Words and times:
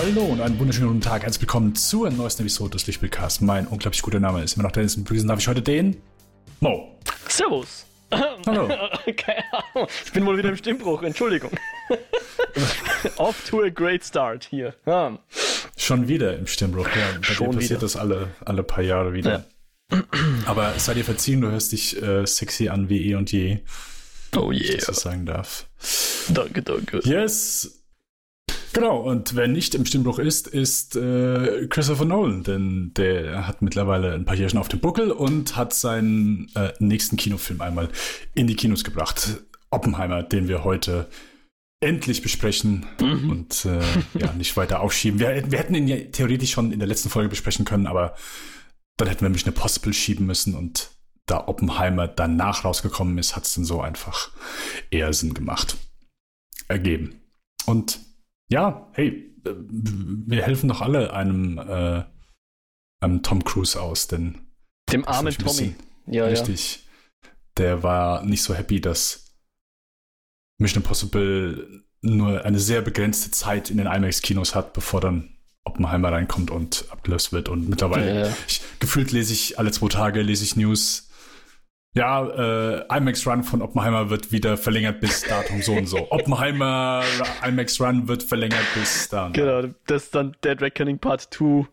Hallo 0.00 0.26
und 0.26 0.40
einen 0.40 0.56
wunderschönen 0.60 0.90
guten 0.90 1.00
Tag. 1.00 1.24
Herzlich 1.24 1.40
willkommen 1.40 1.74
zur 1.74 2.08
neuesten 2.08 2.42
Episode 2.42 2.70
des 2.70 2.86
Lichtbildcasts. 2.86 3.40
Mein 3.40 3.66
unglaublich 3.66 4.00
guter 4.00 4.20
Name 4.20 4.44
ist 4.44 4.54
immer 4.54 4.62
noch 4.62 4.70
Dennis 4.70 4.94
und 4.94 5.10
darf 5.28 5.40
ich 5.40 5.48
heute 5.48 5.60
den 5.60 5.96
Mo. 6.60 6.96
Servus. 7.28 7.84
Hallo. 8.12 8.68
Keine 9.16 9.42
Ahnung. 9.52 9.88
Ich 10.04 10.12
bin 10.12 10.24
wohl 10.24 10.38
wieder 10.38 10.50
im 10.50 10.56
Stimmbruch, 10.56 11.02
Entschuldigung. 11.02 11.50
Off 13.16 13.44
to 13.50 13.64
a 13.64 13.70
great 13.70 14.04
start 14.04 14.46
hier. 14.48 14.72
Ja. 14.86 15.18
Schon 15.76 16.06
wieder 16.06 16.38
im 16.38 16.46
Stimmbruch. 16.46 16.86
Ja, 16.86 17.18
bei 17.18 17.22
Schon 17.24 17.50
dir 17.50 17.56
passiert 17.56 17.70
wieder. 17.70 17.80
das 17.80 17.96
alle, 17.96 18.28
alle 18.44 18.62
paar 18.62 18.84
Jahre 18.84 19.14
wieder. 19.14 19.46
Aber 20.46 20.76
es 20.76 20.84
sei 20.84 20.94
dir 20.94 21.04
verziehen, 21.04 21.40
du 21.40 21.50
hörst 21.50 21.72
dich 21.72 22.00
äh, 22.00 22.24
sexy 22.24 22.68
an 22.68 22.88
wie 22.88 23.10
eh 23.10 23.16
und 23.16 23.32
je, 23.32 23.64
Oh 24.36 24.50
wenn 24.50 24.58
ich 24.58 24.68
yeah. 24.68 24.76
das 24.76 24.86
so 24.86 24.92
sagen 24.92 25.26
darf. 25.26 25.66
Danke, 26.28 26.62
danke. 26.62 27.00
Yes. 27.02 27.77
Genau, 28.72 28.98
und 29.00 29.34
wer 29.34 29.48
nicht 29.48 29.74
im 29.74 29.86
Stimmbruch 29.86 30.18
ist, 30.18 30.46
ist 30.46 30.94
äh, 30.94 31.66
Christopher 31.68 32.04
Nolan, 32.04 32.42
denn 32.42 32.92
der 32.96 33.46
hat 33.46 33.62
mittlerweile 33.62 34.12
ein 34.14 34.24
paar 34.24 34.36
Jährchen 34.36 34.58
auf 34.58 34.68
dem 34.68 34.80
Buckel 34.80 35.10
und 35.10 35.56
hat 35.56 35.72
seinen 35.72 36.50
äh, 36.54 36.72
nächsten 36.78 37.16
Kinofilm 37.16 37.60
einmal 37.60 37.88
in 38.34 38.46
die 38.46 38.56
Kinos 38.56 38.84
gebracht. 38.84 39.42
Oppenheimer, 39.70 40.22
den 40.22 40.48
wir 40.48 40.64
heute 40.64 41.08
endlich 41.80 42.22
besprechen 42.22 42.86
Mhm. 43.00 43.30
und 43.30 43.64
äh, 43.64 43.80
ja, 44.18 44.32
nicht 44.32 44.56
weiter 44.56 44.80
aufschieben. 44.80 45.20
Wir, 45.20 45.50
wir 45.50 45.58
hätten 45.58 45.74
ihn 45.74 45.88
ja 45.88 45.96
theoretisch 45.96 46.50
schon 46.50 46.72
in 46.72 46.78
der 46.78 46.88
letzten 46.88 47.08
Folge 47.08 47.28
besprechen 47.28 47.64
können, 47.64 47.86
aber 47.86 48.14
dann 48.96 49.08
hätten 49.08 49.22
wir 49.22 49.28
Mission 49.28 49.54
Impossible 49.54 49.92
schieben 49.92 50.26
müssen 50.26 50.54
und 50.54 50.90
da 51.26 51.46
Oppenheimer 51.46 52.08
danach 52.08 52.64
rausgekommen 52.64 53.16
ist, 53.18 53.36
hat 53.36 53.44
es 53.44 53.54
dann 53.54 53.64
so 53.64 53.80
einfach 53.80 54.30
eher 54.90 55.12
Sinn 55.12 55.34
gemacht. 55.34 55.76
Ergeben. 56.68 57.20
Und 57.66 58.00
ja, 58.48 58.88
hey, 58.92 59.34
äh, 59.44 59.54
wir 59.56 60.42
helfen 60.42 60.68
doch 60.68 60.80
alle 60.80 61.12
einem, 61.12 61.58
äh, 61.58 62.04
einem 63.00 63.22
Tom 63.22 63.44
Cruise 63.44 63.80
aus, 63.80 64.08
denn 64.08 64.40
Dem 64.90 65.06
armen 65.06 65.34
Tommy. 65.34 65.74
Ja, 66.06 66.24
ja. 66.24 66.30
richtig. 66.30 66.86
Der 67.56 67.82
war 67.82 68.24
nicht 68.24 68.42
so 68.42 68.54
happy, 68.54 68.80
dass 68.80 69.36
Mission 70.58 70.82
Impossible 70.82 71.84
nur 72.00 72.44
eine 72.44 72.58
sehr 72.58 72.80
begrenzte 72.82 73.30
Zeit 73.30 73.70
in 73.70 73.76
den 73.76 73.86
IMAX-Kinos 73.86 74.54
hat, 74.54 74.72
bevor 74.72 75.00
dann 75.00 75.34
Oppenheimer 75.64 76.12
reinkommt 76.12 76.50
und 76.50 76.86
abgelöst 76.90 77.32
wird. 77.32 77.48
Und 77.48 77.68
mittlerweile, 77.68 78.08
Ja, 78.08 78.26
ja. 78.28 78.36
ich, 78.46 78.62
gefühlt 78.78 79.12
lese 79.12 79.32
ich 79.32 79.58
alle 79.58 79.70
zwei 79.70 79.88
Tage, 79.88 80.22
lese 80.22 80.44
ich 80.44 80.56
News. 80.56 81.07
Ja, 81.98 82.28
äh, 82.28 82.96
IMAX 82.96 83.26
Run 83.26 83.42
von 83.42 83.60
Oppenheimer 83.60 84.08
wird 84.08 84.30
wieder 84.30 84.56
verlängert 84.56 85.00
bis 85.00 85.22
Datum 85.22 85.62
so 85.62 85.72
und 85.72 85.86
so. 85.86 86.06
Oppenheimer 86.10 87.02
IMAX 87.44 87.80
Run 87.80 88.06
wird 88.06 88.22
verlängert 88.22 88.62
bis 88.74 89.08
dann. 89.08 89.32
Genau, 89.32 89.62
dass 89.88 90.10
dann 90.10 90.36
Dead 90.44 90.60
Reckoning 90.62 91.00
Part 91.00 91.22
2 91.34 91.66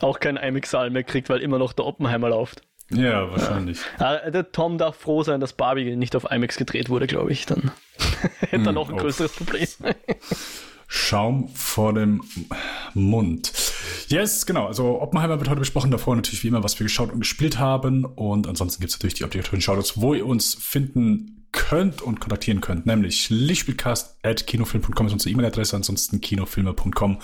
auch 0.00 0.20
keinen 0.20 0.38
IMAX-Saal 0.38 0.88
mehr 0.88 1.04
kriegt, 1.04 1.28
weil 1.28 1.40
immer 1.40 1.58
noch 1.58 1.74
der 1.74 1.84
Oppenheimer 1.84 2.30
läuft. 2.30 2.62
Ja, 2.90 3.30
wahrscheinlich. 3.30 3.80
Ah, 3.98 4.30
der 4.30 4.50
Tom 4.52 4.78
darf 4.78 4.96
froh 4.96 5.22
sein, 5.22 5.38
dass 5.38 5.52
Barbie 5.52 5.96
nicht 5.96 6.16
auf 6.16 6.30
IMAX 6.30 6.56
gedreht 6.56 6.88
wurde, 6.88 7.06
glaube 7.06 7.32
ich. 7.32 7.44
Dann 7.44 7.70
hätte 8.40 8.70
er 8.70 8.72
noch 8.72 8.88
ein 8.88 8.96
größeres 8.96 9.32
Problem. 9.32 9.68
Schaum 10.90 11.48
vor 11.48 11.92
dem 11.92 12.22
Mund. 12.94 13.52
Yes, 14.08 14.46
genau. 14.46 14.66
Also 14.66 15.02
Oppenheimer 15.02 15.38
wird 15.38 15.50
heute 15.50 15.60
besprochen. 15.60 15.90
Davor 15.90 16.16
natürlich 16.16 16.42
wie 16.42 16.48
immer, 16.48 16.64
was 16.64 16.80
wir 16.80 16.84
geschaut 16.84 17.12
und 17.12 17.20
gespielt 17.20 17.58
haben. 17.58 18.06
Und 18.06 18.46
ansonsten 18.46 18.80
gibt 18.80 18.90
es 18.90 18.98
natürlich 18.98 19.14
die 19.14 19.24
obligatorischen 19.24 19.60
Shoutouts, 19.60 20.00
wo 20.00 20.14
ihr 20.14 20.24
uns 20.24 20.54
finden 20.54 21.46
könnt 21.52 22.00
und 22.00 22.20
kontaktieren 22.20 22.62
könnt. 22.62 22.86
Nämlich 22.86 23.28
lichtspielcast.kinofilm.com 23.28 25.06
ist 25.06 25.12
unsere 25.12 25.30
E-Mail-Adresse. 25.30 25.76
Ansonsten 25.76 26.22
kinofilme.com 26.22 27.18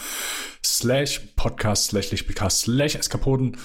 slash 0.62 1.20
podcast 1.34 1.86
slash 1.86 2.10
lichtspielcast 2.10 2.60
slash 2.60 2.96
eskapoden. 2.96 3.56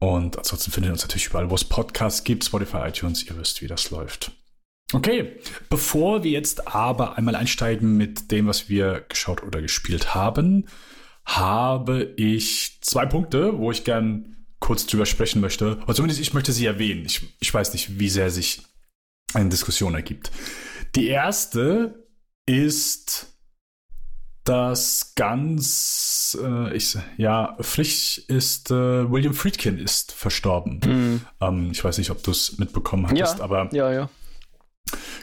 Und 0.00 0.38
ansonsten 0.38 0.70
findet 0.70 0.88
ihr 0.88 0.92
uns 0.92 1.02
natürlich 1.02 1.26
überall, 1.26 1.50
wo 1.50 1.54
es 1.54 1.64
Podcasts 1.64 2.24
gibt. 2.24 2.44
Spotify, 2.44 2.88
iTunes. 2.88 3.24
Ihr 3.24 3.36
wisst, 3.36 3.60
wie 3.60 3.66
das 3.66 3.90
läuft. 3.90 4.32
Okay, 4.92 5.36
bevor 5.68 6.24
wir 6.24 6.30
jetzt 6.30 6.68
aber 6.74 7.18
einmal 7.18 7.34
einsteigen 7.34 7.96
mit 7.96 8.30
dem, 8.30 8.46
was 8.46 8.68
wir 8.68 9.04
geschaut 9.08 9.42
oder 9.42 9.60
gespielt 9.60 10.14
haben, 10.14 10.66
habe 11.26 12.14
ich 12.16 12.78
zwei 12.80 13.04
Punkte, 13.04 13.58
wo 13.58 13.70
ich 13.70 13.84
gern 13.84 14.46
kurz 14.60 14.86
drüber 14.86 15.04
sprechen 15.04 15.40
möchte. 15.40 15.76
Oder 15.82 15.94
zumindest 15.94 16.20
ich 16.20 16.32
möchte 16.32 16.52
sie 16.52 16.64
erwähnen. 16.64 17.04
Ich, 17.04 17.22
ich 17.38 17.52
weiß 17.52 17.74
nicht, 17.74 17.98
wie 17.98 18.08
sehr 18.08 18.30
sich 18.30 18.62
eine 19.34 19.50
Diskussion 19.50 19.94
ergibt. 19.94 20.30
Die 20.94 21.08
erste 21.08 22.06
ist, 22.46 23.26
dass 24.44 25.12
ganz, 25.14 26.36
äh, 26.42 26.74
ich, 26.74 26.96
ja, 27.18 27.58
Pflicht 27.60 28.18
ist, 28.30 28.70
äh, 28.70 29.10
William 29.10 29.34
Friedkin 29.34 29.78
ist 29.78 30.12
verstorben. 30.12 30.80
Hm. 30.82 31.20
Ähm, 31.42 31.68
ich 31.72 31.84
weiß 31.84 31.98
nicht, 31.98 32.10
ob 32.10 32.22
du 32.22 32.30
es 32.30 32.56
mitbekommen 32.56 33.06
hattest, 33.06 33.38
Ja. 33.38 33.44
aber 33.44 33.68
Ja, 33.72 33.92
ja. 33.92 34.08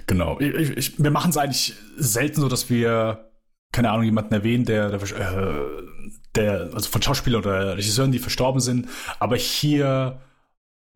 Genau. 0.08 0.40
Ich, 0.40 0.70
ich, 0.70 1.04
wir 1.04 1.12
machen 1.12 1.30
es 1.30 1.38
eigentlich 1.38 1.74
selten 1.98 2.42
so, 2.42 2.50
dass 2.50 2.70
wir, 2.70 3.32
keine 3.72 3.92
Ahnung, 3.92 4.06
jemanden 4.06 4.34
erwähnen, 4.34 4.66
der, 4.66 4.90
der, 4.90 5.02
äh, 5.02 5.84
der 6.36 6.70
also 6.74 6.90
von 6.90 7.02
Schauspielern 7.02 7.42
oder 7.42 7.78
Regisseuren, 7.78 8.12
die 8.12 8.20
verstorben 8.20 8.62
sind. 8.62 8.88
Aber 9.20 9.36
hier 9.36 10.22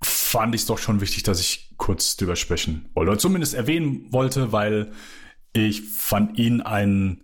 fand 0.02 0.56
ich 0.56 0.62
es 0.62 0.68
doch 0.68 0.78
schon 0.78 1.02
wichtig, 1.02 1.24
dass 1.24 1.40
ich 1.40 1.74
kurz 1.78 2.16
drüber 2.18 2.35
sprechen 2.35 2.90
wollte. 2.94 3.12
Oder 3.12 3.19
zumindest 3.19 3.53
erwähnen 3.53 4.12
wollte, 4.12 4.52
weil 4.52 4.91
ich 5.53 5.81
fand 5.81 6.38
ihn 6.38 6.62
ein 6.62 7.24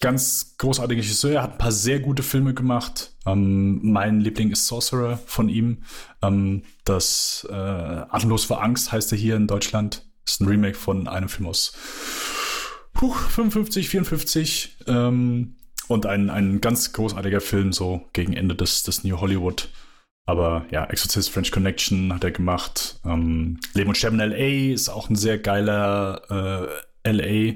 ganz 0.00 0.56
großartiger 0.58 1.00
Regisseur. 1.00 1.32
Er 1.32 1.42
hat 1.42 1.52
ein 1.52 1.58
paar 1.58 1.72
sehr 1.72 2.00
gute 2.00 2.22
Filme 2.22 2.54
gemacht. 2.54 3.14
Ähm, 3.24 3.80
mein 3.82 4.20
Liebling 4.20 4.50
ist 4.50 4.66
Sorcerer 4.66 5.16
von 5.16 5.48
ihm. 5.48 5.84
Ähm, 6.22 6.62
das 6.84 7.46
äh, 7.50 7.54
Atemlos 7.54 8.44
vor 8.44 8.62
Angst 8.62 8.92
heißt 8.92 9.12
er 9.12 9.18
hier 9.18 9.36
in 9.36 9.46
Deutschland. 9.46 10.04
Ist 10.32 10.40
ein 10.40 10.48
Remake 10.48 10.78
von 10.78 11.08
einem 11.08 11.28
Film 11.28 11.46
aus 11.46 11.72
puh, 12.94 13.12
55, 13.12 13.88
54. 13.88 14.76
Ähm, 14.86 15.56
und 15.88 16.06
ein, 16.06 16.30
ein 16.30 16.62
ganz 16.62 16.94
großartiger 16.94 17.42
Film, 17.42 17.72
so 17.72 18.08
gegen 18.14 18.32
Ende 18.32 18.54
des, 18.54 18.82
des 18.82 19.04
New 19.04 19.20
Hollywood. 19.20 19.68
Aber 20.24 20.64
ja, 20.70 20.84
Exorcist 20.86 21.30
French 21.30 21.50
Connection 21.50 22.14
hat 22.14 22.24
er 22.24 22.30
gemacht. 22.30 23.00
Ähm, 23.04 23.60
Leben 23.74 23.88
und 23.88 23.96
Sterben 23.96 24.20
in 24.20 24.32
L.A. 24.32 24.72
ist 24.72 24.88
auch 24.88 25.10
ein 25.10 25.16
sehr 25.16 25.38
geiler 25.38 26.70
äh, 27.04 27.10
L.A. 27.10 27.54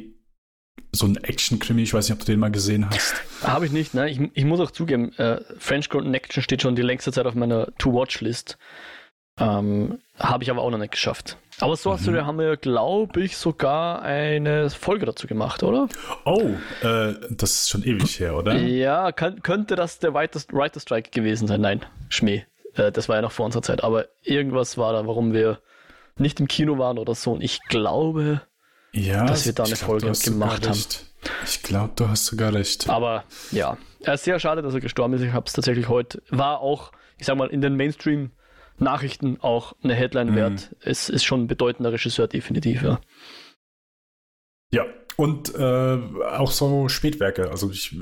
So 0.92 1.06
ein 1.06 1.16
Action-Krimi. 1.16 1.82
Ich 1.82 1.94
weiß 1.94 2.08
nicht, 2.08 2.18
ob 2.18 2.26
du 2.26 2.32
den 2.32 2.40
mal 2.40 2.50
gesehen 2.50 2.90
hast. 2.90 3.14
Habe 3.42 3.64
ich 3.66 3.72
nicht, 3.72 3.94
ne? 3.94 4.10
Ich, 4.10 4.20
ich 4.34 4.44
muss 4.44 4.60
auch 4.60 4.70
zugeben, 4.70 5.12
äh, 5.14 5.40
French 5.58 5.88
Connection 5.88 6.42
steht 6.42 6.60
schon 6.60 6.76
die 6.76 6.82
längste 6.82 7.12
Zeit 7.12 7.26
auf 7.26 7.34
meiner 7.34 7.72
To-Watch-List. 7.78 8.58
Ähm, 9.38 9.98
Habe 10.18 10.44
ich 10.44 10.50
aber 10.50 10.62
auch 10.62 10.70
noch 10.70 10.78
nicht 10.78 10.92
geschafft. 10.92 11.36
Aber 11.60 11.76
so 11.76 11.92
hast 11.92 12.06
du, 12.06 12.10
Mhm. 12.10 12.14
da 12.16 12.26
haben 12.26 12.38
wir, 12.38 12.56
glaube 12.56 13.22
ich, 13.22 13.36
sogar 13.36 14.02
eine 14.02 14.68
Folge 14.70 15.04
dazu 15.06 15.26
gemacht, 15.26 15.62
oder? 15.62 15.88
Oh, 16.24 16.50
äh, 16.82 17.14
das 17.30 17.50
ist 17.52 17.68
schon 17.70 17.82
ewig 17.82 18.18
her, 18.20 18.36
oder? 18.36 18.54
Ja, 18.56 19.12
kann, 19.12 19.42
könnte 19.42 19.76
das 19.76 19.98
der 19.98 20.14
Writer, 20.14 20.40
Writer 20.52 20.80
Strike 20.80 21.10
gewesen 21.10 21.48
sein? 21.48 21.60
Nein, 21.60 21.84
Schmäh. 22.08 22.44
Äh, 22.74 22.92
das 22.92 23.08
war 23.08 23.16
ja 23.16 23.22
noch 23.22 23.32
vor 23.32 23.44
unserer 23.46 23.62
Zeit. 23.62 23.84
Aber 23.84 24.06
irgendwas 24.22 24.76
war 24.78 24.92
da, 24.92 25.06
warum 25.06 25.32
wir 25.32 25.58
nicht 26.16 26.40
im 26.40 26.48
Kino 26.48 26.78
waren 26.78 26.98
oder 26.98 27.14
so. 27.14 27.32
Und 27.32 27.42
ich 27.42 27.60
glaube, 27.68 28.40
Ja, 28.92 29.26
dass 29.26 29.44
wir 29.46 29.52
da 29.52 29.64
eine 29.64 29.74
glaub, 29.74 29.86
Folge 30.00 30.12
du 30.12 30.30
gemacht 30.30 30.66
haben. 30.68 30.78
Ich 31.44 31.62
glaube, 31.62 31.92
du 31.96 32.08
hast 32.08 32.26
sogar 32.26 32.54
recht. 32.54 32.88
Aber 32.88 33.24
ja, 33.50 33.76
er 34.00 34.14
ist 34.14 34.24
sehr 34.24 34.38
schade, 34.40 34.62
dass 34.62 34.72
er 34.74 34.80
gestorben 34.80 35.14
ist. 35.14 35.22
Ich 35.22 35.32
habe 35.32 35.46
es 35.46 35.52
tatsächlich 35.52 35.88
heute, 35.88 36.22
war 36.30 36.60
auch, 36.60 36.92
ich 37.18 37.26
sag 37.26 37.36
mal, 37.36 37.48
in 37.48 37.60
den 37.60 37.74
Mainstream-Nachrichten 38.78 39.38
auch 39.40 39.74
eine 39.82 39.94
Headline 39.94 40.30
Mhm. 40.30 40.34
wert. 40.36 40.76
Es 40.80 41.08
ist 41.08 41.24
schon 41.24 41.42
ein 41.42 41.46
bedeutender 41.46 41.92
Regisseur, 41.92 42.28
definitiv, 42.28 42.82
ja. 42.82 43.00
Ja, 44.72 44.84
und 45.16 45.54
äh, 45.54 45.58
auch 45.58 46.50
so 46.50 46.88
Spätwerke. 46.88 47.50
Also 47.50 47.70
ich, 47.70 47.96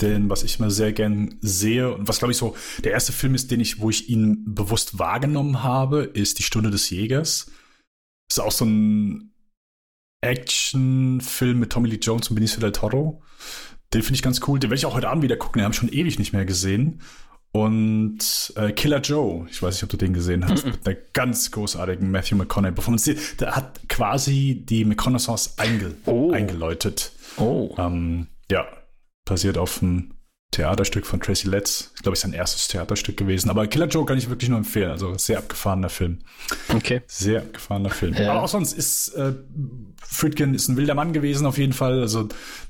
den, 0.00 0.30
was 0.30 0.42
ich 0.42 0.58
immer 0.58 0.70
sehr 0.70 0.92
gern 0.92 1.38
sehe 1.40 1.94
und 1.94 2.08
was 2.08 2.18
glaube 2.18 2.32
ich 2.32 2.38
so 2.38 2.56
der 2.82 2.92
erste 2.92 3.12
Film 3.12 3.34
ist, 3.34 3.50
den 3.50 3.60
ich, 3.60 3.80
wo 3.80 3.90
ich 3.90 4.08
ihn 4.08 4.44
bewusst 4.46 4.98
wahrgenommen 4.98 5.62
habe, 5.62 6.02
ist 6.02 6.38
Die 6.38 6.42
Stunde 6.42 6.70
des 6.70 6.90
Jägers. 6.90 7.50
Ist 8.30 8.40
auch 8.40 8.52
so 8.52 8.64
ein 8.64 9.34
Actionfilm 10.22 11.58
mit 11.58 11.70
Tommy 11.72 11.88
Lee 11.88 11.98
Jones 12.00 12.28
und 12.28 12.34
Benicio 12.34 12.60
del 12.60 12.72
Toro. 12.72 13.22
Den 13.92 14.02
finde 14.02 14.16
ich 14.16 14.22
ganz 14.22 14.40
cool. 14.46 14.58
Den 14.58 14.70
werde 14.70 14.78
ich 14.78 14.86
auch 14.86 14.94
heute 14.94 15.08
Abend 15.08 15.22
wieder 15.22 15.36
gucken. 15.36 15.58
Den 15.60 15.64
habe 15.64 15.72
ich 15.72 15.78
schon 15.80 15.88
ewig 15.88 16.18
nicht 16.18 16.32
mehr 16.32 16.44
gesehen. 16.44 17.02
Und 17.52 18.52
äh, 18.56 18.70
Killer 18.72 19.00
Joe, 19.00 19.46
ich 19.50 19.60
weiß 19.60 19.74
nicht, 19.74 19.82
ob 19.84 19.90
du 19.90 19.96
den 19.96 20.12
gesehen 20.12 20.46
hast, 20.48 20.64
mit 20.66 20.86
einer 20.86 20.96
ganz 21.12 21.50
großartigen 21.50 22.08
Matthew 22.10 22.36
McConaughey 22.36 22.72
Performance. 22.74 23.14
Der 23.40 23.56
hat 23.56 23.80
quasi 23.88 24.62
die 24.64 24.84
McConaissance 24.84 25.54
einge 25.56 25.94
Oh. 26.06 26.30
eingeläutet. 26.32 27.12
Oh. 27.38 27.74
Ähm, 27.76 28.28
ja, 28.50 28.66
basiert 29.24 29.58
auf 29.58 29.82
einem 29.82 30.14
Theaterstück 30.52 31.06
von 31.06 31.20
Tracy 31.20 31.48
Letts. 31.48 31.92
Ich 31.96 32.02
glaube, 32.02 32.14
ist 32.14 32.22
sein 32.22 32.32
erstes 32.32 32.68
Theaterstück 32.68 33.16
gewesen. 33.16 33.50
Aber 33.50 33.66
Killer 33.68 33.86
Joe 33.86 34.04
kann 34.04 34.18
ich 34.18 34.28
wirklich 34.28 34.48
nur 34.48 34.58
empfehlen. 34.58 34.90
Also 34.90 35.16
sehr 35.16 35.38
abgefahrener 35.38 35.88
Film. 35.88 36.20
Okay. 36.68 37.02
Sehr 37.06 37.42
abgefahrener 37.42 37.90
Film. 37.90 38.14
Ja. 38.14 38.32
Aber 38.32 38.42
auch 38.42 38.48
sonst 38.48 38.72
ist 38.72 39.08
äh, 39.14 39.32
Friedkin 40.02 40.54
ist 40.54 40.68
ein 40.68 40.76
wilder 40.76 40.94
Mann 40.94 41.12
gewesen 41.12 41.46
auf 41.46 41.56
jeden 41.58 41.72
Fall. 41.72 42.00
Also 42.00 42.28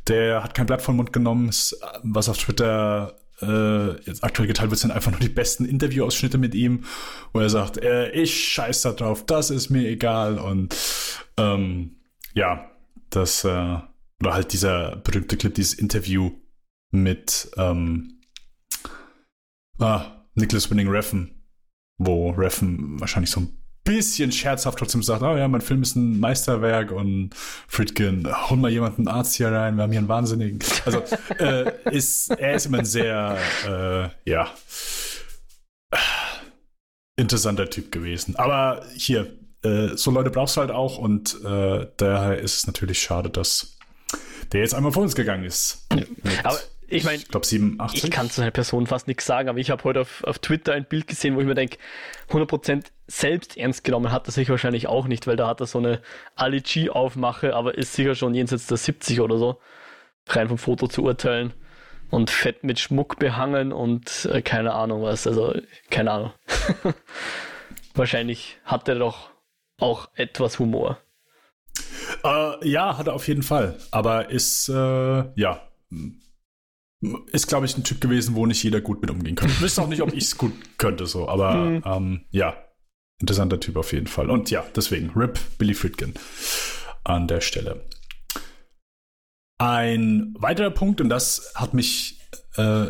der 0.08 0.42
hat 0.42 0.54
kein 0.54 0.66
Blatt 0.66 0.82
vom 0.82 0.96
Mund 0.96 1.12
genommen. 1.12 1.48
Ist, 1.48 1.78
was 2.02 2.28
auf 2.28 2.36
Twitter 2.36 3.16
äh, 3.42 4.00
jetzt 4.02 4.24
aktuell 4.24 4.48
geteilt 4.48 4.70
wird, 4.70 4.80
sind 4.80 4.90
einfach 4.90 5.10
nur 5.10 5.20
die 5.20 5.28
besten 5.28 5.64
Interviewausschnitte 5.64 6.38
mit 6.38 6.54
ihm, 6.54 6.84
wo 7.32 7.40
er 7.40 7.50
sagt, 7.50 7.78
äh, 7.78 8.10
ich 8.10 8.52
scheiß 8.52 8.82
da 8.82 8.92
drauf, 8.92 9.24
das 9.26 9.50
ist 9.50 9.70
mir 9.70 9.88
egal. 9.88 10.38
Und 10.38 10.76
ähm, 11.36 11.96
ja, 12.34 12.70
das, 13.10 13.44
äh, 13.44 13.78
oder 14.20 14.34
halt 14.34 14.52
dieser 14.52 14.96
berühmte 14.96 15.36
Clip, 15.36 15.54
dieses 15.54 15.74
Interview 15.74 16.32
mit 16.90 17.50
ähm, 17.56 18.20
ah, 19.78 20.26
Nicholas 20.34 20.70
Winning 20.70 20.88
Reffen, 20.88 21.46
wo 21.98 22.30
Reffen 22.30 23.00
wahrscheinlich 23.00 23.30
so 23.30 23.40
ein 23.40 23.59
bisschen 23.90 24.30
scherzhaft 24.30 24.78
trotzdem 24.78 25.02
sagt, 25.02 25.22
oh 25.22 25.36
ja, 25.36 25.48
mein 25.48 25.60
Film 25.60 25.82
ist 25.82 25.96
ein 25.96 26.20
Meisterwerk 26.20 26.92
und 26.92 27.30
Friedkin, 27.34 28.28
hol 28.48 28.56
mal 28.56 28.70
jemanden 28.70 29.08
Arzt 29.08 29.34
hier 29.34 29.50
rein, 29.50 29.74
wir 29.76 29.82
haben 29.82 29.90
hier 29.90 29.98
einen 29.98 30.08
Wahnsinnigen. 30.08 30.60
Also 30.84 31.02
äh, 31.38 31.72
ist, 31.90 32.30
er 32.30 32.54
ist 32.54 32.66
immer 32.66 32.78
ein 32.78 32.84
sehr, 32.84 33.36
äh, 33.66 34.30
ja, 34.30 34.48
interessanter 37.16 37.68
Typ 37.68 37.90
gewesen. 37.90 38.36
Aber 38.36 38.86
hier, 38.94 39.36
äh, 39.64 39.88
so 39.96 40.12
Leute 40.12 40.30
brauchst 40.30 40.56
du 40.56 40.60
halt 40.60 40.70
auch 40.70 40.96
und 40.96 41.42
äh, 41.44 41.88
daher 41.96 42.38
ist 42.38 42.58
es 42.58 42.66
natürlich 42.68 43.02
schade, 43.02 43.28
dass 43.28 43.76
der 44.52 44.60
jetzt 44.60 44.74
einmal 44.74 44.92
vor 44.92 45.02
uns 45.02 45.16
gegangen 45.16 45.44
ist. 45.44 45.86
Ja. 45.92 46.04
Aber 46.44 46.58
ich 46.90 47.04
meine, 47.04 47.16
ich 47.16 47.28
glaube 47.28 47.46
87. 47.46 48.04
Ich 48.04 48.10
kann 48.10 48.30
zu 48.30 48.42
einer 48.42 48.50
Person 48.50 48.86
fast 48.86 49.06
nichts 49.06 49.24
sagen, 49.24 49.48
aber 49.48 49.58
ich 49.58 49.70
habe 49.70 49.82
heute 49.84 50.00
auf, 50.00 50.24
auf 50.24 50.38
Twitter 50.38 50.72
ein 50.72 50.84
Bild 50.84 51.06
gesehen, 51.06 51.36
wo 51.36 51.40
ich 51.40 51.46
mir 51.46 51.54
denke, 51.54 51.78
100% 52.30 52.86
selbst 53.06 53.56
ernst 53.56 53.84
genommen 53.84 54.12
hat 54.12 54.26
er 54.26 54.32
sich 54.32 54.48
wahrscheinlich 54.48 54.86
auch 54.86 55.06
nicht, 55.06 55.26
weil 55.26 55.36
da 55.36 55.48
hat 55.48 55.60
er 55.60 55.66
so 55.66 55.78
eine 55.78 56.00
Ali 56.34 56.60
G 56.60 56.90
Aufmache, 56.90 57.54
aber 57.54 57.76
ist 57.76 57.94
sicher 57.94 58.14
schon 58.14 58.34
jenseits 58.34 58.66
der 58.66 58.76
70 58.76 59.20
oder 59.20 59.38
so, 59.38 59.60
rein 60.28 60.48
vom 60.48 60.58
Foto 60.58 60.86
zu 60.88 61.02
urteilen. 61.04 61.54
Und 62.10 62.28
fett 62.28 62.64
mit 62.64 62.80
Schmuck 62.80 63.20
behangen 63.20 63.72
und 63.72 64.28
äh, 64.32 64.42
keine 64.42 64.72
Ahnung 64.74 65.02
was, 65.02 65.28
also 65.28 65.54
keine 65.90 66.10
Ahnung. 66.10 66.32
wahrscheinlich 67.94 68.58
hat 68.64 68.88
er 68.88 68.96
doch 68.96 69.30
auch 69.78 70.08
etwas 70.14 70.58
Humor. 70.58 70.98
Äh, 72.24 72.68
ja, 72.68 72.98
hat 72.98 73.06
er 73.06 73.14
auf 73.14 73.28
jeden 73.28 73.44
Fall. 73.44 73.78
Aber 73.92 74.30
ist, 74.30 74.68
äh, 74.68 75.24
ja, 75.40 75.62
ist, 77.32 77.46
glaube 77.46 77.66
ich, 77.66 77.76
ein 77.76 77.84
Typ 77.84 78.00
gewesen, 78.00 78.34
wo 78.34 78.46
nicht 78.46 78.62
jeder 78.62 78.80
gut 78.80 79.00
mit 79.00 79.10
umgehen 79.10 79.34
könnte. 79.34 79.54
Ich 79.54 79.60
wüsste 79.60 79.82
auch 79.82 79.88
nicht, 79.88 80.02
ob 80.02 80.12
ich 80.12 80.24
es 80.24 80.38
gut 80.38 80.52
könnte, 80.78 81.06
so, 81.06 81.28
aber 81.28 81.54
mhm. 81.54 81.82
ähm, 81.86 82.24
ja, 82.30 82.56
interessanter 83.20 83.60
Typ 83.60 83.76
auf 83.76 83.92
jeden 83.92 84.06
Fall. 84.06 84.30
Und 84.30 84.50
ja, 84.50 84.64
deswegen, 84.74 85.10
RIP 85.10 85.38
Billy 85.58 85.74
Friedkin 85.74 86.14
an 87.04 87.26
der 87.26 87.40
Stelle. 87.40 87.84
Ein 89.58 90.34
weiterer 90.38 90.70
Punkt, 90.70 91.00
und 91.00 91.08
das 91.08 91.52
hat 91.54 91.74
mich 91.74 92.20
äh, 92.56 92.86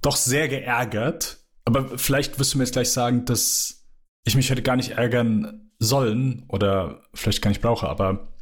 doch 0.00 0.16
sehr 0.16 0.48
geärgert, 0.48 1.38
aber 1.64 1.98
vielleicht 1.98 2.38
wirst 2.38 2.54
du 2.54 2.58
mir 2.58 2.64
jetzt 2.64 2.72
gleich 2.72 2.90
sagen, 2.90 3.24
dass 3.24 3.86
ich 4.24 4.36
mich 4.36 4.50
hätte 4.50 4.62
gar 4.62 4.76
nicht 4.76 4.92
ärgern 4.92 5.70
sollen 5.78 6.44
oder 6.48 7.02
vielleicht 7.14 7.42
gar 7.42 7.50
nicht 7.50 7.62
brauche, 7.62 7.88
aber 7.88 8.32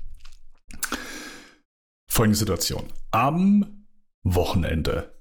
folgende 2.09 2.39
Situation. 2.39 2.93
Am 3.13 3.80
Wochenende 4.23 5.21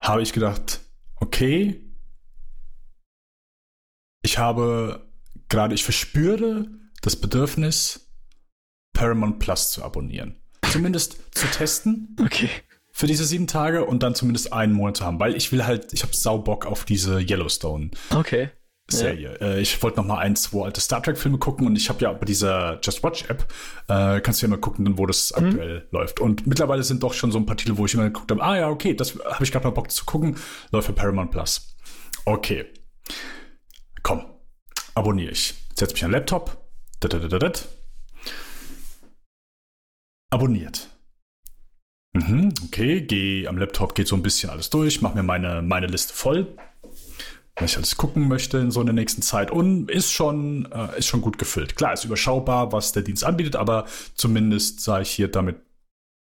habe 0.00 0.22
ich 0.22 0.32
gedacht, 0.32 0.80
okay, 1.16 1.82
ich 4.22 4.38
habe 4.38 5.10
gerade, 5.48 5.74
ich 5.74 5.84
verspüre 5.84 6.66
das 7.02 7.16
Bedürfnis, 7.16 8.12
Paramount 8.92 9.38
Plus 9.38 9.70
zu 9.70 9.84
abonnieren. 9.84 10.40
Zumindest 10.70 11.18
zu 11.36 11.46
testen. 11.46 12.16
Okay. 12.20 12.50
Für 12.90 13.06
diese 13.06 13.24
sieben 13.24 13.46
Tage 13.46 13.84
und 13.84 14.02
dann 14.02 14.14
zumindest 14.14 14.52
einen 14.52 14.72
Monat 14.72 14.96
zu 14.96 15.04
haben, 15.04 15.20
weil 15.20 15.36
ich 15.36 15.52
will 15.52 15.64
halt, 15.64 15.92
ich 15.92 16.02
habe 16.02 16.16
sau 16.16 16.38
Bock 16.38 16.64
auf 16.66 16.84
diese 16.84 17.20
Yellowstone. 17.20 17.90
Okay. 18.10 18.50
Serie. 18.88 19.36
Ja. 19.40 19.46
Äh, 19.46 19.60
ich 19.60 19.82
wollte 19.82 19.98
noch 19.98 20.06
mal 20.06 20.18
ein, 20.18 20.36
zwei 20.36 20.64
alte 20.64 20.80
Star 20.80 21.02
Trek 21.02 21.18
Filme 21.18 21.38
gucken 21.38 21.66
und 21.66 21.76
ich 21.76 21.88
habe 21.88 22.00
ja 22.02 22.12
bei 22.12 22.24
dieser 22.24 22.78
Just 22.82 23.02
Watch 23.02 23.24
App 23.28 23.46
äh, 23.88 24.20
kannst 24.20 24.40
du 24.40 24.46
ja 24.46 24.50
mal 24.50 24.60
gucken, 24.60 24.96
wo 24.96 25.06
das 25.06 25.32
mhm. 25.36 25.46
aktuell 25.46 25.88
läuft. 25.90 26.20
Und 26.20 26.46
mittlerweile 26.46 26.82
sind 26.82 27.02
doch 27.02 27.12
schon 27.12 27.32
so 27.32 27.38
ein 27.38 27.46
paar 27.46 27.56
Titel, 27.56 27.76
wo 27.76 27.86
ich 27.86 27.94
immer 27.94 28.04
geguckt 28.04 28.30
habe, 28.30 28.42
ah 28.42 28.56
ja, 28.56 28.68
okay, 28.68 28.94
das 28.94 29.18
habe 29.24 29.42
ich 29.42 29.50
gerade 29.50 29.66
mal 29.66 29.72
Bock 29.72 29.90
zu 29.90 30.04
gucken, 30.04 30.36
läuft 30.70 30.86
für 30.86 30.92
Paramount 30.92 31.32
Plus. 31.32 31.76
Okay. 32.24 32.66
Komm, 34.02 34.24
abonniere 34.94 35.32
ich. 35.32 35.54
Setz 35.74 35.92
mich 35.92 36.04
an 36.04 36.10
den 36.10 36.18
Laptop. 36.18 36.64
Abonniert. 40.30 40.88
Mhm, 42.14 42.54
okay, 42.64 43.02
geh 43.02 43.46
am 43.46 43.58
Laptop, 43.58 43.94
geht 43.94 44.08
so 44.08 44.16
ein 44.16 44.22
bisschen 44.22 44.48
alles 44.48 44.70
durch, 44.70 45.02
mach 45.02 45.14
mir 45.14 45.22
meine, 45.22 45.60
meine 45.60 45.86
Liste 45.86 46.14
voll 46.14 46.56
was 47.56 47.70
ich 47.70 47.76
alles 47.78 47.96
gucken 47.96 48.28
möchte 48.28 48.58
in 48.58 48.70
so 48.70 48.80
einer 48.80 48.92
nächsten 48.92 49.22
Zeit 49.22 49.50
und 49.50 49.90
ist 49.90 50.12
schon, 50.12 50.70
äh, 50.70 50.98
ist 50.98 51.06
schon 51.06 51.22
gut 51.22 51.38
gefüllt. 51.38 51.74
Klar, 51.74 51.94
ist 51.94 52.04
überschaubar, 52.04 52.72
was 52.72 52.92
der 52.92 53.02
Dienst 53.02 53.24
anbietet, 53.24 53.56
aber 53.56 53.86
zumindest 54.14 54.80
sage 54.80 55.02
ich 55.02 55.10
hier, 55.10 55.28
damit 55.28 55.56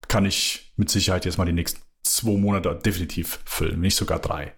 kann 0.08 0.26
ich 0.26 0.74
mit 0.78 0.90
Sicherheit 0.90 1.26
jetzt 1.26 1.38
mal 1.38 1.46
die 1.46 1.54
nächsten 1.54 1.82
zwei 2.04 2.38
Monate 2.38 2.80
definitiv 2.86 3.40
füllen, 3.46 3.82
nicht 3.82 3.96
sogar 3.96 4.20
drei. 4.20 4.54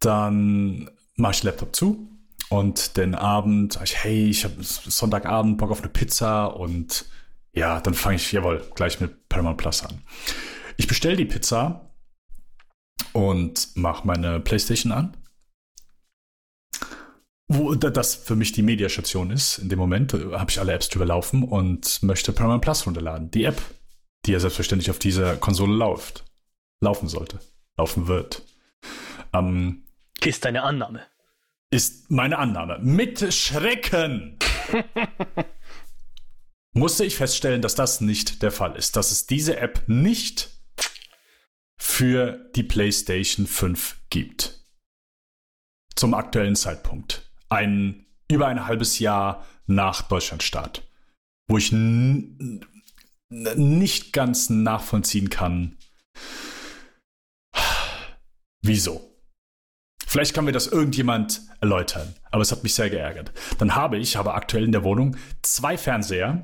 Dann 0.00 0.90
mache 1.16 1.32
ich 1.32 1.42
Laptop 1.42 1.74
zu 1.74 2.08
und 2.50 2.96
den 2.96 3.14
Abend 3.14 3.72
sage 3.72 3.86
ich, 3.86 4.04
hey, 4.04 4.30
ich 4.30 4.44
habe 4.44 4.62
Sonntagabend 4.62 5.58
Bock 5.58 5.70
auf 5.70 5.80
eine 5.80 5.88
Pizza 5.88 6.46
und 6.46 7.06
ja, 7.52 7.80
dann 7.80 7.94
fange 7.94 8.16
ich, 8.16 8.30
jawohl, 8.30 8.64
gleich 8.74 9.00
mit 9.00 9.28
Paramount 9.28 9.56
Plus 9.56 9.82
an. 9.82 10.02
Ich 10.76 10.86
bestelle 10.86 11.16
die 11.16 11.24
Pizza 11.24 11.93
und 13.14 13.76
mache 13.76 14.06
meine 14.06 14.40
Playstation 14.40 14.92
an. 14.92 15.16
Wo 17.46 17.74
das 17.74 18.14
für 18.14 18.36
mich 18.36 18.52
die 18.52 18.62
Mediastation 18.62 19.30
ist, 19.30 19.58
in 19.58 19.68
dem 19.68 19.78
Moment 19.78 20.14
äh, 20.14 20.32
habe 20.32 20.50
ich 20.50 20.58
alle 20.58 20.72
Apps 20.72 20.88
drüber 20.88 21.06
laufen 21.06 21.44
und 21.44 22.02
möchte 22.02 22.32
Paramount 22.32 22.62
Plus 22.62 22.86
runterladen. 22.86 23.30
Die 23.30 23.44
App, 23.44 23.60
die 24.26 24.32
ja 24.32 24.40
selbstverständlich 24.40 24.90
auf 24.90 24.98
dieser 24.98 25.36
Konsole 25.36 25.74
läuft. 25.74 26.24
Laufen 26.80 27.08
sollte. 27.08 27.38
Laufen 27.76 28.08
wird. 28.08 28.42
Ähm, 29.32 29.84
ist 30.22 30.44
deine 30.44 30.62
Annahme. 30.62 31.02
Ist 31.70 32.10
meine 32.10 32.38
Annahme. 32.38 32.78
Mit 32.82 33.32
Schrecken 33.32 34.38
musste 36.72 37.04
ich 37.04 37.16
feststellen, 37.16 37.62
dass 37.62 37.74
das 37.74 38.00
nicht 38.00 38.42
der 38.42 38.50
Fall 38.50 38.74
ist. 38.76 38.96
Dass 38.96 39.10
es 39.10 39.26
diese 39.26 39.58
App 39.58 39.82
nicht 39.86 40.53
für 41.94 42.50
die 42.56 42.64
PlayStation 42.64 43.46
5 43.46 44.00
gibt. 44.10 44.66
Zum 45.94 46.12
aktuellen 46.12 46.56
Zeitpunkt. 46.56 47.30
Ein 47.48 48.06
über 48.28 48.48
ein 48.48 48.66
halbes 48.66 48.98
Jahr 48.98 49.46
nach 49.66 50.02
Deutschlandstart. 50.02 50.82
Wo 51.46 51.56
ich 51.56 51.70
nicht 53.30 54.12
ganz 54.12 54.50
nachvollziehen 54.50 55.30
kann, 55.30 55.76
wieso. 58.60 59.16
Vielleicht 60.04 60.34
kann 60.34 60.46
mir 60.46 60.52
das 60.52 60.66
irgendjemand 60.66 61.42
erläutern, 61.60 62.16
aber 62.32 62.42
es 62.42 62.50
hat 62.50 62.64
mich 62.64 62.74
sehr 62.74 62.90
geärgert. 62.90 63.32
Dann 63.58 63.76
habe 63.76 63.98
ich, 63.98 64.16
habe 64.16 64.34
aktuell 64.34 64.64
in 64.64 64.72
der 64.72 64.82
Wohnung 64.82 65.16
zwei 65.42 65.78
Fernseher 65.78 66.42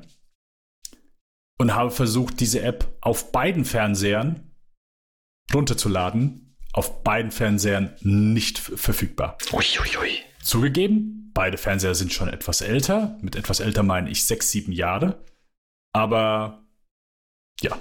und 1.57 1.75
habe 1.75 1.91
versucht, 1.91 2.39
diese 2.39 2.61
App 2.61 2.97
auf 3.01 3.33
beiden 3.33 3.65
Fernsehern 3.65 4.50
runterzuladen, 5.53 6.55
auf 6.73 7.03
beiden 7.03 7.31
Fernsehern 7.31 7.95
nicht 8.01 8.59
verfügbar. 8.59 9.37
Uiuiui. 9.51 10.19
Zugegeben, 10.41 11.31
beide 11.33 11.57
Fernseher 11.57 11.95
sind 11.95 12.13
schon 12.13 12.29
etwas 12.29 12.61
älter. 12.61 13.17
Mit 13.21 13.35
etwas 13.35 13.59
älter 13.59 13.83
meine 13.83 14.09
ich 14.09 14.25
sechs, 14.25 14.51
sieben 14.51 14.71
Jahre. 14.71 15.23
Aber 15.93 16.63
ja. 17.61 17.77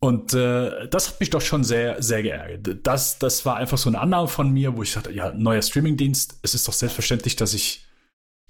Und 0.00 0.32
äh, 0.32 0.88
das 0.88 1.08
hat 1.08 1.20
mich 1.20 1.30
doch 1.30 1.40
schon 1.40 1.64
sehr, 1.64 2.00
sehr 2.00 2.22
geärgert. 2.22 2.86
Das, 2.86 3.18
das 3.18 3.44
war 3.44 3.56
einfach 3.56 3.78
so 3.78 3.88
eine 3.88 3.98
Annahme 3.98 4.28
von 4.28 4.52
mir, 4.52 4.76
wo 4.76 4.82
ich 4.82 4.92
dachte, 4.92 5.10
ja, 5.10 5.32
neuer 5.32 5.62
Streamingdienst, 5.62 6.38
es 6.42 6.54
ist 6.54 6.68
doch 6.68 6.72
selbstverständlich, 6.72 7.34
dass 7.34 7.52
ich. 7.52 7.84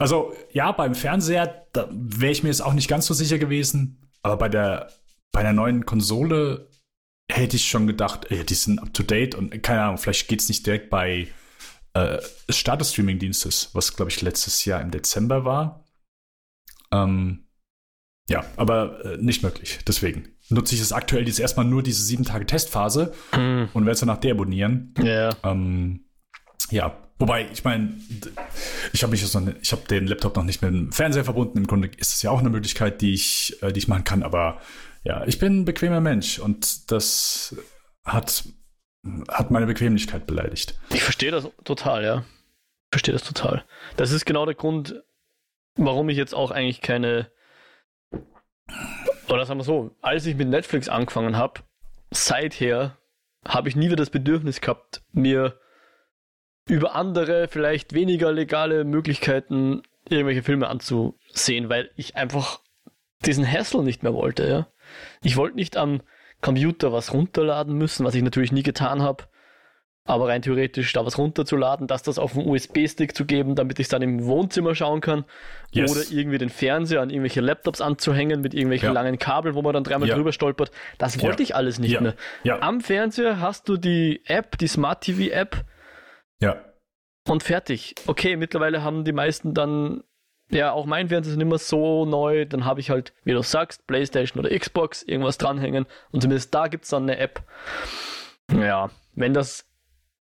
Also, 0.01 0.33
ja, 0.53 0.71
beim 0.73 0.95
Fernseher, 0.95 1.67
da 1.73 1.89
wäre 1.91 2.31
ich 2.33 2.43
mir 2.43 2.51
jetzt 2.51 2.61
auch 2.61 2.75
nicht 2.75 2.89
ganz 2.89 3.07
so 3.07 3.15
sicher 3.15 3.39
gewesen. 3.39 4.11
Aber 4.23 4.37
bei 4.37 4.49
der 4.49 4.93
bei 5.33 5.41
einer 5.41 5.53
neuen 5.53 5.85
Konsole 5.87 6.69
hätte 7.31 7.57
ich 7.57 7.67
schon 7.69 7.87
gedacht, 7.87 8.27
ey, 8.31 8.45
die 8.45 8.55
sind 8.55 8.79
up 8.81 8.93
to 8.95 9.03
date 9.03 9.35
und 9.35 9.63
keine 9.63 9.83
Ahnung, 9.83 9.99
vielleicht 9.99 10.29
geht 10.29 10.41
es 10.41 10.49
nicht 10.49 10.67
direkt 10.67 10.89
bei 10.91 11.29
äh, 11.95 12.19
Start 12.49 12.81
des 12.81 12.93
Streaming-Dienstes, 12.93 13.71
was 13.75 13.95
glaube 13.97 14.11
ich 14.11 14.23
letztes 14.23 14.65
Jahr 14.65 14.81
im 14.81 14.91
Dezember 14.91 15.45
war. 15.45 15.85
Ähm, 16.93 17.45
Ja, 18.31 18.45
aber 18.57 19.05
äh, 19.05 19.17
nicht 19.19 19.43
möglich. 19.43 19.79
Deswegen 19.87 20.29
nutze 20.51 20.75
ich 20.75 20.81
es 20.81 20.93
aktuell 20.93 21.27
jetzt 21.27 21.41
erstmal 21.41 21.67
nur 21.67 21.83
diese 21.83 22.03
sieben 22.03 22.25
Tage 22.25 22.47
Testphase 22.47 23.13
Hm. 23.33 23.69
und 23.75 23.83
werde 23.85 23.93
es 23.93 24.01
danach 24.01 24.19
deabonnieren. 24.19 24.95
Ja. 25.03 25.35
Ähm, 25.45 26.05
ja, 26.71 26.97
wobei, 27.19 27.49
ich 27.53 27.65
meine, 27.65 27.95
ich 28.93 29.03
habe 29.03 29.11
mich 29.13 29.23
jetzt 29.23 29.35
noch, 29.35 29.41
nicht- 29.43 29.59
ich 29.63 29.73
habe 29.73 29.87
den 29.89 30.07
Laptop 30.07 30.37
noch 30.37 30.45
nicht 30.45 30.61
mit 30.63 30.73
dem 30.73 30.93
Fernseher 30.93 31.25
verbunden. 31.25 31.59
Im 31.59 31.67
Grunde 31.67 31.89
ist 31.97 32.15
es 32.15 32.23
ja 32.23 32.31
auch 32.31 32.41
eine 32.41 32.51
Möglichkeit, 32.51 33.01
die 33.03 33.15
ich, 33.15 33.57
äh, 33.63 33.73
die 33.73 33.79
ich 33.79 33.89
machen 33.89 34.05
kann. 34.05 34.23
Aber 34.23 34.61
ja, 35.05 35.25
ich 35.27 35.39
bin 35.39 35.61
ein 35.61 35.65
bequemer 35.65 36.01
Mensch 36.01 36.39
und 36.39 36.91
das 36.91 37.57
hat, 38.05 38.45
hat 39.29 39.51
meine 39.51 39.67
Bequemlichkeit 39.67 40.27
beleidigt. 40.27 40.79
Ich 40.91 41.03
verstehe 41.03 41.31
das 41.31 41.49
total, 41.65 42.05
ja. 42.05 42.19
Ich 42.19 42.93
verstehe 42.93 43.13
das 43.13 43.25
total. 43.25 43.65
Das 43.97 44.13
ist 44.13 44.25
genau 44.25 44.47
der 44.47 44.55
Grund, 44.55 45.03
warum 45.77 46.09
ich 46.09 46.17
jetzt 46.17 46.35
auch 46.35 46.51
eigentlich 46.51 46.81
keine. 46.81 47.31
Oder 49.29 49.45
sagen 49.45 49.61
wir 49.61 49.65
so, 49.65 49.95
als 50.01 50.25
ich 50.27 50.37
mit 50.37 50.49
Netflix 50.49 50.89
angefangen 50.89 51.37
habe, 51.37 51.61
seither 52.11 52.97
habe 53.47 53.69
ich 53.69 53.77
nie 53.77 53.87
wieder 53.87 53.97
das 53.97 54.11
Bedürfnis 54.11 54.61
gehabt, 54.61 55.03
mir 55.13 55.61
über 56.67 56.95
andere, 56.95 57.49
vielleicht 57.49 57.93
weniger 57.93 58.33
legale 58.33 58.85
Möglichkeiten 58.85 59.83
irgendwelche 60.09 60.43
Filme 60.43 60.69
anzusehen, 60.69 61.69
weil 61.69 61.91
ich 61.97 62.17
einfach 62.17 62.61
diesen 63.25 63.51
Hassel 63.51 63.83
nicht 63.83 64.03
mehr 64.03 64.15
wollte, 64.15 64.49
ja. 64.49 64.67
Ich 65.23 65.37
wollte 65.37 65.57
nicht 65.57 65.77
am 65.77 66.01
Computer 66.41 66.93
was 66.93 67.13
runterladen 67.13 67.75
müssen, 67.77 68.05
was 68.05 68.15
ich 68.15 68.23
natürlich 68.23 68.53
nie 68.53 68.63
getan 68.63 69.03
habe. 69.03 69.25
Aber 70.05 70.29
rein 70.29 70.41
theoretisch 70.41 70.91
da 70.95 71.05
was 71.05 71.19
runterzuladen, 71.19 71.87
das 71.87 72.03
das 72.03 72.19
auf 72.19 72.35
einen 72.35 72.49
USB-Stick 72.49 73.15
zu 73.15 73.27
geben, 73.27 73.57
damit 73.57 73.79
ich 73.79 73.85
es 73.85 73.89
dann 73.91 74.01
im 74.01 74.25
Wohnzimmer 74.25 74.75
schauen 74.75 75.03
kann. 75.03 75.27
Yes. 75.71 75.91
Oder 75.95 76.01
irgendwie 76.11 76.39
den 76.39 76.49
Fernseher 76.49 77.03
an 77.03 77.11
irgendwelche 77.11 77.43
Laptops 77.43 77.83
anzuhängen 77.83 78.41
mit 78.41 78.55
irgendwelchen 78.55 78.87
Ja. 78.87 78.93
langen 78.93 79.19
Kabeln, 79.19 79.55
wo 79.55 79.61
man 79.61 79.75
dann 79.75 79.85
dreimal 79.85 80.09
Ja. 80.09 80.15
drüber 80.15 80.33
stolpert. 80.33 80.71
Das 80.97 81.21
wollte 81.21 81.43
Ja. 81.43 81.45
ich 81.49 81.55
alles 81.57 81.79
nicht 81.79 82.01
mehr. 82.01 82.15
Am 82.63 82.81
Fernseher 82.81 83.41
hast 83.41 83.69
du 83.69 83.77
die 83.77 84.23
App, 84.25 84.57
die 84.57 84.69
Smart 84.69 85.03
TV 85.03 85.31
App 85.31 85.65
Ja, 86.41 86.57
und 87.29 87.43
fertig. 87.43 87.95
Okay, 88.07 88.37
mittlerweile 88.37 88.83
haben 88.83 89.05
die 89.05 89.13
meisten 89.13 89.53
dann, 89.53 90.05
ja, 90.51 90.73
auch 90.73 90.87
mein 90.87 91.09
Fernseher 91.09 91.33
ist 91.33 91.39
nicht 91.39 91.49
mehr 91.49 91.59
so 91.59 92.05
neu, 92.05 92.47
dann 92.47 92.65
habe 92.65 92.81
ich 92.81 92.91
halt, 92.91 93.13
wie 93.25 93.33
du 93.33 93.43
sagst, 93.43 93.87
Playstation 93.87 94.45
oder 94.45 94.57
Xbox, 94.57 95.03
irgendwas 95.03 95.39
dranhängen 95.39 95.87
und 96.11 96.23
zumindest 96.23 96.55
da 96.55 96.69
gibt 96.69 96.85
es 96.85 96.91
dann 96.91 97.05
eine 97.05 97.19
App. 97.19 97.43
Ja, 98.53 98.91
wenn 99.15 99.35
das, 99.35 99.67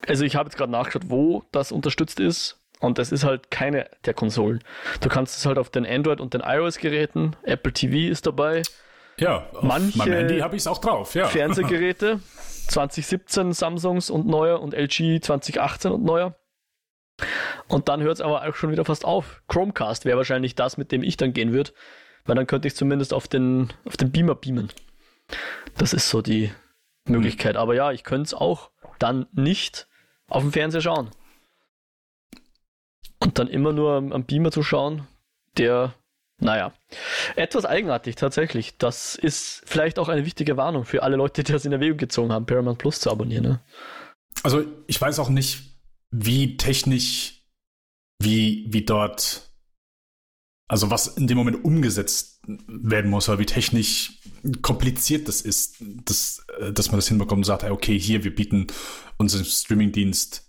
also 0.08 0.26
ich 0.26 0.36
habe 0.36 0.50
jetzt 0.50 0.58
gerade 0.58 0.72
nachgeschaut, 0.72 1.10
wo 1.10 1.44
das 1.52 1.72
unterstützt 1.72 2.20
ist 2.20 2.60
und 2.80 2.98
das 2.98 3.12
ist 3.12 3.24
halt 3.24 3.52
keine 3.52 3.90
der 4.06 4.14
Konsolen. 4.14 4.64
Du 5.02 5.10
kannst 5.10 5.38
es 5.38 5.46
halt 5.46 5.58
auf 5.58 5.70
den 5.70 5.86
Android- 5.86 6.20
und 6.20 6.34
den 6.34 6.42
iOS-Geräten, 6.42 7.36
Apple 7.44 7.72
TV 7.72 8.12
ist 8.12 8.28
dabei, 8.28 8.64
ja. 9.20 9.48
Auf 9.54 9.64
Manche 9.64 9.98
meinem 9.98 10.14
Handy 10.14 10.40
habe 10.40 10.56
ich 10.56 10.62
es 10.62 10.68
auch 10.68 10.78
drauf, 10.78 11.16
ja. 11.16 11.28
Fernsehgeräte 11.28 12.20
2017 12.68 13.54
Samsungs 13.54 14.10
und 14.10 14.28
neuer 14.28 14.62
und 14.62 14.74
LG 14.74 15.22
2018 15.22 15.92
und 15.92 16.04
neuer. 16.04 16.36
Und 17.68 17.90
dann 17.90 18.02
hört 18.02 18.16
es 18.16 18.22
aber 18.22 18.48
auch 18.48 18.56
schon 18.56 18.72
wieder 18.72 18.86
fast 18.86 19.06
auf. 19.06 19.42
Chromecast 19.48 20.06
wäre 20.06 20.18
wahrscheinlich 20.18 20.56
das, 20.56 20.78
mit 20.78 20.92
dem 20.92 21.04
ich 21.04 21.18
dann 21.18 21.34
gehen 21.34 21.52
würde, 21.52 21.72
weil 22.26 22.36
dann 22.36 22.48
könnte 22.48 22.68
ich 22.68 22.76
zumindest 22.76 23.14
auf 23.14 23.28
den, 23.28 23.74
auf 23.86 23.98
den 23.98 24.12
Beamer 24.12 24.36
beamen. 24.36 24.70
Das 25.78 25.94
ist 25.94 26.10
so 26.10 26.22
die 26.22 26.52
Möglichkeit. 27.06 27.58
Aber 27.58 27.76
ja, 27.76 27.92
ich 27.92 28.04
könnte 28.04 28.28
es 28.28 28.34
auch 28.34 28.72
dann 29.00 29.28
nicht 29.34 29.88
auf 30.28 30.44
dem 30.44 30.52
Fernseher 30.52 30.82
schauen. 30.82 31.10
Und 33.20 33.40
dann 33.40 33.48
immer 33.48 33.74
nur 33.74 33.94
am, 33.94 34.12
am 34.12 34.26
Beamer 34.26 34.52
zu 34.52 34.62
schauen, 34.62 35.08
der, 35.58 35.96
naja, 36.40 36.74
etwas 37.36 37.66
eigenartig 37.66 38.16
tatsächlich. 38.16 38.78
Das 38.78 39.16
ist 39.16 39.64
vielleicht 39.66 39.98
auch 39.98 40.08
eine 40.08 40.26
wichtige 40.26 40.56
Warnung 40.56 40.86
für 40.86 41.04
alle 41.04 41.16
Leute, 41.16 41.44
die 41.44 41.52
das 41.52 41.66
in 41.66 41.72
Erwägung 41.72 41.98
gezogen 41.98 42.32
haben, 42.32 42.46
Paramount 42.46 42.78
Plus 42.78 43.00
zu 43.00 43.10
abonnieren. 43.10 43.44
Ne? 43.44 43.60
Also 44.44 44.64
ich 44.86 45.02
weiß 45.02 45.20
auch 45.20 45.30
nicht, 45.30 45.77
wie 46.12 46.58
technisch, 46.58 47.44
wie, 48.22 48.66
wie 48.70 48.86
dort, 48.86 49.52
also 50.70 50.90
was 50.90 51.08
in 51.18 51.28
dem 51.28 51.38
Moment 51.38 51.64
umgesetzt 51.64 52.42
werden 52.68 53.12
muss, 53.12 53.30
oder 53.30 53.40
wie 53.40 53.46
technisch 53.46 54.20
kompliziert 54.62 55.28
das 55.28 55.42
ist, 55.42 55.76
dass, 56.06 56.46
äh, 56.60 56.72
dass 56.72 56.92
man 56.92 56.98
das 56.98 57.08
hinbekommt 57.08 57.40
und 57.40 57.44
sagt, 57.46 57.64
okay, 57.64 58.00
hier, 58.00 58.24
wir 58.24 58.34
bieten 58.34 58.68
unseren 59.18 59.46
Streamingdienst 59.46 60.44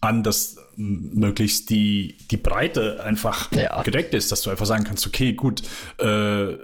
an, 0.00 0.22
dass 0.22 0.56
möglichst 0.76 1.70
die, 1.70 2.18
die 2.30 2.36
Breite 2.36 3.02
einfach 3.02 3.50
Ja. 3.52 3.82
gedeckt 3.82 4.12
ist, 4.14 4.30
dass 4.30 4.42
du 4.42 4.50
einfach 4.50 4.66
sagen 4.66 4.84
kannst, 4.84 5.06
okay, 5.06 5.32
gut, 5.32 5.62
äh, 5.98 6.56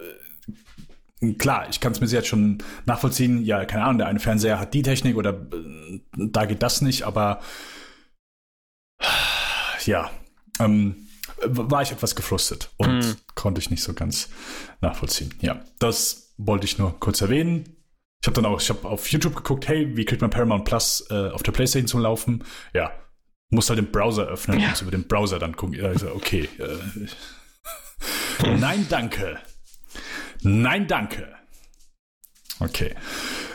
klar, 1.39 1.69
ich 1.69 1.81
kann 1.81 1.93
es 1.93 2.01
mir 2.01 2.07
jetzt 2.07 2.29
schon 2.29 2.59
nachvollziehen, 2.87 3.45
ja, 3.45 3.65
keine 3.65 3.85
Ahnung, 3.85 3.99
der 3.99 4.07
eine 4.09 4.21
Fernseher 4.21 4.59
hat 4.59 4.75
die 4.75 4.83
Technik 4.83 5.17
oder 5.17 5.31
äh, 5.53 6.01
da 6.17 6.47
geht 6.47 6.63
das 6.63 6.81
nicht, 6.81 7.03
aber 7.05 7.41
ja, 9.87 10.11
ähm, 10.59 11.07
war 11.43 11.83
ich 11.83 11.93
etwas 11.93 12.15
gefrustet 12.15 12.71
und 12.77 13.03
Hm. 13.05 13.17
konnte 13.35 13.61
ich 13.61 13.71
nicht 13.71 13.83
so 13.83 13.95
ganz 13.95 14.29
nachvollziehen. 14.81 15.33
Ja, 15.41 15.65
das 15.79 16.35
wollte 16.37 16.67
ich 16.67 16.79
nur 16.79 16.99
kurz 17.01 17.21
erwähnen. 17.21 17.77
Ich 18.23 18.27
habe 18.27 18.35
dann 18.35 18.45
auch, 18.45 18.61
ich 18.61 18.69
habe 18.69 18.87
auf 18.87 19.09
YouTube 19.11 19.35
geguckt, 19.37 19.67
hey, 19.69 19.97
wie 19.97 20.05
kriegt 20.05 20.21
man 20.21 20.31
Paramount 20.31 20.67
Plus 20.67 21.07
äh, 21.11 21.31
auf 21.31 21.43
der 21.43 21.53
PlayStation 21.53 21.89
zum 21.89 22.01
Laufen? 22.01 22.45
Ja, 22.75 22.93
muss 23.51 23.71
halt 23.71 23.79
den 23.79 23.91
Browser 23.91 24.27
öffnen 24.27 24.61
Ja. 24.61 24.69
und 24.69 24.83
über 24.83 24.91
den 24.91 25.09
Browser 25.09 25.39
dann 25.39 25.57
gucken. 25.57 25.83
Also, 25.83 26.11
okay. 26.15 26.49
Äh, 26.59 26.77
nein, 28.59 28.87
danke. 28.91 29.39
Nein, 30.43 30.87
danke. 30.87 31.35
Okay. 32.61 32.95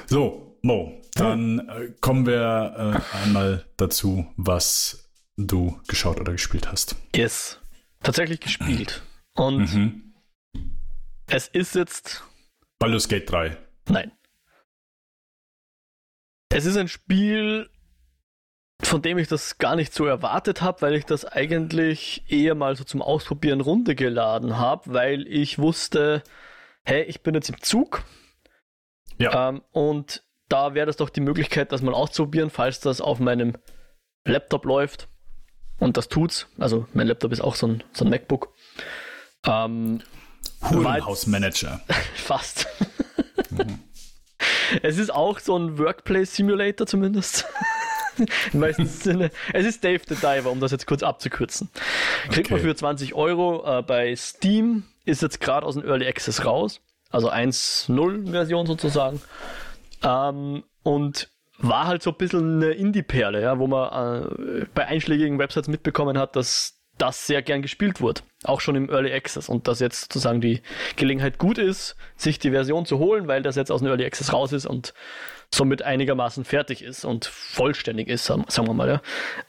So, 0.08 0.58
Mo, 0.62 1.02
dann 1.14 1.60
äh, 1.70 1.92
kommen 2.02 2.26
wir 2.26 3.02
äh, 3.14 3.18
einmal 3.18 3.66
dazu, 3.78 4.26
was 4.38 5.10
du 5.38 5.80
geschaut 5.88 6.20
oder 6.20 6.32
gespielt 6.32 6.72
hast. 6.72 6.96
Yes. 7.16 7.60
Tatsächlich 8.02 8.40
gespielt. 8.40 9.04
Und 9.36 9.74
Mhm. 9.74 10.14
es 11.28 11.48
ist 11.48 11.76
jetzt 11.76 12.24
Baldur's 12.80 13.08
Gate 13.08 13.30
3. 13.30 13.58
Nein. 13.90 14.12
Es 16.50 16.66
ist 16.66 16.78
ein 16.78 16.88
Spiel, 16.88 17.70
von 18.82 19.02
dem 19.02 19.18
ich 19.18 19.28
das 19.28 19.58
gar 19.58 19.76
nicht 19.76 19.94
so 19.94 20.06
erwartet 20.06 20.62
habe, 20.62 20.82
weil 20.82 20.96
ich 20.96 21.06
das 21.06 21.26
eigentlich 21.26 22.24
eher 22.28 22.56
mal 22.56 22.76
so 22.76 22.84
zum 22.84 23.02
Ausprobieren 23.02 23.62
runtergeladen 23.62 24.58
habe, 24.58 24.94
weil 24.94 25.28
ich 25.28 25.58
wusste, 25.60 26.24
hey, 26.86 27.04
ich 27.04 27.22
bin 27.22 27.34
jetzt 27.36 27.50
im 27.50 27.60
Zug 27.62 28.04
Ja. 29.18 29.50
ähm, 29.50 29.62
und 29.72 30.24
da 30.50 30.74
wäre 30.76 30.86
das 30.86 30.98
doch 30.98 31.10
die 31.10 31.22
Möglichkeit, 31.22 31.72
das 31.72 31.82
mal 31.82 31.94
auszuprobieren, 31.94 32.50
falls 32.50 32.80
das 32.80 33.02
auf 33.02 33.20
meinem 33.20 33.54
Laptop 34.26 34.66
läuft. 34.66 35.08
Und 35.80 35.98
das 35.98 36.08
tut's. 36.08 36.48
Also 36.58 36.88
mein 36.94 37.08
Laptop 37.08 37.32
ist 37.32 37.42
auch 37.42 37.56
so 37.56 37.68
ein, 37.68 37.84
so 37.94 38.06
ein 38.06 38.10
MacBook. 38.12 38.54
Ähm, 39.46 40.02
Hurenhausmanager. 40.62 41.82
Fast. 42.16 42.68
Es 44.82 44.98
ist 44.98 45.14
auch 45.14 45.40
so 45.40 45.58
ein 45.58 45.78
Workplace 45.78 46.36
Simulator 46.36 46.88
zumindest. 46.88 47.46
Im 48.54 48.60
meisten 48.60 48.86
Sinne. 48.88 49.30
Es 49.54 49.66
ist 49.66 49.84
Dave 49.84 50.02
the 50.08 50.16
Diver, 50.16 50.52
um 50.52 50.60
das 50.60 50.72
jetzt 50.72 50.88
kurz 50.88 51.04
abzukürzen. 51.04 51.70
Kriegt 52.30 52.50
man 52.50 52.60
Okay. 52.60 52.70
für 52.70 52.76
20 52.76 53.14
Euro 53.14 53.64
äh, 53.80 53.82
bei 53.84 54.16
Steam, 54.16 54.84
ist 55.06 55.22
jetzt 55.22 55.40
gerade 55.40 55.66
aus 55.66 55.76
dem 55.76 55.86
Early 55.86 56.08
Access 56.08 56.46
raus. 56.46 56.82
Also 57.12 57.32
1.0-Version 57.32 58.66
sozusagen. 58.66 59.22
Ähm, 60.04 60.64
und 60.84 61.30
war 61.58 61.88
halt 61.88 62.04
so 62.04 62.12
ein 62.12 62.18
bisschen 62.18 62.62
eine 62.62 62.74
Indie-Perle, 62.74 63.42
ja, 63.42 63.60
wo 63.60 63.68
man 63.68 64.28
äh, 64.28 64.66
bei 64.74 64.86
einschlägigen 64.88 65.40
Websites 65.40 65.68
mitbekommen 65.68 66.18
hat, 66.18 66.36
dass 66.36 66.82
das 66.98 67.28
sehr 67.28 67.42
gern 67.42 67.62
gespielt 67.62 68.02
wurde. 68.02 68.22
Auch 68.44 68.62
schon 68.62 68.76
im 68.76 68.90
Early 68.90 69.12
Access. 69.14 69.50
Und 69.50 69.68
dass 69.68 69.80
jetzt 69.80 70.02
sozusagen 70.02 70.42
die 70.42 70.62
Gelegenheit 70.96 71.38
gut 71.38 71.58
ist, 71.58 71.96
sich 72.16 72.40
die 72.40 72.52
Version 72.52 72.86
zu 72.86 73.00
holen, 73.00 73.28
weil 73.28 73.42
das 73.42 73.56
jetzt 73.56 73.72
aus 73.72 73.82
dem 73.82 73.90
Early 73.90 74.06
Access 74.06 74.34
raus 74.34 74.54
ist 74.54 74.66
und 74.66 74.94
somit 75.54 75.82
einigermaßen 75.82 76.46
fertig 76.46 76.84
ist 76.84 77.06
und 77.06 77.26
vollständig 77.26 78.08
ist, 78.08 78.26
sagen 78.26 78.46
wir 78.68 78.74
mal. 78.74 78.90
Ja. 78.90 79.02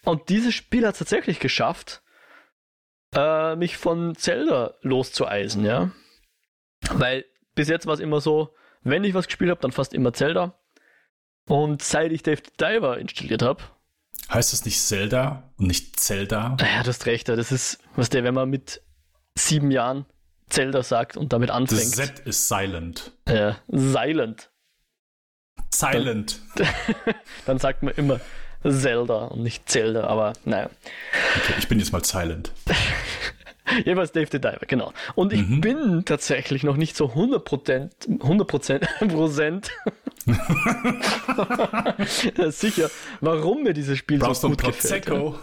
Und 0.05 0.29
dieses 0.29 0.55
Spiel 0.55 0.87
hat 0.87 0.95
es 0.95 0.99
tatsächlich 0.99 1.41
geschafft, 1.41 2.03
äh, 3.17 3.57
mich 3.57 3.77
von 3.77 4.15
Zelda 4.15 4.75
loszueisen, 4.83 5.65
ja. 5.65 5.91
Weil 6.91 7.25
bis 7.55 7.69
jetzt 7.69 7.87
war 7.87 7.95
es 7.95 8.01
immer 8.01 8.21
so, 8.21 8.55
wenn 8.83 9.03
ich 9.05 9.15
was 9.15 9.27
gespielt 9.27 9.51
habe, 9.51 9.61
dann 9.61 9.73
fast 9.73 9.95
immer 9.95 10.13
Zelda. 10.13 10.59
Und 11.49 11.83
seit 11.83 12.13
ich 12.13 12.23
Dave 12.23 12.43
the 12.45 12.53
Diver 12.59 12.99
installiert 12.99 13.43
habe, 13.43 13.63
Heißt 14.33 14.53
das 14.53 14.65
nicht 14.65 14.81
Zelda 14.81 15.53
und 15.57 15.69
nicht 15.69 16.01
Zelda? 16.01 16.57
ja, 16.61 16.83
du 16.83 16.89
hast 16.89 17.07
recht, 17.07 17.29
ja, 17.29 17.37
das 17.37 17.53
ist, 17.53 17.79
was 17.95 18.11
der, 18.11 18.25
wenn 18.25 18.35
man 18.35 18.51
mit 18.51 18.83
sieben 19.37 19.71
Jahren 19.71 20.05
Zelda 20.49 20.83
sagt 20.83 21.17
und 21.17 21.33
damit 21.33 21.51
anfängt. 21.51 21.95
Z 21.95 22.21
ist 22.21 22.49
silent. 22.49 23.13
Ja, 23.29 23.57
silent. 23.69 24.51
Silent. 25.73 26.41
Dann 27.45 27.59
sagt 27.61 27.83
man 27.83 27.95
immer 27.95 28.21
Zelda 28.71 29.27
und 29.27 29.43
nicht 29.43 29.69
Zelda, 29.69 30.05
aber 30.05 30.33
naja. 30.45 30.71
Okay, 31.37 31.55
ich 31.59 31.69
bin 31.69 31.79
jetzt 31.79 31.93
mal 31.93 32.05
silent. 32.05 32.53
Jeweils 33.85 34.13
Dave 34.13 34.29
the 34.31 34.41
Diver, 34.41 34.61
genau. 34.67 34.93
Und 35.15 35.33
ich 35.33 35.43
mhm. 35.43 35.61
bin 35.61 36.05
tatsächlich 36.05 36.63
noch 36.63 36.77
nicht 36.77 36.97
so 36.97 37.07
100%, 37.07 38.23
100 38.23 38.49
Prozent 38.49 38.89
sicher, 42.49 42.91
warum 43.21 43.65
mir 43.65 43.73
dieses 43.73 43.99
Spiel 43.99 44.19
Brauchst 44.19 44.43
so 44.43 44.49
gut 44.49 44.63
gefällt. 44.63 45.07
Ja. 45.07 45.35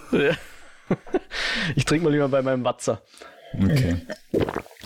Ich 1.75 1.85
trinke 1.85 2.05
mal 2.05 2.11
lieber 2.11 2.29
bei 2.29 2.41
meinem 2.41 2.63
Watzer. 2.63 3.01
Okay. 3.61 3.97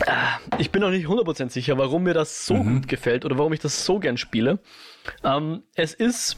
Ah, 0.06 0.38
ich 0.58 0.70
bin 0.70 0.82
noch 0.82 0.90
nicht 0.90 1.06
100% 1.06 1.50
sicher, 1.50 1.78
warum 1.78 2.04
mir 2.04 2.14
das 2.14 2.46
so 2.46 2.54
mhm. 2.54 2.74
gut 2.74 2.88
gefällt 2.88 3.24
oder 3.24 3.38
warum 3.38 3.52
ich 3.52 3.60
das 3.60 3.84
so 3.84 3.98
gern 3.98 4.16
spiele. 4.16 4.60
Ähm, 5.24 5.62
es 5.74 5.94
ist 5.94 6.36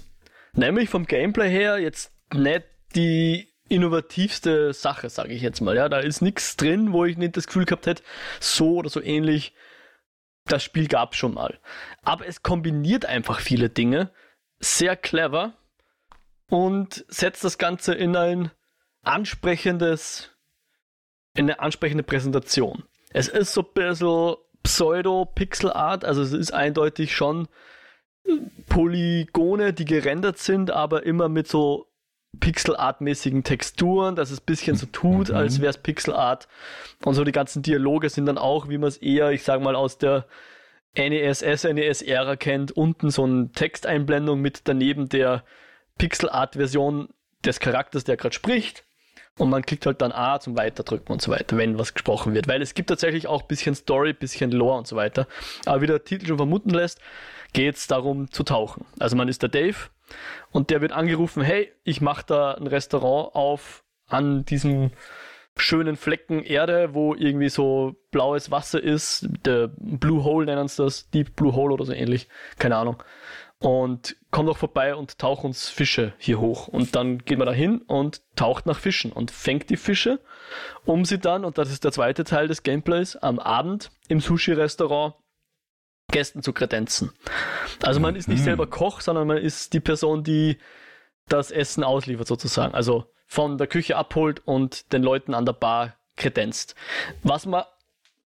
nämlich 0.53 0.89
vom 0.89 1.07
Gameplay 1.07 1.51
her 1.51 1.79
jetzt 1.79 2.13
nicht 2.35 2.65
die 2.95 3.53
innovativste 3.69 4.73
Sache, 4.73 5.09
sage 5.11 5.33
ich 5.33 5.43
jetzt 5.43 5.61
mal. 5.61 5.77
Ja, 5.77 5.89
da 5.89 5.99
ist 5.99 6.23
nichts 6.23 6.57
drin, 6.57 6.93
wo 6.93 7.05
ich 7.05 7.17
nicht 7.17 7.37
das 7.37 7.47
Gefühl 7.47 7.65
gehabt 7.65 7.87
hätte, 7.87 8.03
so 8.41 8.77
oder 8.77 8.89
so 8.89 9.01
ähnlich. 9.01 9.55
Das 10.47 10.65
Spiel 10.65 10.89
gab 10.89 11.13
es 11.13 11.19
schon 11.19 11.35
mal. 11.35 11.61
Aber 12.03 12.27
es 12.27 12.43
kombiniert 12.43 13.07
einfach 13.07 13.41
viele 13.41 13.69
Dinge 13.69 14.11
sehr 14.59 14.97
clever 14.97 15.55
und 16.49 17.05
setzt 17.09 17.45
das 17.45 17.59
Ganze 17.59 17.95
in 17.95 18.17
ein 18.17 18.51
ansprechendes 19.03 20.31
eine 21.37 21.61
ansprechende 21.61 22.03
Präsentation. 22.03 22.85
Es 23.11 23.29
ist 23.29 23.53
so 23.53 23.63
ein 23.63 23.73
bisschen 23.75 24.37
Pseudo-Pixel-Art, 24.63 26.05
also 26.05 26.23
es 26.23 26.33
ist 26.33 26.53
eindeutig 26.53 27.15
schon 27.15 27.49
Polygone, 28.69 29.73
die 29.73 29.85
gerendert 29.85 30.39
sind, 30.39 30.71
aber 30.71 31.05
immer 31.05 31.29
mit 31.29 31.49
so 31.49 31.87
Pixel-Art-mäßigen 32.39 33.43
Texturen, 33.43 34.15
dass 34.15 34.31
es 34.31 34.41
ein 34.41 34.47
bisschen 34.47 34.77
so 34.77 34.87
tut, 34.87 35.31
mhm. 35.31 35.35
als 35.35 35.61
wäre 35.61 35.71
es 35.71 35.79
Pixel-Art. 35.79 36.49
Und 37.05 37.15
so 37.15 37.25
die 37.25 37.33
ganzen 37.33 37.63
Dialoge 37.63 38.09
sind 38.09 38.27
dann 38.27 38.39
auch, 38.39 38.69
wie 38.69 38.79
man 38.79 38.89
es 38.89 38.99
eher, 38.99 39.31
ich 39.33 39.43
sag 39.43 39.61
mal, 39.61 39.75
aus 39.75 39.99
der 39.99 40.27
NES, 40.97 41.41
SNES-Ära 41.41 42.37
kennt, 42.37 42.73
unten 42.73 43.11
so 43.11 43.25
eine 43.25 43.51
Texteinblendung 43.53 44.41
mit 44.41 44.63
daneben 44.65 45.09
der 45.09 45.45
Pixel-Art-Version 45.99 47.09
des 47.45 47.61
Charakters, 47.61 48.05
der 48.05 48.17
gerade 48.17 48.35
spricht 48.35 48.85
und 49.41 49.49
man 49.49 49.63
klickt 49.63 49.87
halt 49.87 50.03
dann 50.03 50.13
A 50.13 50.39
zum 50.39 50.57
Weiterdrücken 50.57 51.13
und 51.13 51.23
so 51.23 51.31
weiter, 51.31 51.57
wenn 51.57 51.79
was 51.79 51.95
gesprochen 51.95 52.35
wird. 52.35 52.47
Weil 52.47 52.63
es 52.63 52.75
gibt 52.75 52.91
tatsächlich 52.91 53.27
auch 53.27 53.43
ein 53.43 53.49
bisschen 53.49 53.75
Story, 53.75 54.11
ein 54.11 54.17
bisschen 54.17 54.51
Lore 54.51 54.79
und 54.79 54.87
so 54.87 54.97
weiter. 54.97 55.27
Aber 55.65 55.81
wie 55.81 55.87
der 55.87 56.05
Titel 56.05 56.27
schon 56.27 56.37
vermuten 56.37 56.71
lässt, 56.71 57.01
geht 57.53 57.77
es 57.77 57.87
darum 57.87 58.31
zu 58.31 58.43
tauchen. 58.43 58.87
Also 58.99 59.17
man 59.17 59.29
ist 59.29 59.43
der 59.43 59.49
Dave 59.49 59.77
und 60.51 60.71
der 60.71 60.81
wird 60.81 60.93
angerufen, 60.93 61.43
hey, 61.43 61.73
ich 61.85 62.01
mache 62.01 62.25
da 62.27 62.53
ein 62.55 62.67
Restaurant 62.67 63.35
auf 63.35 63.85
an 64.07 64.45
diesem 64.45 64.91
schönen 65.57 65.97
Flecken 65.97 66.43
Erde, 66.43 66.95
wo 66.95 67.15
irgendwie 67.15 67.49
so 67.49 67.97
blaues 68.11 68.51
Wasser 68.51 68.83
ist. 68.83 69.29
Der 69.45 69.69
Blue 69.77 70.25
Hole 70.25 70.47
nennen 70.47 70.69
sie 70.69 70.83
das, 70.83 71.11
Deep 71.11 71.37
Blue 71.37 71.55
Hole 71.55 71.75
oder 71.75 71.85
so 71.85 71.93
ähnlich. 71.93 72.29
Keine 72.59 72.77
Ahnung 72.77 73.03
und 73.61 74.17
komm 74.31 74.47
doch 74.47 74.57
vorbei 74.57 74.95
und 74.95 75.19
tauch 75.19 75.45
uns 75.45 75.69
Fische 75.69 76.15
hier 76.19 76.41
hoch. 76.41 76.67
Und 76.67 76.97
dann 76.97 77.19
geht 77.19 77.39
man 77.39 77.47
da 77.47 77.53
hin 77.53 77.83
und 77.87 78.23
taucht 78.35 78.65
nach 78.67 78.79
Fischen 78.79 79.13
und 79.13 79.31
fängt 79.31 79.69
die 79.69 79.77
Fische, 79.77 80.19
um 80.87 81.05
sie 81.05 81.19
dann, 81.19 81.45
und 81.45 81.59
das 81.59 81.71
ist 81.71 81.85
der 81.85 81.93
zweite 81.93 82.25
Teil 82.25 82.49
des 82.49 82.63
Gameplays, 82.63 83.17
am 83.17 83.39
Abend 83.39 83.91
im 84.09 84.21
Sushi-Restaurant 84.21 85.15
Gästen 86.11 86.43
zu 86.43 86.53
kredenzen. 86.53 87.13
Also 87.83 88.01
man 88.01 88.17
ist 88.17 88.29
nicht 88.29 88.41
mhm. 88.41 88.45
selber 88.45 88.67
Koch, 88.67 89.01
sondern 89.01 89.27
man 89.27 89.39
ist 89.39 89.73
die 89.73 89.81
Person, 89.81 90.25
die 90.25 90.59
das 91.29 91.51
Essen 91.51 91.85
ausliefert 91.85 92.27
sozusagen. 92.27 92.75
Also 92.75 93.07
von 93.27 93.59
der 93.59 93.67
Küche 93.67 93.97
abholt 93.97 94.43
und 94.45 94.93
den 94.93 95.03
Leuten 95.03 95.35
an 95.35 95.47
der 95.47 95.53
Bar 95.53 95.95
kredenzt. 96.17 96.75
Was 97.23 97.47
man 97.47 97.65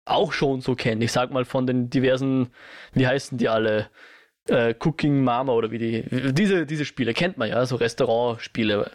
auch 0.05 0.33
schon 0.33 0.61
so 0.61 0.75
kennt. 0.75 1.03
Ich 1.03 1.11
sag 1.11 1.31
mal 1.31 1.45
von 1.45 1.67
den 1.67 1.89
diversen, 1.89 2.51
wie 2.93 3.07
heißen 3.07 3.37
die 3.37 3.47
alle? 3.47 3.89
äh, 4.49 4.73
Cooking 4.79 5.23
Mama 5.23 5.53
oder 5.53 5.71
wie 5.71 5.77
die, 5.77 6.33
diese, 6.33 6.65
diese 6.65 6.85
Spiele 6.85 7.13
kennt 7.13 7.37
man 7.37 7.49
ja, 7.49 7.65
so 7.65 7.75
Restaurantspiele. 7.75 8.91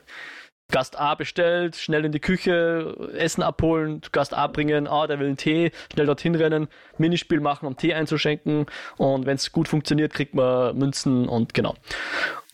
Gast 0.70 0.98
A 0.98 1.14
bestellt, 1.14 1.76
schnell 1.76 2.04
in 2.04 2.12
die 2.12 2.20
Küche, 2.20 3.12
Essen 3.16 3.42
abholen, 3.42 4.00
Gast 4.12 4.34
A 4.34 4.46
bringen, 4.46 4.86
ah, 4.86 5.06
der 5.06 5.18
will 5.20 5.26
einen 5.26 5.36
Tee, 5.36 5.72
schnell 5.92 6.06
dorthin 6.06 6.34
rennen, 6.34 6.68
Minispiel 6.98 7.40
machen, 7.40 7.66
um 7.66 7.76
Tee 7.76 7.94
einzuschenken 7.94 8.66
und 8.96 9.26
wenn 9.26 9.36
es 9.36 9.52
gut 9.52 9.68
funktioniert, 9.68 10.14
kriegt 10.14 10.34
man 10.34 10.76
Münzen 10.76 11.28
und 11.28 11.54
genau. 11.54 11.74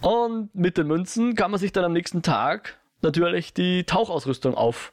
Und 0.03 0.55
mit 0.55 0.77
den 0.77 0.87
Münzen 0.87 1.35
kann 1.35 1.51
man 1.51 1.61
sich 1.61 1.73
dann 1.73 1.85
am 1.85 1.93
nächsten 1.93 2.23
Tag 2.23 2.79
natürlich 3.03 3.55
die 3.55 3.85
Tauchausrüstung 3.85 4.55
auf 4.55 4.93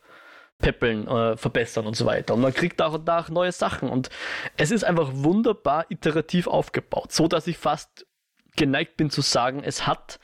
peppeln, 0.59 1.07
äh, 1.07 1.37
verbessern 1.37 1.85
und 1.85 1.95
so 1.95 2.05
weiter. 2.05 2.33
Und 2.33 2.41
man 2.41 2.53
kriegt 2.53 2.79
nach 2.79 2.93
und 2.93 3.05
nach 3.05 3.29
neue 3.29 3.51
Sachen. 3.51 3.89
Und 3.89 4.09
es 4.57 4.71
ist 4.71 4.83
einfach 4.83 5.11
wunderbar 5.13 5.85
iterativ 5.89 6.47
aufgebaut, 6.47 7.11
so 7.11 7.27
dass 7.27 7.47
ich 7.47 7.57
fast 7.57 8.07
geneigt 8.55 8.97
bin 8.97 9.09
zu 9.09 9.21
sagen, 9.21 9.63
es 9.63 9.85
hat 9.85 10.19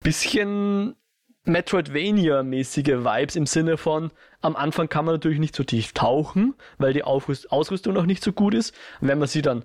bisschen 0.00 0.96
Metroidvania-mäßige 1.44 3.04
Vibes 3.04 3.36
im 3.36 3.46
Sinne 3.46 3.76
von, 3.76 4.12
am 4.40 4.56
Anfang 4.56 4.88
kann 4.88 5.04
man 5.04 5.14
natürlich 5.14 5.40
nicht 5.40 5.56
so 5.56 5.64
tief 5.64 5.92
tauchen, 5.92 6.54
weil 6.78 6.92
die 6.92 7.04
Ausrüstung 7.04 7.94
noch 7.94 8.06
nicht 8.06 8.22
so 8.22 8.32
gut 8.32 8.54
ist. 8.54 8.74
Und 9.00 9.08
wenn 9.08 9.18
man 9.18 9.28
sie 9.28 9.42
dann 9.42 9.64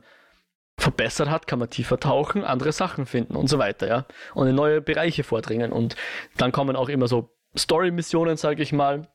verbessert 0.79 1.29
hat, 1.29 1.47
kann 1.47 1.59
man 1.59 1.69
tiefer 1.69 1.99
tauchen, 1.99 2.43
andere 2.43 2.71
Sachen 2.71 3.05
finden 3.05 3.35
und 3.35 3.47
so 3.47 3.57
weiter, 3.57 3.87
ja. 3.87 4.05
Und 4.33 4.47
in 4.47 4.55
neue 4.55 4.81
Bereiche 4.81 5.23
vordringen. 5.23 5.71
Und 5.71 5.95
dann 6.37 6.51
kommen 6.51 6.75
auch 6.75 6.89
immer 6.89 7.07
so 7.07 7.31
Story-Missionen, 7.57 8.37
sage 8.37 8.61
ich 8.61 8.73
mal, 8.73 9.07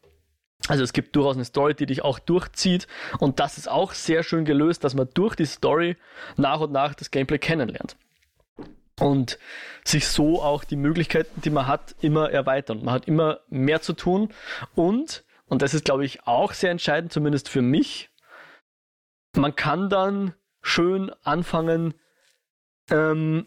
also 0.68 0.84
es 0.84 0.92
gibt 0.92 1.16
durchaus 1.16 1.36
eine 1.36 1.44
Story, 1.44 1.74
die 1.74 1.86
dich 1.86 2.02
auch 2.02 2.20
durchzieht 2.20 2.86
und 3.18 3.40
das 3.40 3.58
ist 3.58 3.68
auch 3.68 3.92
sehr 3.92 4.22
schön 4.22 4.44
gelöst, 4.44 4.84
dass 4.84 4.94
man 4.94 5.08
durch 5.12 5.34
die 5.34 5.44
Story 5.44 5.96
nach 6.36 6.60
und 6.60 6.70
nach 6.72 6.94
das 6.94 7.10
Gameplay 7.10 7.38
kennenlernt. 7.38 7.96
Und 9.00 9.38
sich 9.84 10.06
so 10.06 10.42
auch 10.42 10.64
die 10.64 10.76
Möglichkeiten, 10.76 11.40
die 11.40 11.50
man 11.50 11.66
hat, 11.66 11.94
immer 12.00 12.30
erweitern. 12.30 12.84
Man 12.84 12.94
hat 12.94 13.08
immer 13.08 13.40
mehr 13.48 13.80
zu 13.80 13.94
tun 13.94 14.32
und, 14.74 15.24
und 15.46 15.62
das 15.62 15.74
ist 15.74 15.84
glaube 15.84 16.04
ich 16.04 16.26
auch 16.26 16.52
sehr 16.52 16.70
entscheidend, 16.70 17.12
zumindest 17.12 17.48
für 17.48 17.62
mich, 17.62 18.10
man 19.34 19.56
kann 19.56 19.88
dann 19.88 20.34
schön 20.60 21.10
anfangen, 21.22 21.94
ähm, 22.90 23.46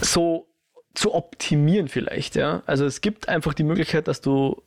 so 0.00 0.48
zu 0.94 1.14
optimieren 1.14 1.88
vielleicht, 1.88 2.36
ja. 2.36 2.62
Also 2.66 2.84
es 2.84 3.00
gibt 3.00 3.28
einfach 3.28 3.54
die 3.54 3.64
Möglichkeit, 3.64 4.06
dass 4.06 4.20
du 4.20 4.62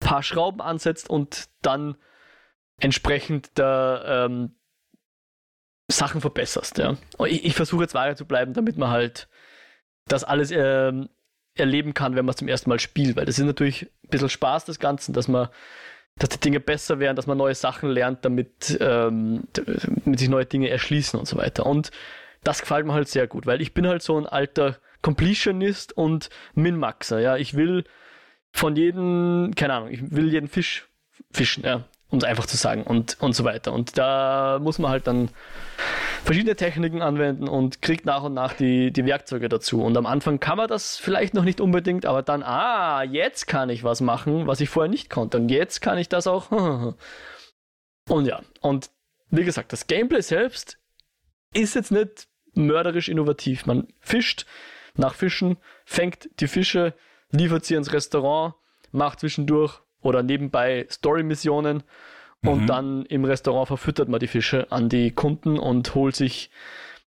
paar 0.00 0.22
Schrauben 0.22 0.60
ansetzt 0.60 1.10
und 1.10 1.48
dann 1.62 1.96
entsprechend 2.78 3.58
der 3.58 4.02
ähm, 4.06 4.57
Sachen 5.90 6.20
verbesserst. 6.20 6.78
Ja. 6.78 6.96
Ich, 7.26 7.44
ich 7.44 7.54
versuche 7.54 7.82
jetzt 7.82 7.94
weiter 7.94 8.16
zu 8.16 8.26
bleiben, 8.26 8.52
damit 8.52 8.76
man 8.76 8.90
halt 8.90 9.28
das 10.06 10.24
alles 10.24 10.50
ähm, 10.50 11.08
erleben 11.54 11.94
kann, 11.94 12.14
wenn 12.14 12.24
man 12.24 12.30
es 12.30 12.38
zum 12.38 12.48
ersten 12.48 12.70
Mal 12.70 12.80
spielt, 12.80 13.16
weil 13.16 13.26
das 13.26 13.38
ist 13.38 13.44
natürlich 13.44 13.82
ein 14.04 14.10
bisschen 14.10 14.28
Spaß 14.28 14.64
des 14.66 14.78
Ganzen, 14.78 15.12
dass 15.12 15.28
man 15.28 15.48
dass 16.18 16.30
die 16.30 16.40
Dinge 16.40 16.60
besser 16.60 16.98
werden, 16.98 17.16
dass 17.16 17.26
man 17.26 17.38
neue 17.38 17.54
Sachen 17.54 17.90
lernt, 17.90 18.24
damit, 18.24 18.76
ähm, 18.80 19.44
damit 19.52 20.18
sich 20.18 20.28
neue 20.28 20.46
Dinge 20.46 20.68
erschließen 20.68 21.18
und 21.18 21.26
so 21.26 21.36
weiter. 21.36 21.64
Und 21.64 21.90
das 22.44 22.60
gefällt 22.60 22.86
mir 22.86 22.92
halt 22.92 23.08
sehr 23.08 23.26
gut, 23.26 23.46
weil 23.46 23.60
ich 23.60 23.72
bin 23.72 23.86
halt 23.86 24.02
so 24.02 24.18
ein 24.18 24.26
alter 24.26 24.78
Completionist 25.00 25.96
und 25.96 26.28
Min-Maxer. 26.54 27.20
Ja, 27.20 27.36
ich 27.36 27.54
will 27.54 27.84
von 28.52 28.74
jedem, 28.76 29.52
keine 29.54 29.74
Ahnung, 29.74 29.90
ich 29.90 30.10
will 30.10 30.32
jeden 30.32 30.48
Fisch 30.48 30.88
fischen, 31.30 31.64
ja, 31.64 31.84
um 32.10 32.18
es 32.18 32.24
einfach 32.24 32.46
zu 32.46 32.56
sagen 32.56 32.84
und, 32.84 33.20
und 33.20 33.34
so 33.34 33.44
weiter. 33.44 33.72
Und 33.72 33.98
da 33.98 34.58
muss 34.62 34.78
man 34.78 34.90
halt 34.90 35.06
dann 35.06 35.30
verschiedene 36.24 36.56
Techniken 36.56 37.02
anwenden 37.02 37.48
und 37.48 37.82
kriegt 37.82 38.06
nach 38.06 38.22
und 38.22 38.34
nach 38.34 38.54
die, 38.54 38.90
die 38.92 39.04
Werkzeuge 39.04 39.48
dazu. 39.48 39.82
Und 39.82 39.96
am 39.96 40.06
Anfang 40.06 40.40
kann 40.40 40.56
man 40.56 40.68
das 40.68 40.96
vielleicht 40.96 41.34
noch 41.34 41.44
nicht 41.44 41.60
unbedingt, 41.60 42.06
aber 42.06 42.22
dann, 42.22 42.42
ah, 42.42 43.02
jetzt 43.02 43.46
kann 43.46 43.68
ich 43.68 43.84
was 43.84 44.00
machen, 44.00 44.46
was 44.46 44.60
ich 44.60 44.70
vorher 44.70 44.90
nicht 44.90 45.10
konnte. 45.10 45.36
Und 45.38 45.50
jetzt 45.50 45.80
kann 45.80 45.98
ich 45.98 46.08
das 46.08 46.26
auch. 46.26 46.50
und 48.08 48.26
ja, 48.26 48.40
und 48.60 48.90
wie 49.30 49.44
gesagt, 49.44 49.72
das 49.72 49.86
Gameplay 49.86 50.22
selbst 50.22 50.78
ist 51.52 51.74
jetzt 51.74 51.92
nicht 51.92 52.26
mörderisch 52.54 53.08
innovativ. 53.08 53.66
Man 53.66 53.88
fischt 54.00 54.46
nach 54.94 55.14
Fischen, 55.14 55.58
fängt 55.84 56.28
die 56.40 56.48
Fische, 56.48 56.94
liefert 57.30 57.66
sie 57.66 57.74
ins 57.74 57.92
Restaurant, 57.92 58.54
macht 58.90 59.20
zwischendurch 59.20 59.80
oder 60.02 60.22
nebenbei 60.22 60.86
Story-Missionen 60.90 61.82
und 62.44 62.62
mhm. 62.62 62.66
dann 62.66 63.06
im 63.06 63.24
Restaurant 63.24 63.68
verfüttert 63.68 64.08
man 64.08 64.20
die 64.20 64.28
Fische 64.28 64.70
an 64.70 64.88
die 64.88 65.10
Kunden 65.10 65.58
und 65.58 65.94
holt 65.94 66.14
sich 66.14 66.50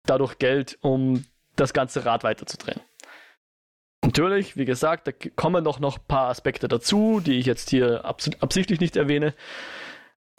dadurch 0.05 0.37
Geld, 0.39 0.77
um 0.81 1.25
das 1.55 1.73
ganze 1.73 2.05
Rad 2.05 2.23
weiterzudrehen. 2.23 2.79
Natürlich, 4.05 4.55
wie 4.55 4.65
gesagt, 4.65 5.07
da 5.07 5.11
kommen 5.35 5.63
noch, 5.63 5.79
noch 5.79 5.97
ein 5.97 6.05
paar 6.07 6.29
Aspekte 6.29 6.67
dazu, 6.67 7.19
die 7.19 7.39
ich 7.39 7.45
jetzt 7.45 7.69
hier 7.69 8.05
abs 8.05 8.29
absichtlich 8.39 8.79
nicht 8.79 8.95
erwähne. 8.95 9.33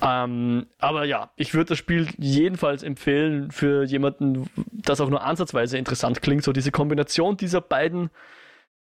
Ähm, 0.01 0.69
aber 0.79 1.05
ja, 1.05 1.33
ich 1.37 1.55
würde 1.55 1.71
das 1.71 1.79
Spiel 1.79 2.09
jedenfalls 2.19 2.85
empfehlen 2.85 3.51
für 3.51 3.83
jemanden, 3.83 4.49
das 4.71 5.01
auch 5.01 5.11
nur 5.11 5.25
ansatzweise 5.25 5.77
interessant 5.77 6.23
klingt. 6.23 6.45
So 6.45 6.53
diese 6.53 6.71
Kombination 6.71 7.37
dieser 7.37 7.61
beiden 7.61 8.11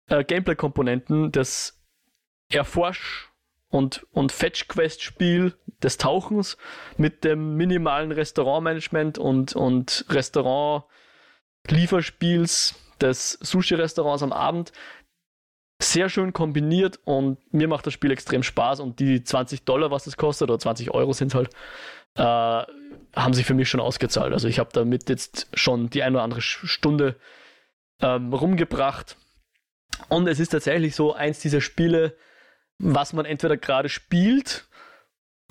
äh, 0.07 0.23
Gameplay-Komponenten 0.23 1.31
des 1.31 1.81
Erforsch- 2.51 3.29
und, 3.75 4.07
und 4.11 4.31
Fetch-Quest-Spiel 4.31 5.53
des 5.83 5.97
Tauchens 5.97 6.55
mit 6.95 7.25
dem 7.25 7.57
minimalen 7.57 8.13
Restaurantmanagement 8.13 9.17
und, 9.17 9.53
und 9.53 10.05
Restaurant-Lieferspiels 10.07 12.75
des 13.01 13.31
Sushi-Restaurants 13.41 14.23
am 14.23 14.31
Abend. 14.31 14.71
Sehr 15.81 16.07
schön 16.07 16.31
kombiniert 16.31 17.01
und 17.03 17.37
mir 17.53 17.67
macht 17.67 17.85
das 17.85 17.93
Spiel 17.93 18.11
extrem 18.11 18.43
Spaß 18.43 18.79
und 18.79 19.01
die 19.01 19.25
20 19.25 19.65
Dollar, 19.65 19.91
was 19.91 20.07
es 20.07 20.15
kostet, 20.15 20.49
oder 20.49 20.57
20 20.57 20.91
Euro 20.91 21.11
sind 21.11 21.35
halt, 21.35 21.49
äh, 22.15 22.23
haben 22.23 23.33
sich 23.33 23.45
für 23.45 23.55
mich 23.55 23.67
schon 23.67 23.81
ausgezahlt. 23.81 24.31
Also 24.31 24.47
ich 24.47 24.59
habe 24.59 24.69
damit 24.71 25.09
jetzt 25.09 25.49
schon 25.53 25.89
die 25.89 26.01
eine 26.01 26.15
oder 26.15 26.23
andere 26.23 26.39
Stunde 26.39 27.17
ähm, 27.99 28.33
rumgebracht. 28.33 29.17
Und 30.07 30.29
es 30.29 30.39
ist 30.39 30.49
tatsächlich 30.49 30.95
so 30.95 31.13
eins 31.13 31.39
dieser 31.39 31.59
Spiele, 31.59 32.15
was 32.79 33.13
man 33.13 33.25
entweder 33.25 33.57
gerade 33.57 33.89
spielt 33.89 34.67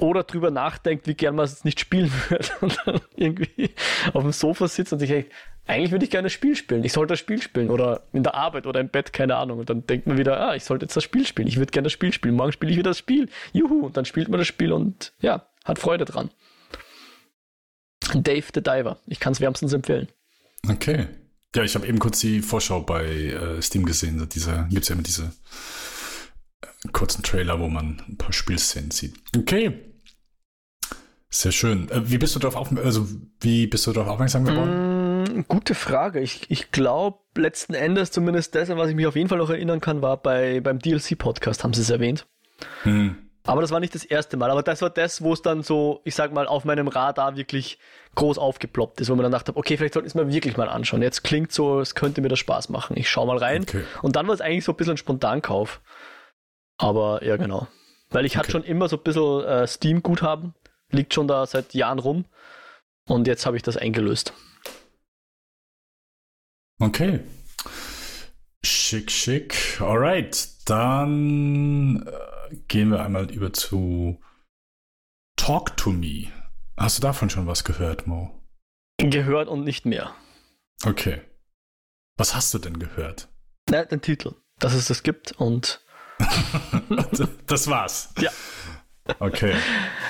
oder 0.00 0.24
drüber 0.24 0.50
nachdenkt, 0.50 1.06
wie 1.06 1.14
gern 1.14 1.36
man 1.36 1.44
es 1.44 1.64
nicht 1.64 1.80
spielen 1.80 2.12
würde 2.28 2.48
und 2.60 2.78
dann 2.84 3.00
irgendwie 3.16 3.70
auf 4.12 4.22
dem 4.22 4.32
Sofa 4.32 4.68
sitzt 4.68 4.92
und 4.92 4.98
sich 4.98 5.10
denkt, 5.10 5.32
eigentlich 5.66 5.92
würde 5.92 6.04
ich 6.04 6.10
gerne 6.10 6.26
das 6.26 6.32
Spiel 6.32 6.56
spielen. 6.56 6.84
Ich 6.84 6.92
sollte 6.92 7.12
das 7.12 7.20
Spiel 7.20 7.40
spielen 7.40 7.70
oder 7.70 8.02
in 8.12 8.22
der 8.22 8.34
Arbeit 8.34 8.66
oder 8.66 8.80
im 8.80 8.88
Bett, 8.88 9.12
keine 9.12 9.36
Ahnung. 9.36 9.60
Und 9.60 9.70
dann 9.70 9.86
denkt 9.86 10.06
man 10.06 10.18
wieder, 10.18 10.38
ah, 10.38 10.54
ich 10.54 10.64
sollte 10.64 10.84
jetzt 10.84 10.96
das 10.96 11.04
Spiel 11.04 11.26
spielen. 11.26 11.48
Ich 11.48 11.56
würde 11.56 11.70
gerne 11.70 11.86
das 11.86 11.92
Spiel 11.92 12.12
spielen. 12.12 12.34
Morgen 12.34 12.52
spiele 12.52 12.72
ich 12.72 12.78
wieder 12.78 12.90
das 12.90 12.98
Spiel. 12.98 13.30
Juhu. 13.52 13.86
Und 13.86 13.96
dann 13.96 14.04
spielt 14.04 14.28
man 14.28 14.38
das 14.38 14.46
Spiel 14.46 14.72
und 14.72 15.14
ja, 15.20 15.46
hat 15.64 15.78
Freude 15.78 16.04
dran. 16.04 16.30
Dave 18.12 18.44
the 18.54 18.62
Diver. 18.62 18.98
Ich 19.06 19.20
kann 19.20 19.32
es 19.32 19.40
wärmstens 19.40 19.72
empfehlen. 19.72 20.08
Okay. 20.68 21.06
Ja, 21.54 21.62
ich 21.62 21.74
habe 21.74 21.86
eben 21.86 21.98
kurz 21.98 22.20
die 22.20 22.42
Vorschau 22.42 22.80
bei 22.80 23.04
äh, 23.04 23.62
Steam 23.62 23.86
gesehen. 23.86 24.18
Gibt 24.18 24.36
es 24.36 24.46
ja 24.88 24.92
immer 24.92 25.02
diese 25.02 25.32
kurzen 26.92 27.22
Trailer, 27.22 27.60
wo 27.60 27.68
man 27.68 28.02
ein 28.08 28.16
paar 28.16 28.32
Spielszenen 28.32 28.90
sieht. 28.90 29.14
Okay. 29.36 29.80
Sehr 31.30 31.52
schön. 31.52 31.90
Äh, 31.90 32.10
wie 32.10 32.18
bist 32.18 32.36
du 32.36 32.38
darauf 32.38 32.56
aufmerksam, 32.56 32.86
also 32.86 33.08
wie 33.40 33.66
bist 33.66 33.86
du 33.86 33.92
darauf 33.92 34.12
aufmerksam 34.12 34.44
geworden? 34.44 35.24
Mm, 35.24 35.44
gute 35.48 35.74
Frage. 35.74 36.20
Ich, 36.20 36.48
ich 36.48 36.70
glaube, 36.70 37.18
letzten 37.36 37.74
Endes 37.74 38.12
zumindest 38.12 38.54
das, 38.54 38.68
was 38.68 38.88
ich 38.88 38.94
mich 38.94 39.06
auf 39.06 39.16
jeden 39.16 39.28
Fall 39.28 39.38
noch 39.38 39.50
erinnern 39.50 39.80
kann, 39.80 40.00
war 40.00 40.16
bei, 40.16 40.60
beim 40.60 40.78
DLC-Podcast, 40.78 41.64
haben 41.64 41.74
sie 41.74 41.82
es 41.82 41.90
erwähnt. 41.90 42.26
Hm. 42.84 43.16
Aber 43.46 43.60
das 43.60 43.70
war 43.72 43.80
nicht 43.80 43.94
das 43.94 44.04
erste 44.04 44.36
Mal. 44.36 44.50
Aber 44.50 44.62
das 44.62 44.80
war 44.80 44.90
das, 44.90 45.22
wo 45.22 45.32
es 45.32 45.42
dann 45.42 45.62
so, 45.62 46.00
ich 46.04 46.14
sag 46.14 46.32
mal, 46.32 46.46
auf 46.46 46.64
meinem 46.64 46.88
Radar 46.88 47.36
wirklich 47.36 47.78
groß 48.14 48.38
aufgeploppt 48.38 49.00
ist, 49.00 49.10
wo 49.10 49.16
man 49.16 49.24
dann 49.24 49.32
dachte, 49.32 49.56
okay, 49.56 49.76
vielleicht 49.76 49.94
sollte 49.94 50.06
ich 50.06 50.12
es 50.12 50.14
mir 50.14 50.32
wirklich 50.32 50.56
mal 50.56 50.68
anschauen. 50.68 51.02
Jetzt 51.02 51.24
klingt 51.24 51.52
so, 51.52 51.80
es 51.80 51.94
könnte 51.94 52.22
mir 52.22 52.28
das 52.28 52.38
Spaß 52.38 52.70
machen. 52.70 52.96
Ich 52.96 53.10
schau 53.10 53.26
mal 53.26 53.36
rein. 53.36 53.62
Okay. 53.62 53.84
Und 54.02 54.16
dann 54.16 54.26
war 54.28 54.34
es 54.34 54.40
eigentlich 54.40 54.64
so 54.64 54.72
ein 54.72 54.76
bisschen 54.76 54.94
ein 54.94 54.98
Spontankauf. 54.98 55.82
Aber 56.78 57.24
ja, 57.24 57.36
genau. 57.36 57.68
Weil 58.10 58.24
ich 58.24 58.32
okay. 58.32 58.38
hatte 58.40 58.50
schon 58.52 58.64
immer 58.64 58.88
so 58.88 58.96
ein 58.96 59.02
bisschen 59.02 59.44
äh, 59.44 59.66
Steam-Guthaben. 59.66 60.54
Liegt 60.90 61.14
schon 61.14 61.28
da 61.28 61.46
seit 61.46 61.74
Jahren 61.74 61.98
rum. 61.98 62.24
Und 63.06 63.26
jetzt 63.26 63.46
habe 63.46 63.56
ich 63.56 63.62
das 63.62 63.76
eingelöst. 63.76 64.32
Okay. 66.80 67.20
Schick, 68.64 69.10
schick. 69.10 69.80
Alright. 69.80 70.48
Dann. 70.66 72.06
Äh 72.06 72.34
gehen 72.68 72.90
wir 72.90 73.04
einmal 73.04 73.30
über 73.30 73.52
zu 73.52 74.20
Talk 75.36 75.76
to 75.76 75.90
Me. 75.90 76.32
Hast 76.76 76.98
du 76.98 77.02
davon 77.02 77.30
schon 77.30 77.46
was 77.46 77.64
gehört, 77.64 78.06
Mo? 78.06 78.42
Gehört 78.98 79.48
und 79.48 79.64
nicht 79.64 79.86
mehr. 79.86 80.14
Okay. 80.84 81.22
Was 82.16 82.34
hast 82.34 82.54
du 82.54 82.58
denn 82.58 82.78
gehört? 82.78 83.28
Na, 83.68 83.84
den 83.84 84.00
Titel, 84.00 84.34
dass 84.58 84.74
es 84.74 84.86
das 84.86 85.02
gibt 85.02 85.32
und. 85.32 85.83
das 87.46 87.68
war's. 87.68 88.12
Ja. 88.20 88.30
Okay. 89.18 89.54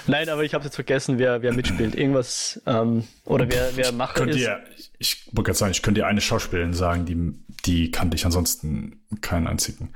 Nein, 0.06 0.28
aber 0.28 0.44
ich 0.44 0.54
habe 0.54 0.64
jetzt 0.64 0.76
vergessen, 0.76 1.18
wer, 1.18 1.42
wer 1.42 1.52
mitspielt. 1.52 1.96
Irgendwas 1.96 2.62
ähm, 2.66 3.04
oder 3.24 3.50
wer, 3.50 3.76
wer 3.76 3.92
Macher 3.92 4.26
ist. 4.28 4.36
Dir, 4.36 4.62
ich 4.98 5.26
wollte 5.32 5.48
gerade 5.48 5.58
sagen, 5.58 5.72
ich 5.72 5.82
könnte 5.82 6.00
dir 6.00 6.06
eine 6.06 6.20
Schauspielerin 6.20 6.74
sagen, 6.74 7.04
die, 7.04 7.34
die 7.64 7.90
kannte 7.90 8.14
ich 8.14 8.24
ansonsten 8.24 9.04
keinen 9.20 9.48
einzigen. 9.48 9.92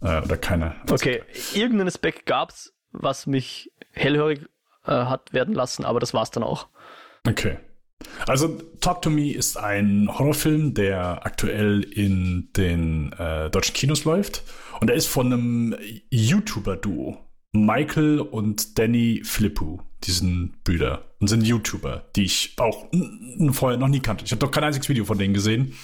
Äh, 0.00 0.22
oder 0.22 0.38
keine. 0.38 0.74
Okay, 0.90 1.22
irgendeinen 1.52 1.88
Aspekt 1.88 2.24
gab 2.24 2.50
es, 2.50 2.72
was 2.92 3.26
mich 3.26 3.72
hellhörig 3.92 4.40
äh, 4.86 4.92
hat 4.92 5.34
werden 5.34 5.54
lassen, 5.54 5.84
aber 5.84 6.00
das 6.00 6.14
war 6.14 6.22
es 6.22 6.30
dann 6.30 6.42
auch. 6.42 6.68
Okay. 7.28 7.58
Also 8.26 8.48
Talk 8.80 9.02
to 9.02 9.10
Me 9.10 9.32
ist 9.32 9.56
ein 9.56 10.08
Horrorfilm, 10.08 10.74
der 10.74 11.24
aktuell 11.24 11.82
in 11.82 12.48
den 12.56 13.12
äh, 13.12 13.50
deutschen 13.50 13.74
Kinos 13.74 14.04
läuft. 14.04 14.42
Und 14.80 14.90
er 14.90 14.96
ist 14.96 15.06
von 15.06 15.32
einem 15.32 15.76
YouTuber-Duo. 16.10 17.18
Michael 17.52 18.20
und 18.20 18.78
Danny 18.78 19.22
Flippu, 19.24 19.80
diesen 20.04 20.56
Brüder. 20.62 21.04
Und 21.18 21.26
sind 21.28 21.46
YouTuber, 21.46 22.08
die 22.14 22.24
ich 22.24 22.54
auch 22.58 22.86
vorher 23.50 23.78
noch 23.78 23.88
nie 23.88 24.00
kannte. 24.00 24.24
Ich 24.24 24.30
habe 24.30 24.38
doch 24.38 24.50
kein 24.50 24.64
einziges 24.64 24.88
Video 24.88 25.04
von 25.04 25.18
denen 25.18 25.34
gesehen. 25.34 25.74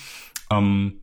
Ähm, 0.50 1.00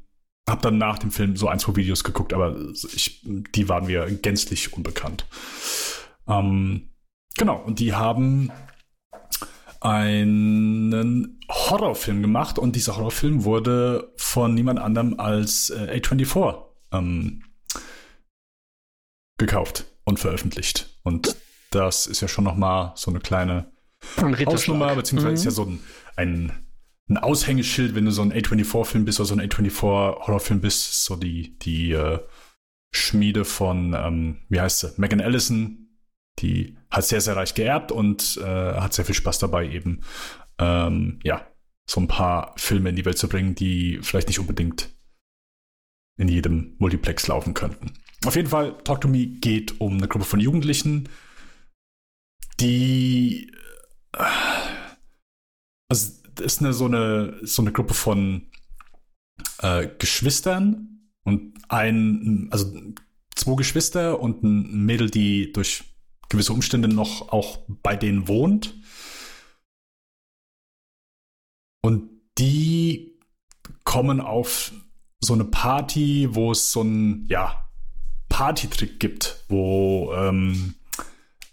hab 0.50 0.62
dann 0.62 0.78
nach 0.78 1.00
dem 1.00 1.12
Film 1.12 1.36
so 1.36 1.48
ein, 1.48 1.60
zwei 1.60 1.76
Videos 1.76 2.04
geguckt, 2.04 2.34
aber 2.34 2.56
ich, 2.94 3.22
die 3.24 3.70
waren 3.70 3.86
mir 3.86 4.06
gänzlich 4.22 4.74
unbekannt. 4.74 5.26
Ähm, 6.28 6.90
genau, 7.38 7.62
und 7.62 7.80
die 7.80 7.94
haben 7.94 8.52
einen 9.84 11.40
Horrorfilm 11.50 12.22
gemacht 12.22 12.58
und 12.58 12.76
dieser 12.76 12.98
Horrorfilm 12.98 13.44
wurde 13.44 14.14
von 14.18 14.54
niemand 14.54 14.80
anderem 14.80 15.20
als 15.20 15.70
äh, 15.70 16.00
A24 16.00 16.64
ähm, 16.92 17.44
gekauft 19.38 19.86
und 20.06 20.20
veröffentlicht. 20.20 20.98
Und 21.04 21.36
das 21.72 22.08
ist 22.08 22.22
ja 22.22 22.28
schon 22.28 22.46
noch 22.46 22.56
mal 22.56 22.94
so 22.96 23.12
eine 23.12 23.20
kleine 23.20 23.72
Hausnummer, 24.46 24.96
beziehungsweise 24.96 25.32
mhm. 25.32 25.36
ist 25.36 25.46
ja 25.46 25.52
so 25.52 25.64
ein, 25.64 25.80
ein 26.16 26.64
ein 27.10 27.18
Aushängeschild, 27.18 27.96
wenn 27.96 28.06
du 28.06 28.12
so 28.12 28.22
ein 28.22 28.34
A24-Film 28.34 29.06
bist 29.06 29.20
oder 29.20 29.28
so 29.28 29.36
ein 29.36 29.42
A24-Horrorfilm 29.42 30.62
bist, 30.62 31.04
so 31.04 31.16
die, 31.16 31.58
die 31.60 31.92
äh, 31.92 32.20
Schmiede 32.92 33.46
von, 33.46 33.94
ähm, 33.94 34.38
wie 34.50 34.62
heißt 34.62 34.80
sie, 34.80 34.94
Megan 34.98 35.22
Allison, 35.22 35.90
die 36.40 36.78
hat 36.94 37.06
sehr, 37.06 37.22
sehr 37.22 37.36
reich 37.36 37.56
geerbt 37.56 37.92
und 37.92 38.38
äh, 38.38 38.44
hat 38.44 38.94
sehr 38.94 39.04
viel 39.04 39.16
Spaß 39.16 39.40
dabei, 39.40 39.68
eben, 39.68 40.02
ähm, 40.60 41.20
ja, 41.24 41.48
so 41.90 42.00
ein 42.00 42.08
paar 42.08 42.54
Filme 42.56 42.90
in 42.90 42.96
die 42.96 43.04
Welt 43.04 43.18
zu 43.18 43.28
bringen, 43.28 43.56
die 43.56 44.00
vielleicht 44.02 44.28
nicht 44.28 44.40
unbedingt 44.40 44.90
in 46.18 46.28
jedem 46.28 46.76
Multiplex 46.78 47.28
laufen 47.28 47.56
könnten. 47.56 47.94
Auf 48.26 48.36
jeden 48.36 48.48
Fall, 48.48 48.78
Talk 48.84 49.02
to 49.02 49.08
Me 49.08 49.26
geht 49.26 49.82
um 49.82 49.98
eine 49.98 50.08
Gruppe 50.08 50.26
von 50.26 50.40
Jugendlichen, 50.40 51.10
die 52.60 53.52
äh, 54.16 54.24
also 55.90 56.12
ist 56.42 56.62
eine, 56.62 56.74
so, 56.74 56.86
eine, 56.86 57.40
so 57.42 57.64
eine 57.64 57.72
Gruppe 57.72 57.96
von 57.96 58.50
äh, 59.62 59.88
Geschwistern 59.98 61.10
und 61.24 61.58
ein, 61.70 62.48
also 62.52 62.72
zwei 63.36 63.56
Geschwister 63.56 64.20
und 64.20 64.44
ein 64.44 64.86
Mädel, 64.86 65.10
die 65.10 65.52
durch 65.52 65.93
gewisse 66.34 66.54
Umstände 66.54 66.88
noch 66.88 67.30
auch 67.30 67.60
bei 67.68 67.96
denen 67.96 68.28
wohnt. 68.28 68.76
Und 71.82 72.10
die 72.38 73.20
kommen 73.84 74.20
auf 74.20 74.74
so 75.22 75.34
eine 75.34 75.46
Party, 75.46 76.28
wo 76.32 76.52
es 76.52 76.72
so 76.72 76.82
ein, 76.82 77.26
ja, 77.30 77.70
Partytrick 78.30 79.00
gibt, 79.00 79.46
wo 79.48 80.12
ähm, 80.16 80.74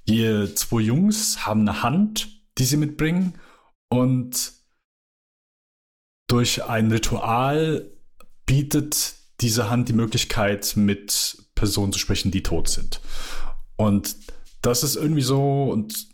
hier 0.06 0.56
zwei 0.56 0.80
Jungs 0.80 1.44
haben 1.46 1.60
eine 1.60 1.82
Hand, 1.82 2.28
die 2.56 2.64
sie 2.64 2.78
mitbringen 2.78 3.34
und 3.90 4.54
durch 6.26 6.64
ein 6.64 6.90
Ritual 6.90 7.90
bietet 8.46 9.14
diese 9.40 9.68
Hand 9.68 9.88
die 9.88 9.94
Möglichkeit, 9.94 10.74
mit 10.76 11.36
Personen 11.54 11.92
zu 11.92 11.98
sprechen, 11.98 12.30
die 12.30 12.42
tot 12.42 12.68
sind. 12.68 13.00
Und 13.76 14.16
das 14.62 14.82
ist 14.82 14.96
irgendwie 14.96 15.22
so 15.22 15.70
und 15.70 16.08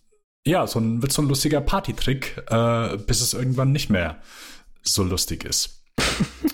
ja, 0.47 0.67
so 0.67 0.79
ein, 0.79 1.03
wird 1.03 1.13
so 1.13 1.23
ein 1.23 1.29
lustiger 1.29 1.61
Partytrick, 1.61 2.45
äh, 2.49 2.97
bis 2.99 3.21
es 3.21 3.35
irgendwann 3.35 3.73
nicht 3.73 3.91
mehr 3.91 4.23
so 4.83 5.03
lustig 5.03 5.45
ist. 5.45 5.83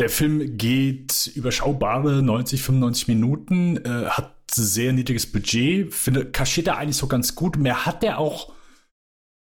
Der 0.00 0.10
Film 0.10 0.56
geht 0.56 1.30
überschaubare 1.34 2.22
90, 2.22 2.62
95 2.62 3.08
Minuten, 3.08 3.76
äh, 3.84 4.06
hat 4.08 4.34
sehr 4.50 4.92
niedriges 4.92 5.30
Budget, 5.30 5.92
finde, 5.92 6.30
kaschiert 6.30 6.68
er 6.68 6.78
eigentlich 6.78 6.96
so 6.96 7.06
ganz 7.06 7.34
gut. 7.34 7.56
Mir 7.56 7.84
hat 7.84 8.02
der 8.02 8.18
auch 8.18 8.52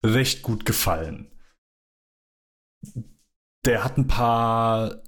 recht 0.04 0.42
gut 0.42 0.64
gefallen 0.64 1.30
der 3.66 3.84
hat 3.84 3.98
ein 3.98 4.06
paar 4.06 5.02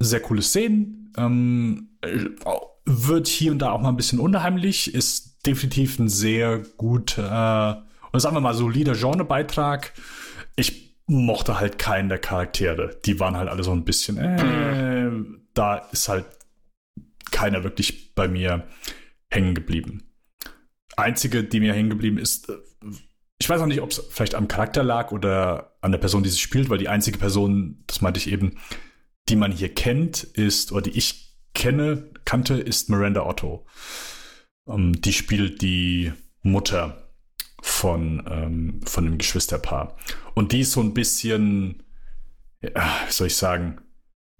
sehr 0.00 0.20
coole 0.20 0.42
Szenen. 0.42 1.12
Ähm, 1.16 1.98
wird 2.88 3.28
hier 3.28 3.52
und 3.52 3.58
da 3.60 3.70
auch 3.70 3.80
mal 3.80 3.90
ein 3.90 3.96
bisschen 3.96 4.18
unheimlich. 4.18 4.94
Ist 4.94 5.46
definitiv 5.46 5.98
ein 5.98 6.08
sehr 6.08 6.58
gut, 6.76 7.18
äh, 7.18 7.20
sagen 7.20 7.84
wir 8.12 8.40
mal, 8.40 8.54
solider 8.54 8.94
Genrebeitrag. 8.94 9.92
Ich 10.56 10.96
mochte 11.06 11.60
halt 11.60 11.78
keinen 11.78 12.08
der 12.08 12.18
Charaktere. 12.18 12.98
Die 13.04 13.20
waren 13.20 13.36
halt 13.36 13.48
alle 13.48 13.62
so 13.62 13.72
ein 13.72 13.84
bisschen, 13.84 14.18
äh, 14.18 15.10
da 15.54 15.76
ist 15.92 16.08
halt 16.08 16.26
keiner 17.30 17.62
wirklich 17.64 18.14
bei 18.14 18.28
mir 18.28 18.66
hängen 19.30 19.54
geblieben. 19.54 20.02
Einzige, 20.96 21.44
die 21.44 21.60
mir 21.60 21.74
hängen 21.74 21.90
geblieben 21.90 22.18
ist, 22.18 22.48
äh, 22.48 22.56
ich 23.40 23.48
weiß 23.48 23.60
auch 23.60 23.66
nicht, 23.66 23.80
ob 23.80 23.90
es 23.90 24.04
vielleicht 24.10 24.34
am 24.34 24.48
Charakter 24.48 24.82
lag 24.82 25.12
oder 25.12 25.76
an 25.80 25.92
der 25.92 25.98
Person, 25.98 26.24
die 26.24 26.28
sie 26.28 26.38
spielt, 26.38 26.70
weil 26.70 26.78
die 26.78 26.88
einzige 26.88 27.18
Person, 27.18 27.84
das 27.86 28.00
meinte 28.00 28.18
ich 28.18 28.30
eben, 28.32 28.58
die 29.28 29.36
man 29.36 29.52
hier 29.52 29.72
kennt, 29.72 30.24
ist, 30.24 30.72
oder 30.72 30.82
die 30.82 30.98
ich 30.98 31.27
kenne, 31.58 32.08
kannte, 32.24 32.54
ist 32.54 32.88
Miranda 32.88 33.26
Otto. 33.26 33.66
Ähm, 34.66 34.98
die 35.02 35.12
spielt 35.12 35.60
die 35.60 36.12
Mutter 36.42 37.10
von, 37.60 38.24
ähm, 38.30 38.80
von 38.86 39.04
dem 39.04 39.18
Geschwisterpaar. 39.18 39.96
Und 40.34 40.52
die 40.52 40.60
ist 40.60 40.72
so 40.72 40.80
ein 40.80 40.94
bisschen, 40.94 41.82
wie 42.60 42.70
soll 43.10 43.26
ich 43.26 43.36
sagen, 43.36 43.80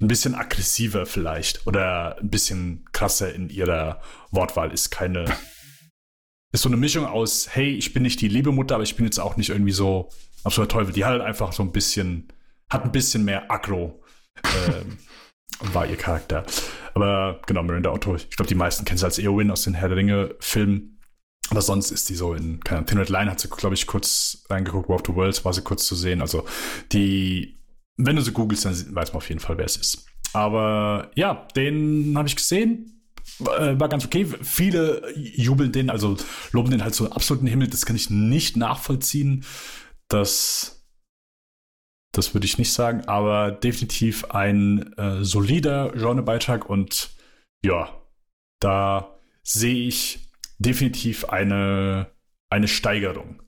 ein 0.00 0.06
bisschen 0.06 0.36
aggressiver 0.36 1.06
vielleicht 1.06 1.66
oder 1.66 2.18
ein 2.20 2.30
bisschen 2.30 2.84
krasser 2.92 3.34
in 3.34 3.50
ihrer 3.50 4.00
Wortwahl. 4.30 4.72
Ist 4.72 4.90
keine, 4.90 5.24
ist 6.52 6.62
so 6.62 6.68
eine 6.68 6.76
Mischung 6.76 7.04
aus, 7.04 7.48
hey, 7.50 7.74
ich 7.74 7.92
bin 7.92 8.04
nicht 8.04 8.20
die 8.20 8.28
liebe 8.28 8.52
Mutter, 8.52 8.76
aber 8.76 8.84
ich 8.84 8.94
bin 8.94 9.06
jetzt 9.06 9.18
auch 9.18 9.36
nicht 9.36 9.50
irgendwie 9.50 9.72
so 9.72 10.08
absoluter 10.44 10.78
Teufel. 10.78 10.94
Die 10.94 11.04
hat 11.04 11.14
halt 11.14 11.22
einfach 11.22 11.52
so 11.52 11.64
ein 11.64 11.72
bisschen, 11.72 12.28
hat 12.70 12.84
ein 12.84 12.92
bisschen 12.92 13.24
mehr 13.24 13.50
Aggro, 13.50 14.04
ähm, 14.44 14.98
war 15.60 15.86
ihr 15.86 15.96
Charakter. 15.96 16.44
Aber 16.94 17.40
genau, 17.46 17.62
Miranda 17.62 17.92
Otto, 17.92 18.16
ich 18.16 18.30
glaube, 18.30 18.48
die 18.48 18.54
meisten 18.54 18.84
kennen 18.84 18.98
sie 18.98 19.04
als 19.04 19.18
Eowyn 19.18 19.50
aus 19.50 19.62
den 19.62 19.74
Herr 19.74 19.88
der 19.88 19.98
Ringe-Filmen. 19.98 21.00
Aber 21.50 21.62
sonst 21.62 21.90
ist 21.90 22.08
die 22.08 22.14
so 22.14 22.34
in, 22.34 22.60
keine 22.60 22.78
Ahnung, 22.78 22.86
Thin 22.86 22.98
Red 22.98 23.08
Line 23.08 23.30
hat 23.30 23.40
sie, 23.40 23.48
glaube 23.48 23.74
ich, 23.74 23.86
kurz 23.86 24.44
reingeguckt, 24.50 24.88
War 24.88 24.96
of 24.96 25.02
the 25.06 25.14
Worlds 25.14 25.44
war 25.44 25.52
sie 25.52 25.62
kurz 25.62 25.86
zu 25.86 25.94
sehen. 25.94 26.20
Also 26.20 26.44
die, 26.92 27.58
wenn 27.96 28.16
du 28.16 28.22
sie 28.22 28.32
googelst, 28.32 28.64
dann 28.64 28.72
weiß 28.94 29.12
man 29.12 29.18
auf 29.18 29.28
jeden 29.28 29.40
Fall, 29.40 29.56
wer 29.56 29.64
es 29.64 29.76
ist. 29.76 30.06
Aber 30.32 31.10
ja, 31.14 31.46
den 31.56 32.14
habe 32.16 32.28
ich 32.28 32.36
gesehen. 32.36 33.02
Äh, 33.40 33.78
war 33.78 33.88
ganz 33.88 34.04
okay. 34.04 34.26
Viele 34.42 35.02
jubeln 35.16 35.72
den, 35.72 35.90
also 35.90 36.16
loben 36.52 36.70
den 36.70 36.82
halt 36.82 36.94
so 36.94 37.10
absoluten 37.10 37.46
Himmel. 37.46 37.68
Das 37.68 37.86
kann 37.86 37.96
ich 37.96 38.10
nicht 38.10 38.56
nachvollziehen. 38.56 39.44
Das, 40.08 40.77
das 42.12 42.34
würde 42.34 42.46
ich 42.46 42.58
nicht 42.58 42.72
sagen, 42.72 43.02
aber 43.06 43.50
definitiv 43.50 44.24
ein 44.30 44.92
äh, 44.94 45.24
solider 45.24 45.90
Genrebeitrag 45.90 46.68
und 46.68 47.10
ja, 47.64 47.90
da 48.60 49.18
sehe 49.42 49.86
ich 49.86 50.30
definitiv 50.58 51.26
eine, 51.26 52.10
eine 52.50 52.68
Steigerung. 52.68 53.42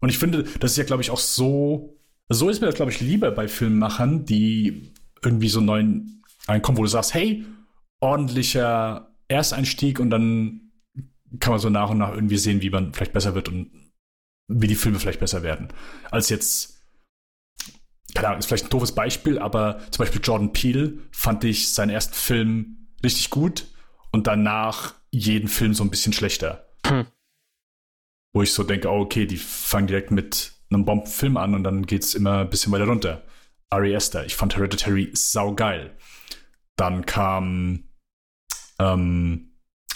Und 0.00 0.08
ich 0.08 0.18
finde, 0.18 0.44
das 0.60 0.72
ist 0.72 0.76
ja, 0.76 0.84
glaube 0.84 1.02
ich, 1.02 1.10
auch 1.10 1.18
so, 1.18 1.96
so 2.28 2.48
ist 2.48 2.60
mir 2.60 2.66
das, 2.66 2.76
glaube 2.76 2.90
ich, 2.90 3.00
lieber 3.00 3.30
bei 3.30 3.48
Filmemachern, 3.48 4.24
die 4.24 4.92
irgendwie 5.22 5.48
so 5.48 5.60
neuen 5.60 6.22
einkommen, 6.46 6.78
wo 6.78 6.82
du 6.82 6.88
sagst, 6.88 7.14
hey, 7.14 7.44
ordentlicher 8.00 9.14
Ersteinstieg 9.28 10.00
und 10.00 10.10
dann 10.10 10.72
kann 11.38 11.52
man 11.52 11.60
so 11.60 11.70
nach 11.70 11.90
und 11.90 11.98
nach 11.98 12.14
irgendwie 12.14 12.36
sehen, 12.36 12.62
wie 12.62 12.70
man 12.70 12.92
vielleicht 12.92 13.12
besser 13.12 13.34
wird 13.34 13.48
und 13.48 13.70
wie 14.48 14.66
die 14.66 14.74
Filme 14.74 14.98
vielleicht 14.98 15.20
besser 15.20 15.42
werden. 15.42 15.68
Als 16.10 16.28
jetzt, 16.28 16.71
keine 18.14 18.28
Ahnung, 18.28 18.40
ist 18.40 18.46
vielleicht 18.46 18.66
ein 18.66 18.70
doofes 18.70 18.92
Beispiel, 18.92 19.38
aber 19.38 19.80
zum 19.90 20.04
Beispiel 20.04 20.20
Jordan 20.22 20.52
Peele 20.52 20.98
fand 21.10 21.44
ich 21.44 21.72
seinen 21.72 21.90
ersten 21.90 22.14
Film 22.14 22.88
richtig 23.04 23.30
gut 23.30 23.66
und 24.10 24.26
danach 24.26 24.94
jeden 25.10 25.48
Film 25.48 25.74
so 25.74 25.84
ein 25.84 25.90
bisschen 25.90 26.12
schlechter. 26.12 26.68
Hm. 26.86 27.06
Wo 28.34 28.42
ich 28.42 28.52
so 28.52 28.64
denke, 28.64 28.88
oh, 28.88 29.00
okay, 29.00 29.26
die 29.26 29.36
fangen 29.36 29.86
direkt 29.86 30.10
mit 30.10 30.52
einem 30.70 30.84
Bombenfilm 30.84 31.36
an 31.36 31.54
und 31.54 31.64
dann 31.64 31.86
geht 31.86 32.02
es 32.02 32.14
immer 32.14 32.40
ein 32.40 32.50
bisschen 32.50 32.72
weiter 32.72 32.86
runter. 32.86 33.22
Ari 33.70 33.94
Esther, 33.94 34.24
ich 34.24 34.36
fand 34.36 34.56
Hereditary 34.56 35.10
saugeil. 35.14 35.96
Dann 36.76 37.06
kam 37.06 37.84
ähm, 38.78 39.52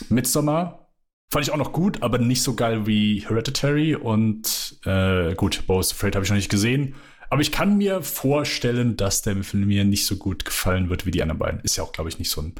Midsommar, 0.08 0.92
fand 1.30 1.46
ich 1.46 1.52
auch 1.52 1.58
noch 1.58 1.72
gut, 1.72 2.02
aber 2.02 2.18
nicht 2.18 2.42
so 2.42 2.54
geil 2.54 2.86
wie 2.86 3.24
Hereditary 3.26 3.94
und 3.94 4.78
äh, 4.84 5.34
gut, 5.34 5.66
Bo's 5.66 5.92
Afraid 5.92 6.14
habe 6.14 6.24
ich 6.24 6.30
noch 6.30 6.36
nicht 6.36 6.50
gesehen. 6.50 6.94
Aber 7.28 7.40
ich 7.40 7.52
kann 7.52 7.76
mir 7.78 8.02
vorstellen, 8.02 8.96
dass 8.96 9.22
der 9.22 9.42
Film 9.42 9.66
mir 9.66 9.84
nicht 9.84 10.06
so 10.06 10.16
gut 10.16 10.44
gefallen 10.44 10.90
wird 10.90 11.06
wie 11.06 11.10
die 11.10 11.22
anderen 11.22 11.38
beiden. 11.38 11.60
Ist 11.60 11.76
ja 11.76 11.84
auch, 11.84 11.92
glaube 11.92 12.08
ich, 12.08 12.18
nicht 12.18 12.30
so 12.30 12.40
ein 12.42 12.54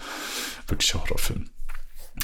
wirklicher 0.67 1.01
Horrorfilm. 1.01 1.51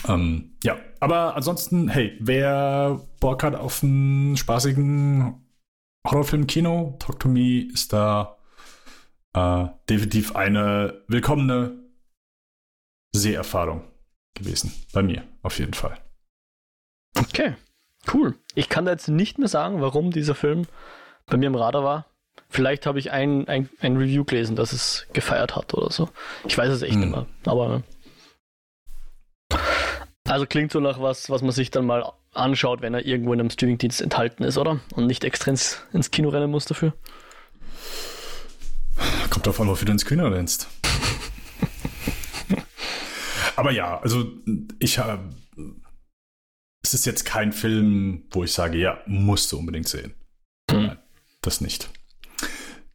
Ähm, 0.09 0.57
ja, 0.65 0.79
aber 1.01 1.37
ansonsten, 1.37 1.89
hey, 1.89 2.17
wer 2.21 3.01
Bock 3.21 3.43
hat 3.43 3.55
auf 3.55 3.83
einen 3.83 4.37
spaßigen 4.37 5.47
Horrorfilm 6.07 6.47
Kino, 6.47 6.97
Talk 6.99 7.21
to 7.21 7.29
Me 7.29 7.69
ist 7.73 7.93
da 7.93 8.39
äh, 9.35 9.67
definitiv 9.89 10.35
eine 10.35 11.05
willkommene 11.09 11.79
Seherfahrung 13.15 13.85
gewesen. 14.35 14.73
Bei 14.93 15.03
mir, 15.03 15.25
auf 15.43 15.59
jeden 15.59 15.75
Fall. 15.75 15.99
Okay, 17.17 17.55
cool. 18.13 18.39
Ich 18.55 18.69
kann 18.69 18.85
da 18.85 18.93
jetzt 18.93 19.09
nicht 19.09 19.39
mehr 19.39 19.49
sagen, 19.49 19.81
warum 19.81 20.11
dieser 20.11 20.35
Film 20.35 20.67
bei 21.27 21.37
mir 21.37 21.47
im 21.47 21.55
Radar 21.55 21.85
war. 21.85 22.07
Vielleicht 22.49 22.87
habe 22.87 22.99
ich 22.99 23.11
ein, 23.11 23.49
ein, 23.49 23.69
ein 23.81 23.97
Review 23.97 24.25
gelesen, 24.25 24.57
das 24.57 24.73
es 24.73 25.07
gefeiert 25.13 25.57
hat 25.57 25.73
oder 25.75 25.91
so. 25.91 26.09
Ich 26.47 26.57
weiß 26.57 26.69
es 26.69 26.83
echt 26.83 26.95
hm. 26.95 27.01
nicht 27.01 27.11
mehr. 27.11 27.27
Aber 27.45 27.83
also 30.25 30.47
klingt 30.47 30.73
so 30.73 30.81
nach 30.81 31.01
was, 31.01 31.31
was 31.31 31.43
man 31.43 31.53
sich 31.53 31.71
dann 31.71 31.87
mal 31.87 32.13
anschaut, 32.33 32.81
wenn 32.81 32.95
er 32.95 33.05
irgendwo 33.05 33.33
in 33.33 33.41
einem 33.41 33.51
Streamingdienst 33.51 34.01
enthalten 34.01 34.45
ist, 34.45 34.57
oder? 34.57 34.81
Und 34.95 35.07
nicht 35.07 35.25
extra 35.25 35.51
ins, 35.51 35.83
ins 35.93 36.11
Kino 36.11 36.29
rennen 36.31 36.51
muss 36.51 36.65
dafür. 36.65 36.95
Kommt 39.31 39.49
an, 39.49 39.69
wofür 39.69 39.87
du 39.87 39.93
ins 39.93 40.07
Kino 40.07 40.27
rennst. 40.29 40.69
Aber 43.57 43.71
ja, 43.71 44.01
also 44.01 44.31
ich 44.79 44.99
habe. 44.99 45.35
Es 46.85 46.95
ist 46.95 47.07
jetzt 47.07 47.25
kein 47.25 47.53
Film, 47.53 48.25
wo 48.31 48.43
ich 48.43 48.53
sage, 48.53 48.77
ja, 48.77 49.01
musst 49.07 49.53
du 49.53 49.59
unbedingt 49.59 49.89
sehen. 49.89 50.15
Hm. 50.71 50.87
Nein, 50.87 50.99
das 51.41 51.61
nicht. 51.61 51.91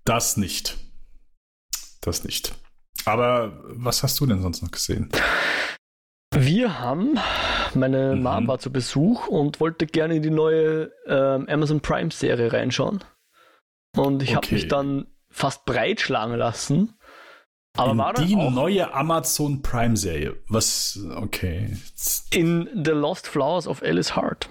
Das 0.07 0.37
nicht. 0.37 0.77
Das 1.99 2.23
nicht. 2.23 2.55
Aber 3.03 3.61
was 3.65 4.03
hast 4.03 4.17
du 4.21 4.25
denn 4.25 4.41
sonst 4.41 4.61
noch 4.61 4.71
gesehen? 4.71 5.09
Wir 6.33 6.79
haben, 6.79 7.19
meine 7.73 8.15
mhm. 8.15 8.23
Mom 8.23 8.47
war 8.47 8.57
zu 8.59 8.71
Besuch 8.71 9.27
und 9.27 9.59
wollte 9.59 9.85
gerne 9.85 10.15
in 10.15 10.23
die 10.23 10.29
neue 10.29 10.91
ähm, 11.07 11.45
Amazon 11.49 11.81
Prime 11.81 12.11
Serie 12.11 12.53
reinschauen. 12.53 13.03
Und 13.97 14.23
ich 14.23 14.29
okay. 14.29 14.35
habe 14.37 14.55
mich 14.55 14.67
dann 14.69 15.07
fast 15.29 15.65
breitschlagen 15.65 16.37
lassen. 16.37 16.93
Aber 17.75 17.91
in 17.91 17.97
war 17.97 18.13
die 18.13 18.33
auch 18.37 18.49
neue 18.49 18.93
Amazon 18.93 19.61
Prime 19.61 19.97
Serie. 19.97 20.37
Was, 20.47 20.97
okay. 21.15 21.75
In 22.31 22.69
The 22.73 22.91
Lost 22.91 23.27
Flowers 23.27 23.67
of 23.67 23.83
Alice 23.83 24.15
Hart. 24.15 24.47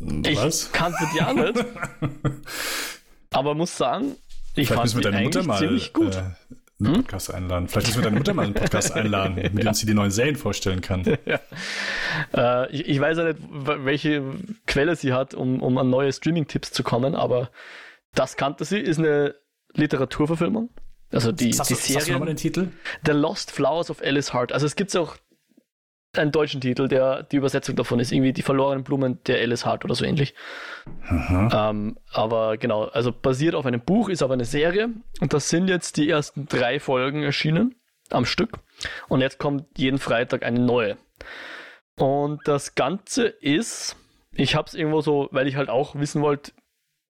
Was? 0.00 0.64
Ich 0.64 0.72
kannte 0.72 1.06
die 1.14 1.22
auch 1.22 1.34
nicht. 1.34 1.64
aber 3.30 3.54
muss 3.54 3.76
sagen, 3.76 4.16
ich 4.54 4.68
Vielleicht 4.68 4.92
fand 4.92 5.04
die 5.04 5.08
eigentlich 5.08 5.46
mal, 5.46 5.58
ziemlich 5.58 5.92
gut. 5.92 6.16
Äh, 6.16 6.22
einen 6.80 6.94
hm? 6.94 7.02
Podcast 7.02 7.32
einladen. 7.34 7.68
Vielleicht 7.68 7.88
müssen 7.88 7.98
wir 7.98 8.04
deine 8.04 8.16
Mutter 8.16 8.34
mal 8.34 8.44
einen 8.46 8.54
Podcast 8.54 8.92
einladen, 8.96 9.34
mit 9.34 9.64
dem 9.64 9.74
sie 9.74 9.86
die 9.86 9.94
neuen 9.94 10.10
Serien 10.10 10.36
vorstellen 10.36 10.80
kann. 10.80 11.04
Ja. 11.26 11.40
Äh, 12.64 12.72
ich, 12.72 12.88
ich, 12.88 13.00
weiß 13.00 13.18
ja 13.18 13.24
nicht, 13.24 13.38
welche 13.50 14.22
Quelle 14.66 14.96
sie 14.96 15.12
hat, 15.12 15.34
um, 15.34 15.62
um 15.62 15.78
an 15.78 15.90
neue 15.90 16.12
Streaming-Tipps 16.12 16.72
zu 16.72 16.82
kommen, 16.82 17.14
aber 17.14 17.50
das 18.14 18.36
kannte 18.36 18.64
sie, 18.64 18.78
ist 18.78 18.98
eine 18.98 19.34
Literaturverfilmung. 19.74 20.70
Also 21.12 21.30
die, 21.30 21.52
sagst 21.52 21.70
die 21.70 21.74
du, 21.74 21.80
Serie. 21.80 22.12
nochmal 22.14 22.28
den 22.28 22.36
Titel? 22.36 22.68
The 23.04 23.12
Lost 23.12 23.52
Flowers 23.52 23.90
of 23.90 24.02
Alice 24.02 24.32
Hart. 24.32 24.52
Also 24.52 24.66
es 24.66 24.76
gibt 24.76 24.96
auch 24.96 25.16
einen 26.16 26.32
deutschen 26.32 26.60
Titel, 26.60 26.88
der 26.88 27.22
die 27.22 27.36
Übersetzung 27.36 27.76
davon 27.76 28.00
ist, 28.00 28.10
irgendwie 28.10 28.32
die 28.32 28.42
verlorenen 28.42 28.82
Blumen 28.82 29.22
der 29.26 29.40
Alice 29.40 29.64
Hart 29.64 29.84
oder 29.84 29.94
so 29.94 30.04
ähnlich. 30.04 30.34
Ähm, 31.08 31.98
aber 32.12 32.56
genau, 32.56 32.84
also 32.84 33.12
basiert 33.12 33.54
auf 33.54 33.66
einem 33.66 33.80
Buch, 33.80 34.08
ist 34.08 34.22
aber 34.22 34.34
eine 34.34 34.44
Serie 34.44 34.90
und 35.20 35.32
das 35.32 35.48
sind 35.48 35.68
jetzt 35.68 35.96
die 35.96 36.08
ersten 36.08 36.46
drei 36.46 36.80
Folgen 36.80 37.22
erschienen 37.22 37.76
am 38.10 38.24
Stück 38.24 38.58
und 39.08 39.20
jetzt 39.20 39.38
kommt 39.38 39.66
jeden 39.78 39.98
Freitag 39.98 40.42
eine 40.42 40.58
neue. 40.58 40.96
Und 41.96 42.40
das 42.48 42.74
Ganze 42.74 43.26
ist, 43.26 43.96
ich 44.32 44.56
habe 44.56 44.66
es 44.66 44.74
irgendwo 44.74 45.02
so, 45.02 45.28
weil 45.32 45.46
ich 45.46 45.56
halt 45.56 45.68
auch 45.68 45.94
wissen 45.94 46.22
wollte, 46.22 46.52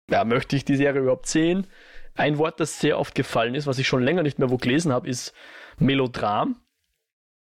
ja, 0.09 0.25
möchte 0.25 0.55
ich 0.55 0.65
die 0.65 0.75
Serie 0.75 1.01
überhaupt 1.01 1.27
sehen? 1.27 1.67
Ein 2.15 2.37
Wort, 2.37 2.59
das 2.59 2.79
sehr 2.79 2.99
oft 2.99 3.15
gefallen 3.15 3.55
ist, 3.55 3.67
was 3.67 3.79
ich 3.79 3.87
schon 3.87 4.03
länger 4.03 4.23
nicht 4.23 4.39
mehr 4.39 4.49
wo 4.49 4.57
gelesen 4.57 4.91
habe, 4.91 5.07
ist 5.07 5.33
Melodram. 5.77 6.57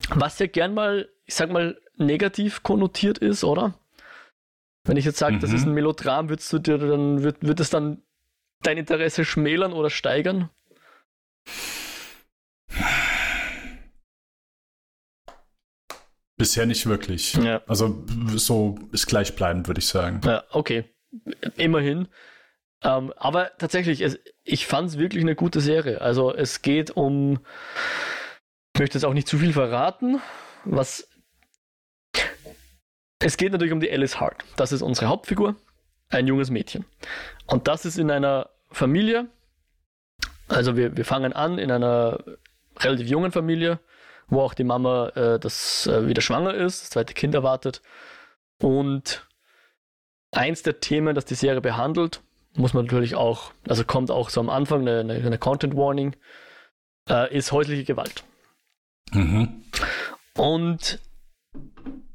Was 0.09 0.37
ja 0.37 0.45
gern 0.45 0.73
mal 0.73 1.09
ich 1.29 1.35
sag 1.35 1.51
mal, 1.51 1.79
negativ 1.95 2.63
konnotiert 2.63 3.19
ist, 3.19 3.43
oder? 3.43 3.75
Wenn 4.83 4.97
ich 4.97 5.05
jetzt 5.05 5.19
sage, 5.19 5.35
mhm. 5.35 5.41
das 5.41 5.53
ist 5.53 5.61
mhm. 5.61 5.73
ein 5.73 5.75
Melodram, 5.75 6.27
würdest 6.27 6.51
du 6.51 6.57
dir 6.57 6.79
dann, 6.79 7.21
wird, 7.21 7.43
wird 7.45 7.59
es 7.59 7.69
dann 7.69 8.01
dein 8.63 8.79
Interesse 8.79 9.23
schmälern 9.23 9.71
oder 9.71 9.91
steigern? 9.91 10.49
Bisher 16.35 16.65
nicht 16.65 16.87
wirklich. 16.87 17.35
Ja. 17.35 17.61
Also 17.67 18.03
so 18.33 18.79
ist 18.91 19.05
gleichbleibend, 19.05 19.67
würde 19.67 19.81
ich 19.81 19.87
sagen. 19.87 20.21
Ja, 20.25 20.45
okay. 20.49 20.85
Immerhin. 21.57 22.07
Ähm, 22.81 23.13
aber 23.17 23.55
tatsächlich, 23.59 24.01
es, 24.01 24.17
ich 24.43 24.65
fand 24.65 24.89
es 24.89 24.97
wirklich 24.97 25.21
eine 25.21 25.35
gute 25.35 25.61
Serie. 25.61 26.01
Also 26.01 26.33
es 26.33 26.63
geht 26.63 26.89
um 26.89 27.37
möchte 28.79 28.97
jetzt 28.97 29.05
auch 29.05 29.13
nicht 29.13 29.27
zu 29.27 29.37
viel 29.37 29.53
verraten. 29.53 30.19
Was 30.65 31.07
es 33.19 33.37
geht 33.37 33.51
natürlich 33.51 33.73
um 33.73 33.79
die 33.79 33.91
Alice 33.91 34.19
Hart. 34.19 34.43
Das 34.55 34.71
ist 34.71 34.81
unsere 34.81 35.07
Hauptfigur, 35.07 35.55
ein 36.09 36.27
junges 36.27 36.49
Mädchen. 36.49 36.85
Und 37.45 37.67
das 37.67 37.85
ist 37.85 37.97
in 37.97 38.09
einer 38.09 38.49
Familie. 38.71 39.27
Also 40.47 40.77
wir, 40.77 40.95
wir 40.97 41.05
fangen 41.05 41.33
an 41.33 41.59
in 41.59 41.71
einer 41.71 42.23
relativ 42.79 43.07
jungen 43.07 43.31
Familie, 43.31 43.79
wo 44.27 44.41
auch 44.41 44.53
die 44.53 44.63
Mama 44.63 45.09
äh, 45.09 45.39
das 45.39 45.85
äh, 45.87 46.07
wieder 46.07 46.21
schwanger 46.21 46.53
ist, 46.53 46.83
das 46.83 46.89
zweite 46.91 47.13
Kind 47.13 47.35
erwartet. 47.35 47.81
Und 48.61 49.27
eins 50.31 50.63
der 50.63 50.79
Themen, 50.79 51.15
das 51.15 51.25
die 51.25 51.35
Serie 51.35 51.61
behandelt, 51.61 52.21
muss 52.55 52.73
man 52.73 52.85
natürlich 52.85 53.15
auch, 53.15 53.51
also 53.67 53.83
kommt 53.83 54.11
auch 54.11 54.29
so 54.29 54.39
am 54.39 54.49
Anfang 54.49 54.81
eine, 54.81 54.99
eine, 54.99 55.13
eine 55.13 55.37
Content 55.37 55.75
Warning, 55.75 56.15
äh, 57.09 57.35
ist 57.35 57.51
häusliche 57.51 57.83
Gewalt. 57.83 58.23
Mhm. 59.11 59.63
Und 60.35 60.99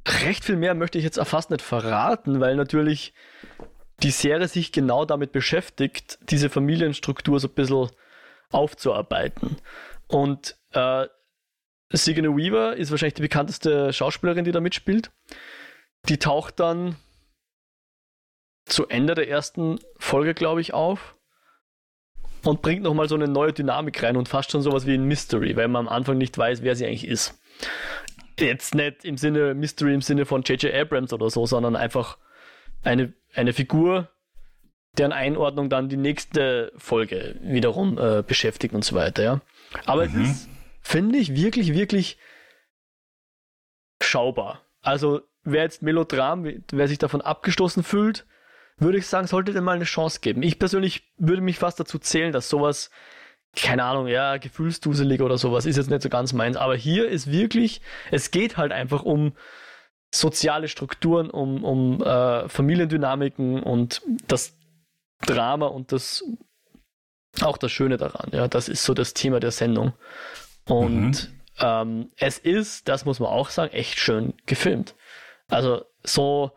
recht 0.06 0.44
viel 0.44 0.56
mehr 0.56 0.74
möchte 0.74 0.98
ich 0.98 1.04
jetzt 1.04 1.20
fast 1.24 1.50
nicht 1.50 1.62
verraten, 1.62 2.40
weil 2.40 2.56
natürlich 2.56 3.14
die 4.02 4.10
Serie 4.10 4.48
sich 4.48 4.72
genau 4.72 5.04
damit 5.04 5.32
beschäftigt, 5.32 6.18
diese 6.22 6.50
Familienstruktur 6.50 7.40
so 7.40 7.48
ein 7.48 7.54
bisschen 7.54 7.90
aufzuarbeiten. 8.50 9.56
Und 10.08 10.56
äh, 10.72 11.06
Sigourney 11.92 12.36
Weaver 12.36 12.76
ist 12.76 12.90
wahrscheinlich 12.90 13.14
die 13.14 13.22
bekannteste 13.22 13.92
Schauspielerin, 13.92 14.44
die 14.44 14.52
da 14.52 14.60
mitspielt. 14.60 15.10
Die 16.08 16.18
taucht 16.18 16.60
dann 16.60 16.96
zu 18.66 18.88
Ende 18.88 19.14
der 19.14 19.28
ersten 19.28 19.78
Folge, 19.98 20.34
glaube 20.34 20.60
ich, 20.60 20.74
auf 20.74 21.16
und 22.44 22.62
bringt 22.62 22.82
nochmal 22.82 23.08
so 23.08 23.14
eine 23.14 23.28
neue 23.28 23.52
Dynamik 23.52 24.02
rein 24.02 24.16
und 24.16 24.28
fast 24.28 24.50
schon 24.50 24.62
sowas 24.62 24.86
wie 24.86 24.94
ein 24.94 25.04
Mystery, 25.04 25.56
weil 25.56 25.68
man 25.68 25.86
am 25.86 25.92
Anfang 25.92 26.18
nicht 26.18 26.36
weiß, 26.36 26.62
wer 26.62 26.76
sie 26.76 26.86
eigentlich 26.86 27.06
ist. 27.06 27.38
Jetzt 28.38 28.74
nicht 28.74 29.04
im 29.04 29.16
Sinne 29.16 29.54
Mystery 29.54 29.94
im 29.94 30.02
Sinne 30.02 30.26
von 30.26 30.42
J.J. 30.42 30.74
Abrams 30.74 31.12
oder 31.12 31.30
so, 31.30 31.46
sondern 31.46 31.76
einfach 31.76 32.18
eine, 32.82 33.12
eine 33.34 33.52
Figur, 33.52 34.08
deren 34.98 35.12
Einordnung 35.12 35.68
dann 35.68 35.88
die 35.88 35.96
nächste 35.96 36.72
Folge 36.76 37.36
wiederum 37.42 37.98
äh, 37.98 38.22
beschäftigt 38.26 38.74
und 38.74 38.84
so 38.84 38.94
weiter, 38.94 39.22
ja. 39.22 39.40
Aber 39.86 40.06
mhm. 40.06 40.22
es 40.22 40.30
ist, 40.30 40.48
finde 40.80 41.18
ich, 41.18 41.34
wirklich, 41.34 41.74
wirklich 41.74 42.18
schaubar. 44.00 44.62
Also, 44.82 45.22
wer 45.42 45.62
jetzt 45.62 45.82
Melodram, 45.82 46.46
wer 46.70 46.88
sich 46.88 46.98
davon 46.98 47.20
abgestoßen 47.20 47.82
fühlt, 47.82 48.26
würde 48.76 48.98
ich 48.98 49.06
sagen, 49.06 49.26
sollte 49.26 49.52
dem 49.52 49.64
mal 49.64 49.76
eine 49.76 49.84
Chance 49.84 50.20
geben. 50.20 50.42
Ich 50.42 50.58
persönlich 50.58 51.12
würde 51.16 51.42
mich 51.42 51.58
fast 51.58 51.78
dazu 51.78 51.98
zählen, 51.98 52.32
dass 52.32 52.48
sowas, 52.48 52.90
keine 53.56 53.84
Ahnung, 53.84 54.06
ja, 54.06 54.36
gefühlsduselig 54.36 55.20
oder 55.20 55.38
sowas, 55.38 55.66
ist 55.66 55.76
jetzt 55.76 55.90
nicht 55.90 56.02
so 56.02 56.08
ganz 56.08 56.32
meins. 56.32 56.56
Aber 56.56 56.76
hier 56.76 57.08
ist 57.08 57.30
wirklich, 57.30 57.80
es 58.10 58.30
geht 58.30 58.56
halt 58.56 58.72
einfach 58.72 59.02
um 59.02 59.32
soziale 60.12 60.68
Strukturen, 60.68 61.30
um, 61.30 61.64
um 61.64 62.02
äh, 62.02 62.48
Familiendynamiken 62.48 63.62
und 63.62 64.02
das 64.28 64.56
Drama 65.26 65.66
und 65.66 65.92
das 65.92 66.24
auch 67.40 67.58
das 67.58 67.72
Schöne 67.72 67.96
daran. 67.96 68.30
Ja, 68.32 68.46
das 68.46 68.68
ist 68.68 68.84
so 68.84 68.94
das 68.94 69.14
Thema 69.14 69.40
der 69.40 69.50
Sendung. 69.50 69.92
Und 70.66 71.30
mhm. 71.30 71.40
ähm, 71.60 72.10
es 72.16 72.38
ist, 72.38 72.88
das 72.88 73.04
muss 73.04 73.20
man 73.20 73.28
auch 73.28 73.50
sagen, 73.50 73.72
echt 73.72 73.98
schön 73.98 74.34
gefilmt. 74.46 74.94
Also 75.48 75.84
so 76.04 76.52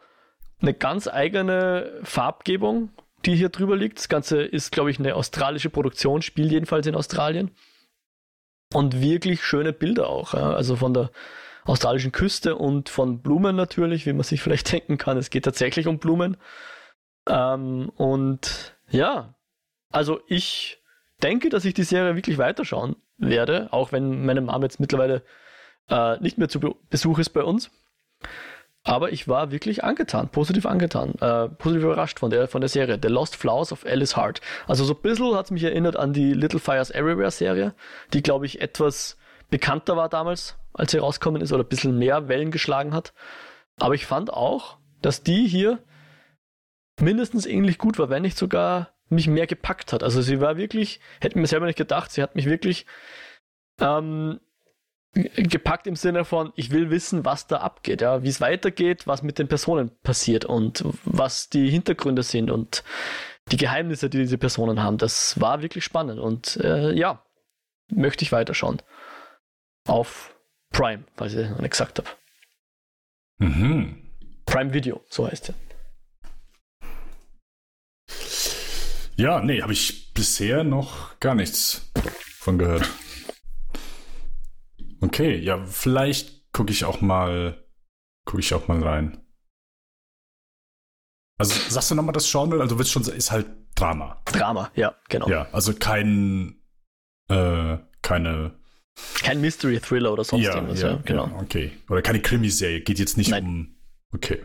eine 0.61 0.73
ganz 0.73 1.07
eigene 1.07 1.99
Farbgebung, 2.03 2.89
die 3.25 3.35
hier 3.35 3.49
drüber 3.49 3.75
liegt. 3.75 3.97
Das 3.97 4.09
Ganze 4.09 4.41
ist, 4.41 4.71
glaube 4.71 4.91
ich, 4.91 4.99
eine 4.99 5.15
australische 5.15 5.69
Produktion, 5.69 6.21
spielt 6.21 6.51
jedenfalls 6.51 6.87
in 6.87 6.95
Australien. 6.95 7.51
Und 8.73 9.01
wirklich 9.01 9.43
schöne 9.43 9.73
Bilder 9.73 10.09
auch. 10.09 10.33
Ja. 10.33 10.51
Also 10.53 10.75
von 10.75 10.93
der 10.93 11.11
australischen 11.63 12.11
Küste 12.11 12.55
und 12.55 12.89
von 12.89 13.21
Blumen 13.21 13.55
natürlich, 13.55 14.05
wie 14.05 14.13
man 14.13 14.23
sich 14.23 14.41
vielleicht 14.41 14.71
denken 14.71 14.97
kann. 14.97 15.17
Es 15.17 15.29
geht 15.29 15.45
tatsächlich 15.45 15.87
um 15.87 15.99
Blumen. 15.99 16.37
Ähm, 17.27 17.89
und 17.95 18.77
ja, 18.89 19.35
also 19.89 20.21
ich 20.27 20.81
denke, 21.21 21.49
dass 21.49 21.65
ich 21.65 21.73
die 21.73 21.83
Serie 21.83 22.15
wirklich 22.15 22.37
weiterschauen 22.37 22.95
werde, 23.17 23.71
auch 23.71 23.91
wenn 23.91 24.25
meine 24.25 24.41
Mom 24.41 24.61
jetzt 24.63 24.79
mittlerweile 24.79 25.23
äh, 25.89 26.19
nicht 26.19 26.37
mehr 26.37 26.49
zu 26.49 26.59
Besuch 26.89 27.19
ist 27.19 27.29
bei 27.29 27.43
uns. 27.43 27.71
Aber 28.87 29.11
ich 29.11 29.27
war 29.27 29.51
wirklich 29.51 29.83
angetan, 29.83 30.29
positiv 30.29 30.65
angetan, 30.65 31.13
äh, 31.19 31.49
positiv 31.49 31.83
überrascht 31.83 32.19
von 32.19 32.29
der, 32.29 32.47
von 32.47 32.61
der 32.61 32.69
Serie. 32.69 32.97
The 33.01 33.09
Lost 33.09 33.35
Flowers 33.35 33.73
of 33.73 33.85
Alice 33.85 34.15
Hart. 34.15 34.39
Also 34.65 34.85
so 34.85 34.93
ein 34.93 35.01
bisschen 35.01 35.35
hat 35.35 35.45
es 35.45 35.51
mich 35.51 35.63
erinnert 35.63 35.97
an 35.97 36.13
die 36.13 36.31
Little 36.31 36.61
Fires 36.61 36.89
Everywhere 36.91 37.31
Serie, 37.31 37.73
die, 38.13 38.23
glaube 38.23 38.45
ich, 38.45 38.61
etwas 38.61 39.17
bekannter 39.49 39.97
war 39.97 40.07
damals, 40.07 40.55
als 40.71 40.91
sie 40.91 40.99
rausgekommen 40.99 41.41
ist, 41.41 41.51
oder 41.51 41.63
ein 41.63 41.69
bisschen 41.69 41.99
mehr 41.99 42.29
Wellen 42.29 42.49
geschlagen 42.49 42.93
hat. 42.93 43.13
Aber 43.77 43.93
ich 43.93 44.05
fand 44.05 44.31
auch, 44.31 44.77
dass 45.01 45.21
die 45.21 45.47
hier 45.47 45.79
mindestens 47.01 47.45
ähnlich 47.45 47.79
gut 47.79 47.99
war, 47.99 48.09
wenn 48.09 48.21
nicht 48.21 48.37
sogar 48.37 48.93
mich 49.09 49.27
mehr 49.27 49.47
gepackt 49.47 49.91
hat. 49.91 50.01
Also 50.01 50.21
sie 50.21 50.39
war 50.39 50.55
wirklich, 50.55 51.01
hätte 51.19 51.37
mir 51.37 51.47
selber 51.47 51.65
nicht 51.65 51.77
gedacht, 51.77 52.13
sie 52.13 52.23
hat 52.23 52.35
mich 52.35 52.45
wirklich 52.45 52.85
ähm, 53.81 54.39
gepackt 55.13 55.87
im 55.87 55.95
Sinne 55.95 56.25
von, 56.25 56.53
ich 56.55 56.71
will 56.71 56.89
wissen, 56.89 57.25
was 57.25 57.47
da 57.47 57.57
abgeht, 57.57 58.01
ja, 58.01 58.23
wie 58.23 58.29
es 58.29 58.41
weitergeht, 58.41 59.07
was 59.07 59.23
mit 59.23 59.39
den 59.39 59.47
Personen 59.47 59.91
passiert 60.03 60.45
und 60.45 60.83
was 61.05 61.49
die 61.49 61.69
Hintergründe 61.69 62.23
sind 62.23 62.51
und 62.51 62.83
die 63.51 63.57
Geheimnisse, 63.57 64.09
die 64.09 64.19
diese 64.19 64.37
Personen 64.37 64.83
haben. 64.83 64.97
Das 64.97 65.39
war 65.39 65.61
wirklich 65.61 65.83
spannend 65.83 66.19
und 66.19 66.57
äh, 66.57 66.91
ja, 66.91 67.23
möchte 67.89 68.23
ich 68.23 68.31
weiterschauen. 68.31 68.81
Auf 69.87 70.35
Prime, 70.71 71.05
weil 71.15 71.29
ich 71.29 71.49
noch 71.49 71.59
nicht 71.59 71.71
gesagt 71.71 71.99
habe. 71.99 72.09
Mhm. 73.39 74.03
Prime 74.45 74.73
Video, 74.73 75.01
so 75.09 75.27
heißt 75.27 75.49
er. 75.49 75.55
Ja, 79.15 79.41
nee, 79.41 79.61
habe 79.61 79.73
ich 79.73 80.13
bisher 80.13 80.63
noch 80.63 81.19
gar 81.19 81.33
nichts 81.33 81.89
von 82.39 82.59
gehört. 82.59 82.87
Okay, 85.01 85.37
ja, 85.37 85.63
vielleicht 85.65 86.51
gucke 86.51 86.71
ich 86.71 86.85
auch 86.85 87.01
mal, 87.01 87.63
gucke 88.25 88.41
ich 88.41 88.53
auch 88.53 88.67
mal 88.67 88.81
rein. 88.83 89.23
Also 91.39 91.53
sagst 91.69 91.91
du 91.91 91.95
nochmal 91.95 92.13
das 92.13 92.29
Genre? 92.31 92.59
Also 92.61 92.77
wird 92.77 92.87
schon, 92.87 93.03
ist 93.03 93.31
halt 93.31 93.47
Drama. 93.75 94.21
Drama, 94.25 94.71
ja, 94.75 94.95
genau. 95.07 95.29
Ja, 95.29 95.47
also 95.51 95.73
kein, 95.73 96.61
äh, 97.29 97.77
keine. 98.01 98.59
Kein 99.21 99.39
Mystery 99.41 99.79
Thriller 99.79 100.11
oder 100.11 100.23
sonst 100.23 100.45
ja, 100.45 100.55
irgendwas, 100.55 100.81
ja, 100.81 100.89
ja, 100.93 101.01
genau. 101.05 101.27
Ja, 101.27 101.39
okay. 101.39 101.71
Oder 101.89 102.01
keine 102.01 102.19
Krimiserie, 102.21 102.81
geht 102.81 102.97
jetzt 102.97 103.17
nicht 103.17 103.29
Nein. 103.29 103.45
um. 103.45 103.75
Okay. 104.13 104.43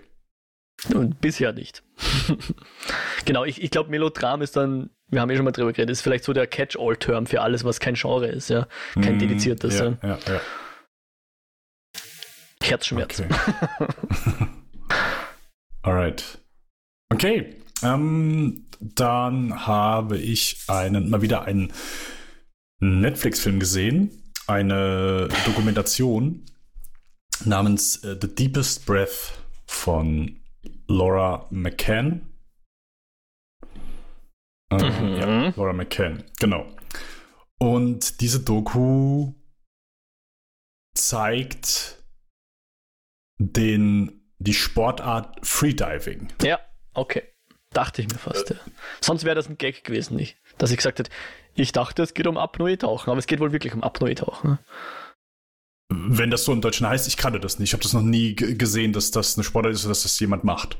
Und 0.93 1.21
bisher 1.21 1.53
nicht. 1.53 1.83
genau, 3.25 3.45
ich, 3.45 3.62
ich 3.62 3.71
glaube, 3.71 3.88
Melodram 3.88 4.43
ist 4.43 4.57
dann, 4.57 4.91
wir 5.12 5.20
haben 5.20 5.31
eh 5.31 5.37
schon 5.37 5.44
mal 5.44 5.53
drüber 5.53 5.72
geredet, 5.72 5.90
ist 5.90 6.01
vielleicht 6.01 6.25
so 6.25 6.33
der 6.33 6.46
Catch-all-Term 6.46 7.27
für 7.27 7.42
alles, 7.42 7.64
was 7.64 7.81
kein 7.81 7.94
Genre 7.94 8.27
ist, 8.27 8.48
ja. 8.48 8.66
Kein 8.94 9.16
mm, 9.16 9.18
dediziertes. 9.18 9.79
Ja, 9.79 9.96
ja. 10.03 10.18
ja, 10.27 10.40
Herzschmerz. 12.62 13.20
Okay. 13.20 13.29
Alright. 15.83 16.38
Okay. 17.11 17.57
Ähm, 17.83 18.64
dann 18.81 19.66
habe 19.66 20.16
ich 20.16 20.64
einen, 20.68 21.11
mal 21.11 21.22
wieder 21.22 21.42
einen 21.44 21.72
Netflix-Film 22.81 23.61
gesehen. 23.61 24.11
Eine 24.46 25.29
Dokumentation 25.44 26.44
namens 27.44 28.03
uh, 28.05 28.16
The 28.20 28.35
Deepest 28.35 28.87
Breath 28.87 29.33
von 29.66 30.37
Laura 30.88 31.46
McCann. 31.51 32.32
Äh, 34.81 35.01
mhm. 35.01 35.17
Ja, 35.17 35.49
Laura 35.57 35.73
McCann, 35.73 36.25
genau. 36.39 36.67
Und 37.59 38.21
diese 38.21 38.41
Doku 38.41 39.35
zeigt 40.95 42.03
den, 43.39 44.33
die 44.39 44.55
Sportart 44.55 45.47
Freediving. 45.47 46.33
Ja, 46.42 46.61
okay. 46.94 47.23
Dachte 47.71 48.03
ich 48.03 48.09
mir 48.09 48.19
fast, 48.19 48.51
ja. 48.51 48.57
Sonst 49.01 49.25
wäre 49.25 49.35
das 49.35 49.49
ein 49.49 49.57
Gag 49.57 49.85
gewesen, 49.85 50.17
nicht? 50.17 50.37
Dass 50.59 50.71
ich 50.71 50.77
gesagt 50.77 50.99
hätte, 50.99 51.11
ich 51.55 51.73
dachte, 51.73 52.03
es 52.03 52.15
geht 52.15 52.27
um 52.27 52.37
Apnoe-Tauchen, 52.37 53.11
aber 53.11 53.19
es 53.19 53.27
geht 53.27 53.40
wohl 53.40 53.53
wirklich 53.53 53.73
um 53.73 53.83
Apnoe-Tauchen. 53.83 54.51
Ne? 54.51 54.59
Wenn 55.88 56.31
das 56.31 56.44
so 56.44 56.53
im 56.53 56.61
Deutschen 56.61 56.87
heißt, 56.87 57.09
ich 57.09 57.17
kannte 57.17 57.40
das 57.40 57.59
nicht. 57.59 57.71
Ich 57.71 57.73
habe 57.75 57.83
das 57.83 57.92
noch 57.92 58.03
nie 58.03 58.35
gesehen, 58.35 58.92
dass 58.92 59.11
das 59.11 59.37
eine 59.37 59.44
Sportart 59.44 59.73
ist, 59.73 59.87
dass 59.87 60.03
das 60.03 60.19
jemand 60.21 60.44
macht. 60.44 60.79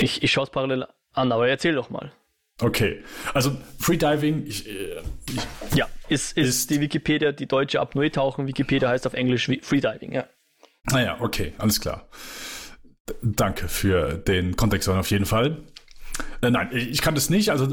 Ich, 0.00 0.22
ich 0.22 0.32
schaue 0.32 0.44
es 0.44 0.50
parallel 0.50 0.86
an, 1.12 1.32
aber 1.32 1.48
erzähl 1.48 1.74
doch 1.74 1.90
mal. 1.90 2.12
Okay, 2.60 3.02
also 3.32 3.56
Freediving, 3.78 4.46
ich, 4.46 4.68
äh, 4.68 5.00
ich, 5.28 5.76
ja, 5.76 5.88
ist, 6.08 6.36
ist, 6.36 6.48
ist, 6.48 6.70
die 6.70 6.80
Wikipedia, 6.80 7.32
die 7.32 7.46
deutsche 7.46 7.80
Apnoe-Tauchen. 7.80 8.46
Wikipedia 8.46 8.90
heißt 8.90 9.06
auf 9.06 9.14
Englisch 9.14 9.50
Freediving, 9.62 10.12
ja. 10.12 10.26
Naja, 10.84 11.16
ah 11.18 11.24
okay, 11.24 11.54
alles 11.58 11.80
klar. 11.80 12.08
D 13.08 13.14
danke 13.22 13.68
für 13.68 14.18
den 14.18 14.56
Kontext 14.56 14.88
auf 14.88 15.10
jeden 15.10 15.26
Fall. 15.26 15.62
Äh, 16.42 16.50
nein, 16.50 16.70
ich 16.72 17.00
kann 17.00 17.14
das 17.14 17.30
nicht. 17.30 17.50
Also, 17.50 17.66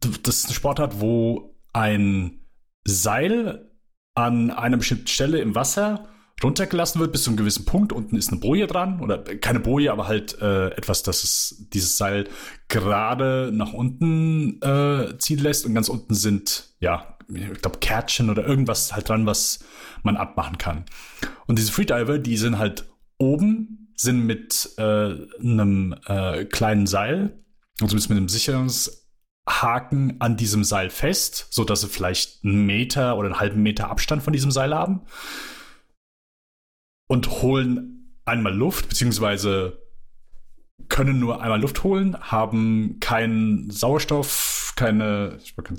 das 0.00 0.36
ist 0.36 0.50
ein 0.50 0.54
Sportart, 0.54 1.00
wo 1.00 1.54
ein 1.72 2.40
Seil 2.84 3.70
an 4.14 4.50
einer 4.50 4.78
bestimmten 4.78 5.06
Stelle 5.06 5.40
im 5.40 5.54
Wasser 5.54 6.08
runtergelassen 6.42 7.00
wird 7.00 7.12
bis 7.12 7.24
zu 7.24 7.30
einem 7.30 7.36
gewissen 7.36 7.64
Punkt. 7.64 7.92
Unten 7.92 8.16
ist 8.16 8.30
eine 8.30 8.40
Boje 8.40 8.66
dran 8.66 9.00
oder 9.00 9.18
keine 9.18 9.60
Boje, 9.60 9.92
aber 9.92 10.06
halt 10.06 10.40
äh, 10.40 10.68
etwas, 10.68 11.02
das 11.02 11.24
es 11.24 11.66
dieses 11.72 11.96
Seil 11.96 12.28
gerade 12.68 13.50
nach 13.52 13.72
unten 13.72 14.60
äh, 14.62 15.16
ziehen 15.18 15.40
lässt. 15.40 15.66
Und 15.66 15.74
ganz 15.74 15.88
unten 15.88 16.14
sind, 16.14 16.70
ja, 16.80 17.16
ich 17.32 17.60
glaube, 17.60 17.78
Kärtchen 17.78 18.30
oder 18.30 18.46
irgendwas 18.46 18.94
halt 18.94 19.08
dran, 19.08 19.26
was 19.26 19.60
man 20.02 20.16
abmachen 20.16 20.58
kann. 20.58 20.84
Und 21.46 21.58
diese 21.58 21.72
Freediver, 21.72 22.18
die 22.18 22.36
sind 22.36 22.58
halt 22.58 22.88
oben, 23.18 23.92
sind 23.96 24.24
mit 24.24 24.70
äh, 24.78 25.14
einem 25.40 25.94
äh, 26.06 26.44
kleinen 26.46 26.86
Seil, 26.86 27.38
also 27.80 27.94
mit 27.94 28.10
einem 28.10 28.28
Sicherungshaken 28.28 30.20
an 30.20 30.36
diesem 30.36 30.64
Seil 30.64 30.90
fest, 30.90 31.48
so 31.50 31.64
dass 31.64 31.82
sie 31.82 31.88
vielleicht 31.88 32.44
einen 32.44 32.64
Meter 32.64 33.16
oder 33.18 33.26
einen 33.28 33.40
halben 33.40 33.62
Meter 33.62 33.90
Abstand 33.90 34.22
von 34.22 34.32
diesem 34.32 34.50
Seil 34.50 34.74
haben 34.74 35.02
und 37.10 37.42
holen 37.42 38.14
einmal 38.24 38.54
Luft, 38.54 38.88
beziehungsweise 38.88 39.82
können 40.88 41.18
nur 41.18 41.42
einmal 41.42 41.60
Luft 41.60 41.82
holen, 41.82 42.16
haben 42.20 42.98
keinen 43.00 43.68
Sauerstoff, 43.68 44.74
keine, 44.76 45.38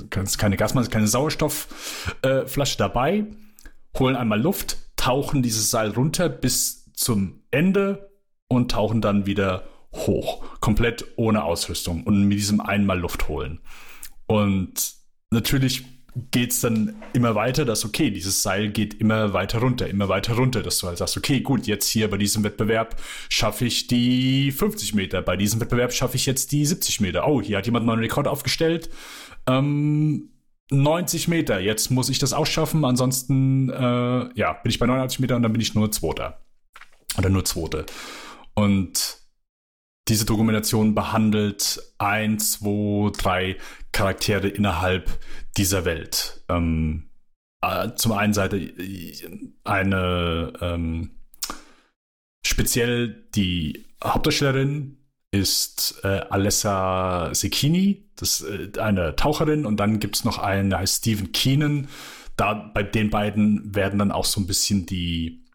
keine 0.10 0.58
Gasmaske, 0.58 0.92
keine 0.92 1.08
Sauerstoffflasche 1.08 2.76
äh, 2.76 2.78
dabei, 2.78 3.28
holen 3.98 4.18
einmal 4.18 4.42
Luft, 4.42 4.78
tauchen 4.98 5.42
dieses 5.42 5.72
Seil 5.72 5.92
runter 5.92 6.28
bis 6.28 6.92
zum 6.92 7.44
Ende 7.50 8.12
und 8.50 8.72
tauchen 8.72 9.00
dann 9.00 9.26
wieder 9.26 9.64
hoch, 9.94 10.44
komplett 10.60 11.06
ohne 11.16 11.46
Ausrüstung 11.46 12.04
und 12.04 12.28
mit 12.28 12.40
diesem 12.40 12.60
einmal 12.60 13.00
Luft 13.00 13.30
holen. 13.30 13.62
Und 14.28 14.96
natürlich 15.30 15.86
geht 16.32 16.52
es 16.52 16.62
dann 16.62 16.96
immer 17.14 17.36
weiter, 17.36 17.64
dass 17.64 17.86
okay, 17.86 18.12
dieses 18.12 18.44
Seil 18.44 18.70
geht 18.70 18.96
immer 18.96 19.34
weiter 19.34 19.60
runter, 19.60 19.88
immer 19.88 20.10
weiter 20.10 20.36
runter, 20.36 20.62
dass 20.62 20.78
du 20.80 20.88
halt 20.88 20.98
sagst, 20.98 21.16
okay, 21.18 21.40
gut, 21.40 21.68
jetzt 21.68 21.88
hier 21.88 22.10
bei 22.10 22.18
diesem 22.18 22.44
Wettbewerb 22.44 23.02
schaffe 23.30 23.66
ich 23.66 23.88
die 23.88 24.52
50 24.52 24.94
Meter, 24.94 25.22
bei 25.22 25.38
diesem 25.38 25.62
Wettbewerb 25.62 25.94
schaffe 25.94 26.18
ich 26.18 26.26
jetzt 26.26 26.52
die 26.52 26.66
70 26.66 27.00
Meter. 27.00 27.28
Oh, 27.28 27.42
hier 27.42 27.58
hat 27.58 27.66
jemand 27.66 27.84
einen 27.84 27.88
neuen 27.88 28.00
Rekord 28.02 28.28
aufgestellt. 28.28 28.90
Ähm, 29.48 30.30
90 30.70 31.28
Meter, 31.28 31.60
jetzt 31.60 31.92
muss 31.92 32.10
ich 32.10 32.20
das 32.20 32.34
auch 32.34 32.46
schaffen, 32.46 32.84
ansonsten 32.86 33.70
äh, 33.70 34.30
ja, 34.36 34.54
bin 34.54 34.70
ich 34.70 34.80
bei 34.80 34.86
89 34.86 35.20
Meter 35.20 35.36
und 35.38 35.44
dann 35.44 35.52
bin 35.54 35.62
ich 35.62 35.76
nur 35.76 35.92
Zweiter. 35.92 36.42
Oder 37.18 37.30
nur 37.30 37.46
Zweite. 37.46 37.86
Und 38.54 39.21
diese 40.08 40.26
Dokumentation 40.26 40.96
behandelt 40.96 41.82
ein, 41.98 42.40
zwei, 42.40 43.12
drei 43.18 43.58
Charaktere 43.92 44.48
innerhalb 44.48 45.20
dieser 45.58 45.86
Welt. 45.86 46.44
Ähm, 46.50 47.10
äh, 47.62 47.90
zum 47.96 48.12
einen 48.14 48.34
Seite 48.34 48.58
äh, 48.58 49.14
eine 49.64 50.54
ähm, 50.62 51.12
speziell 52.46 53.28
die 53.36 53.86
Hauptdarstellerin 54.04 54.98
ist 55.32 56.02
äh, 56.04 56.08
Alessa 56.30 57.34
Sekini, 57.34 58.10
das 58.16 58.42
ist 58.42 58.76
äh, 58.76 58.80
eine 58.80 59.16
Taucherin, 59.16 59.66
und 59.66 59.78
dann 59.78 60.00
gibt 60.00 60.18
es 60.18 60.26
noch 60.26 60.40
einen, 60.40 60.72
der 60.72 60.80
heißt 60.80 60.98
Stephen 60.98 61.32
Keenan. 61.32 61.88
Da 62.36 62.54
bei 62.54 62.84
den 62.84 63.10
beiden 63.10 63.76
werden 63.76 64.00
dann 64.00 64.12
auch 64.12 64.26
so 64.26 64.42
ein 64.42 64.48
bisschen 64.48 64.86
die 64.86 65.46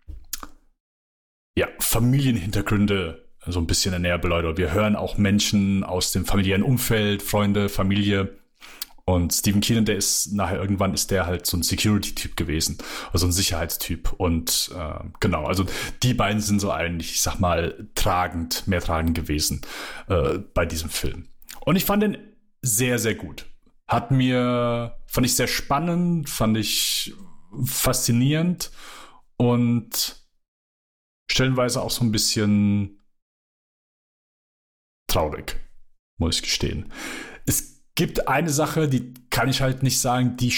ja, 1.58 1.68
Familienhintergründe 1.78 3.25
so 3.46 3.60
ein 3.60 3.66
bisschen 3.66 4.00
näher 4.00 4.18
beleuchtet. 4.18 4.58
Wir 4.58 4.72
hören 4.72 4.96
auch 4.96 5.18
Menschen 5.18 5.84
aus 5.84 6.12
dem 6.12 6.24
familiären 6.24 6.62
Umfeld, 6.62 7.22
Freunde, 7.22 7.68
Familie. 7.68 8.36
Und 9.04 9.32
Stephen 9.32 9.60
Keenan, 9.60 9.84
der 9.84 9.96
ist 9.96 10.32
nachher 10.32 10.60
irgendwann 10.60 10.92
ist 10.92 11.12
der 11.12 11.26
halt 11.26 11.46
so 11.46 11.56
ein 11.56 11.62
Security-Typ 11.62 12.36
gewesen, 12.36 12.78
also 13.12 13.26
ein 13.26 13.32
Sicherheitstyp. 13.32 14.12
Und 14.16 14.72
äh, 14.76 15.04
genau, 15.20 15.44
also 15.44 15.64
die 16.02 16.12
beiden 16.12 16.40
sind 16.40 16.60
so 16.60 16.72
eigentlich, 16.72 17.12
ich 17.12 17.22
sag 17.22 17.38
mal, 17.38 17.88
tragend, 17.94 18.66
mehr 18.66 18.80
tragend 18.80 19.14
gewesen 19.14 19.60
äh, 20.08 20.38
bei 20.54 20.66
diesem 20.66 20.90
Film. 20.90 21.28
Und 21.64 21.76
ich 21.76 21.84
fand 21.84 22.02
den 22.02 22.18
sehr, 22.62 22.98
sehr 22.98 23.14
gut. 23.14 23.46
Hat 23.86 24.10
mir, 24.10 24.98
fand 25.06 25.24
ich 25.24 25.36
sehr 25.36 25.46
spannend, 25.46 26.28
fand 26.28 26.58
ich 26.58 27.14
faszinierend 27.64 28.72
und 29.36 30.16
stellenweise 31.30 31.80
auch 31.80 31.90
so 31.90 32.04
ein 32.04 32.10
bisschen 32.10 32.95
traurig, 35.08 35.56
muss 36.18 36.36
ich 36.36 36.42
gestehen. 36.42 36.92
Es 37.46 37.84
gibt 37.94 38.28
eine 38.28 38.50
Sache, 38.50 38.88
die 38.88 39.14
kann 39.30 39.48
ich 39.48 39.60
halt 39.60 39.82
nicht 39.82 40.00
sagen, 40.00 40.36
die, 40.36 40.54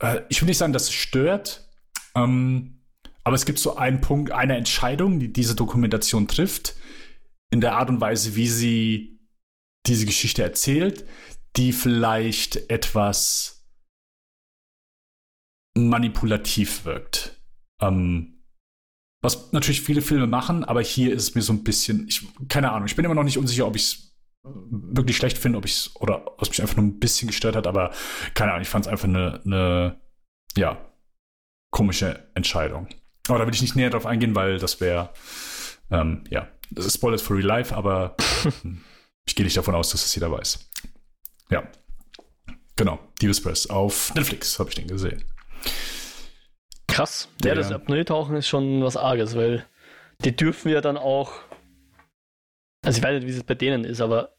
äh, 0.00 0.22
ich 0.28 0.40
will 0.40 0.46
nicht 0.46 0.58
sagen, 0.58 0.72
dass 0.72 0.84
es 0.84 0.92
stört, 0.92 1.68
ähm, 2.14 2.82
aber 3.24 3.36
es 3.36 3.44
gibt 3.46 3.58
so 3.58 3.76
einen 3.76 4.00
Punkt, 4.00 4.32
eine 4.32 4.56
Entscheidung, 4.56 5.20
die 5.20 5.32
diese 5.32 5.54
Dokumentation 5.54 6.26
trifft, 6.26 6.74
in 7.50 7.60
der 7.60 7.74
Art 7.76 7.90
und 7.90 8.00
Weise, 8.00 8.34
wie 8.34 8.48
sie 8.48 9.20
diese 9.86 10.06
Geschichte 10.06 10.42
erzählt, 10.42 11.04
die 11.56 11.72
vielleicht 11.72 12.70
etwas 12.70 13.68
manipulativ 15.74 16.84
wirkt. 16.84 17.40
Ähm, 17.80 18.31
was 19.22 19.52
natürlich 19.52 19.80
viele 19.80 20.02
Filme 20.02 20.26
machen, 20.26 20.64
aber 20.64 20.82
hier 20.82 21.12
ist 21.12 21.22
es 21.22 21.34
mir 21.34 21.42
so 21.42 21.52
ein 21.52 21.62
bisschen, 21.62 22.08
ich, 22.08 22.26
keine 22.48 22.72
Ahnung, 22.72 22.86
ich 22.86 22.96
bin 22.96 23.04
immer 23.04 23.14
noch 23.14 23.22
nicht 23.22 23.38
unsicher, 23.38 23.66
ob 23.66 23.76
ich 23.76 23.82
es 23.82 24.12
wirklich 24.44 25.16
schlecht 25.16 25.38
finde, 25.38 25.58
ob 25.58 25.64
ich 25.64 25.72
es 25.72 25.96
oder 25.96 26.26
ob 26.26 26.42
es 26.42 26.48
mich 26.50 26.60
einfach 26.60 26.76
nur 26.76 26.86
ein 26.86 26.98
bisschen 26.98 27.28
gestört 27.28 27.54
hat, 27.54 27.68
aber 27.68 27.92
keine 28.34 28.50
Ahnung, 28.50 28.62
ich 28.62 28.68
fand 28.68 28.84
es 28.84 28.90
einfach 28.90 29.08
eine, 29.08 29.40
eine, 29.44 30.00
ja, 30.56 30.76
komische 31.70 32.28
Entscheidung. 32.34 32.88
Aber 33.28 33.38
da 33.38 33.46
will 33.46 33.54
ich 33.54 33.62
nicht 33.62 33.76
näher 33.76 33.90
drauf 33.90 34.06
eingehen, 34.06 34.34
weil 34.34 34.58
das 34.58 34.80
wäre, 34.80 35.10
ähm, 35.90 36.24
ja, 36.28 36.48
das 36.70 36.86
ist 36.86 36.94
Spoilers 36.94 37.22
for 37.22 37.36
Real 37.36 37.46
Life, 37.46 37.74
aber 37.74 38.16
ich 39.24 39.36
gehe 39.36 39.44
nicht 39.44 39.56
davon 39.56 39.76
aus, 39.76 39.90
dass 39.90 40.02
das 40.02 40.14
jeder 40.16 40.32
weiß. 40.32 40.68
Ja, 41.50 41.62
genau, 42.74 42.98
Diebespress 43.20 43.68
auf 43.68 44.12
Netflix 44.16 44.58
habe 44.58 44.70
ich 44.70 44.74
den 44.74 44.88
gesehen. 44.88 45.22
Krass. 46.92 47.28
Ja, 47.42 47.54
das 47.54 47.72
Apnoe-Tauchen 47.72 48.36
ist 48.36 48.48
schon 48.48 48.82
was 48.82 48.96
Arges, 48.96 49.34
weil 49.34 49.64
die 50.24 50.36
dürfen 50.36 50.70
ja 50.70 50.80
dann 50.80 50.96
auch. 50.98 51.32
Also 52.84 52.98
ich 52.98 53.04
weiß 53.04 53.14
nicht, 53.22 53.26
wie 53.26 53.36
es 53.36 53.44
bei 53.44 53.54
denen 53.54 53.84
ist, 53.84 54.00
aber 54.00 54.34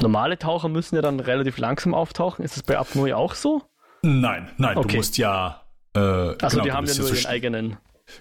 normale 0.00 0.38
Taucher 0.38 0.68
müssen 0.68 0.96
ja 0.96 1.02
dann 1.02 1.20
relativ 1.20 1.56
langsam 1.58 1.94
auftauchen. 1.94 2.44
Ist 2.44 2.56
das 2.56 2.62
bei 2.62 2.76
Apnoe 2.76 3.16
auch 3.16 3.34
so? 3.34 3.62
Nein, 4.02 4.50
nein, 4.58 4.76
okay. 4.76 4.88
du 4.88 4.96
musst 4.96 5.16
ja. 5.16 5.62
Äh, 5.94 5.98
also 5.98 6.36
genau, 6.48 6.64
die 6.64 6.72
haben 6.72 6.86
ja 6.86 6.94
nur 6.94 7.06
so 7.06 7.14
ihren 7.14 7.26
eigenen. 7.26 7.76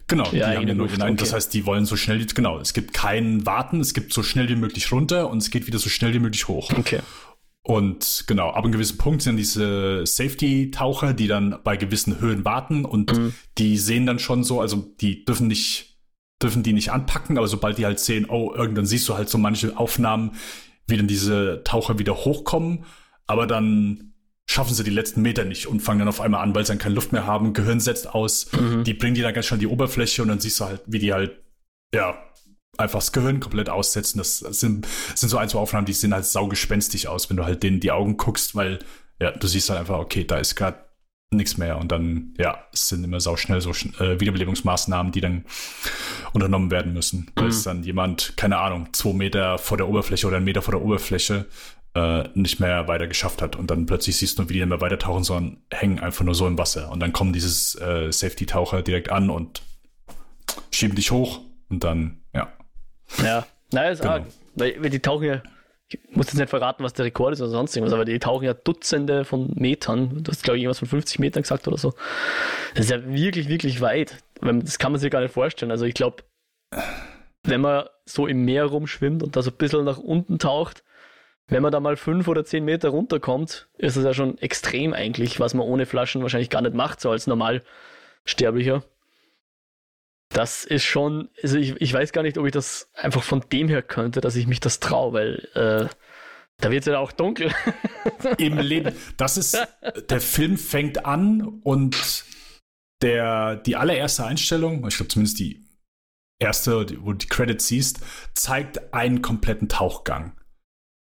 Genau, 0.08 0.24
die, 0.24 0.38
die 0.38 0.44
haben 0.46 0.68
ja 0.68 0.74
nur 0.74 0.88
ihren 0.88 1.02
eigenen. 1.02 1.14
Okay. 1.16 1.24
Das 1.24 1.34
heißt, 1.34 1.54
die 1.54 1.66
wollen 1.66 1.86
so 1.86 1.98
schnell, 1.98 2.26
genau, 2.26 2.60
es 2.60 2.74
gibt 2.74 2.94
kein 2.94 3.46
Warten, 3.46 3.82
es 3.82 3.94
gibt 3.94 4.14
so 4.14 4.24
schnell 4.24 4.48
wie 4.48 4.56
möglich 4.56 4.92
runter 4.94 5.30
und 5.30 5.40
es 5.40 5.52
geht 5.52 5.68
wieder 5.68 5.80
so 5.80 5.90
schnell 5.90 6.14
wie 6.14 6.20
möglich 6.20 6.48
hoch. 6.48 6.72
Okay. 6.78 7.02
Und 7.66 8.26
genau, 8.28 8.50
ab 8.50 8.64
einem 8.64 8.74
gewissen 8.74 8.98
Punkt 8.98 9.22
sind 9.22 9.38
diese 9.38 10.06
Safety-Taucher, 10.06 11.14
die 11.14 11.28
dann 11.28 11.60
bei 11.64 11.78
gewissen 11.78 12.20
Höhen 12.20 12.44
warten 12.44 12.84
und 12.84 13.18
mhm. 13.18 13.34
die 13.58 13.78
sehen 13.78 14.06
dann 14.06 14.20
schon 14.20 14.44
so, 14.44 14.60
also 14.60 14.78
die 15.00 15.24
dürfen 15.24 15.48
nicht, 15.48 15.98
dürfen 16.42 16.62
die 16.62 16.74
nicht 16.74 16.92
anpacken, 16.92 17.38
aber 17.38 17.48
sobald 17.48 17.78
die 17.78 17.86
halt 17.86 18.00
sehen, 18.00 18.26
oh, 18.30 18.54
irgendwann 18.54 18.86
siehst 18.86 19.08
du 19.08 19.16
halt 19.16 19.30
so 19.30 19.38
manche 19.38 19.78
Aufnahmen, 19.78 20.32
wie 20.88 20.98
dann 20.98 21.08
diese 21.08 21.62
Taucher 21.64 22.00
wieder 22.00 22.14
hochkommen, 22.16 22.84
aber 23.28 23.48
dann 23.48 24.14
schaffen 24.46 24.74
sie 24.74 24.84
die 24.84 24.92
letzten 24.92 25.22
Meter 25.22 25.46
nicht 25.46 25.68
und 25.68 25.80
fangen 25.80 26.00
dann 26.00 26.10
auf 26.10 26.20
einmal 26.20 26.44
an, 26.44 26.54
weil 26.54 26.66
sie 26.66 26.74
dann 26.74 26.80
keine 26.80 26.96
Luft 26.96 27.14
mehr 27.14 27.26
haben, 27.26 27.54
Gehirn 27.54 27.80
setzt 27.80 28.14
aus, 28.14 28.52
mhm. 28.52 28.84
die 28.84 28.94
bringen 28.94 29.16
die 29.16 29.22
dann 29.22 29.34
ganz 29.34 29.46
schnell 29.46 29.56
an 29.56 29.62
die 29.62 29.68
Oberfläche 29.68 30.22
und 30.22 30.28
dann 30.28 30.42
siehst 30.42 30.60
du 30.60 30.66
halt, 30.66 30.82
wie 30.86 31.00
die 31.00 31.14
halt, 31.14 31.42
ja, 31.96 32.22
einfach 32.78 33.00
das 33.00 33.12
Gehirn 33.12 33.40
komplett 33.40 33.70
aussetzen. 33.70 34.18
Das, 34.18 34.40
sind, 34.40 34.86
das 35.12 35.20
sind 35.20 35.30
so 35.30 35.38
ein, 35.38 35.50
zwei 35.50 35.60
Aufnahmen, 35.60 35.86
die 35.86 35.94
sehen 35.94 36.14
halt 36.14 36.26
saugespenstig 36.26 37.08
aus, 37.08 37.30
wenn 37.30 37.38
du 37.38 37.46
halt 37.46 37.64
denen 37.64 37.80
die 37.80 37.92
Augen 37.92 38.18
guckst, 38.18 38.56
weil 38.56 38.80
ja, 39.20 39.32
du 39.32 39.48
siehst 39.48 39.70
halt 39.70 39.80
einfach, 39.80 40.00
okay, 40.00 40.24
da 40.24 40.38
ist 40.38 40.56
gerade 40.56 40.78
nichts 41.32 41.58
mehr 41.58 41.78
und 41.80 41.92
dann, 41.92 42.34
ja, 42.38 42.64
es 42.72 42.90
sind 42.90 43.04
immer 43.04 43.20
sauschnell 43.20 43.62
so 43.62 43.72
äh, 43.72 44.20
Wiederbelebungsmaßnahmen, 44.20 45.12
die 45.12 45.22
dann 45.22 45.46
unternommen 46.34 46.72
werden 46.72 46.94
müssen. 46.94 47.32
Weil 47.36 47.46
mhm. 47.46 47.50
es 47.50 47.64
dann 47.64 47.84
jemand, 47.84 48.34
keine 48.38 48.60
Ahnung, 48.60 48.90
zwei 48.94 49.14
Meter 49.14 49.58
vor 49.58 49.78
der 49.78 49.88
Oberfläche 49.88 50.28
oder 50.28 50.38
einen 50.38 50.46
Meter 50.46 50.62
vor 50.62 50.74
der 50.74 50.82
Oberfläche 50.82 51.46
äh, 51.96 52.24
nicht 52.34 52.60
mehr 52.60 52.88
weiter 52.88 53.08
geschafft 53.08 53.42
hat 53.42 53.56
und 53.56 53.70
dann 53.70 53.86
plötzlich 53.86 54.18
siehst 54.18 54.40
du, 54.40 54.50
wie 54.50 54.54
die 54.54 54.60
nicht 54.60 54.70
mehr 54.70 54.82
weiter 54.82 55.00
tauchen, 55.00 55.24
sondern 55.24 55.58
hängen 55.72 56.00
einfach 56.00 56.26
nur 56.26 56.36
so 56.36 56.48
im 56.48 56.58
Wasser 56.58 56.92
und 56.92 57.00
dann 57.00 57.14
kommen 57.14 57.34
dieses 57.34 57.76
äh, 57.76 58.12
Safety-Taucher 58.12 58.82
direkt 58.82 59.12
an 59.12 59.30
und 59.30 59.62
schieben 60.72 60.96
dich 60.96 61.12
hoch 61.12 61.42
und 61.70 61.84
dann, 61.84 62.22
ja, 62.34 62.52
ja, 63.24 63.46
naja, 63.72 63.92
ist 63.92 64.02
genau. 64.02 64.14
arg. 64.14 64.26
Weil 64.56 64.90
die 64.90 65.00
tauchen 65.00 65.26
ja, 65.26 65.42
ich 65.88 66.00
muss 66.16 66.28
jetzt 66.28 66.38
nicht 66.38 66.50
verraten, 66.50 66.84
was 66.84 66.94
der 66.94 67.06
Rekord 67.06 67.34
ist 67.34 67.42
oder 67.42 67.50
sonst 67.50 67.76
irgendwas, 67.76 67.94
aber 67.94 68.06
die 68.06 68.18
tauchen 68.20 68.46
ja 68.46 68.54
Dutzende 68.54 69.26
von 69.26 69.52
Metern. 69.56 70.24
Du 70.24 70.32
hast, 70.32 70.44
glaube 70.44 70.58
ich, 70.58 70.64
irgendwas 70.64 70.80
von 70.80 70.88
50 70.88 71.20
Metern 71.20 71.44
gesagt 71.44 71.68
oder 71.68 71.78
so. 71.78 71.94
Das 72.76 72.86
ist 72.86 72.92
ja 72.92 73.06
wirklich, 73.06 73.50
wirklich 73.50 73.82
weit. 73.82 74.24
Das 74.42 74.80
kann 74.80 74.92
man 74.92 75.00
sich 75.00 75.12
gar 75.12 75.22
nicht 75.22 75.34
vorstellen. 75.34 75.72
Also 75.72 75.86
ich 75.86 75.94
glaube, 75.94 76.24
wenn 77.44 77.62
man 77.62 77.86
so 78.06 78.28
im 78.28 78.46
Meer 78.46 78.66
rumschwimmt 78.66 79.24
und 79.24 79.36
da 79.36 79.42
so 79.42 79.52
ein 79.52 79.58
bisschen 79.58 79.84
nach 79.86 79.98
unten 79.98 80.40
taucht, 80.40 80.84
wenn 81.48 81.62
man 81.62 81.72
da 81.72 81.80
mal 81.80 81.98
fünf 81.98 82.28
oder 82.28 82.46
zehn 82.46 82.64
Meter 82.64 82.90
runterkommt, 82.90 83.68
ist 83.78 83.98
es 83.98 84.04
ja 84.04 84.14
schon 84.14 84.38
extrem 84.38 84.94
eigentlich, 84.94 85.40
was 85.40 85.54
man 85.54 85.68
ohne 85.68 85.86
Flaschen 85.86 86.22
wahrscheinlich 86.22 86.50
gar 86.50 86.62
nicht 86.62 86.74
macht, 86.74 87.02
so 87.02 87.12
als 87.12 87.28
Normalsterblicher. 87.28 88.84
Das 90.34 90.66
ist 90.66 90.84
schon, 90.84 91.30
also 91.42 91.58
ich, 91.58 91.80
ich 91.80 91.94
weiß 91.94 92.12
gar 92.12 92.24
nicht, 92.24 92.38
ob 92.38 92.46
ich 92.46 92.52
das 92.52 92.90
einfach 92.96 93.24
von 93.24 93.42
dem 93.52 93.70
her 93.70 93.84
könnte, 93.84 94.20
dass 94.20 94.36
ich 94.36 94.48
mich 94.48 94.60
das 94.60 94.80
traue, 94.80 95.14
weil 95.14 95.48
äh, 95.54 95.88
da 96.60 96.72
wird 96.72 96.82
es 96.82 96.88
ja 96.88 96.98
auch 96.98 97.12
dunkel. 97.12 97.52
Im 98.38 98.58
Leben. 98.58 98.96
Das 99.18 99.38
ist, 99.38 99.58
der 100.10 100.22
Film 100.22 100.58
fängt 100.58 101.06
an 101.06 101.42
und 101.64 102.26
der, 103.02 103.58
die 103.58 103.76
allererste 103.76 104.26
Einstellung, 104.26 104.88
ich 104.88 104.96
glaube 104.96 105.10
zumindest 105.10 105.40
die 105.40 105.64
erste, 106.40 106.88
wo 107.02 107.12
du 107.12 107.18
die 107.18 107.28
Credits 107.28 107.68
siehst, 107.68 108.00
zeigt 108.34 108.94
einen 108.94 109.22
kompletten 109.22 109.70
Tauchgang. 109.70 110.40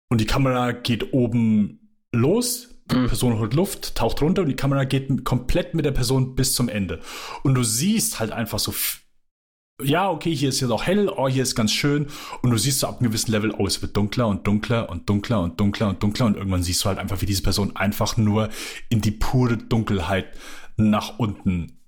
Und 0.09 0.21
die 0.21 0.25
Kamera 0.25 0.71
geht 0.71 1.13
oben 1.13 1.97
los, 2.11 2.69
die 2.91 2.95
mhm. 2.95 3.07
Person 3.07 3.39
holt 3.39 3.53
Luft, 3.53 3.95
taucht 3.95 4.21
runter 4.21 4.41
und 4.41 4.49
die 4.49 4.55
Kamera 4.55 4.83
geht 4.83 5.23
komplett 5.23 5.73
mit 5.73 5.85
der 5.85 5.91
Person 5.91 6.35
bis 6.35 6.53
zum 6.53 6.67
Ende. 6.67 6.99
Und 7.43 7.55
du 7.55 7.63
siehst 7.63 8.19
halt 8.19 8.31
einfach 8.31 8.59
so 8.59 8.73
ja, 9.81 10.09
okay, 10.09 10.33
hier 10.35 10.49
ist 10.49 10.59
jetzt 10.61 10.69
auch 10.69 10.83
hell, 10.83 11.09
oh, 11.09 11.27
hier 11.27 11.43
ist 11.43 11.55
ganz 11.55 11.71
schön. 11.71 12.07
Und 12.41 12.51
du 12.51 12.57
siehst 12.57 12.79
so 12.79 12.87
ab 12.87 12.99
einem 12.99 13.09
gewissen 13.09 13.31
Level, 13.31 13.53
oh, 13.57 13.65
es 13.65 13.81
wird 13.81 13.97
dunkler 13.97 14.27
und 14.27 14.45
dunkler 14.45 14.89
und 14.89 15.09
dunkler 15.09 15.41
und 15.41 15.59
dunkler 15.59 15.89
und 15.89 16.03
dunkler. 16.03 16.27
Und 16.27 16.37
irgendwann 16.37 16.63
siehst 16.63 16.83
du 16.83 16.89
halt 16.89 16.99
einfach, 16.99 17.21
wie 17.21 17.25
diese 17.25 17.41
Person 17.41 17.75
einfach 17.75 18.17
nur 18.17 18.49
in 18.89 19.01
die 19.01 19.11
pure 19.11 19.57
Dunkelheit 19.57 20.27
nach 20.77 21.17
unten 21.17 21.79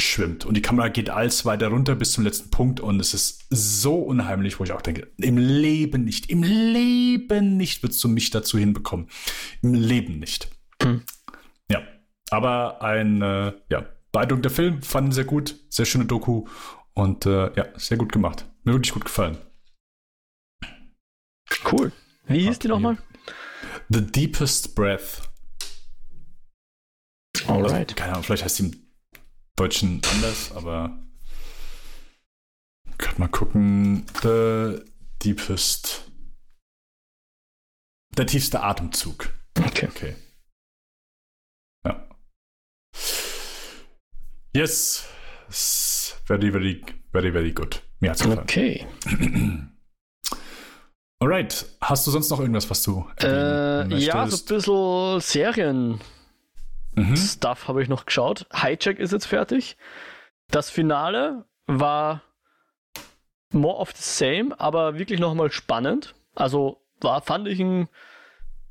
schwimmt. 0.00 0.44
Und 0.44 0.54
die 0.54 0.62
Kamera 0.62 0.88
geht 0.88 1.10
alles 1.10 1.44
weiter 1.44 1.68
runter 1.68 1.94
bis 1.94 2.12
zum 2.12 2.24
letzten 2.24 2.50
Punkt. 2.50 2.80
Und 2.80 3.00
es 3.00 3.14
ist 3.14 3.46
so 3.50 3.96
unheimlich, 3.96 4.60
wo 4.60 4.64
ich 4.64 4.72
auch 4.72 4.82
denke, 4.82 5.08
im 5.16 5.38
Leben 5.38 6.04
nicht, 6.04 6.30
im 6.30 6.42
Leben 6.42 7.56
nicht 7.56 7.82
würdest 7.82 8.02
du 8.04 8.08
mich 8.08 8.30
dazu 8.30 8.58
hinbekommen. 8.58 9.08
Im 9.62 9.74
Leben 9.74 10.18
nicht. 10.18 10.50
Hm. 10.82 11.02
Ja, 11.70 11.82
aber 12.30 12.82
ein, 12.82 13.22
äh, 13.22 13.52
ja, 13.70 13.86
beeindruckender 14.12 14.50
Film, 14.50 14.82
fand 14.82 15.08
ihn 15.08 15.12
sehr 15.12 15.24
gut, 15.24 15.54
sehr 15.68 15.86
schöne 15.86 16.04
Doku 16.04 16.46
und 17.00 17.24
äh, 17.24 17.52
ja, 17.54 17.78
sehr 17.78 17.96
gut 17.96 18.12
gemacht. 18.12 18.44
Mir 18.62 18.74
wirklich 18.74 18.92
gut 18.92 19.04
gefallen. 19.04 19.38
Cool. 21.70 21.92
Wie 22.26 22.46
hieß 22.46 22.58
die 22.58 22.68
nochmal? 22.68 22.98
The 23.88 24.02
Deepest 24.02 24.74
Breath. 24.74 25.22
Alright. 27.46 27.72
Also, 27.72 27.94
keine 27.94 28.12
Ahnung, 28.12 28.24
vielleicht 28.24 28.44
heißt 28.44 28.56
sie 28.56 28.66
im 28.66 28.86
Deutschen 29.56 30.02
anders, 30.12 30.52
aber 30.52 31.02
kann 32.98 33.18
mal 33.18 33.28
gucken. 33.28 34.06
The 34.22 34.84
Deepest. 35.24 36.10
Der 38.16 38.26
tiefste 38.26 38.62
Atemzug. 38.62 39.32
Okay. 39.58 39.88
Okay. 39.88 40.16
Ja. 41.86 42.08
Yes 44.54 45.08
very, 45.50 46.50
very, 46.52 46.84
very, 47.12 47.32
very 47.32 47.52
good. 47.52 47.82
Mir 48.00 48.10
hat's 48.10 48.22
gefallen. 48.22 48.40
Okay. 48.40 48.86
Alright. 51.20 51.66
Hast 51.80 52.06
du 52.06 52.10
sonst 52.10 52.30
noch 52.30 52.40
irgendwas, 52.40 52.70
was 52.70 52.82
du 52.82 53.04
äh, 53.22 53.86
Ja, 53.98 54.26
so 54.26 54.36
ein 54.36 54.46
bisschen 54.46 55.20
Serien. 55.20 56.00
Mhm. 56.94 57.16
Stuff 57.16 57.68
habe 57.68 57.82
ich 57.82 57.88
noch 57.88 58.06
geschaut. 58.06 58.46
Hijack 58.52 58.98
ist 58.98 59.12
jetzt 59.12 59.26
fertig. 59.26 59.76
Das 60.48 60.70
Finale 60.70 61.44
war 61.66 62.22
more 63.52 63.78
of 63.78 63.92
the 63.94 64.02
same, 64.02 64.58
aber 64.58 64.98
wirklich 64.98 65.20
nochmal 65.20 65.52
spannend. 65.52 66.14
Also 66.34 66.80
war, 67.00 67.20
fand 67.20 67.48
ich 67.48 67.60
ein, 67.60 67.88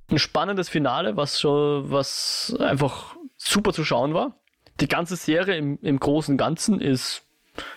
ein 0.10 0.20
spannendes 0.20 0.70
Finale, 0.70 1.18
was 1.18 1.40
schon, 1.40 1.92
was 1.92 2.56
einfach 2.60 3.16
super 3.38 3.74
zu 3.74 3.86
schauen 3.86 4.14
war. 4.14 4.39
Die 4.80 4.88
ganze 4.88 5.16
Serie 5.16 5.58
im, 5.58 5.80
im 5.82 6.00
Großen 6.00 6.34
und 6.34 6.38
Ganzen 6.38 6.80
ist 6.80 7.24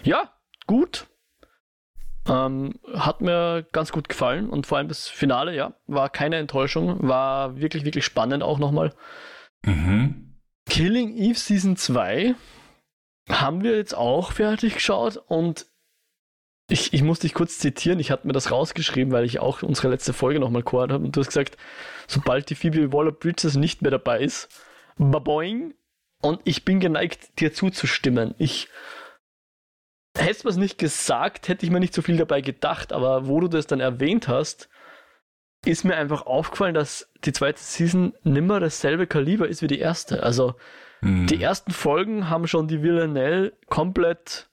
ja, 0.03 0.33
gut. 0.67 1.07
Ähm, 2.29 2.79
hat 2.95 3.21
mir 3.21 3.67
ganz 3.73 3.91
gut 3.91 4.09
gefallen 4.09 4.49
und 4.49 4.67
vor 4.67 4.79
allem 4.79 4.87
das 4.87 5.09
Finale, 5.09 5.57
ja, 5.57 5.75
war 5.89 6.09
keine 6.09 6.37
Enttäuschung, 6.37 7.09
war 7.09 7.57
wirklich, 7.57 7.85
wirklich 7.85 8.05
spannend 8.05 8.45
auch 8.45 8.61
nochmal. 8.61 8.95
Mhm. 9.65 10.39
Killing 10.67 11.17
Eve 11.17 11.39
Season 11.39 11.77
2 11.77 12.37
haben 13.29 13.65
wir 13.65 13.77
jetzt 13.77 13.97
auch 13.97 14.31
fertig 14.31 14.75
geschaut 14.75 15.17
und 15.17 15.67
ich, 16.69 16.95
ich 16.95 17.03
muss 17.03 17.19
dich 17.19 17.35
kurz 17.35 17.59
zitieren, 17.59 17.99
ich 17.99 18.13
hatte 18.13 18.27
mir 18.27 18.33
das 18.33 18.53
rausgeschrieben, 18.53 19.13
weil 19.13 19.25
ich 19.25 19.41
auch 19.41 19.63
unsere 19.63 19.89
letzte 19.89 20.13
Folge 20.13 20.39
nochmal 20.39 20.63
gehört 20.63 20.93
habe 20.93 21.05
und 21.05 21.17
du 21.17 21.21
hast 21.21 21.29
gesagt, 21.29 21.57
sobald 22.07 22.51
die 22.51 22.55
Phoebe 22.55 22.93
Waller-Bridges 22.93 23.57
nicht 23.57 23.83
mehr 23.83 23.91
dabei 23.91 24.21
ist, 24.21 24.49
baboing, 24.97 25.75
und 26.23 26.41
ich 26.45 26.64
bin 26.64 26.81
geneigt, 26.81 27.39
dir 27.41 27.53
zuzustimmen. 27.53 28.35
Ich 28.39 28.68
Hättest 30.16 30.45
du 30.45 30.49
es 30.49 30.57
nicht 30.57 30.79
gesagt, 30.79 31.49
hätte 31.49 31.64
ich 31.64 31.73
mir 31.73 31.81
nicht 31.81 31.95
so 31.95 32.03
viel 32.03 32.18
dabei 32.18 32.43
gedacht, 32.43 32.93
aber 32.93 33.29
wo 33.29 33.41
du 33.41 33.49
das 33.49 33.66
dann 33.66 33.81
erwähnt 33.81 34.29
hast, 34.29 34.68
ist 35.64 35.85
mir 35.85 35.97
einfach 35.97 36.27
aufgefallen, 36.27 36.75
dass 36.75 37.11
die 37.25 37.33
zweite 37.33 37.61
Season 37.61 38.12
nimmer 38.23 38.61
dasselbe 38.61 39.07
Kaliber 39.07 39.49
ist 39.49 39.62
wie 39.62 39.68
die 39.68 39.79
erste. 39.79 40.23
Also 40.23 40.55
mhm. 41.01 41.29
die 41.29 41.41
ersten 41.41 41.73
Folgen 41.73 42.29
haben 42.29 42.47
schon 42.47 42.68
die 42.68 42.83
Villanelle 42.83 43.53
komplett 43.68 44.51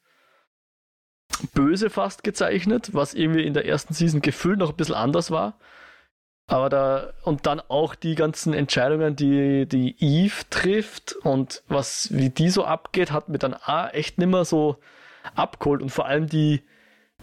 böse 1.54 1.90
fast 1.90 2.24
gezeichnet, 2.24 2.94
was 2.94 3.14
irgendwie 3.14 3.44
in 3.44 3.54
der 3.54 3.66
ersten 3.66 3.94
Season 3.94 4.22
gefühlt 4.22 4.60
noch 4.60 4.70
ein 4.70 4.78
bisschen 4.78 4.96
anders 4.96 5.30
war. 5.30 5.60
Aber 6.50 6.70
da, 6.70 7.14
und 7.24 7.46
dann 7.46 7.62
auch 7.68 7.94
die 7.94 8.16
ganzen 8.16 8.54
Entscheidungen, 8.54 9.16
die 9.16 9.68
die 9.68 9.96
Eve 10.00 10.42
trifft 10.50 11.16
und 11.22 11.62
was, 11.68 12.10
wie 12.12 12.32
die 12.32 12.50
so 12.50 12.66
abgeht, 12.66 13.12
hat 13.12 13.30
mir 13.30 13.38
dann 13.38 13.54
auch 13.54 13.94
echt 13.94 14.18
nimmer 14.18 14.44
so 14.46 14.78
abgeholt 15.36 15.84
und 15.84 15.92
vor 15.92 16.08
allem 16.08 16.26
die, 16.26 16.64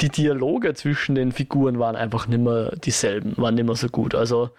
die 0.01 0.11
Dialoge 0.11 0.75
zwischen 0.75 1.17
den 1.17 1.33
Figuren 1.33 1.81
waren 1.81 1.97
einfach 1.97 2.29
nicht 2.29 2.39
mehr 2.39 2.77
dieselben, 2.77 3.37
waren 3.37 3.57
nicht 3.57 3.67
mehr 3.67 3.75
so 3.75 3.89
gut. 3.89 4.15
Also 4.15 4.51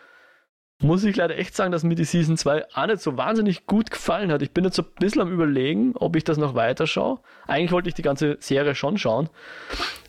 muss 0.80 1.05
ich 1.05 1.15
leider 1.15 1.38
echt 1.38 1.55
sagen, 1.55 1.72
dass 1.72 1.84
mir 1.84 1.95
die 1.95 2.03
Season 2.03 2.36
2 2.36 2.65
auch 2.76 2.88
nicht 2.88 3.01
so 3.01 3.15
wahnsinnig 3.15 3.68
gut 3.68 3.89
gefallen 3.89 4.34
hat. 4.34 4.41
Ich 4.41 4.51
bin 4.51 4.65
jetzt 4.65 4.76
so 4.76 4.82
ein 4.82 4.89
bisschen 4.99 5.22
am 5.22 5.32
überlegen, 5.32 5.93
ob 5.95 6.18
ich 6.18 6.26
das 6.26 6.38
noch 6.38 6.55
weiter 6.55 6.88
schaue. 6.88 7.22
Eigentlich 7.47 7.72
wollte 7.72 7.88
ich 7.88 7.95
die 7.95 8.01
ganze 8.01 8.36
Serie 8.41 8.76
schon 8.76 8.97
schauen. 8.97 9.30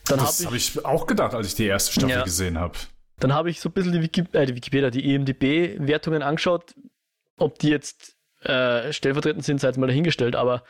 Dann 0.07 0.19
das 0.19 0.45
habe 0.45 0.57
ich, 0.57 0.71
hab 0.71 0.77
ich 0.81 0.85
auch 0.85 1.07
gedacht, 1.07 1.33
als 1.35 1.47
ich 1.47 1.55
die 1.55 1.67
erste 1.67 1.93
Staffel 1.93 2.11
ja, 2.11 2.25
gesehen 2.25 2.59
habe. 2.59 2.77
Dann 3.21 3.35
habe 3.35 3.51
ich 3.51 3.61
so 3.61 3.69
ein 3.69 3.73
bisschen 3.73 3.93
die, 3.93 4.03
Wiki, 4.03 4.25
äh, 4.33 4.47
die 4.47 4.55
Wikipedia, 4.55 4.91
die 4.91 5.15
EMDB-Wertungen 5.15 6.23
angeschaut, 6.23 6.75
ob 7.37 7.59
die 7.59 7.69
jetzt 7.69 8.17
äh, 8.43 8.93
stellvertretend 8.93 9.45
sind, 9.45 9.61
sei 9.61 9.69
jetzt 9.69 9.79
mal 9.79 9.87
dahingestellt, 9.89 10.37
aber 10.37 10.63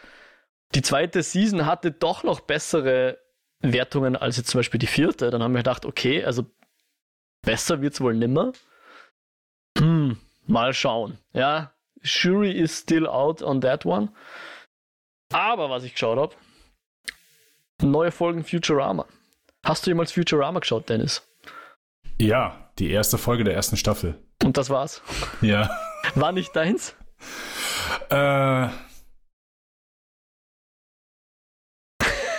die 0.74 0.82
zweite 0.82 1.22
Season 1.22 1.66
hatte 1.66 1.90
doch 1.92 2.24
noch 2.24 2.40
bessere 2.40 3.18
Wertungen 3.61 4.16
als 4.16 4.36
jetzt 4.36 4.51
zum 4.51 4.59
Beispiel 4.59 4.78
die 4.78 4.86
vierte. 4.86 5.30
Dann 5.30 5.42
haben 5.42 5.53
wir 5.53 5.61
gedacht, 5.61 5.84
okay, 5.84 6.24
also 6.24 6.46
besser 7.42 7.80
wird 7.80 7.94
es 7.94 8.01
wohl 8.01 8.14
nimmer. 8.14 8.53
Hm, 9.78 10.18
mal 10.46 10.72
schauen. 10.72 11.18
Ja, 11.32 11.72
Jury 12.03 12.53
is 12.53 12.78
still 12.78 13.07
out 13.07 13.42
on 13.42 13.61
that 13.61 13.84
one. 13.86 14.12
Aber 15.32 15.70
was 15.70 15.84
ich 15.84 15.92
geschaut 15.92 16.18
habe, 16.18 16.34
neue 17.82 18.11
Folgen 18.11 18.44
Futurama. 18.44 19.07
Hast 19.64 19.86
du 19.86 19.90
jemals 19.90 20.12
Futurama 20.12 20.61
geschaut, 20.61 20.88
Dennis? 20.88 21.27
Ja, 22.20 22.70
die 22.78 22.90
erste 22.90 23.18
Folge 23.18 23.44
der 23.44 23.54
ersten 23.54 23.76
Staffel. 23.76 24.22
Und 24.42 24.56
das 24.56 24.70
war's? 24.70 25.02
Ja. 25.40 25.70
War 26.14 26.32
nicht 26.32 26.54
deins? 26.54 26.94
Äh, 28.10 28.68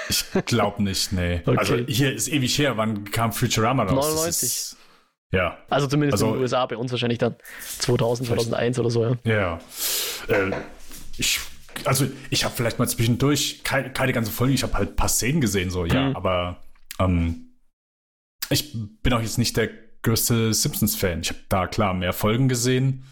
Ich 0.10 0.46
glaube 0.46 0.82
nicht, 0.84 1.12
nee. 1.12 1.42
Okay. 1.46 1.58
Also 1.58 1.76
hier 1.78 2.14
ist 2.14 2.28
ewig 2.28 2.58
her, 2.58 2.78
wann 2.78 3.10
kam 3.12 3.32
Futurama 3.32 3.84
raus? 3.84 4.08
99. 4.08 4.44
Ist, 4.44 4.78
ja. 5.32 5.58
Also 5.70 5.88
zumindest 5.88 6.16
also, 6.16 6.28
in 6.28 6.34
den 6.34 6.42
USA, 6.42 6.66
bei 6.66 6.78
uns 6.78 6.92
wahrscheinlich 6.92 7.20
dann 7.20 7.36
2000, 7.80 8.28
2001 8.28 8.80
oder 8.80 8.90
so, 8.90 9.04
ja. 9.04 9.16
Ja. 9.24 9.60
Äh, 10.28 10.52
ich, 11.18 11.40
also 11.86 12.08
ich 12.30 12.44
habe 12.44 12.56
vielleicht 12.56 12.80
mal 12.80 12.88
zwischendurch 12.88 13.64
keine, 13.64 13.92
keine 13.92 14.14
ganze 14.14 14.32
Folge, 14.32 14.54
ich 14.54 14.64
habe 14.64 14.74
halt 14.74 14.90
ein 14.90 14.96
paar 14.96 15.10
Szenen 15.10 15.42
gesehen, 15.42 15.70
so, 15.70 15.86
ja, 15.86 16.10
mhm. 16.10 16.16
aber 16.16 16.58
ähm, 17.00 17.49
ich 18.50 18.76
bin 19.02 19.14
auch 19.14 19.22
jetzt 19.22 19.38
nicht 19.38 19.58
der 19.58 19.70
größte 20.02 20.54
Simpsons-Fan. 20.54 21.22
Ich 21.22 21.30
habe 21.30 21.40
da 21.50 21.68
klar 21.68 21.94
mehr 21.94 22.14
Folgen 22.14 22.50
gesehen. 22.50 23.06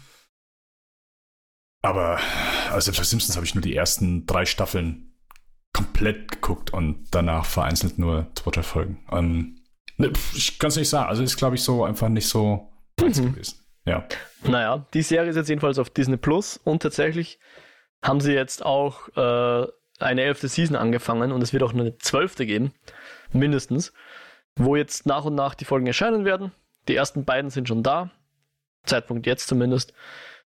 Aber 1.82 2.18
also 2.70 2.86
selbst 2.86 2.98
bei 2.98 3.04
Simpsons 3.04 3.36
habe 3.36 3.46
ich 3.46 3.54
nur 3.54 3.62
die 3.62 3.76
ersten 3.76 4.26
drei 4.26 4.46
Staffeln 4.46 5.14
komplett 5.72 6.32
geguckt 6.32 6.72
und 6.72 7.06
danach 7.12 7.44
vereinzelt 7.44 7.98
nur 7.98 8.26
zwei, 8.34 8.50
drei 8.50 8.62
Folgen. 8.62 9.06
Ähm, 9.12 9.62
ne, 9.96 10.12
ich 10.34 10.58
kann 10.58 10.68
es 10.68 10.76
nicht 10.76 10.88
sagen. 10.88 11.08
Also 11.08 11.22
ist, 11.22 11.36
glaube 11.36 11.54
ich, 11.54 11.62
so 11.62 11.84
einfach 11.84 12.08
nicht 12.08 12.28
so 12.28 12.72
mhm. 13.00 13.32
gewesen. 13.32 13.60
Ja. 13.84 14.06
Naja, 14.42 14.86
die 14.92 15.02
Serie 15.02 15.30
ist 15.30 15.36
jetzt 15.36 15.48
jedenfalls 15.48 15.78
auf 15.78 15.90
Disney 15.90 16.16
Plus 16.16 16.58
und 16.58 16.82
tatsächlich 16.82 17.38
haben 18.02 18.20
sie 18.20 18.32
jetzt 18.32 18.64
auch 18.64 19.08
äh, 19.16 19.66
eine 19.98 20.22
elfte 20.22 20.48
Season 20.48 20.76
angefangen 20.76 21.32
und 21.32 21.42
es 21.42 21.52
wird 21.52 21.62
auch 21.62 21.72
eine 21.72 21.96
zwölfte 21.98 22.44
geben, 22.44 22.72
mindestens, 23.32 23.92
wo 24.58 24.76
jetzt 24.76 25.06
nach 25.06 25.24
und 25.24 25.34
nach 25.34 25.54
die 25.54 25.64
Folgen 25.64 25.86
erscheinen 25.86 26.24
werden. 26.24 26.52
Die 26.88 26.96
ersten 26.96 27.24
beiden 27.24 27.50
sind 27.50 27.68
schon 27.68 27.82
da. 27.82 28.10
Zeitpunkt 28.84 29.26
jetzt 29.26 29.48
zumindest. 29.48 29.92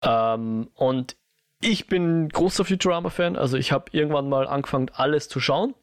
Ähm, 0.02 0.70
und 0.74 1.16
ich 1.60 1.86
bin 1.86 2.28
großer 2.28 2.64
Futurama-Fan, 2.64 3.36
also 3.36 3.56
ich 3.56 3.72
habe 3.72 3.86
irgendwann 3.92 4.28
mal 4.28 4.46
angefangen, 4.46 4.90
alles 4.94 5.28
zu 5.28 5.40
schauen. 5.40 5.74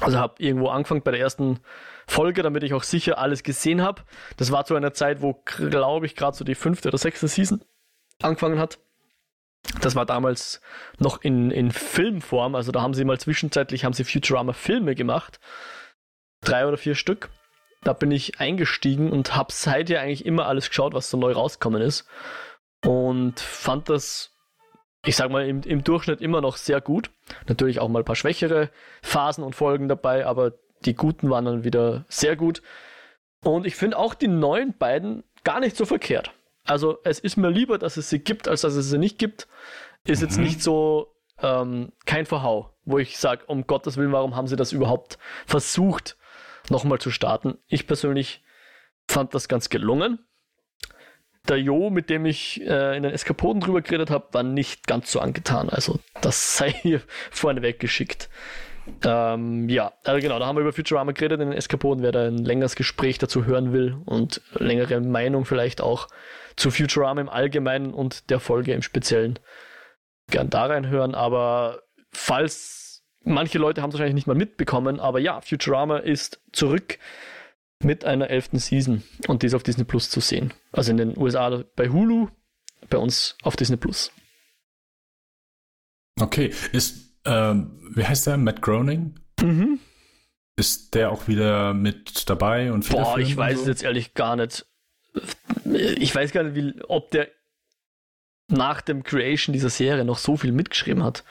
Also 0.00 0.18
habe 0.18 0.34
irgendwo 0.38 0.68
angefangen 0.68 1.02
bei 1.02 1.10
der 1.10 1.20
ersten 1.20 1.58
Folge, 2.06 2.42
damit 2.42 2.62
ich 2.62 2.74
auch 2.74 2.84
sicher 2.84 3.18
alles 3.18 3.42
gesehen 3.42 3.82
habe. 3.82 4.02
Das 4.36 4.52
war 4.52 4.64
zu 4.64 4.76
einer 4.76 4.92
Zeit, 4.92 5.22
wo, 5.22 5.42
glaube 5.44 6.06
ich, 6.06 6.14
gerade 6.14 6.36
so 6.36 6.44
die 6.44 6.54
fünfte 6.54 6.88
oder 6.88 6.98
sechste 6.98 7.26
Season 7.26 7.62
angefangen 8.22 8.60
hat. 8.60 8.78
Das 9.80 9.96
war 9.96 10.06
damals 10.06 10.60
noch 10.98 11.22
in, 11.22 11.50
in 11.50 11.72
Filmform, 11.72 12.54
also 12.54 12.70
da 12.70 12.80
haben 12.80 12.94
sie 12.94 13.04
mal 13.04 13.18
zwischenzeitlich 13.18 13.84
haben 13.84 13.92
sie 13.92 14.04
Futurama-Filme 14.04 14.94
gemacht. 14.94 15.40
Drei 16.42 16.66
oder 16.66 16.76
vier 16.76 16.94
Stück. 16.94 17.30
Da 17.82 17.92
bin 17.92 18.10
ich 18.10 18.40
eingestiegen 18.40 19.12
und 19.12 19.36
habe 19.36 19.52
seither 19.52 20.00
eigentlich 20.00 20.26
immer 20.26 20.46
alles 20.46 20.68
geschaut, 20.68 20.94
was 20.94 21.10
so 21.10 21.16
neu 21.16 21.32
rausgekommen 21.32 21.82
ist. 21.82 22.08
Und 22.84 23.40
fand 23.40 23.88
das 23.88 24.38
ich 25.04 25.16
sag 25.16 25.30
mal, 25.30 25.48
im, 25.48 25.62
im 25.62 25.84
Durchschnitt 25.84 26.20
immer 26.20 26.42
noch 26.42 26.56
sehr 26.58 26.82
gut. 26.82 27.10
Natürlich 27.46 27.80
auch 27.80 27.88
mal 27.88 28.00
ein 28.00 28.04
paar 28.04 28.14
schwächere 28.14 28.70
Phasen 29.02 29.42
und 29.42 29.54
Folgen 29.54 29.88
dabei, 29.88 30.26
aber 30.26 30.52
die 30.84 30.94
guten 30.94 31.30
waren 31.30 31.46
dann 31.46 31.64
wieder 31.64 32.04
sehr 32.08 32.36
gut. 32.36 32.62
Und 33.42 33.66
ich 33.66 33.74
finde 33.74 33.98
auch 33.98 34.14
die 34.14 34.28
neuen 34.28 34.76
beiden 34.76 35.24
gar 35.44 35.60
nicht 35.60 35.76
so 35.76 35.86
verkehrt. 35.86 36.32
Also 36.64 36.98
es 37.04 37.18
ist 37.20 37.36
mir 37.36 37.48
lieber, 37.48 37.78
dass 37.78 37.96
es 37.96 38.10
sie 38.10 38.18
gibt, 38.18 38.48
als 38.48 38.60
dass 38.60 38.74
es 38.74 38.90
sie 38.90 38.98
nicht 38.98 39.18
gibt. 39.18 39.48
Ist 40.04 40.20
mhm. 40.20 40.28
jetzt 40.28 40.36
nicht 40.38 40.62
so 40.62 41.14
ähm, 41.40 41.92
kein 42.04 42.26
Verhau, 42.26 42.74
wo 42.84 42.98
ich 42.98 43.16
sage, 43.18 43.44
um 43.46 43.66
Gottes 43.66 43.96
Willen, 43.96 44.12
warum 44.12 44.36
haben 44.36 44.48
sie 44.48 44.56
das 44.56 44.72
überhaupt 44.72 45.18
versucht, 45.46 46.17
nochmal 46.70 46.98
zu 46.98 47.10
starten? 47.10 47.58
Ich 47.66 47.86
persönlich 47.86 48.42
fand 49.06 49.34
das 49.34 49.48
ganz 49.48 49.68
gelungen 49.68 50.18
der 51.48 51.60
Jo, 51.60 51.90
mit 51.90 52.10
dem 52.10 52.26
ich 52.26 52.60
äh, 52.62 52.96
in 52.96 53.02
den 53.02 53.12
Eskapoden 53.12 53.60
drüber 53.60 53.80
geredet 53.80 54.10
habe, 54.10 54.28
war 54.32 54.42
nicht 54.42 54.86
ganz 54.86 55.10
so 55.10 55.20
angetan. 55.20 55.68
Also 55.68 55.98
das 56.20 56.56
sei 56.56 56.70
hier 56.70 57.00
vorneweg 57.30 57.78
geschickt. 57.78 58.28
Ähm, 59.04 59.68
ja, 59.68 59.92
also 60.04 60.20
genau, 60.20 60.38
da 60.38 60.46
haben 60.46 60.56
wir 60.56 60.62
über 60.62 60.72
Futurama 60.72 61.12
geredet 61.12 61.40
in 61.40 61.50
den 61.50 61.58
Eskapoden. 61.58 62.02
Wer 62.02 62.12
da 62.12 62.26
ein 62.26 62.38
längeres 62.38 62.74
Gespräch 62.74 63.18
dazu 63.18 63.44
hören 63.44 63.72
will 63.72 63.96
und 64.06 64.40
längere 64.54 65.00
Meinung 65.00 65.44
vielleicht 65.44 65.80
auch 65.80 66.08
zu 66.56 66.70
Futurama 66.70 67.20
im 67.20 67.28
Allgemeinen 67.28 67.92
und 67.92 68.30
der 68.30 68.40
Folge 68.40 68.72
im 68.72 68.82
Speziellen, 68.82 69.38
gern 70.30 70.48
da 70.48 70.66
reinhören. 70.66 71.14
Aber 71.14 71.82
falls 72.10 72.77
manche 73.28 73.58
Leute 73.58 73.82
haben 73.82 73.90
es 73.90 73.94
wahrscheinlich 73.94 74.14
nicht 74.14 74.26
mal 74.26 74.36
mitbekommen, 74.36 75.00
aber 75.00 75.18
ja, 75.18 75.40
Futurama 75.40 75.98
ist 75.98 76.40
zurück 76.52 76.98
mit 77.82 78.04
einer 78.04 78.30
elften 78.30 78.58
Season 78.58 79.02
und 79.28 79.42
die 79.42 79.46
ist 79.46 79.54
auf 79.54 79.62
Disney 79.62 79.84
Plus 79.84 80.10
zu 80.10 80.20
sehen. 80.20 80.52
Also 80.72 80.90
in 80.90 80.96
den 80.96 81.16
USA 81.16 81.62
bei 81.76 81.88
Hulu, 81.90 82.28
bei 82.90 82.98
uns 82.98 83.36
auf 83.42 83.56
Disney 83.56 83.76
Plus. 83.76 84.10
Okay, 86.20 86.52
ist, 86.72 87.20
ähm, 87.24 87.78
wie 87.94 88.04
heißt 88.04 88.26
der? 88.26 88.36
Matt 88.36 88.62
Groening? 88.62 89.14
Mhm. 89.40 89.78
Ist 90.56 90.94
der 90.96 91.12
auch 91.12 91.28
wieder 91.28 91.72
mit 91.72 92.28
dabei 92.28 92.72
und 92.72 92.88
Boah, 92.88 93.18
ich 93.18 93.36
weiß 93.36 93.56
so? 93.56 93.62
es 93.62 93.68
jetzt 93.68 93.82
ehrlich 93.84 94.14
gar 94.14 94.34
nicht. 94.34 94.66
Ich 95.64 96.12
weiß 96.12 96.32
gar 96.32 96.42
nicht, 96.42 96.56
wie, 96.56 96.82
ob 96.88 97.12
der 97.12 97.28
nach 98.48 98.80
dem 98.80 99.04
Creation 99.04 99.52
dieser 99.52 99.70
Serie 99.70 100.04
noch 100.04 100.18
so 100.18 100.36
viel 100.36 100.52
mitgeschrieben 100.52 101.04
hat. 101.04 101.22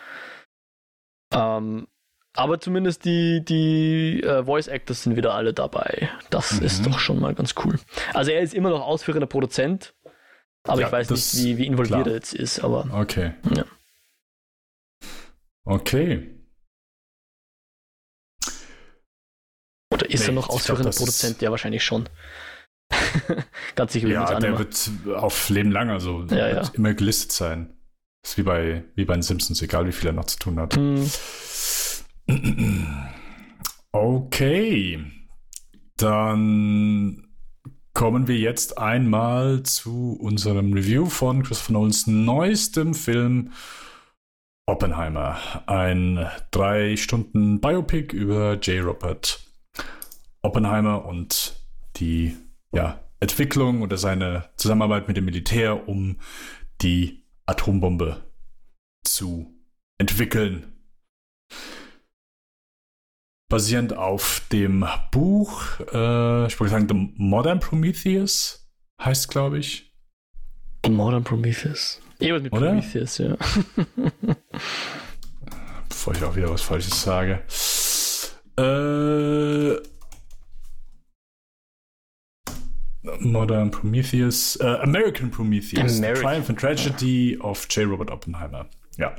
Ähm, 1.33 1.87
aber 2.33 2.59
zumindest 2.59 3.03
die, 3.05 3.43
die 3.43 4.21
äh, 4.21 4.43
Voice 4.43 4.67
Actors 4.67 5.03
sind 5.03 5.15
wieder 5.15 5.33
alle 5.33 5.53
dabei. 5.53 6.09
Das 6.29 6.53
mhm. 6.53 6.65
ist 6.65 6.85
doch 6.85 6.99
schon 6.99 7.19
mal 7.19 7.33
ganz 7.33 7.55
cool. 7.63 7.79
Also 8.13 8.31
er 8.31 8.41
ist 8.41 8.53
immer 8.53 8.69
noch 8.69 8.81
ausführender 8.81 9.25
Produzent, 9.25 9.95
aber 10.63 10.81
ja, 10.81 10.87
ich 10.87 10.93
weiß 10.93 11.09
nicht, 11.09 11.35
wie, 11.37 11.57
wie 11.57 11.65
involviert 11.65 12.03
klar. 12.03 12.07
er 12.07 12.13
jetzt 12.13 12.33
ist. 12.33 12.59
Aber, 12.59 12.87
okay. 12.93 13.33
Ja. 13.55 13.65
Okay. 15.65 16.33
Oder 19.91 20.09
ist 20.09 20.21
nee, 20.21 20.27
er 20.27 20.33
noch 20.33 20.49
ausführender 20.49 20.91
glaub, 20.91 20.95
Produzent? 20.95 21.41
Ja, 21.41 21.51
wahrscheinlich 21.51 21.83
schon. 21.83 22.07
ganz 23.75 23.93
sicher. 23.93 24.07
Ja, 24.07 24.39
der 24.39 24.57
wird 24.59 24.89
auf 25.15 25.49
Leben 25.49 25.71
lang, 25.71 25.89
also 25.89 26.23
ja, 26.29 26.49
ja. 26.49 26.61
immer 26.73 26.93
gelistet 26.93 27.31
sein. 27.31 27.76
Das 28.21 28.31
ist 28.31 28.37
wie 28.37 28.43
bei, 28.43 28.83
wie 28.95 29.05
bei 29.05 29.13
den 29.13 29.21
Simpsons, 29.21 29.61
egal 29.61 29.87
wie 29.87 29.91
viel 29.91 30.07
er 30.07 30.13
noch 30.13 30.25
zu 30.25 30.39
tun 30.39 30.59
hat. 30.59 30.75
Mhm. 30.75 31.09
Okay, 33.91 35.03
dann 35.95 37.27
kommen 37.93 38.27
wir 38.27 38.37
jetzt 38.37 38.77
einmal 38.77 39.63
zu 39.63 40.17
unserem 40.21 40.73
Review 40.73 41.05
von 41.07 41.41
Christopher 41.41 41.73
Nolans 41.73 42.05
neuestem 42.05 42.93
Film 42.93 43.53
Oppenheimer. 44.67 45.39
Ein 45.65 46.27
drei 46.51 46.97
Stunden 46.97 47.59
Biopic 47.59 48.15
über 48.15 48.55
J. 48.55 48.85
Robert 48.85 49.39
Oppenheimer 50.41 51.05
und 51.05 51.55
die 51.95 52.35
ja, 52.73 52.99
Entwicklung 53.19 53.81
oder 53.81 53.97
seine 53.97 54.49
Zusammenarbeit 54.57 55.07
mit 55.07 55.17
dem 55.17 55.25
Militär, 55.25 55.87
um 55.87 56.17
die 56.81 57.23
Atombombe 57.47 58.23
zu 59.03 59.53
entwickeln 59.97 60.77
basierend 63.49 63.95
auf 63.95 64.41
dem 64.51 64.85
Buch, 65.11 65.79
äh, 65.93 66.47
ich 66.47 66.59
wollte 66.59 66.71
sagen, 66.71 66.87
The 66.89 67.13
Modern 67.15 67.59
Prometheus 67.59 68.67
heißt, 69.01 69.29
glaube 69.29 69.59
ich. 69.59 69.93
Modern 70.87 71.23
Prometheus. 71.23 72.01
Irgendwas 72.19 72.43
mit 72.43 72.53
Oder? 72.53 72.67
Prometheus, 72.67 73.17
ja. 73.17 73.35
Bevor 75.89 76.13
ich 76.13 76.23
auch 76.23 76.35
wieder 76.35 76.49
was 76.49 76.61
Falsches 76.61 77.01
sage. 77.01 77.43
Äh, 78.57 79.75
Modern 83.19 83.71
Prometheus, 83.71 84.55
äh, 84.57 84.65
American 84.65 85.31
Prometheus, 85.31 85.97
American. 85.97 86.23
Triumph 86.23 86.49
and 86.49 86.59
Tragedy 86.59 87.37
of 87.39 87.67
J. 87.69 87.87
Robert 87.87 88.11
Oppenheimer. 88.11 88.67
Ja. 88.97 89.15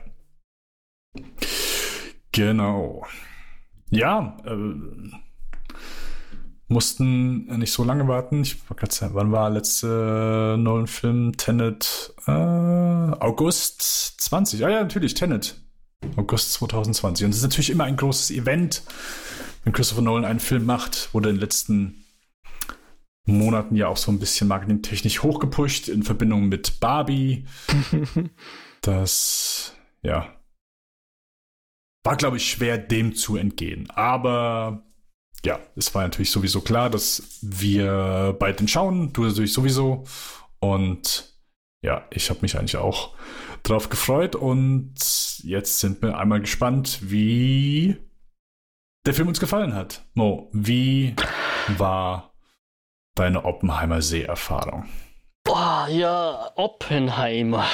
Genau. 2.33 3.07
Ja, 3.91 4.37
äh, 4.45 4.75
mussten 6.69 7.47
nicht 7.59 7.73
so 7.73 7.83
lange 7.83 8.07
warten. 8.09 8.43
Ich 8.43 8.69
war 8.69 8.77
gerade 8.77 8.95
sagen, 8.95 9.15
wann 9.15 9.33
war 9.33 9.51
letzte 9.51 10.55
äh, 10.55 10.61
neuen 10.61 10.87
Film? 10.87 11.37
Tenet 11.37 12.15
äh, 12.27 12.31
August 12.31 14.21
20. 14.21 14.65
Ah 14.65 14.71
ja, 14.71 14.83
natürlich, 14.83 15.15
Tenet. 15.15 15.61
August 16.17 16.53
2020. 16.55 17.25
Und 17.25 17.31
es 17.31 17.39
ist 17.39 17.43
natürlich 17.43 17.71
immer 17.71 17.85
ein 17.85 17.97
großes 17.97 18.31
Event, 18.31 18.83
wenn 19.65 19.73
Christopher 19.73 20.03
Nolan 20.03 20.25
einen 20.25 20.41
Film 20.41 20.65
macht, 20.67 21.13
wurde 21.13 21.31
in 21.31 21.37
den 21.37 21.41
letzten 21.41 22.05
Monaten 23.37 23.77
ja 23.77 23.89
auch 23.89 23.97
so 23.97 24.11
ein 24.11 24.19
bisschen 24.19 24.49
marketingtechnisch 24.49 25.23
hochgepusht 25.23 25.89
in 25.89 26.03
Verbindung 26.03 26.49
mit 26.49 26.81
Barbie. 26.81 27.47
das, 28.81 29.75
ja, 30.03 30.39
war, 32.05 32.17
glaube 32.17 32.39
ich, 32.39 32.51
schwer, 32.51 32.79
dem 32.79 33.15
zu 33.15 33.37
entgehen. 33.37 33.91
Aber 33.91 34.83
ja, 35.45 35.61
es 35.77 35.95
war 35.95 36.03
natürlich 36.03 36.31
sowieso 36.31 36.63
klar, 36.63 36.89
dass 36.89 37.39
wir 37.43 38.35
bei 38.39 38.53
den 38.53 38.67
schauen. 38.67 39.13
Du 39.13 39.25
natürlich 39.25 39.53
sowieso. 39.53 40.05
Und 40.59 41.37
ja, 41.83 42.07
ich 42.11 42.31
habe 42.31 42.41
mich 42.43 42.59
eigentlich 42.59 42.77
auch 42.77 43.15
drauf 43.63 43.91
gefreut. 43.91 44.37
Und 44.37 44.95
jetzt 45.43 45.81
sind 45.81 46.01
wir 46.01 46.17
einmal 46.17 46.41
gespannt, 46.41 47.01
wie 47.03 47.97
der 49.07 49.15
Film 49.15 49.29
uns 49.29 49.41
gefallen 49.41 49.75
hat. 49.75 50.05
Mo, 50.15 50.51
wie 50.53 51.15
war 51.77 52.33
deine 53.19 53.45
Oppenheimer 53.45 54.01
Seherfahrung? 54.01 54.89
Boah, 55.45 55.89
ja, 55.91 56.53
Oppenheimer. 56.57 57.67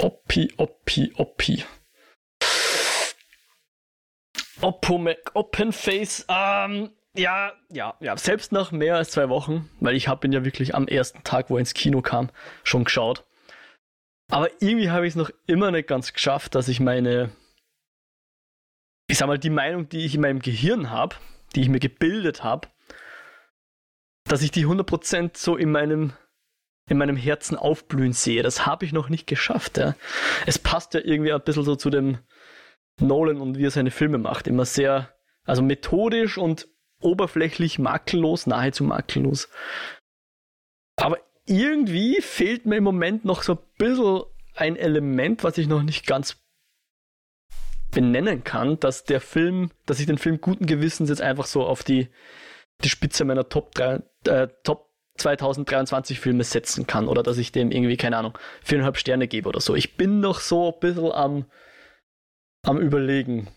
Oppi, 0.00 0.52
Oppi, 0.56 1.12
Oppi. 1.16 1.64
Opomac, 4.60 5.32
Openface, 5.34 6.24
ähm, 6.28 6.90
ja, 7.16 7.52
ja, 7.68 7.94
ja, 8.00 8.16
selbst 8.16 8.52
nach 8.52 8.70
mehr 8.70 8.96
als 8.96 9.10
zwei 9.10 9.28
Wochen, 9.28 9.68
weil 9.80 9.96
ich 9.96 10.06
habe 10.08 10.26
ihn 10.26 10.32
ja 10.32 10.44
wirklich 10.44 10.74
am 10.74 10.86
ersten 10.86 11.24
Tag, 11.24 11.50
wo 11.50 11.56
er 11.56 11.60
ins 11.60 11.74
Kino 11.74 12.00
kam, 12.00 12.30
schon 12.62 12.84
geschaut. 12.84 13.24
Aber 14.30 14.50
irgendwie 14.60 14.90
habe 14.90 15.06
ich 15.06 15.12
es 15.12 15.16
noch 15.16 15.30
immer 15.46 15.72
nicht 15.72 15.88
ganz 15.88 16.12
geschafft, 16.12 16.54
dass 16.54 16.68
ich 16.68 16.80
meine, 16.80 17.30
ich 19.08 19.18
sag 19.18 19.26
mal, 19.26 19.38
die 19.38 19.50
Meinung, 19.50 19.88
die 19.88 20.06
ich 20.06 20.14
in 20.14 20.20
meinem 20.20 20.38
Gehirn 20.38 20.90
habe, 20.90 21.16
die 21.54 21.62
ich 21.62 21.68
mir 21.68 21.80
gebildet 21.80 22.44
habe, 22.44 22.68
dass 24.32 24.40
ich 24.40 24.50
die 24.50 24.64
100% 24.64 25.36
so 25.36 25.56
in 25.58 25.70
meinem, 25.70 26.14
in 26.88 26.96
meinem 26.96 27.16
Herzen 27.16 27.54
aufblühen 27.54 28.14
sehe. 28.14 28.42
Das 28.42 28.64
habe 28.64 28.86
ich 28.86 28.94
noch 28.94 29.10
nicht 29.10 29.26
geschafft. 29.26 29.76
Ja. 29.76 29.94
Es 30.46 30.58
passt 30.58 30.94
ja 30.94 31.00
irgendwie 31.04 31.34
ein 31.34 31.42
bisschen 31.42 31.64
so 31.64 31.76
zu 31.76 31.90
dem, 31.90 32.18
Nolan 32.98 33.42
und 33.42 33.58
wie 33.58 33.66
er 33.66 33.70
seine 33.70 33.90
Filme 33.90 34.16
macht. 34.16 34.46
Immer 34.46 34.64
sehr, 34.64 35.14
also 35.44 35.60
methodisch 35.60 36.38
und 36.38 36.66
oberflächlich 37.02 37.78
makellos, 37.78 38.46
nahezu 38.46 38.84
makellos. 38.84 39.50
Aber 40.96 41.18
irgendwie 41.44 42.22
fehlt 42.22 42.64
mir 42.64 42.76
im 42.76 42.84
Moment 42.84 43.26
noch 43.26 43.42
so 43.42 43.56
ein 43.56 43.58
bisschen 43.76 44.22
ein 44.54 44.76
Element, 44.76 45.44
was 45.44 45.58
ich 45.58 45.66
noch 45.66 45.82
nicht 45.82 46.06
ganz 46.06 46.38
benennen 47.90 48.44
kann, 48.44 48.80
dass 48.80 49.04
der 49.04 49.20
Film, 49.20 49.72
dass 49.84 50.00
ich 50.00 50.06
den 50.06 50.16
Film 50.16 50.40
guten 50.40 50.64
Gewissens 50.64 51.10
jetzt 51.10 51.20
einfach 51.20 51.44
so 51.44 51.66
auf 51.66 51.82
die, 51.82 52.08
die 52.84 52.88
Spitze 52.88 53.24
meiner 53.24 53.48
Top 53.48 53.74
3, 53.74 54.02
äh, 54.26 54.48
Top 54.62 54.90
2023 55.16 56.20
Filme 56.20 56.44
setzen 56.44 56.86
kann 56.86 57.08
oder 57.08 57.22
dass 57.22 57.38
ich 57.38 57.52
dem 57.52 57.70
irgendwie, 57.70 57.96
keine 57.96 58.16
Ahnung, 58.16 58.36
viereinhalb 58.62 58.96
Sterne 58.96 59.28
gebe 59.28 59.48
oder 59.48 59.60
so. 59.60 59.74
Ich 59.74 59.96
bin 59.96 60.20
noch 60.20 60.40
so 60.40 60.72
ein 60.72 60.80
bisschen 60.80 61.12
am, 61.12 61.44
am 62.62 62.78
Überlegen. 62.78 63.48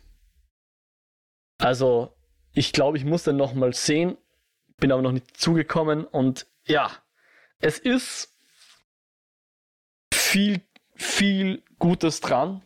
Also, 1.57 2.13
ich 2.53 2.73
glaube, 2.73 2.97
ich 2.97 3.05
muss 3.05 3.23
den 3.23 3.38
nochmal 3.38 3.73
sehen, 3.73 4.17
bin 4.78 4.91
aber 4.91 5.01
noch 5.01 5.11
nicht 5.11 5.38
zugekommen 5.38 6.05
und 6.05 6.47
ja, 6.67 6.91
es 7.59 7.80
ist 7.80 8.36
viel, 10.13 10.61
viel 10.95 11.63
Gutes 11.80 12.19
dran. 12.19 12.61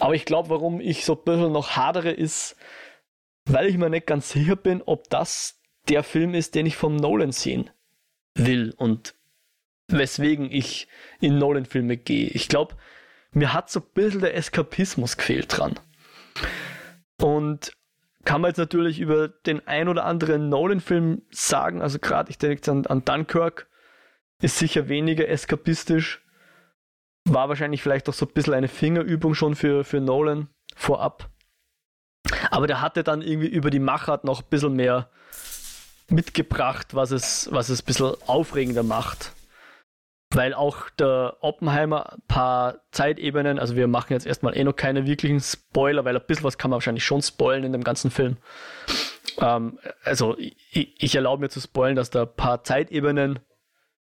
Aber 0.00 0.14
ich 0.14 0.24
glaube, 0.24 0.48
warum 0.48 0.80
ich 0.80 1.04
so 1.04 1.14
ein 1.14 1.24
bisschen 1.24 1.52
noch 1.52 1.76
hadere, 1.76 2.10
ist, 2.10 2.56
weil 3.44 3.66
ich 3.66 3.76
mir 3.76 3.90
nicht 3.90 4.06
ganz 4.06 4.30
sicher 4.30 4.56
bin, 4.56 4.82
ob 4.82 5.08
das 5.10 5.60
der 5.88 6.02
Film 6.02 6.34
ist, 6.34 6.54
den 6.54 6.66
ich 6.66 6.76
vom 6.76 6.96
Nolan 6.96 7.32
sehen 7.32 7.70
will 8.34 8.72
und 8.76 9.14
weswegen 9.88 10.50
ich 10.50 10.88
in 11.20 11.38
Nolan-Filme 11.38 11.96
gehe. 11.96 12.28
Ich 12.28 12.48
glaube, 12.48 12.76
mir 13.32 13.52
hat 13.52 13.70
so 13.70 13.80
ein 13.80 13.86
bisschen 13.94 14.20
der 14.20 14.36
Eskapismus 14.36 15.16
gefehlt 15.16 15.56
dran. 15.56 15.78
Und 17.20 17.72
kann 18.24 18.40
man 18.40 18.50
jetzt 18.50 18.58
natürlich 18.58 19.00
über 19.00 19.28
den 19.28 19.66
ein 19.66 19.88
oder 19.88 20.04
anderen 20.04 20.48
Nolan-Film 20.48 21.22
sagen, 21.30 21.82
also 21.82 21.98
gerade 21.98 22.30
ich 22.30 22.38
denke 22.38 22.56
jetzt 22.56 22.68
an, 22.68 22.86
an 22.86 23.04
Dunkirk, 23.04 23.68
ist 24.40 24.58
sicher 24.58 24.88
weniger 24.88 25.28
eskapistisch. 25.28 26.24
War 27.24 27.48
wahrscheinlich 27.48 27.82
vielleicht 27.82 28.08
auch 28.08 28.14
so 28.14 28.26
ein 28.26 28.32
bisschen 28.32 28.54
eine 28.54 28.68
Fingerübung 28.68 29.34
schon 29.34 29.54
für, 29.54 29.84
für 29.84 30.00
Nolan 30.00 30.48
vorab. 30.74 31.30
Aber 32.52 32.66
der 32.66 32.82
hatte 32.82 33.02
dann 33.02 33.22
irgendwie 33.22 33.48
über 33.48 33.70
die 33.70 33.78
Machart 33.78 34.24
noch 34.24 34.42
ein 34.42 34.48
bisschen 34.50 34.74
mehr 34.74 35.08
mitgebracht, 36.10 36.94
was 36.94 37.10
es, 37.10 37.48
was 37.50 37.70
es 37.70 37.80
ein 37.80 37.86
bisschen 37.86 38.12
aufregender 38.26 38.82
macht. 38.82 39.32
Weil 40.28 40.52
auch 40.52 40.90
der 40.90 41.38
Oppenheimer 41.40 42.12
ein 42.12 42.22
paar 42.28 42.82
Zeitebenen, 42.90 43.58
also 43.58 43.74
wir 43.74 43.88
machen 43.88 44.12
jetzt 44.12 44.26
erstmal 44.26 44.54
eh 44.54 44.64
noch 44.64 44.76
keine 44.76 45.06
wirklichen 45.06 45.40
Spoiler, 45.40 46.04
weil 46.04 46.14
ein 46.14 46.26
bisschen 46.26 46.44
was 46.44 46.58
kann 46.58 46.70
man 46.70 46.76
wahrscheinlich 46.76 47.06
schon 47.06 47.22
spoilen 47.22 47.64
in 47.64 47.72
dem 47.72 47.84
ganzen 47.84 48.10
Film. 48.10 48.36
Ähm, 49.40 49.78
also 50.04 50.36
ich, 50.36 50.94
ich, 51.02 51.14
erlaube 51.14 51.40
mir 51.40 51.48
zu 51.48 51.60
spoilen, 51.60 51.96
dass 51.96 52.10
da 52.10 52.24
ein 52.24 52.36
paar 52.36 52.64
Zeitebenen 52.64 53.38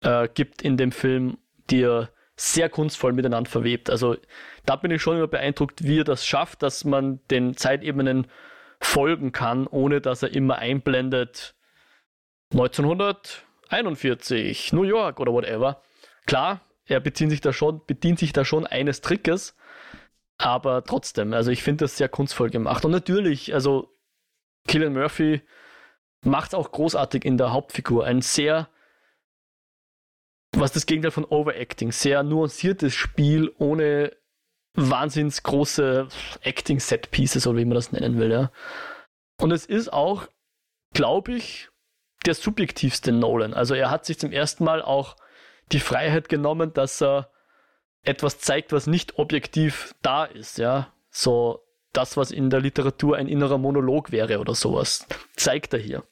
äh, 0.01 0.27
gibt 0.33 0.63
in 0.63 0.79
dem 0.79 0.91
Film, 0.91 1.37
die 1.69 1.83
er 1.83 2.09
sehr 2.37 2.69
kunstvoll 2.69 3.13
miteinander 3.13 3.51
verwebt. 3.51 3.91
Also 3.91 4.17
da 4.65 4.77
bin 4.77 4.91
ich 4.91 5.03
schon 5.03 5.17
immer 5.17 5.29
beeindruckt, 5.29 5.85
wie 5.85 6.01
er 6.01 6.05
das 6.05 6.27
schafft, 6.27 6.63
dass 6.63 6.85
man 6.85 7.21
den 7.31 7.57
Zeitebenen 7.57 8.27
folgen 8.81 9.33
kann, 9.33 9.67
ohne 9.67 10.01
dass 10.01 10.23
er 10.23 10.35
immer 10.35 10.59
einblendet, 10.59 11.55
1941, 12.53 14.73
New 14.73 14.83
York 14.83 15.21
oder 15.21 15.33
whatever. 15.33 15.83
Klar, 16.27 16.61
er 16.85 17.01
bedient 17.01 17.31
sich 17.31 17.41
da 17.41 17.53
schon, 17.53 17.85
bedient 17.87 18.19
sich 18.19 18.33
da 18.33 18.45
schon 18.45 18.67
eines 18.67 19.01
Trickes, 19.01 19.57
aber 20.37 20.85
trotzdem, 20.85 21.33
also 21.33 21.51
ich 21.51 21.63
finde 21.63 21.85
das 21.85 21.97
sehr 21.97 22.09
kunstvoll 22.09 22.51
gemacht. 22.51 22.85
Und 22.85 22.91
natürlich, 22.91 23.55
also 23.55 23.97
Killian 24.67 24.93
Murphy 24.93 25.43
macht 26.25 26.49
es 26.49 26.55
auch 26.55 26.71
großartig 26.71 27.25
in 27.25 27.39
der 27.39 27.53
Hauptfigur. 27.53 28.05
Ein 28.05 28.23
sehr, 28.23 28.69
was 30.53 30.73
das 30.73 30.87
Gegenteil 30.87 31.11
von 31.11 31.25
Overacting, 31.25 31.93
sehr 31.93 32.23
nuanciertes 32.23 32.95
Spiel 32.95 33.53
ohne 33.59 34.13
wahnsinns 34.75 35.43
große 35.43 36.09
Acting-Set-Pieces, 36.43 37.47
oder 37.47 37.59
wie 37.59 37.65
man 37.65 37.75
das 37.75 37.93
nennen 37.93 38.19
will. 38.19 38.31
Ja. 38.31 38.51
Und 39.39 39.51
es 39.51 39.67
ist 39.67 39.93
auch, 39.93 40.29
glaube 40.95 41.33
ich, 41.33 41.69
der 42.27 42.35
subjektivste 42.35 43.13
Nolan. 43.13 43.55
Also 43.55 43.75
er 43.75 43.91
hat 43.91 44.05
sich 44.07 44.19
zum 44.19 44.33
ersten 44.33 44.65
Mal 44.65 44.83
auch 44.83 45.17
die 45.73 45.81
Freiheit 45.81 46.29
genommen, 46.29 46.73
dass 46.73 47.03
er 47.03 47.31
etwas 48.05 48.39
zeigt, 48.39 48.73
was 48.73 48.87
nicht 48.87 49.19
objektiv 49.19 49.95
da 50.03 50.25
ist, 50.25 50.59
ja. 50.59 50.93
So 51.11 51.61
das, 51.93 52.17
was 52.17 52.31
in 52.31 52.51
der 52.51 52.61
Literatur 52.61 53.17
ein 53.17 53.29
innerer 53.29 53.59
Monolog 53.59 54.13
wäre 54.13 54.39
oder 54.39 54.55
sowas, 54.55 55.07
zeigt 55.37 55.75
er 55.75 55.81
hier. 55.81 56.05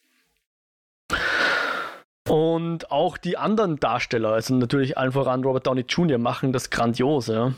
Und 2.30 2.92
auch 2.92 3.18
die 3.18 3.36
anderen 3.36 3.80
Darsteller, 3.80 4.34
also 4.34 4.54
natürlich 4.54 4.96
allen 4.96 5.10
voran 5.10 5.42
Robert 5.42 5.66
Downey 5.66 5.80
Jr., 5.80 6.18
machen 6.18 6.52
das 6.52 6.70
grandios, 6.70 7.26
ja. 7.26 7.54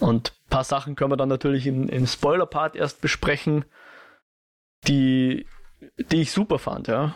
Und 0.00 0.32
ein 0.46 0.48
paar 0.48 0.64
Sachen 0.64 0.96
können 0.96 1.12
wir 1.12 1.18
dann 1.18 1.28
natürlich 1.28 1.66
im, 1.66 1.90
im 1.90 2.06
Spoiler-Part 2.06 2.74
erst 2.74 3.02
besprechen, 3.02 3.66
die, 4.88 5.46
die 6.10 6.22
ich 6.22 6.32
super 6.32 6.58
fand, 6.58 6.88
ja. 6.88 7.14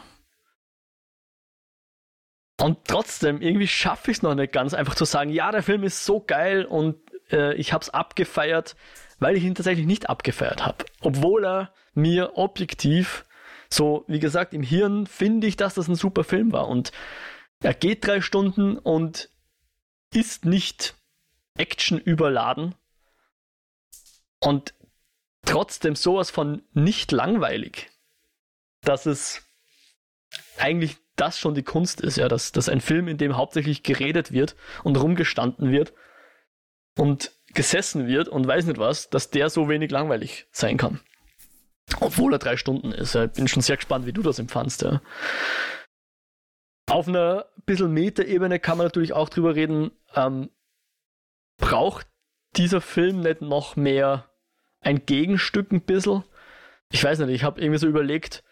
Und 2.61 2.87
trotzdem, 2.87 3.41
irgendwie 3.41 3.69
schaffe 3.69 4.11
ich 4.11 4.19
es 4.19 4.23
noch 4.23 4.35
nicht 4.35 4.53
ganz, 4.53 4.75
einfach 4.75 4.95
zu 4.95 5.07
sagen, 5.07 5.31
ja, 5.31 5.51
der 5.53 5.63
Film 5.63 5.83
ist 5.83 6.05
so 6.05 6.21
geil 6.21 6.67
und 6.67 6.97
äh, 7.33 7.55
ich 7.55 7.73
habe 7.73 7.83
es 7.83 7.89
abgefeiert, 7.89 8.77
weil 9.19 9.37
ich 9.37 9.45
ihn 9.45 9.55
tatsächlich 9.55 9.87
nicht 9.87 10.11
abgefeiert 10.11 10.67
habe. 10.67 10.85
Obwohl 11.01 11.47
er 11.47 11.73
mir 11.95 12.37
objektiv, 12.37 13.26
so 13.77 14.05
wie 14.09 14.19
gesagt, 14.19 14.55
im 14.55 14.63
Hirn 14.63 15.07
finde 15.07 15.47
ich, 15.47 15.57
dass 15.57 15.75
das 15.75 15.89
ein 15.89 15.95
super 15.95 16.25
Film 16.25 16.53
war. 16.53 16.69
Und 16.69 16.93
er 17.61 17.75
geht 17.75 18.07
drei 18.07 18.21
Stunden 18.21 18.79
und 18.79 19.29
ist 20.13 20.45
nicht 20.45 20.95
Action 21.57 21.99
überladen 21.99 22.75
und 24.41 24.75
trotzdem 25.45 25.95
sowas 25.95 26.31
von 26.31 26.63
nicht 26.73 27.13
langweilig, 27.13 27.91
dass 28.83 29.07
es 29.07 29.43
eigentlich 30.59 30.97
das 31.17 31.39
schon 31.39 31.55
die 31.55 31.63
Kunst 31.63 32.01
ist, 32.01 32.17
ja, 32.17 32.29
dass, 32.29 32.53
dass 32.53 32.69
ein 32.69 32.81
Film, 32.81 33.09
in 33.09 33.17
dem 33.17 33.37
hauptsächlich 33.37 33.83
geredet 33.83 34.33
wird 34.33 34.55
und 34.85 34.97
rumgestanden 34.97 35.71
wird 35.71 35.95
und 36.97 37.33
gesessen 37.55 38.07
wird 38.07 38.29
und 38.29 38.47
weiß 38.47 38.67
nicht 38.67 38.79
was, 38.79 39.09
dass 39.09 39.31
der 39.31 39.49
so 39.49 39.69
wenig 39.69 39.91
langweilig 39.91 40.47
sein 40.51 40.77
kann. 40.77 41.01
Obwohl 42.01 42.35
er 42.35 42.39
drei 42.39 42.57
Stunden 42.57 42.93
ist. 42.93 43.15
Ich 43.15 43.33
bin 43.33 43.49
schon 43.49 43.63
sehr 43.63 43.77
gespannt, 43.77 44.07
wie 44.07 44.13
du 44.13 44.23
das 44.23 44.39
empfandst. 44.39 44.83
Ja. 44.83 45.01
Auf 46.89 47.09
einer 47.09 47.47
bisschen 47.65 47.93
Metaebene 47.93 48.59
kann 48.59 48.79
man 48.79 48.87
natürlich 48.87 49.13
auch 49.13 49.29
drüber 49.29 49.55
reden, 49.55 49.91
ähm, 50.15 50.51
braucht 51.59 52.07
dieser 52.57 52.81
Film 52.81 53.21
nicht 53.21 53.43
noch 53.43 53.77
mehr 53.77 54.29
ein 54.81 55.05
Gegenstück 55.05 55.73
ein 55.73 55.83
bisschen? 55.83 56.23
Ich 56.91 57.03
weiß 57.03 57.19
nicht, 57.21 57.31
ich 57.31 57.45
habe 57.45 57.61
irgendwie 57.61 57.79
so 57.79 57.89
überlegt, 57.89 58.45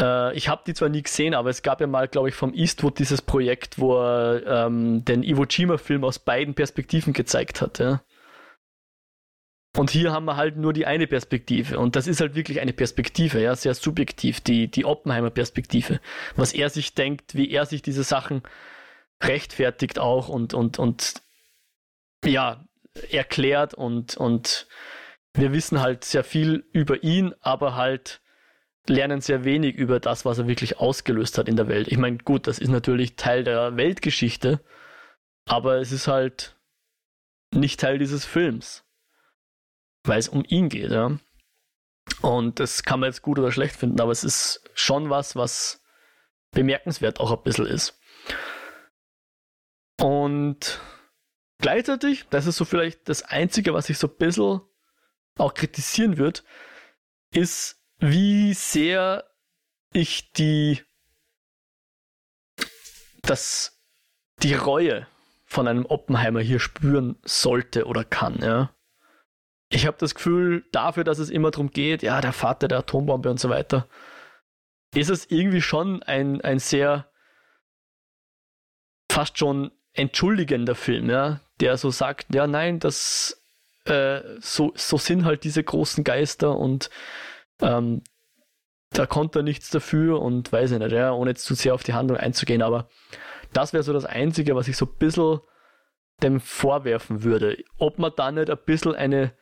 äh, 0.00 0.34
ich 0.34 0.48
habe 0.48 0.62
die 0.66 0.74
zwar 0.74 0.88
nie 0.88 1.02
gesehen, 1.02 1.34
aber 1.34 1.50
es 1.50 1.62
gab 1.62 1.80
ja 1.80 1.86
mal, 1.86 2.08
glaube 2.08 2.30
ich, 2.30 2.34
vom 2.34 2.54
Eastwood 2.54 2.98
dieses 2.98 3.20
Projekt, 3.20 3.78
wo 3.78 3.98
er 3.98 4.66
ähm, 4.66 5.04
den 5.04 5.22
Iwo 5.22 5.44
Jima-Film 5.44 6.04
aus 6.04 6.18
beiden 6.18 6.54
Perspektiven 6.54 7.12
gezeigt 7.12 7.60
hat. 7.60 7.78
Ja? 7.78 8.02
Und 9.76 9.90
hier 9.90 10.12
haben 10.12 10.26
wir 10.26 10.36
halt 10.36 10.56
nur 10.56 10.74
die 10.74 10.84
eine 10.84 11.06
Perspektive. 11.06 11.78
Und 11.78 11.96
das 11.96 12.06
ist 12.06 12.20
halt 12.20 12.34
wirklich 12.34 12.60
eine 12.60 12.74
Perspektive, 12.74 13.40
ja, 13.40 13.56
sehr 13.56 13.74
subjektiv, 13.74 14.40
die, 14.40 14.68
die 14.68 14.84
Oppenheimer-Perspektive. 14.84 16.00
Was 16.36 16.52
er 16.52 16.68
sich 16.68 16.94
denkt, 16.94 17.34
wie 17.34 17.50
er 17.50 17.64
sich 17.64 17.80
diese 17.80 18.04
Sachen 18.04 18.42
rechtfertigt 19.22 19.98
auch 19.98 20.28
und, 20.28 20.52
und, 20.52 20.78
und 20.78 21.22
ja, 22.24 22.64
erklärt 23.10 23.72
und, 23.72 24.16
und 24.16 24.66
wir 25.34 25.52
wissen 25.52 25.80
halt 25.80 26.04
sehr 26.04 26.24
viel 26.24 26.64
über 26.72 27.02
ihn, 27.02 27.34
aber 27.40 27.74
halt 27.74 28.20
lernen 28.86 29.20
sehr 29.20 29.44
wenig 29.44 29.76
über 29.76 30.00
das, 30.00 30.24
was 30.24 30.38
er 30.38 30.48
wirklich 30.48 30.78
ausgelöst 30.78 31.38
hat 31.38 31.48
in 31.48 31.56
der 31.56 31.68
Welt. 31.68 31.88
Ich 31.88 31.98
meine, 31.98 32.18
gut, 32.18 32.46
das 32.46 32.58
ist 32.58 32.68
natürlich 32.68 33.16
Teil 33.16 33.44
der 33.44 33.76
Weltgeschichte, 33.76 34.60
aber 35.46 35.78
es 35.78 35.92
ist 35.92 36.08
halt 36.08 36.56
nicht 37.54 37.80
Teil 37.80 37.98
dieses 37.98 38.24
Films, 38.24 38.81
weil 40.04 40.18
es 40.18 40.28
um 40.28 40.44
ihn 40.46 40.68
geht, 40.68 40.90
ja. 40.90 41.18
Und 42.20 42.60
das 42.60 42.82
kann 42.82 43.00
man 43.00 43.08
jetzt 43.08 43.22
gut 43.22 43.38
oder 43.38 43.52
schlecht 43.52 43.76
finden, 43.76 44.00
aber 44.00 44.12
es 44.12 44.24
ist 44.24 44.68
schon 44.74 45.10
was, 45.10 45.36
was 45.36 45.82
bemerkenswert 46.50 47.20
auch 47.20 47.30
ein 47.32 47.42
bisschen 47.42 47.66
ist. 47.66 47.98
Und 50.00 50.80
gleichzeitig, 51.58 52.26
das 52.30 52.46
ist 52.46 52.56
so 52.56 52.64
vielleicht 52.64 53.08
das 53.08 53.22
Einzige, 53.22 53.72
was 53.74 53.88
ich 53.88 53.98
so 53.98 54.08
ein 54.08 54.16
bisschen 54.16 54.60
auch 55.38 55.54
kritisieren 55.54 56.18
würde, 56.18 56.40
ist, 57.32 57.80
wie 57.98 58.52
sehr 58.52 59.30
ich 59.92 60.32
die, 60.32 60.82
das, 63.22 63.80
die 64.42 64.54
Reue 64.54 65.06
von 65.46 65.68
einem 65.68 65.86
Oppenheimer 65.86 66.40
hier 66.40 66.60
spüren 66.60 67.16
sollte 67.22 67.86
oder 67.86 68.04
kann, 68.04 68.38
ja. 68.42 68.74
Ich 69.74 69.86
habe 69.86 69.96
das 69.98 70.14
Gefühl, 70.14 70.64
dafür, 70.70 71.02
dass 71.02 71.18
es 71.18 71.30
immer 71.30 71.50
darum 71.50 71.70
geht, 71.70 72.02
ja, 72.02 72.20
der 72.20 72.34
Vater 72.34 72.68
der 72.68 72.78
Atombombe 72.80 73.30
und 73.30 73.40
so 73.40 73.48
weiter, 73.48 73.88
ist 74.94 75.08
es 75.08 75.30
irgendwie 75.30 75.62
schon 75.62 76.02
ein, 76.02 76.42
ein 76.42 76.58
sehr 76.58 77.10
fast 79.10 79.38
schon 79.38 79.70
entschuldigender 79.94 80.74
Film, 80.74 81.08
ja, 81.08 81.40
der 81.60 81.78
so 81.78 81.90
sagt, 81.90 82.34
ja, 82.34 82.46
nein, 82.46 82.80
das 82.80 83.42
äh, 83.86 84.20
so, 84.40 84.72
so 84.76 84.98
sind 84.98 85.24
halt 85.24 85.44
diese 85.44 85.64
großen 85.64 86.04
Geister 86.04 86.56
und 86.56 86.90
ähm, 87.60 88.02
da 88.90 89.06
konnte 89.06 89.40
er 89.40 89.42
nichts 89.42 89.70
dafür 89.70 90.20
und 90.20 90.52
weiß 90.52 90.72
ich 90.72 90.78
nicht, 90.78 90.92
ja, 90.92 91.12
ohne 91.12 91.30
jetzt 91.30 91.44
zu 91.44 91.54
sehr 91.54 91.74
auf 91.74 91.82
die 91.82 91.94
Handlung 91.94 92.18
einzugehen, 92.18 92.60
aber 92.60 92.90
das 93.54 93.72
wäre 93.72 93.82
so 93.82 93.94
das 93.94 94.04
Einzige, 94.04 94.54
was 94.54 94.68
ich 94.68 94.76
so 94.76 94.84
ein 94.84 94.98
bisschen 94.98 95.40
dem 96.22 96.40
vorwerfen 96.40 97.22
würde. 97.22 97.64
Ob 97.78 97.98
man 97.98 98.12
da 98.16 98.30
nicht 98.30 98.50
ein 98.50 98.58
bisschen 98.64 98.94
eine, 98.94 99.32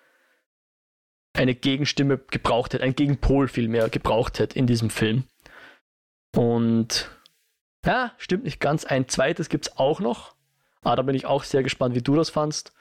eine 1.33 1.55
Gegenstimme 1.55 2.19
gebraucht 2.19 2.75
hätte, 2.75 2.85
ein 2.85 2.95
Gegenpol 2.95 3.49
vielmehr 3.49 3.89
gebraucht 3.89 4.39
hätte 4.39 4.59
in 4.59 4.67
diesem 4.67 4.91
Film. 4.91 5.25
Und 6.37 7.11
ja, 7.85 8.13
stimmt 8.19 8.45
nicht 8.45 8.61
ganz. 8.61 8.85
Ein 8.85 9.09
zweites 9.09 9.49
gibt 9.49 9.69
es 9.69 9.77
auch 9.77 10.01
noch. 10.01 10.35
Aber 10.83 10.97
da 10.97 11.03
bin 11.03 11.15
ich 11.15 11.27
auch 11.27 11.45
sehr 11.45 11.63
gespannt, 11.63 11.95
wie 11.95 12.03
du 12.03 12.15
das 12.15 12.31
fandst. 12.31 12.73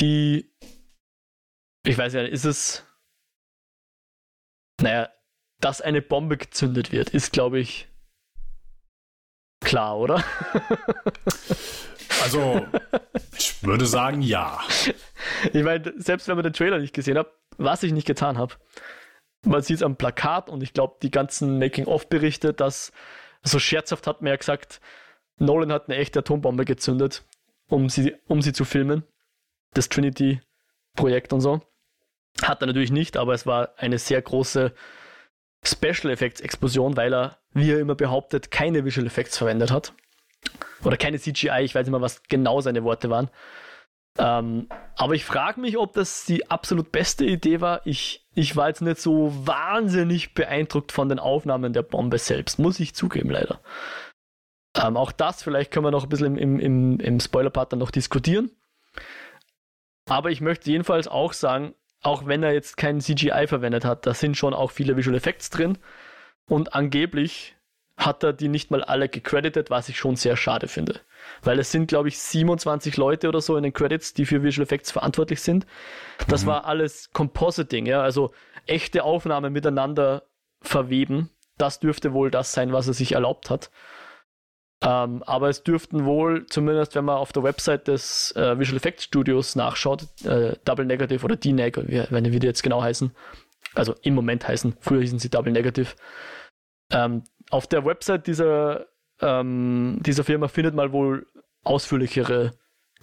Die, 0.00 0.50
ich 1.84 1.96
weiß 1.96 2.12
ja, 2.14 2.22
ist 2.22 2.44
es, 2.44 2.84
naja, 4.80 5.10
dass 5.60 5.80
eine 5.80 6.02
Bombe 6.02 6.36
gezündet 6.36 6.90
wird, 6.92 7.10
ist, 7.10 7.32
glaube 7.32 7.60
ich, 7.60 7.88
klar, 9.60 9.98
oder? 9.98 10.24
Also, 12.22 12.66
ich 13.36 13.62
würde 13.62 13.86
sagen, 13.86 14.22
ja. 14.22 14.60
Ich 15.52 15.62
meine, 15.62 15.92
selbst 15.96 16.28
wenn 16.28 16.36
man 16.36 16.44
den 16.44 16.52
Trailer 16.52 16.78
nicht 16.78 16.94
gesehen 16.94 17.18
hat, 17.18 17.28
was 17.56 17.82
ich 17.82 17.92
nicht 17.92 18.06
getan 18.06 18.38
habe, 18.38 18.54
man 19.44 19.62
sieht 19.62 19.76
es 19.76 19.82
am 19.82 19.96
Plakat 19.96 20.48
und 20.48 20.62
ich 20.62 20.72
glaube, 20.72 20.96
die 21.02 21.10
ganzen 21.10 21.58
Making-of-Berichte, 21.58 22.52
dass 22.52 22.92
so 23.42 23.58
scherzhaft 23.58 24.06
hat 24.06 24.20
man 24.20 24.30
ja 24.30 24.36
gesagt, 24.36 24.80
Nolan 25.38 25.72
hat 25.72 25.88
eine 25.88 25.96
echte 25.96 26.18
Atombombe 26.18 26.64
gezündet, 26.64 27.24
um 27.68 27.88
sie, 27.88 28.14
um 28.26 28.42
sie 28.42 28.52
zu 28.52 28.64
filmen. 28.64 29.04
Das 29.72 29.88
Trinity-Projekt 29.88 31.32
und 31.32 31.40
so. 31.40 31.62
Hat 32.42 32.62
er 32.62 32.66
natürlich 32.66 32.92
nicht, 32.92 33.16
aber 33.16 33.34
es 33.34 33.46
war 33.46 33.74
eine 33.76 33.98
sehr 33.98 34.20
große 34.20 34.74
Special 35.64 36.12
Effects 36.12 36.40
Explosion, 36.40 36.96
weil 36.96 37.14
er, 37.14 37.38
wie 37.52 37.70
er 37.70 37.80
immer 37.80 37.94
behauptet, 37.94 38.50
keine 38.50 38.84
Visual 38.84 39.06
Effects 39.06 39.38
verwendet 39.38 39.70
hat. 39.70 39.94
Oder 40.84 40.96
keine 40.96 41.18
CGI, 41.18 41.62
ich 41.62 41.74
weiß 41.74 41.86
nicht 41.86 41.90
mehr, 41.90 42.00
was 42.00 42.22
genau 42.24 42.60
seine 42.60 42.84
Worte 42.84 43.10
waren. 43.10 43.30
Ähm, 44.18 44.68
aber 44.96 45.14
ich 45.14 45.24
frage 45.24 45.60
mich, 45.60 45.78
ob 45.78 45.92
das 45.92 46.24
die 46.24 46.50
absolut 46.50 46.92
beste 46.92 47.24
Idee 47.24 47.60
war. 47.60 47.82
Ich, 47.86 48.26
ich 48.34 48.56
war 48.56 48.68
jetzt 48.68 48.82
nicht 48.82 48.98
so 48.98 49.32
wahnsinnig 49.46 50.34
beeindruckt 50.34 50.92
von 50.92 51.08
den 51.08 51.18
Aufnahmen 51.18 51.72
der 51.72 51.82
Bombe 51.82 52.18
selbst, 52.18 52.58
muss 52.58 52.80
ich 52.80 52.94
zugeben, 52.94 53.30
leider. 53.30 53.60
Ähm, 54.76 54.96
auch 54.96 55.12
das, 55.12 55.42
vielleicht 55.42 55.70
können 55.70 55.86
wir 55.86 55.90
noch 55.90 56.04
ein 56.04 56.08
bisschen 56.08 56.36
im, 56.36 56.58
im, 56.58 57.00
im 57.00 57.20
Spoiler-Part 57.20 57.72
noch 57.72 57.90
diskutieren. 57.90 58.50
Aber 60.08 60.30
ich 60.30 60.40
möchte 60.40 60.70
jedenfalls 60.70 61.08
auch 61.08 61.32
sagen, 61.32 61.74
auch 62.02 62.26
wenn 62.26 62.42
er 62.42 62.52
jetzt 62.52 62.76
kein 62.76 63.00
CGI 63.00 63.46
verwendet 63.46 63.84
hat, 63.84 64.06
da 64.06 64.14
sind 64.14 64.36
schon 64.36 64.54
auch 64.54 64.70
viele 64.70 64.96
Visual 64.96 65.16
Effects 65.16 65.50
drin. 65.50 65.78
Und 66.48 66.74
angeblich 66.74 67.56
hat 68.00 68.24
er 68.24 68.32
die 68.32 68.48
nicht 68.48 68.70
mal 68.70 68.82
alle 68.82 69.08
gecredited, 69.08 69.70
was 69.70 69.88
ich 69.88 69.98
schon 69.98 70.16
sehr 70.16 70.36
schade 70.36 70.68
finde. 70.68 71.00
Weil 71.42 71.58
es 71.58 71.70
sind, 71.70 71.88
glaube 71.88 72.08
ich, 72.08 72.18
27 72.18 72.96
Leute 72.96 73.28
oder 73.28 73.40
so 73.40 73.56
in 73.56 73.62
den 73.62 73.72
Credits, 73.72 74.14
die 74.14 74.24
für 74.24 74.42
Visual 74.42 74.64
Effects 74.64 74.90
verantwortlich 74.90 75.42
sind. 75.42 75.66
Das 76.26 76.42
mhm. 76.42 76.48
war 76.48 76.64
alles 76.64 77.10
Compositing, 77.12 77.86
ja, 77.86 78.02
also 78.02 78.32
echte 78.66 79.04
Aufnahmen 79.04 79.52
miteinander 79.52 80.22
verweben. 80.62 81.30
Das 81.58 81.78
dürfte 81.78 82.14
wohl 82.14 82.30
das 82.30 82.52
sein, 82.52 82.72
was 82.72 82.88
er 82.88 82.94
sich 82.94 83.12
erlaubt 83.12 83.50
hat. 83.50 83.70
Ähm, 84.82 85.22
aber 85.24 85.50
es 85.50 85.62
dürften 85.62 86.06
wohl, 86.06 86.46
zumindest 86.46 86.94
wenn 86.94 87.04
man 87.04 87.16
auf 87.16 87.32
der 87.32 87.42
Website 87.42 87.86
des 87.86 88.34
äh, 88.34 88.58
Visual 88.58 88.78
Effects 88.78 89.04
Studios 89.04 89.56
nachschaut, 89.56 90.06
äh, 90.24 90.56
Double 90.64 90.86
Negative 90.86 91.22
oder 91.22 91.36
D-Neg, 91.36 91.76
wenn 92.10 92.24
die 92.24 92.46
jetzt 92.46 92.62
genau 92.62 92.82
heißen, 92.82 93.14
also 93.74 93.94
im 94.00 94.14
Moment 94.14 94.48
heißen, 94.48 94.78
früher 94.80 95.02
hießen 95.02 95.18
sie 95.18 95.28
Double 95.28 95.52
Negative, 95.52 95.94
ähm, 96.92 97.24
auf 97.50 97.66
der 97.66 97.84
Website 97.84 98.26
dieser, 98.26 98.86
ähm, 99.20 99.98
dieser 100.00 100.24
Firma 100.24 100.48
findet 100.48 100.74
man 100.74 100.92
wohl 100.92 101.26
ausführlichere 101.62 102.52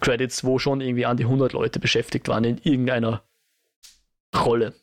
Credits, 0.00 0.44
wo 0.44 0.58
schon 0.58 0.80
irgendwie 0.80 1.06
an 1.06 1.16
die 1.16 1.24
100 1.24 1.52
Leute 1.52 1.80
beschäftigt 1.80 2.28
waren 2.28 2.44
in 2.44 2.58
irgendeiner 2.58 3.22
Rolle. 4.34 4.74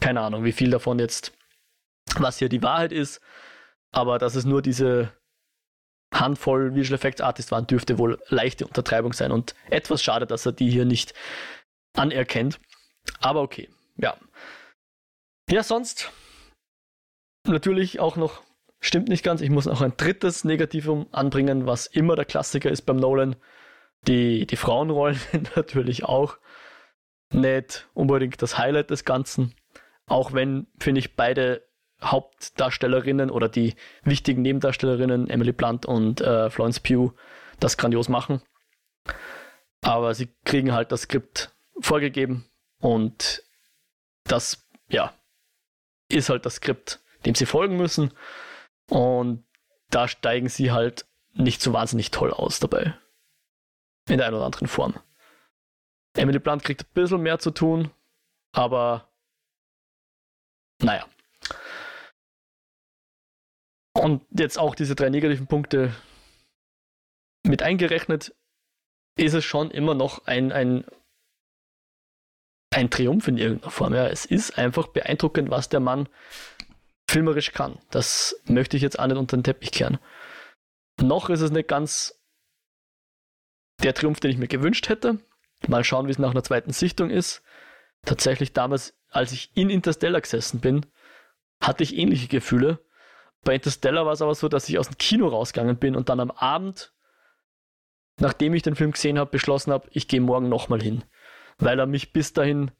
Keine 0.00 0.20
Ahnung, 0.20 0.44
wie 0.44 0.52
viel 0.52 0.70
davon 0.70 0.98
jetzt, 0.98 1.32
was 2.16 2.38
hier 2.38 2.48
die 2.48 2.62
Wahrheit 2.62 2.92
ist, 2.92 3.20
aber 3.92 4.18
dass 4.18 4.34
es 4.34 4.44
nur 4.44 4.62
diese 4.62 5.12
Handvoll 6.12 6.74
Visual 6.74 6.96
Effects 6.96 7.20
Artists 7.20 7.52
waren, 7.52 7.66
dürfte 7.66 7.98
wohl 7.98 8.18
leichte 8.28 8.66
Untertreibung 8.66 9.12
sein 9.12 9.32
und 9.32 9.54
etwas 9.68 10.02
schade, 10.02 10.26
dass 10.26 10.46
er 10.46 10.52
die 10.52 10.70
hier 10.70 10.84
nicht 10.84 11.14
anerkennt. 11.94 12.60
Aber 13.20 13.42
okay, 13.42 13.68
ja. 13.96 14.16
Ja, 15.48 15.62
sonst 15.62 16.10
natürlich 17.46 18.00
auch 18.00 18.16
noch 18.16 18.42
Stimmt 18.80 19.08
nicht 19.08 19.22
ganz. 19.22 19.42
Ich 19.42 19.50
muss 19.50 19.66
noch 19.66 19.82
ein 19.82 19.92
drittes 19.96 20.44
Negativum 20.44 21.06
anbringen, 21.12 21.66
was 21.66 21.86
immer 21.86 22.16
der 22.16 22.24
Klassiker 22.24 22.70
ist 22.70 22.82
beim 22.82 22.96
Nolan. 22.96 23.36
Die, 24.06 24.46
die 24.46 24.56
Frauenrollen 24.56 25.20
natürlich 25.56 26.04
auch 26.04 26.38
nicht 27.32 27.88
unbedingt 27.94 28.40
das 28.40 28.58
Highlight 28.58 28.90
des 28.90 29.04
Ganzen. 29.04 29.54
Auch 30.06 30.32
wenn, 30.32 30.66
finde 30.78 31.00
ich, 31.00 31.14
beide 31.14 31.62
Hauptdarstellerinnen 32.02 33.30
oder 33.30 33.48
die 33.48 33.74
wichtigen 34.02 34.40
Nebendarstellerinnen, 34.42 35.28
Emily 35.28 35.52
Blunt 35.52 35.84
und 35.84 36.22
äh, 36.22 36.48
Florence 36.48 36.80
Pugh, 36.80 37.14
das 37.60 37.76
grandios 37.76 38.08
machen. 38.08 38.42
Aber 39.82 40.14
sie 40.14 40.28
kriegen 40.44 40.72
halt 40.72 40.92
das 40.92 41.02
Skript 41.02 41.54
vorgegeben 41.78 42.46
und 42.80 43.42
das, 44.24 44.66
ja, 44.88 45.14
ist 46.08 46.30
halt 46.30 46.46
das 46.46 46.56
Skript, 46.56 47.00
dem 47.26 47.34
sie 47.34 47.46
folgen 47.46 47.76
müssen. 47.76 48.12
Und 48.90 49.44
da 49.88 50.08
steigen 50.08 50.48
sie 50.48 50.70
halt 50.72 51.06
nicht 51.32 51.62
so 51.62 51.72
wahnsinnig 51.72 52.10
toll 52.10 52.32
aus 52.32 52.60
dabei. 52.60 52.94
In 54.08 54.18
der 54.18 54.26
einen 54.26 54.36
oder 54.36 54.46
anderen 54.46 54.68
Form. 54.68 54.94
Emily 56.14 56.40
Blunt 56.40 56.64
kriegt 56.64 56.82
ein 56.82 56.92
bisschen 56.92 57.22
mehr 57.22 57.38
zu 57.38 57.52
tun, 57.52 57.90
aber 58.52 59.08
naja. 60.82 61.06
Und 63.92 64.24
jetzt 64.30 64.58
auch 64.58 64.74
diese 64.74 64.94
drei 64.94 65.08
negativen 65.08 65.46
Punkte 65.46 65.94
mit 67.44 67.62
eingerechnet, 67.62 68.34
ist 69.16 69.34
es 69.34 69.44
schon 69.44 69.70
immer 69.70 69.94
noch 69.94 70.26
ein, 70.26 70.52
ein, 70.52 70.84
ein 72.70 72.90
Triumph 72.90 73.28
in 73.28 73.36
irgendeiner 73.36 73.70
Form. 73.70 73.94
Ja, 73.94 74.06
es 74.06 74.24
ist 74.24 74.58
einfach 74.58 74.88
beeindruckend, 74.88 75.50
was 75.50 75.68
der 75.68 75.80
Mann 75.80 76.08
filmerisch 77.10 77.52
kann. 77.52 77.78
Das 77.90 78.40
möchte 78.46 78.76
ich 78.76 78.82
jetzt 78.82 78.98
auch 78.98 79.06
nicht 79.06 79.16
unter 79.16 79.36
den 79.36 79.44
Teppich 79.44 79.72
kehren. 79.72 79.98
Noch 81.00 81.28
ist 81.28 81.40
es 81.40 81.50
nicht 81.50 81.68
ganz 81.68 82.22
der 83.82 83.94
Triumph, 83.94 84.20
den 84.20 84.30
ich 84.30 84.38
mir 84.38 84.48
gewünscht 84.48 84.88
hätte. 84.88 85.18
Mal 85.66 85.84
schauen, 85.84 86.06
wie 86.06 86.12
es 86.12 86.18
nach 86.18 86.30
einer 86.30 86.42
zweiten 86.42 86.72
Sichtung 86.72 87.10
ist. 87.10 87.42
Tatsächlich 88.04 88.52
damals, 88.52 88.94
als 89.10 89.32
ich 89.32 89.50
in 89.54 89.70
Interstellar 89.70 90.20
gesessen 90.20 90.60
bin, 90.60 90.86
hatte 91.60 91.82
ich 91.82 91.96
ähnliche 91.96 92.28
Gefühle. 92.28 92.78
Bei 93.42 93.54
Interstellar 93.54 94.06
war 94.06 94.12
es 94.12 94.22
aber 94.22 94.34
so, 94.34 94.48
dass 94.48 94.68
ich 94.68 94.78
aus 94.78 94.88
dem 94.88 94.98
Kino 94.98 95.28
rausgegangen 95.28 95.76
bin 95.76 95.96
und 95.96 96.08
dann 96.08 96.20
am 96.20 96.30
Abend, 96.30 96.92
nachdem 98.18 98.54
ich 98.54 98.62
den 98.62 98.76
Film 98.76 98.92
gesehen 98.92 99.18
habe, 99.18 99.30
beschlossen 99.30 99.72
habe, 99.72 99.88
ich 99.92 100.08
gehe 100.08 100.20
morgen 100.20 100.48
nochmal 100.48 100.82
hin. 100.82 101.04
Weil 101.58 101.78
er 101.78 101.86
mich 101.86 102.12
bis 102.12 102.32
dahin 102.32 102.70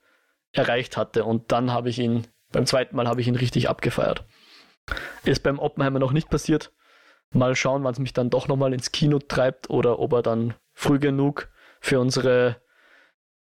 erreicht 0.53 0.97
hatte. 0.97 1.25
Und 1.25 1.53
dann 1.53 1.71
habe 1.73 1.91
ich 1.91 1.99
ihn 1.99 2.27
beim 2.53 2.67
zweiten 2.67 2.97
Mal 2.97 3.09
habe 3.09 3.21
ich 3.21 3.29
ihn 3.29 3.37
richtig 3.37 3.69
abgefeiert. 3.69 4.25
Ist 5.25 5.43
beim 5.43 5.59
Oppenheimer 5.59 5.99
noch 5.99 6.13
nicht 6.13 6.31
passiert. 6.31 6.73
Mal 7.33 7.55
schauen, 7.55 7.85
wann 7.85 7.93
es 7.93 7.99
mich 7.99 8.13
dann 8.13 8.31
doch 8.31 8.49
nochmal 8.49 8.73
ins 8.73 8.91
Kino 8.93 9.19
treibt 9.19 9.71
oder 9.71 10.01
ob 10.01 10.13
er 10.13 10.23
dann 10.23 10.55
früh 10.73 10.99
genug 10.99 11.49
für 11.81 12.01
unsere 12.01 12.61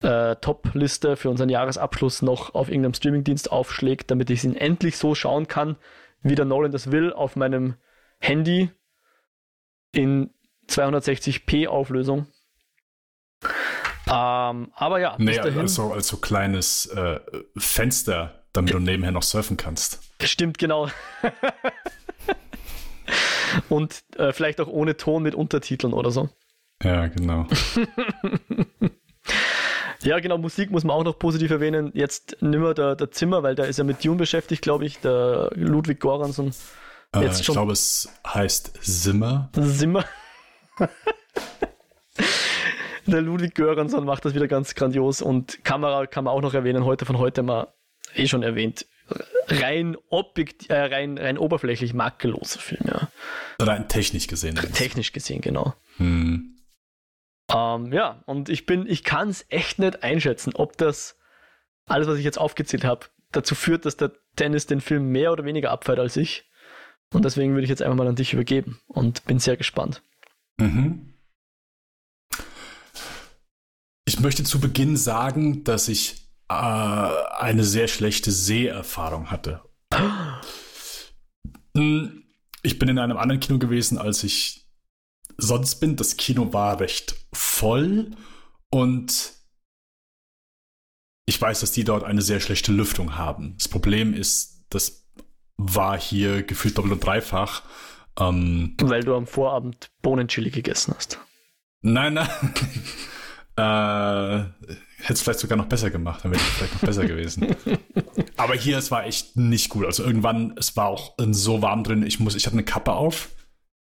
äh, 0.02 0.36
Top-Liste, 0.38 1.16
für 1.16 1.30
unseren 1.30 1.50
Jahresabschluss 1.50 2.22
noch 2.22 2.56
auf 2.56 2.70
irgendeinem 2.70 2.96
Streamingdienst 2.96 3.52
aufschlägt, 3.52 4.10
damit 4.10 4.30
ich 4.30 4.44
ihn 4.44 4.56
endlich 4.56 4.98
so 4.98 5.14
schauen 5.14 5.48
kann, 5.48 5.78
wie 6.22 6.36
der 6.36 6.46
Nolan 6.46 6.72
das 6.72 6.92
will, 6.92 7.14
auf 7.14 7.36
meinem 7.36 7.76
Handy 8.20 8.72
in 9.92 10.34
260p 10.68 11.68
Auflösung. 11.68 12.28
Ähm, 14.08 14.72
aber 14.76 15.00
ja, 15.00 15.16
nee, 15.18 15.40
also 15.40 15.92
als 15.92 16.08
so 16.08 16.18
kleines 16.18 16.86
äh, 16.88 17.20
Fenster 17.58 18.45
damit 18.56 18.74
du 18.74 18.80
nebenher 18.80 19.12
noch 19.12 19.24
surfen 19.24 19.58
kannst. 19.58 20.00
Stimmt, 20.22 20.58
genau. 20.58 20.90
Und 23.70 24.04
äh, 24.18 24.34
vielleicht 24.34 24.60
auch 24.60 24.68
ohne 24.68 24.98
Ton 24.98 25.24
mit 25.24 25.36
Untertiteln 25.36 25.94
oder 25.94 26.12
so. 26.12 26.30
Ja, 26.84 27.08
genau. 27.08 27.48
ja, 30.02 30.20
genau, 30.20 30.38
Musik 30.38 30.72
muss 30.72 30.84
man 30.84 30.96
auch 30.96 31.04
noch 31.04 31.18
positiv 31.18 31.52
erwähnen. 31.52 31.92
Jetzt 31.94 32.38
nimmer 32.42 32.74
der, 32.74 32.96
der 32.96 33.12
Zimmer, 33.12 33.44
weil 33.44 33.56
der 33.56 33.68
ist 33.68 33.78
ja 33.78 33.84
mit 33.84 34.04
Dune 34.04 34.18
beschäftigt, 34.18 34.62
glaube 34.62 34.86
ich, 34.86 35.00
der 35.00 35.52
Ludwig 35.56 36.00
Goransson. 36.00 36.52
Äh, 37.16 37.28
ich 37.28 37.46
glaube, 37.46 37.74
es 37.74 38.10
heißt 38.28 38.80
Zimmer. 38.82 39.50
Zimmer. 39.54 40.06
der 43.06 43.22
Ludwig 43.22 43.56
Göransson 43.56 44.06
macht 44.06 44.26
das 44.26 44.34
wieder 44.34 44.48
ganz 44.48 44.76
grandios 44.76 45.22
und 45.22 45.64
Kamera 45.64 46.08
kann 46.08 46.26
man 46.26 46.34
auch 46.34 46.42
noch 46.42 46.54
erwähnen, 46.54 46.84
heute 46.84 47.06
von 47.06 47.18
heute 47.18 47.44
mal 47.44 47.68
eh 48.18 48.28
schon 48.28 48.44
erwähnt. 48.44 48.86
Rein, 49.48 49.96
objekt, 50.10 50.70
äh, 50.70 50.82
rein, 50.82 51.18
rein 51.18 51.38
oberflächlich 51.38 51.94
makelloser 51.94 52.60
Film, 52.60 52.82
ja. 52.88 53.10
Rein 53.60 53.88
technisch 53.88 54.28
gesehen. 54.28 54.56
Technisch 54.56 55.14
gesehen, 55.14 55.42
genau. 55.42 55.76
Hm. 55.98 56.58
Ähm, 57.52 57.94
ja, 57.94 58.24
und 58.26 58.50
ich 58.50 58.66
bin, 58.66 58.88
ich 58.88 59.04
kann 59.04 59.30
es 59.30 59.46
echt 59.50 59.78
nicht 59.78 60.04
einschätzen, 60.04 60.56
ob 60.56 60.78
das 60.78 61.18
alles, 61.86 62.08
was 62.08 62.18
ich 62.18 62.26
jetzt 62.26 62.40
aufgezählt 62.40 62.84
habe, 62.84 63.06
dazu 63.32 63.54
führt, 63.54 63.86
dass 63.86 63.98
der 63.98 64.12
Dennis 64.40 64.66
den 64.66 64.82
Film 64.82 65.10
mehr 65.10 65.32
oder 65.32 65.46
weniger 65.46 65.72
abfeiert 65.72 66.00
als 66.00 66.18
ich. 66.18 66.50
Und 67.14 67.24
deswegen 67.24 67.54
würde 67.54 67.64
ich 67.64 67.70
jetzt 67.70 67.82
einfach 67.82 67.98
mal 67.98 68.08
an 68.08 68.16
dich 68.16 68.34
übergeben 68.34 68.82
und 68.88 69.26
bin 69.26 69.40
sehr 69.40 69.58
gespannt. 69.58 70.02
Mhm. 70.58 71.14
Ich 74.06 74.20
möchte 74.20 74.44
zu 74.44 74.60
Beginn 74.60 74.98
sagen, 74.98 75.64
dass 75.64 75.88
ich 75.88 76.25
äh, 76.50 76.54
eine 76.54 77.64
sehr 77.64 77.88
schlechte 77.88 78.32
Seherfahrung 78.32 79.32
hatte. 79.32 79.62
Hm, 81.78 82.24
ich 82.64 82.80
bin 82.80 82.88
in 82.88 83.00
einem 83.00 83.18
anderen 83.18 83.42
Kino 83.42 83.60
gewesen, 83.60 83.98
als 83.98 84.24
ich 84.24 84.66
sonst 85.38 85.82
bin. 85.82 85.98
Das 85.98 86.16
Kino 86.16 86.54
war 86.54 86.80
recht 86.80 87.16
voll 87.34 88.12
und 88.70 89.34
ich 91.26 91.42
weiß, 91.42 91.60
dass 91.60 91.72
die 91.72 91.84
dort 91.84 92.04
eine 92.04 92.22
sehr 92.22 92.40
schlechte 92.40 92.72
Lüftung 92.72 93.18
haben. 93.18 93.56
Das 93.58 93.68
Problem 93.68 94.14
ist, 94.14 94.64
das 94.70 95.06
war 95.58 96.00
hier 96.00 96.44
gefühlt 96.44 96.78
doppelt 96.78 96.94
und 96.94 97.06
dreifach. 97.06 97.64
Ähm, 98.20 98.76
Weil 98.82 99.04
du 99.04 99.16
am 99.16 99.28
Vorabend 99.28 99.90
Bohnenchili 100.02 100.50
gegessen 100.52 100.94
hast. 100.96 101.20
Nein, 101.82 102.14
nein. 102.14 102.30
äh, 103.58 104.76
hätte 105.06 105.14
es 105.14 105.22
vielleicht 105.22 105.40
sogar 105.40 105.58
noch 105.58 105.68
besser 105.68 105.92
gemacht, 105.92 106.24
dann 106.24 106.32
wäre 106.32 106.42
es 106.42 106.50
vielleicht 106.50 106.74
noch 106.74 106.82
besser 106.82 107.06
gewesen. 107.06 107.56
Aber 108.38 108.56
hier, 108.56 108.78
es 108.78 108.92
war 108.92 109.06
echt 109.06 109.38
nicht 109.38 109.70
gut. 109.70 109.86
Also 109.86 110.04
irgendwann, 110.04 110.56
es 110.58 110.76
war 110.76 110.88
auch 110.88 111.14
so 111.32 111.62
warm 111.62 111.84
drin, 111.84 112.04
ich 112.04 112.20
muss, 112.20 112.36
ich 112.36 112.46
hatte 112.46 112.56
eine 112.56 112.66
Kappe 112.66 112.94
auf. 112.94 113.30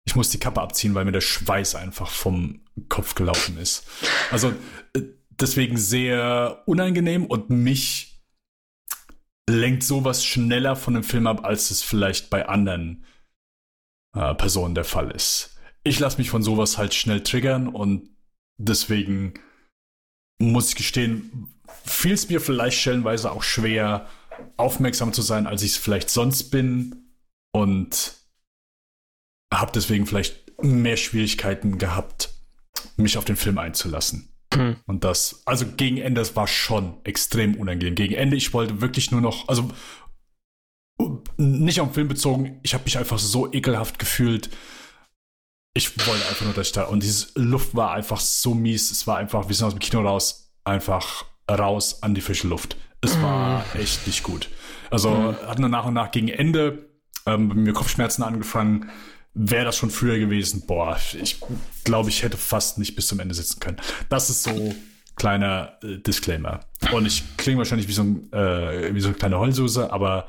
Ich 0.06 0.16
muss 0.16 0.30
die 0.30 0.40
Kappe 0.40 0.62
abziehen, 0.62 0.96
weil 0.96 1.04
mir 1.04 1.12
der 1.12 1.22
Schweiß 1.22 1.76
einfach 1.76 2.10
vom 2.10 2.62
Kopf 2.88 3.16
gelaufen 3.16 3.58
ist. 3.58 3.86
Also 4.32 4.54
äh, 4.94 5.02
deswegen 5.30 5.78
sehr 5.78 6.64
unangenehm 6.66 7.26
und 7.26 7.50
mich 7.50 8.22
lenkt 9.50 9.84
sowas 9.84 10.24
schneller 10.24 10.76
von 10.76 10.94
dem 10.94 11.04
Film 11.04 11.28
ab, 11.28 11.44
als 11.44 11.72
es 11.72 11.82
vielleicht 11.82 12.30
bei 12.30 12.48
anderen 12.48 13.06
äh, 14.16 14.34
Personen 14.36 14.76
der 14.76 14.86
Fall 14.86 15.12
ist. 15.12 15.58
Ich 15.84 16.00
lasse 16.00 16.20
mich 16.20 16.30
von 16.30 16.44
sowas 16.44 16.78
halt 16.78 16.94
schnell 16.94 17.24
triggern 17.24 17.68
und 17.68 18.10
deswegen 18.58 19.34
muss 20.40 20.70
ich 20.70 20.76
gestehen, 20.76 21.48
fiel 21.86 22.14
es 22.14 22.30
mir 22.30 22.42
vielleicht 22.42 22.80
stellenweise 22.80 23.32
auch 23.32 23.44
schwer, 23.44 24.08
aufmerksam 24.56 25.14
zu 25.14 25.22
sein, 25.22 25.48
als 25.48 25.64
ich 25.64 25.72
es 25.72 25.78
vielleicht 25.78 26.10
sonst 26.10 26.52
bin 26.52 27.14
und 27.52 28.14
habe 29.54 29.72
deswegen 29.74 30.06
vielleicht 30.06 30.62
mehr 30.62 30.98
Schwierigkeiten 30.98 31.78
gehabt, 31.78 32.30
mich 32.98 33.18
auf 33.18 33.26
den 33.26 33.36
Film 33.36 33.58
einzulassen. 33.58 34.34
Mhm. 34.56 34.78
Und 34.86 35.04
das, 35.04 35.42
also 35.46 35.66
gegen 35.66 35.98
Ende, 35.98 36.22
das 36.22 36.36
war 36.36 36.48
schon 36.48 36.98
extrem 37.04 37.56
unangenehm. 37.56 37.96
Gegen 37.96 38.16
Ende, 38.16 38.38
ich 38.38 38.54
wollte 38.54 38.82
wirklich 38.82 39.12
nur 39.12 39.22
noch, 39.22 39.48
also 39.48 39.72
nicht 41.38 41.80
auf 41.80 41.90
den 41.90 41.94
Film 41.94 42.08
bezogen, 42.08 42.60
ich 42.64 42.74
habe 42.74 42.84
mich 42.86 42.98
einfach 42.98 43.20
so 43.20 43.52
ekelhaft 43.52 44.00
gefühlt. 44.00 44.50
Ich 45.78 45.96
wollte 46.08 46.28
einfach 46.28 46.44
nur, 46.44 46.56
dass 46.56 46.68
ich 46.68 46.74
da, 46.74 46.86
und 46.86 47.04
diese 47.04 47.28
Luft 47.36 47.76
war 47.76 47.92
einfach 47.92 48.20
so 48.20 48.56
mies, 48.56 48.90
es 48.90 49.06
war 49.06 49.18
einfach, 49.18 49.48
wir 49.48 49.54
sind 49.54 49.68
aus 49.68 49.74
dem 49.74 49.80
Kino 49.80 50.02
raus, 50.02 50.52
einfach 50.64 51.26
raus 51.48 52.02
an 52.02 52.16
die 52.16 52.22
frische 52.22 52.48
Luft. 52.48 52.78
Es 53.02 53.22
war 53.22 53.60
mhm. 53.60 53.82
echt 53.82 54.08
nicht 54.08 54.24
gut. 54.24 54.50
Also 54.90 55.12
mhm. 55.12 55.36
hat 55.48 55.60
nur 55.60 55.70
nach 55.70 55.86
und 55.86 55.94
nach 55.94 56.10
gegen 56.10 56.30
Ende 56.30 56.90
ähm, 57.28 57.50
mir 57.50 57.74
Kopfschmerzen 57.74 58.24
angefangen 58.24 58.90
wäre 59.36 59.66
das 59.66 59.78
schon 59.78 59.92
früher 59.92 60.18
gewesen, 60.18 60.64
boah, 60.66 60.98
ich 61.22 61.40
glaube, 61.84 62.10
ich 62.10 62.24
hätte 62.24 62.38
fast 62.38 62.80
nicht 62.80 62.96
bis 62.96 63.06
zum 63.06 63.20
Ende 63.20 63.36
sitzen 63.36 63.60
können. 63.60 63.78
Das 64.10 64.32
ist 64.32 64.42
so 64.42 64.74
kleiner 65.16 65.78
äh, 65.84 66.00
Disclaimer. 66.00 66.62
Und 66.92 67.06
ich 67.06 67.24
klinge 67.38 67.60
wahrscheinlich 67.60 67.88
wie 67.88 67.94
so, 67.94 68.02
ein, 68.02 68.34
äh, 68.34 68.96
wie 68.96 69.00
so 69.00 69.10
eine 69.10 69.18
kleine 69.18 69.38
Heulsuse, 69.38 69.94
aber 69.94 70.28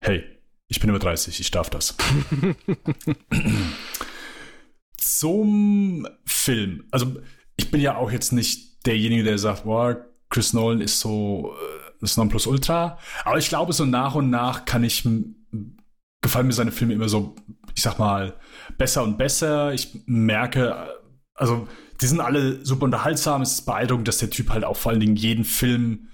hey, 0.00 0.24
ich 0.68 0.80
bin 0.80 0.88
über 0.88 0.98
30, 0.98 1.40
ich 1.40 1.50
darf 1.50 1.68
das. 1.68 1.94
Zum 5.06 6.06
Film. 6.24 6.84
Also, 6.90 7.16
ich 7.56 7.70
bin 7.70 7.80
ja 7.80 7.96
auch 7.96 8.10
jetzt 8.10 8.32
nicht 8.32 8.86
derjenige, 8.86 9.24
der 9.24 9.38
sagt, 9.38 9.64
boah, 9.64 10.04
Chris 10.30 10.52
Nolan 10.52 10.80
ist 10.80 11.00
so 11.00 11.54
äh, 11.54 11.90
das 12.00 12.16
Nonplusultra. 12.16 12.98
Aber 13.24 13.38
ich 13.38 13.48
glaube, 13.48 13.72
so 13.72 13.84
nach 13.84 14.14
und 14.14 14.30
nach 14.30 14.64
kann 14.64 14.84
ich 14.84 15.06
gefallen 16.20 16.46
mir 16.46 16.52
seine 16.52 16.72
Filme 16.72 16.94
immer 16.94 17.08
so, 17.08 17.36
ich 17.74 17.82
sag 17.82 17.98
mal, 17.98 18.34
besser 18.78 19.02
und 19.02 19.16
besser. 19.16 19.72
Ich 19.72 20.02
merke, 20.06 20.98
also 21.34 21.68
die 22.00 22.06
sind 22.06 22.20
alle 22.20 22.64
super 22.64 22.84
unterhaltsam. 22.84 23.42
Es 23.42 23.52
ist 23.52 23.66
beeindruckend, 23.66 24.08
dass 24.08 24.18
der 24.18 24.30
Typ 24.30 24.50
halt 24.50 24.64
auch 24.64 24.76
vor 24.76 24.90
allen 24.90 25.00
Dingen 25.00 25.16
jeden 25.16 25.44
Film 25.44 26.08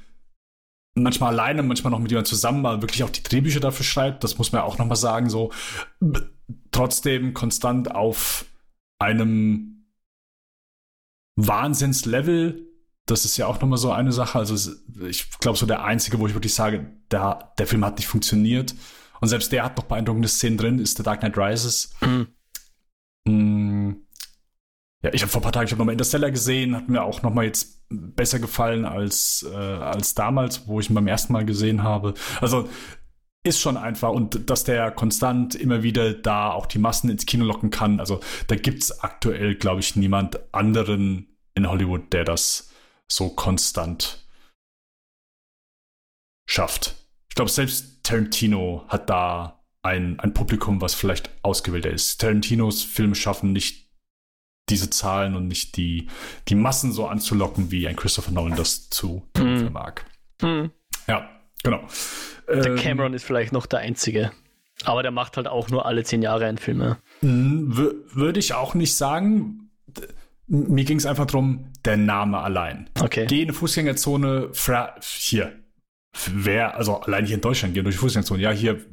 manchmal 0.95 1.33
alleine, 1.33 1.63
manchmal 1.63 1.91
noch 1.91 1.99
mit 1.99 2.11
jemandem 2.11 2.29
zusammen 2.29 2.63
mal 2.63 2.83
wirklich 2.83 3.03
auch 3.05 3.11
die 3.11 3.23
Drehbücher 3.23 3.61
dafür 3.61 3.85
schreibt. 3.85 4.23
Das 4.23 4.39
muss 4.39 4.53
man 4.53 4.61
ja 4.61 4.65
auch 4.65 4.79
nochmal 4.79 4.97
sagen. 4.97 5.31
So 5.31 5.51
trotzdem 6.71 7.33
konstant 7.35 7.95
auf 7.95 8.45
einem 9.03 9.87
Wahnsinnslevel. 11.37 12.67
Das 13.07 13.25
ist 13.25 13.37
ja 13.37 13.47
auch 13.47 13.61
nochmal 13.61 13.79
so 13.79 13.93
eine 13.93 14.13
Sache. 14.13 14.39
Also 14.39 14.73
ich 15.07 15.31
glaube, 15.41 15.59
so 15.59 15.67
der 15.67 15.85
einzige, 15.85 16.19
wo 16.19 16.27
ich 16.27 16.35
wirklich 16.35 16.55
sage, 16.55 16.93
der, 17.11 17.53
der 17.59 17.67
Film 17.67 17.85
hat 17.85 17.99
nicht 17.99 18.07
funktioniert, 18.07 18.75
und 19.23 19.29
selbst 19.29 19.53
der 19.53 19.63
hat 19.63 19.77
noch 19.77 19.85
beeindruckende 19.85 20.27
Szenen 20.27 20.59
drin, 20.59 20.81
ist 20.81 20.97
The 20.97 21.05
Dark 21.05 21.21
Knight 21.21 21.39
Rises. 21.39 21.95
Mhm. 22.01 22.27
Mm. 23.25 23.93
Ja, 25.01 25.15
ich 25.15 25.23
habe 25.23 25.31
vor 25.31 25.41
ein 25.41 25.45
paar 25.45 25.53
Tagen, 25.53 25.67
ich 25.67 25.71
habe 25.71 25.79
nochmal 25.79 25.93
Interstellar 25.93 26.33
gesehen, 26.33 26.75
hat 26.75 26.89
mir 26.89 27.05
auch 27.05 27.23
nochmal 27.23 27.45
jetzt 27.45 27.85
besser 27.89 28.41
gefallen 28.41 28.85
als, 28.85 29.47
äh, 29.49 29.55
als 29.55 30.15
damals, 30.15 30.67
wo 30.67 30.81
ich 30.81 30.91
ihn 30.91 30.95
beim 30.95 31.07
ersten 31.07 31.33
Mal 31.33 31.45
gesehen 31.45 31.85
habe. 31.85 32.15
Also 32.41 32.69
ist 33.45 33.61
schon 33.61 33.77
einfach 33.77 34.11
und 34.11 34.49
dass 34.51 34.65
der 34.65 34.91
konstant 34.93 35.55
immer 35.55 35.83
wieder 35.83 36.15
da 36.15 36.53
auch 36.53 36.67
die 36.67 36.79
Massen 36.79 37.11
ins 37.11 37.27
Kino 37.27 37.45
locken 37.45 37.71
kann. 37.71 37.99
Also 37.99 38.21
da 38.47 38.55
gibt 38.55 38.83
es 38.83 39.01
aktuell, 39.01 39.57
glaube 39.57 39.81
ich, 39.81 39.97
niemand 39.97 40.39
anderen 40.55 41.37
in 41.55 41.69
Hollywood, 41.69 42.13
der 42.13 42.25
das 42.25 42.71
so 43.11 43.31
konstant 43.31 44.25
schafft. 46.49 46.95
Ich 47.29 47.35
glaube, 47.35 47.51
selbst 47.51 48.05
Tarantino 48.05 48.85
hat 48.89 49.11
da 49.11 49.65
ein, 49.83 50.21
ein 50.21 50.35
Publikum, 50.35 50.81
was 50.81 50.95
vielleicht 50.95 51.31
ausgewählter 51.43 51.91
ist. 51.91 52.21
Tarantinos 52.21 52.83
Filme 52.83 53.15
schaffen 53.15 53.53
nicht 53.53 53.91
diese 54.69 54.91
Zahlen 54.91 55.35
und 55.35 55.49
nicht 55.49 55.77
die, 55.77 56.09
die 56.49 56.55
Massen 56.55 56.93
so 56.93 57.09
anzulocken, 57.09 57.71
wie 57.73 57.89
ein 57.89 57.97
Christopher 57.97 58.31
Nolan 58.31 58.57
das 58.57 58.89
zu 58.91 59.29
mm. 59.37 59.59
vermag. 59.59 60.03
Mm. 60.41 60.67
Ja, 61.09 61.42
genau. 61.63 61.87
Der 62.49 62.67
ähm, 62.67 62.77
Cameron 62.77 63.15
ist 63.15 63.25
vielleicht 63.25 63.53
noch 63.53 63.67
der 63.67 63.81
Einzige. 63.81 64.33
Aber 64.85 65.03
der 65.03 65.13
macht 65.13 65.37
halt 65.37 65.47
auch 65.47 65.69
nur 65.71 65.87
alle 65.87 66.03
zehn 66.03 66.23
Jahre 66.23 66.47
einen 66.47 66.59
Film. 66.59 66.81
Ja. 66.81 66.99
Würde 67.21 68.39
ich 68.39 68.55
auch 68.55 68.75
nicht 68.75 68.97
sagen. 68.97 69.71
Mir 70.49 70.85
ging 70.85 70.99
es 70.99 71.07
einfach 71.07 71.27
darum, 71.27 71.73
der 71.85 71.97
Name 71.97 72.39
allein. 72.39 72.91
Okay. 73.01 73.27
Geh 73.27 73.43
in 73.43 73.49
eine 73.49 73.53
Fußgängerzone, 73.53 74.51
hier, 75.03 75.53
wer, 76.31 76.77
also 76.77 77.01
allein 77.01 77.27
hier 77.27 77.37
in 77.37 77.41
Deutschland 77.41 77.75
gehen 77.75 77.85
durch 77.85 77.95
die 77.97 78.01
Fußgängerzone, 78.01 78.43
ja, 78.43 78.51
hier, 78.51 78.85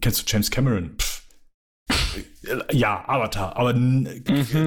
kennst 0.00 0.20
du 0.20 0.24
James 0.26 0.50
Cameron? 0.50 0.96
Pff. 0.98 1.22
Ja, 2.70 3.08
Avatar, 3.08 3.56
aber 3.56 3.74
mhm. 3.74 4.22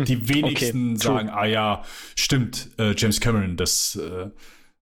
die 0.06 0.30
wenigsten 0.30 0.92
okay, 0.92 1.04
sagen, 1.04 1.30
ah 1.30 1.46
ja, 1.46 1.84
stimmt, 2.16 2.70
äh, 2.78 2.94
James 2.96 3.20
Cameron, 3.20 3.58
das 3.58 3.96
äh, 3.96 4.30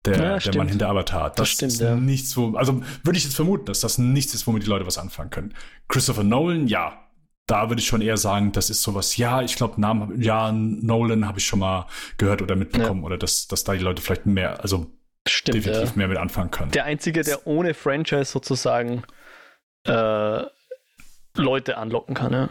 der, 0.06 0.16
ja, 0.16 0.38
der 0.38 0.56
Mann 0.56 0.68
hinter 0.68 0.88
Avatar. 0.88 1.28
Das, 1.28 1.36
das 1.36 1.48
stimmt, 1.50 1.72
ist 1.72 1.80
ja. 1.80 1.94
nichts, 1.94 2.36
wo, 2.36 2.56
also 2.56 2.82
würde 3.04 3.18
ich 3.18 3.24
jetzt 3.24 3.36
vermuten, 3.36 3.66
dass 3.66 3.80
das 3.80 3.98
nichts 3.98 4.34
ist, 4.34 4.46
womit 4.46 4.62
die 4.62 4.68
Leute 4.68 4.86
was 4.86 4.98
anfangen 4.98 5.30
können. 5.30 5.54
Christopher 5.88 6.24
Nolan, 6.24 6.68
ja, 6.68 7.06
da 7.46 7.68
würde 7.68 7.80
ich 7.80 7.86
schon 7.86 8.00
eher 8.00 8.16
sagen, 8.16 8.52
das 8.52 8.70
ist 8.70 8.82
sowas, 8.82 9.16
ja, 9.16 9.42
ich 9.42 9.56
glaube, 9.56 9.80
Namen, 9.80 10.22
ja, 10.22 10.52
Nolan 10.52 11.26
habe 11.26 11.38
ich 11.38 11.46
schon 11.46 11.58
mal 11.58 11.86
gehört 12.16 12.42
oder 12.42 12.56
mitbekommen 12.56 13.00
ja. 13.00 13.06
oder 13.06 13.18
dass, 13.18 13.48
dass 13.48 13.64
da 13.64 13.72
die 13.72 13.80
Leute 13.80 14.00
vielleicht 14.00 14.24
mehr, 14.24 14.60
also 14.62 14.86
Stimmt, 15.28 15.56
definitiv 15.56 15.96
mehr 15.96 16.08
mit 16.08 16.16
anfangen 16.16 16.50
können. 16.50 16.70
Der 16.70 16.84
einzige, 16.84 17.22
der 17.22 17.46
ohne 17.46 17.74
Franchise 17.74 18.26
sozusagen 18.26 19.02
äh, 19.84 20.42
Leute 21.34 21.76
anlocken 21.76 22.14
kann, 22.14 22.32
ja. 22.32 22.48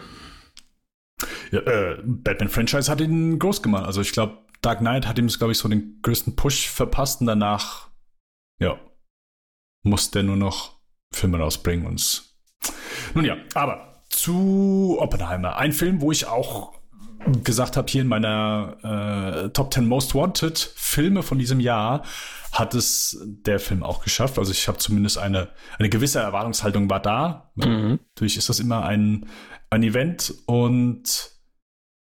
ja 1.51 1.59
äh, 1.61 1.97
Batman-Franchise 2.03 2.91
hat 2.91 3.01
ihn 3.01 3.39
groß 3.39 3.63
gemacht. 3.63 3.85
Also 3.85 4.01
ich 4.01 4.11
glaube, 4.11 4.37
Dark 4.61 4.79
Knight 4.79 5.07
hat 5.07 5.17
ihm, 5.17 5.27
glaube 5.27 5.51
ich, 5.51 5.57
so 5.57 5.67
den 5.67 5.99
größten 6.01 6.35
Push 6.35 6.69
verpasst 6.69 7.21
und 7.21 7.27
danach, 7.27 7.89
ja, 8.59 8.79
muss 9.83 10.11
der 10.11 10.23
nur 10.23 10.35
noch 10.35 10.79
Filme 11.13 11.39
rausbringen 11.39 11.85
und 11.85 12.23
nun 13.13 13.25
ja, 13.25 13.37
aber 13.53 14.03
zu 14.09 14.97
Oppenheimer. 14.99 15.55
Ein 15.55 15.71
Film, 15.71 16.01
wo 16.01 16.11
ich 16.11 16.27
auch 16.27 16.73
gesagt 17.43 17.77
habe, 17.77 17.89
hier 17.89 18.01
in 18.01 18.07
meiner 18.07 19.45
äh, 19.45 19.49
Top 19.49 19.73
10 19.73 19.87
Most 19.87 20.15
Wanted 20.15 20.57
Filme 20.75 21.23
von 21.23 21.37
diesem 21.37 21.59
Jahr, 21.59 22.03
hat 22.51 22.73
es 22.73 23.19
der 23.25 23.59
Film 23.59 23.83
auch 23.83 24.03
geschafft. 24.03 24.39
Also 24.39 24.51
ich 24.51 24.67
habe 24.67 24.77
zumindest 24.77 25.17
eine, 25.17 25.49
eine 25.77 25.89
gewisse 25.89 26.19
Erwartungshaltung 26.19 26.89
war 26.89 26.99
da. 26.99 27.51
Mhm. 27.55 27.99
Natürlich 28.15 28.37
ist 28.37 28.49
das 28.49 28.59
immer 28.59 28.85
ein, 28.85 29.27
ein 29.69 29.83
Event 29.83 30.33
und 30.45 31.31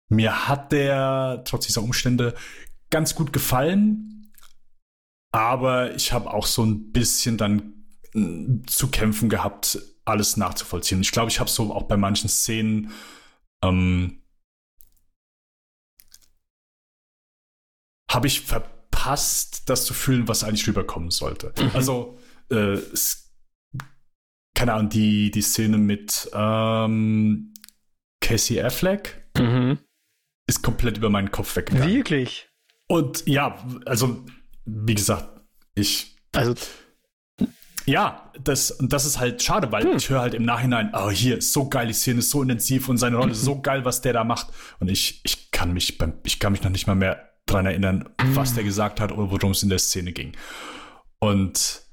mir 0.09 0.47
hat 0.47 0.71
der 0.71 1.43
trotz 1.45 1.67
dieser 1.67 1.83
Umstände 1.83 2.35
ganz 2.89 3.15
gut 3.15 3.33
gefallen. 3.33 4.31
Aber 5.31 5.93
ich 5.95 6.13
habe 6.13 6.31
auch 6.33 6.45
so 6.45 6.63
ein 6.63 6.91
bisschen 6.91 7.37
dann 7.37 7.85
mm, 8.13 8.63
zu 8.67 8.89
kämpfen 8.89 9.27
gehabt, 9.27 9.79
alles 10.05 10.37
nachzuvollziehen. 10.37 11.01
Ich 11.01 11.11
glaube, 11.11 11.29
ich 11.29 11.39
habe 11.39 11.49
so 11.49 11.73
auch 11.73 11.83
bei 11.83 11.97
manchen 11.97 12.29
Szenen 12.29 12.91
ähm, 13.63 14.21
habe 18.09 18.27
ich 18.27 18.41
verpasst, 18.41 19.69
das 19.69 19.85
zu 19.85 19.93
fühlen, 19.93 20.27
was 20.27 20.43
eigentlich 20.43 20.67
rüberkommen 20.67 21.11
sollte. 21.11 21.53
Mhm. 21.59 21.71
Also, 21.73 22.17
äh, 22.49 22.77
keine 24.55 24.73
Ahnung, 24.73 24.89
die, 24.89 25.31
die 25.31 25.41
Szene 25.41 25.77
mit 25.77 26.29
ähm, 26.33 27.53
Casey 28.21 28.61
Affleck 28.61 29.29
mhm. 29.37 29.79
Ist 30.47 30.61
komplett 30.61 30.97
über 30.97 31.09
meinen 31.09 31.31
Kopf 31.31 31.55
weggegangen. 31.55 31.93
Wirklich? 31.93 32.49
Und 32.87 33.25
ja, 33.25 33.57
also, 33.85 34.25
wie 34.65 34.95
gesagt, 34.95 35.41
ich. 35.75 36.15
Also. 36.33 36.53
Ja, 37.87 38.31
das, 38.43 38.77
das 38.81 39.05
ist 39.05 39.19
halt 39.19 39.43
schade, 39.43 39.71
weil 39.71 39.83
hm. 39.83 39.97
ich 39.97 40.09
höre 40.09 40.21
halt 40.21 40.33
im 40.33 40.43
Nachhinein, 40.43 40.91
oh, 40.93 41.11
hier 41.11 41.37
ist 41.37 41.53
so 41.53 41.69
geil, 41.69 41.87
die 41.87 41.93
Szene 41.93 42.19
ist 42.19 42.31
so 42.31 42.41
intensiv 42.41 42.89
und 42.89 42.97
seine 42.97 43.17
Rolle 43.17 43.33
ist 43.33 43.43
so 43.43 43.61
geil, 43.61 43.85
was 43.85 44.01
der 44.01 44.13
da 44.13 44.23
macht. 44.23 44.47
Und 44.79 44.89
ich, 44.89 45.21
ich 45.23 45.51
kann 45.51 45.71
mich 45.71 45.99
beim, 45.99 46.13
ich 46.23 46.39
kann 46.39 46.51
mich 46.51 46.63
noch 46.63 46.71
nicht 46.71 46.87
mal 46.87 46.95
mehr 46.95 47.29
dran 47.45 47.67
erinnern, 47.67 48.09
was 48.33 48.55
der 48.55 48.63
gesagt 48.63 48.99
hat 48.99 49.11
oder 49.11 49.29
worum 49.29 49.51
es 49.51 49.61
in 49.61 49.69
der 49.69 49.77
Szene 49.77 50.13
ging. 50.13 50.31
Und 51.19 51.83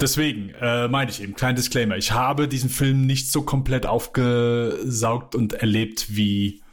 deswegen 0.00 0.50
äh, 0.60 0.88
meine 0.88 1.10
ich 1.10 1.22
eben, 1.22 1.34
klein 1.34 1.56
Disclaimer, 1.56 1.98
ich 1.98 2.12
habe 2.12 2.48
diesen 2.48 2.70
Film 2.70 3.04
nicht 3.06 3.30
so 3.30 3.42
komplett 3.42 3.84
aufgesaugt 3.84 5.34
und 5.34 5.52
erlebt, 5.52 6.16
wie, 6.16 6.63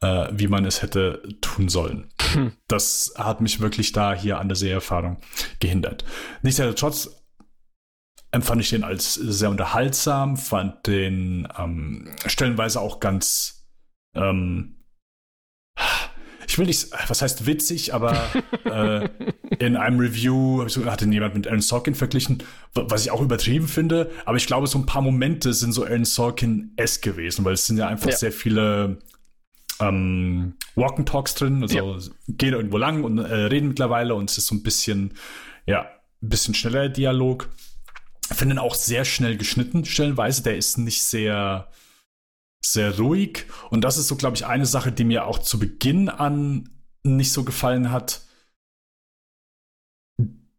äh, 0.00 0.28
wie 0.32 0.48
man 0.48 0.64
es 0.64 0.82
hätte 0.82 1.22
tun 1.40 1.68
sollen. 1.68 2.08
Hm. 2.32 2.52
Das 2.66 3.14
hat 3.16 3.40
mich 3.40 3.60
wirklich 3.60 3.92
da 3.92 4.14
hier 4.14 4.38
an 4.38 4.48
der 4.48 4.56
Seherfahrung 4.56 5.18
gehindert. 5.60 6.04
Nichtsdestotrotz 6.42 7.24
empfand 8.30 8.60
ich 8.60 8.70
den 8.70 8.84
als 8.84 9.14
sehr 9.14 9.50
unterhaltsam, 9.50 10.36
fand 10.36 10.86
den 10.86 11.48
ähm, 11.58 12.14
stellenweise 12.26 12.80
auch 12.80 13.00
ganz 13.00 13.66
ähm, 14.14 14.74
ich 16.48 16.58
will 16.58 16.66
nicht, 16.66 16.88
was 17.08 17.20
heißt 17.20 17.46
witzig, 17.46 17.92
aber 17.92 18.16
äh, 18.64 19.08
in 19.58 19.76
einem 19.76 20.00
Review 20.00 20.66
hat 20.86 21.02
ihn 21.02 21.12
jemand 21.12 21.34
mit 21.34 21.46
Aaron 21.46 21.60
Sorkin 21.60 21.94
verglichen, 21.94 22.42
was 22.74 23.02
ich 23.02 23.10
auch 23.10 23.20
übertrieben 23.20 23.68
finde, 23.68 24.10
aber 24.24 24.38
ich 24.38 24.46
glaube, 24.46 24.66
so 24.66 24.78
ein 24.78 24.86
paar 24.86 25.02
Momente 25.02 25.52
sind 25.52 25.72
so 25.72 25.84
Aaron 25.84 26.04
Sorkin-esque 26.04 27.02
gewesen, 27.02 27.44
weil 27.44 27.52
es 27.52 27.66
sind 27.66 27.76
ja 27.76 27.86
einfach 27.86 28.10
ja. 28.10 28.16
sehr 28.16 28.32
viele 28.32 28.98
ähm, 29.80 30.54
Walk 30.74 30.98
and 30.98 31.08
Talks 31.08 31.34
drin, 31.34 31.62
also 31.62 31.76
ja. 31.76 31.98
gehen 32.28 32.54
irgendwo 32.54 32.78
lang 32.78 33.04
und 33.04 33.18
äh, 33.18 33.34
reden 33.34 33.68
mittlerweile 33.68 34.14
und 34.14 34.30
es 34.30 34.38
ist 34.38 34.46
so 34.46 34.54
ein 34.54 34.62
bisschen, 34.62 35.14
ja, 35.66 35.82
ein 36.22 36.28
bisschen 36.28 36.54
schneller 36.54 36.88
Dialog. 36.88 37.48
Ich 38.30 38.36
finde 38.36 38.56
ihn 38.56 38.58
auch 38.58 38.74
sehr 38.74 39.04
schnell 39.04 39.36
geschnitten, 39.36 39.84
stellenweise. 39.84 40.42
Der 40.42 40.56
ist 40.56 40.76
nicht 40.76 41.02
sehr, 41.02 41.70
sehr 42.64 42.98
ruhig. 42.98 43.46
Und 43.70 43.82
das 43.82 43.96
ist 43.96 44.08
so, 44.08 44.16
glaube 44.16 44.36
ich, 44.36 44.46
eine 44.46 44.66
Sache, 44.66 44.92
die 44.92 45.04
mir 45.04 45.26
auch 45.26 45.38
zu 45.38 45.58
Beginn 45.58 46.08
an 46.08 46.68
nicht 47.04 47.32
so 47.32 47.44
gefallen 47.44 47.90
hat. 47.90 48.22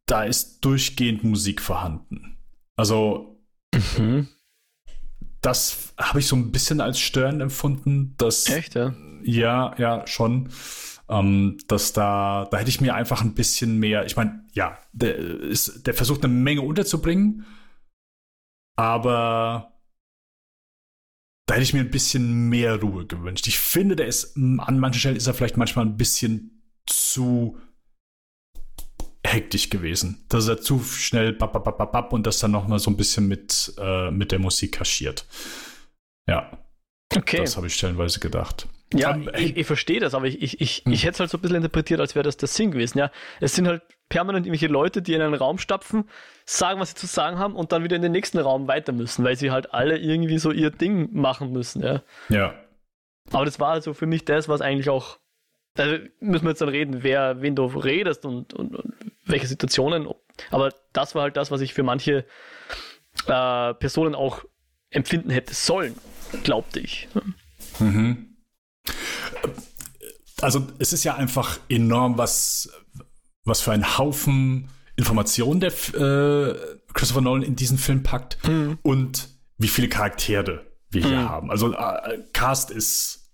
Da 0.06 0.24
ist 0.24 0.62
durchgehend 0.62 1.24
Musik 1.24 1.62
vorhanden. 1.62 2.38
Also, 2.76 3.40
mhm. 3.98 4.28
das 5.42 5.94
habe 5.98 6.20
ich 6.20 6.28
so 6.28 6.36
ein 6.36 6.52
bisschen 6.52 6.82
als 6.82 7.00
störend 7.00 7.42
empfunden. 7.42 8.16
Dass, 8.18 8.48
Echt, 8.48 8.74
ja? 8.74 8.96
Ja, 9.24 9.76
ja, 9.78 10.06
schon. 10.08 10.50
Ähm, 11.10 11.58
dass 11.68 11.94
da, 11.94 12.48
da 12.52 12.58
hätte 12.58 12.70
ich 12.70 12.82
mir 12.82 12.94
einfach 12.94 13.22
ein 13.22 13.34
bisschen 13.34 13.80
mehr, 13.80 14.06
ich 14.06 14.16
meine, 14.16 14.46
ja, 14.54 14.78
der, 14.92 15.18
ist, 15.18 15.88
der 15.88 15.96
versucht 15.96 16.24
eine 16.24 16.34
Menge 16.34 16.62
unterzubringen, 16.62 17.48
aber 18.76 19.74
da 21.48 21.56
hätte 21.56 21.64
ich 21.64 21.74
mir 21.74 21.80
ein 21.80 21.90
bisschen 21.90 22.50
mehr 22.50 22.80
Ruhe 22.80 23.08
gewünscht. 23.08 23.48
Ich 23.48 23.58
finde, 23.58 23.96
der 23.96 24.06
ist 24.06 24.38
an 24.38 24.80
manchen 24.80 25.00
Stellen 25.00 25.16
ist 25.16 25.26
er 25.26 25.34
vielleicht 25.34 25.58
manchmal 25.58 25.86
ein 25.86 25.98
bisschen 25.98 26.64
zu 26.86 27.58
hektisch 29.26 29.70
gewesen. 29.70 30.26
Dass 30.30 30.48
er 30.48 30.62
zu 30.62 30.80
schnell 30.80 31.34
bap, 31.34 31.54
bap, 31.54 31.78
bap, 31.78 31.92
bap, 31.92 32.14
und 32.14 32.28
das 32.28 32.40
dann 32.40 32.52
noch 32.52 32.68
mal 32.68 32.80
so 32.80 32.92
ein 32.92 32.98
bisschen 32.98 33.28
mit, 33.28 33.74
äh, 33.80 34.12
mit 34.12 34.32
der 34.32 34.40
Musik 34.40 34.74
kaschiert. 34.74 35.26
Ja. 36.30 36.58
Okay. 37.16 37.38
Das 37.38 37.58
habe 37.58 37.68
ich 37.68 37.74
stellenweise 37.74 38.20
gedacht. 38.20 38.68
Ja, 38.94 39.14
um, 39.14 39.30
ich, 39.38 39.56
ich 39.56 39.68
verstehe 39.68 40.00
das, 40.00 40.14
aber 40.14 40.26
ich, 40.26 40.42
ich, 40.42 40.62
ich, 40.62 40.84
hm. 40.84 40.92
ich 40.92 41.04
hätte 41.04 41.14
es 41.14 41.20
halt 41.20 41.30
so 41.30 41.38
ein 41.38 41.42
bisschen 41.42 41.58
interpretiert, 41.58 42.00
als 42.00 42.16
wäre 42.16 42.24
das 42.24 42.38
der 42.38 42.48
Sinn 42.48 42.72
gewesen. 42.72 42.98
Ja, 42.98 43.12
es 43.40 43.54
sind 43.54 43.68
halt 43.68 43.84
permanent 44.10 44.46
irgendwelche 44.48 44.68
Leute, 44.72 45.02
die 45.02 45.14
in 45.14 45.22
einen 45.22 45.36
Raum 45.36 45.60
stapfen, 45.60 46.10
sagen, 46.46 46.80
was 46.80 46.90
sie 46.90 46.96
zu 46.96 47.06
sagen 47.06 47.38
haben 47.38 47.56
und 47.56 47.72
dann 47.72 47.84
wieder 47.84 47.96
in 47.96 48.02
den 48.02 48.12
nächsten 48.12 48.40
Raum 48.40 48.68
weiter 48.68 48.92
müssen, 48.92 49.24
weil 49.24 49.36
sie 49.36 49.52
halt 49.52 49.74
alle 49.74 49.98
irgendwie 49.98 50.40
so 50.40 50.52
ihr 50.52 50.72
Ding 50.72 51.10
machen 51.14 51.52
müssen. 51.52 51.84
Ja. 51.84 52.02
ja. 52.30 52.56
Aber 53.32 53.46
das 53.46 53.60
war 53.60 53.70
also 53.70 53.94
für 53.94 54.08
mich 54.08 54.26
das, 54.26 54.50
was 54.50 54.62
eigentlich 54.62 54.90
auch. 54.90 55.20
Da 55.76 55.86
müssen 56.20 56.46
wir 56.46 56.50
jetzt 56.50 56.62
dann 56.62 56.70
reden, 56.70 57.04
wer, 57.04 57.42
wen 57.42 57.56
du 57.56 57.66
redest 57.66 58.26
und, 58.26 58.54
und, 58.54 58.76
und 58.76 58.94
welche 59.26 59.46
Situationen. 59.46 60.08
Aber 60.50 60.74
das 60.94 61.14
war 61.14 61.22
halt 61.22 61.38
das, 61.38 61.52
was 61.52 61.62
ich 61.62 61.76
für 61.76 61.84
manche 61.84 62.26
äh, 63.28 63.74
Personen 63.76 64.16
auch 64.16 64.44
empfinden 64.90 65.30
hätte 65.30 65.54
sollen, 65.54 65.96
glaubte 66.44 66.80
ich. 66.80 67.08
Mhm. 67.80 68.29
Also 70.42 70.68
es 70.80 70.94
ist 70.94 71.04
ja 71.04 71.16
einfach 71.16 71.60
enorm, 71.68 72.18
was, 72.18 72.70
was 73.44 73.62
für 73.62 73.72
ein 73.72 73.98
Haufen 73.98 74.70
Informationen 74.96 75.60
der 75.60 75.72
äh, 75.72 76.56
Christopher 76.94 77.22
Nolan 77.22 77.44
in 77.44 77.56
diesen 77.56 77.78
Film 77.78 78.04
packt 78.04 78.38
mhm. 78.46 78.78
und 78.82 79.30
wie 79.58 79.68
viele 79.68 79.88
Charaktere 79.88 80.66
wir 80.92 81.02
hier 81.02 81.20
mhm. 81.20 81.30
haben. 81.30 81.52
Also 81.52 81.74
äh, 81.74 82.20
Cast 82.34 82.72
ist 82.72 83.32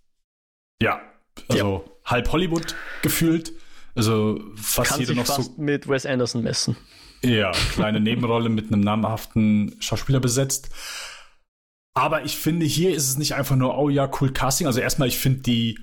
ja, 0.82 1.02
also 1.48 1.84
ja. 1.86 2.12
halb 2.12 2.32
Hollywood 2.32 2.76
gefühlt. 3.02 3.54
Also 3.96 4.40
fast 4.56 4.92
Kann 4.92 5.00
jeder 5.00 5.08
sich 5.10 5.18
noch 5.18 5.26
fast 5.26 5.56
so 5.56 5.62
mit 5.62 5.88
Wes 5.88 6.06
Anderson 6.06 6.44
messen. 6.44 6.76
Ja, 7.24 7.52
kleine 7.74 8.00
Nebenrolle 8.00 8.50
mit 8.50 8.72
einem 8.72 8.82
namhaften 8.82 9.76
Schauspieler 9.80 10.20
besetzt. 10.20 10.70
Aber 11.98 12.26
ich 12.26 12.36
finde, 12.38 12.66
hier 12.66 12.94
ist 12.94 13.08
es 13.08 13.18
nicht 13.18 13.36
einfach 13.36 13.56
nur, 13.56 13.78
oh 13.78 13.90
ja, 13.90 14.10
cool 14.20 14.32
Casting. 14.32 14.68
Also 14.68 14.82
erstmal, 14.82 15.08
ich 15.08 15.18
finde 15.18 15.40
die 15.40 15.80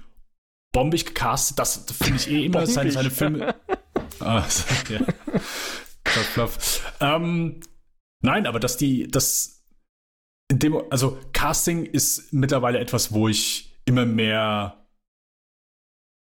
bombig 0.73 1.07
gecastet, 1.07 1.59
das 1.59 1.85
finde 1.93 2.17
ich 2.17 2.31
eh 2.31 2.45
immer 2.45 2.67
seine, 2.67 2.93
seine 2.93 3.11
Filme. 3.11 3.55
ah, 4.21 4.45
ja. 4.89 5.01
Fluff, 6.05 6.27
fluff. 6.33 6.93
Ähm, 7.01 7.61
nein, 8.23 8.47
aber 8.47 8.61
dass 8.61 8.77
die, 8.77 9.09
das, 9.09 9.65
in 10.51 10.59
dem, 10.59 10.83
also 10.91 11.19
Casting 11.33 11.85
ist 11.85 12.33
mittlerweile 12.33 12.79
etwas, 12.79 13.13
wo 13.13 13.29
ich 13.29 13.75
immer 13.85 14.05
mehr 14.05 14.87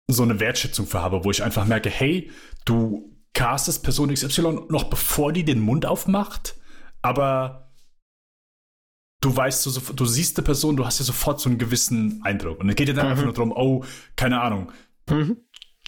so 0.09 0.23
eine 0.23 0.41
Wertschätzung 0.41 0.87
für 0.87 1.03
habe, 1.03 1.25
wo 1.25 1.31
ich 1.31 1.43
einfach 1.43 1.67
merke, 1.67 1.91
hey, 1.91 2.31
du 2.65 3.15
castest 3.35 3.83
Person 3.83 4.13
XY 4.13 4.67
noch 4.69 4.85
bevor 4.85 5.33
die 5.33 5.45
den 5.45 5.61
Mund 5.61 5.85
aufmacht, 5.85 6.57
aber 7.03 7.66
du 9.21 9.37
weißt, 9.37 9.63
so, 9.63 9.81
du 9.93 10.05
siehst 10.05 10.37
eine 10.39 10.45
Person, 10.45 10.77
du 10.77 10.85
hast 10.85 10.99
ja 10.99 11.05
sofort 11.05 11.41
so 11.41 11.49
einen 11.49 11.59
gewissen 11.59 12.21
Eindruck. 12.23 12.61
Und 12.61 12.69
es 12.69 12.77
geht 12.77 12.89
ja 12.89 12.95
dann 12.95 13.07
mhm. 13.07 13.11
einfach 13.13 13.25
nur 13.25 13.33
darum, 13.33 13.53
oh, 13.53 13.85
keine 14.17 14.41
Ahnung. 14.41 14.73
Mhm. 15.09 15.39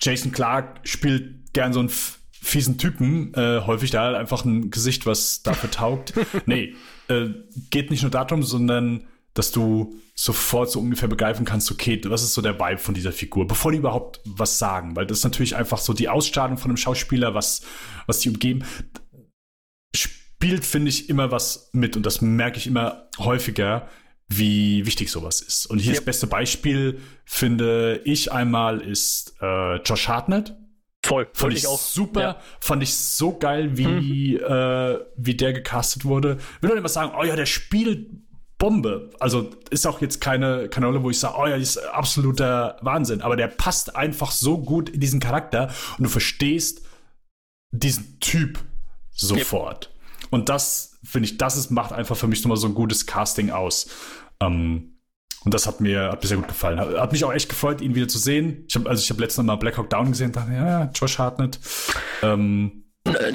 Jason 0.00 0.32
Clark 0.32 0.80
spielt 0.84 1.52
gern 1.52 1.72
so 1.72 1.80
einen 1.80 1.90
fiesen 2.30 2.78
Typen, 2.78 3.34
äh, 3.34 3.60
häufig 3.66 3.90
da 3.90 4.02
halt 4.02 4.16
einfach 4.16 4.44
ein 4.44 4.70
Gesicht, 4.70 5.06
was 5.06 5.42
dafür 5.42 5.70
taugt. 5.70 6.14
nee, 6.46 6.74
äh, 7.08 7.28
geht 7.70 7.90
nicht 7.90 8.02
nur 8.02 8.10
darum, 8.10 8.42
sondern 8.42 9.06
dass 9.34 9.52
du 9.52 9.94
sofort 10.14 10.70
so 10.70 10.80
ungefähr 10.80 11.08
begreifen 11.08 11.44
kannst, 11.44 11.70
okay, 11.70 12.00
was 12.06 12.22
ist 12.22 12.34
so 12.34 12.42
der 12.42 12.58
Vibe 12.58 12.78
von 12.78 12.94
dieser 12.94 13.12
Figur, 13.12 13.46
bevor 13.46 13.70
die 13.70 13.78
überhaupt 13.78 14.20
was 14.24 14.58
sagen, 14.58 14.96
weil 14.96 15.06
das 15.06 15.18
ist 15.18 15.24
natürlich 15.24 15.54
einfach 15.54 15.78
so 15.78 15.92
die 15.92 16.08
Ausstrahlung 16.08 16.56
von 16.56 16.70
einem 16.70 16.76
Schauspieler, 16.76 17.34
was, 17.34 17.62
was 18.06 18.18
die 18.18 18.30
umgeben 18.30 18.64
spielt, 20.38 20.64
finde 20.64 20.88
ich, 20.88 21.10
immer 21.10 21.32
was 21.32 21.68
mit 21.72 21.96
und 21.96 22.06
das 22.06 22.20
merke 22.20 22.58
ich 22.58 22.68
immer 22.68 23.08
häufiger, 23.18 23.88
wie 24.28 24.86
wichtig 24.86 25.10
sowas 25.10 25.40
ist. 25.40 25.66
Und 25.66 25.78
hier 25.78 25.92
ja. 25.92 25.98
das 25.98 26.04
beste 26.04 26.28
Beispiel, 26.28 27.00
finde 27.24 28.00
ich 28.04 28.30
einmal, 28.30 28.80
ist 28.80 29.34
äh, 29.40 29.76
Josh 29.78 30.06
Hartnett. 30.06 30.54
Voll. 31.04 31.28
Fand 31.32 31.54
ich 31.54 31.66
auch 31.66 31.80
super. 31.80 32.20
Ja. 32.20 32.40
Fand 32.60 32.84
ich 32.84 32.94
so 32.94 33.36
geil, 33.36 33.76
wie, 33.76 34.36
mhm. 34.36 34.44
äh, 34.44 34.98
wie 35.16 35.34
der 35.34 35.54
gecastet 35.54 36.04
wurde. 36.04 36.38
Will 36.60 36.70
doch 36.70 36.76
immer 36.76 36.88
sagen, 36.88 37.12
oh 37.18 37.24
ja, 37.24 37.34
der 37.34 37.46
spielt 37.46 38.08
Bombe. 38.58 39.10
Also 39.18 39.50
ist 39.70 39.86
auch 39.88 40.00
jetzt 40.00 40.20
keine, 40.20 40.68
keine 40.68 40.86
Rolle, 40.86 41.02
wo 41.02 41.10
ich 41.10 41.18
sage, 41.18 41.34
oh 41.36 41.46
ja, 41.46 41.56
ist 41.56 41.78
absoluter 41.78 42.76
Wahnsinn. 42.82 43.22
Aber 43.22 43.34
der 43.34 43.48
passt 43.48 43.96
einfach 43.96 44.30
so 44.30 44.58
gut 44.58 44.88
in 44.88 45.00
diesen 45.00 45.18
Charakter 45.18 45.72
und 45.96 46.04
du 46.04 46.10
verstehst 46.10 46.82
diesen 47.72 48.20
Typ 48.20 48.60
sofort. 49.10 49.86
Yep. 49.86 49.97
Und 50.30 50.48
das, 50.48 50.98
finde 51.04 51.28
ich, 51.28 51.38
das 51.38 51.56
ist, 51.56 51.70
macht 51.70 51.92
einfach 51.92 52.16
für 52.16 52.26
mich 52.26 52.42
nochmal 52.42 52.56
so 52.56 52.66
ein 52.66 52.74
gutes 52.74 53.06
Casting 53.06 53.50
aus. 53.50 53.88
Ähm, 54.40 54.98
und 55.44 55.54
das 55.54 55.66
hat 55.66 55.80
mir, 55.80 56.10
hat 56.10 56.22
mir 56.22 56.28
sehr 56.28 56.36
gut 56.36 56.48
gefallen. 56.48 56.78
Hat 56.78 57.12
mich 57.12 57.24
auch 57.24 57.32
echt 57.32 57.48
gefreut, 57.48 57.80
ihn 57.80 57.94
wieder 57.94 58.08
zu 58.08 58.18
sehen. 58.18 58.64
Ich 58.68 58.74
habe 58.74 58.88
also 58.90 59.00
ich 59.00 59.10
habe 59.10 59.20
letztens 59.20 59.46
mal 59.46 59.56
Black 59.56 59.78
Hawk 59.78 59.88
Down 59.88 60.10
gesehen, 60.10 60.32
dachte, 60.32 60.52
ja, 60.52 60.90
Josh 60.94 61.18
Hartnett. 61.18 61.58
Ähm, 62.22 62.84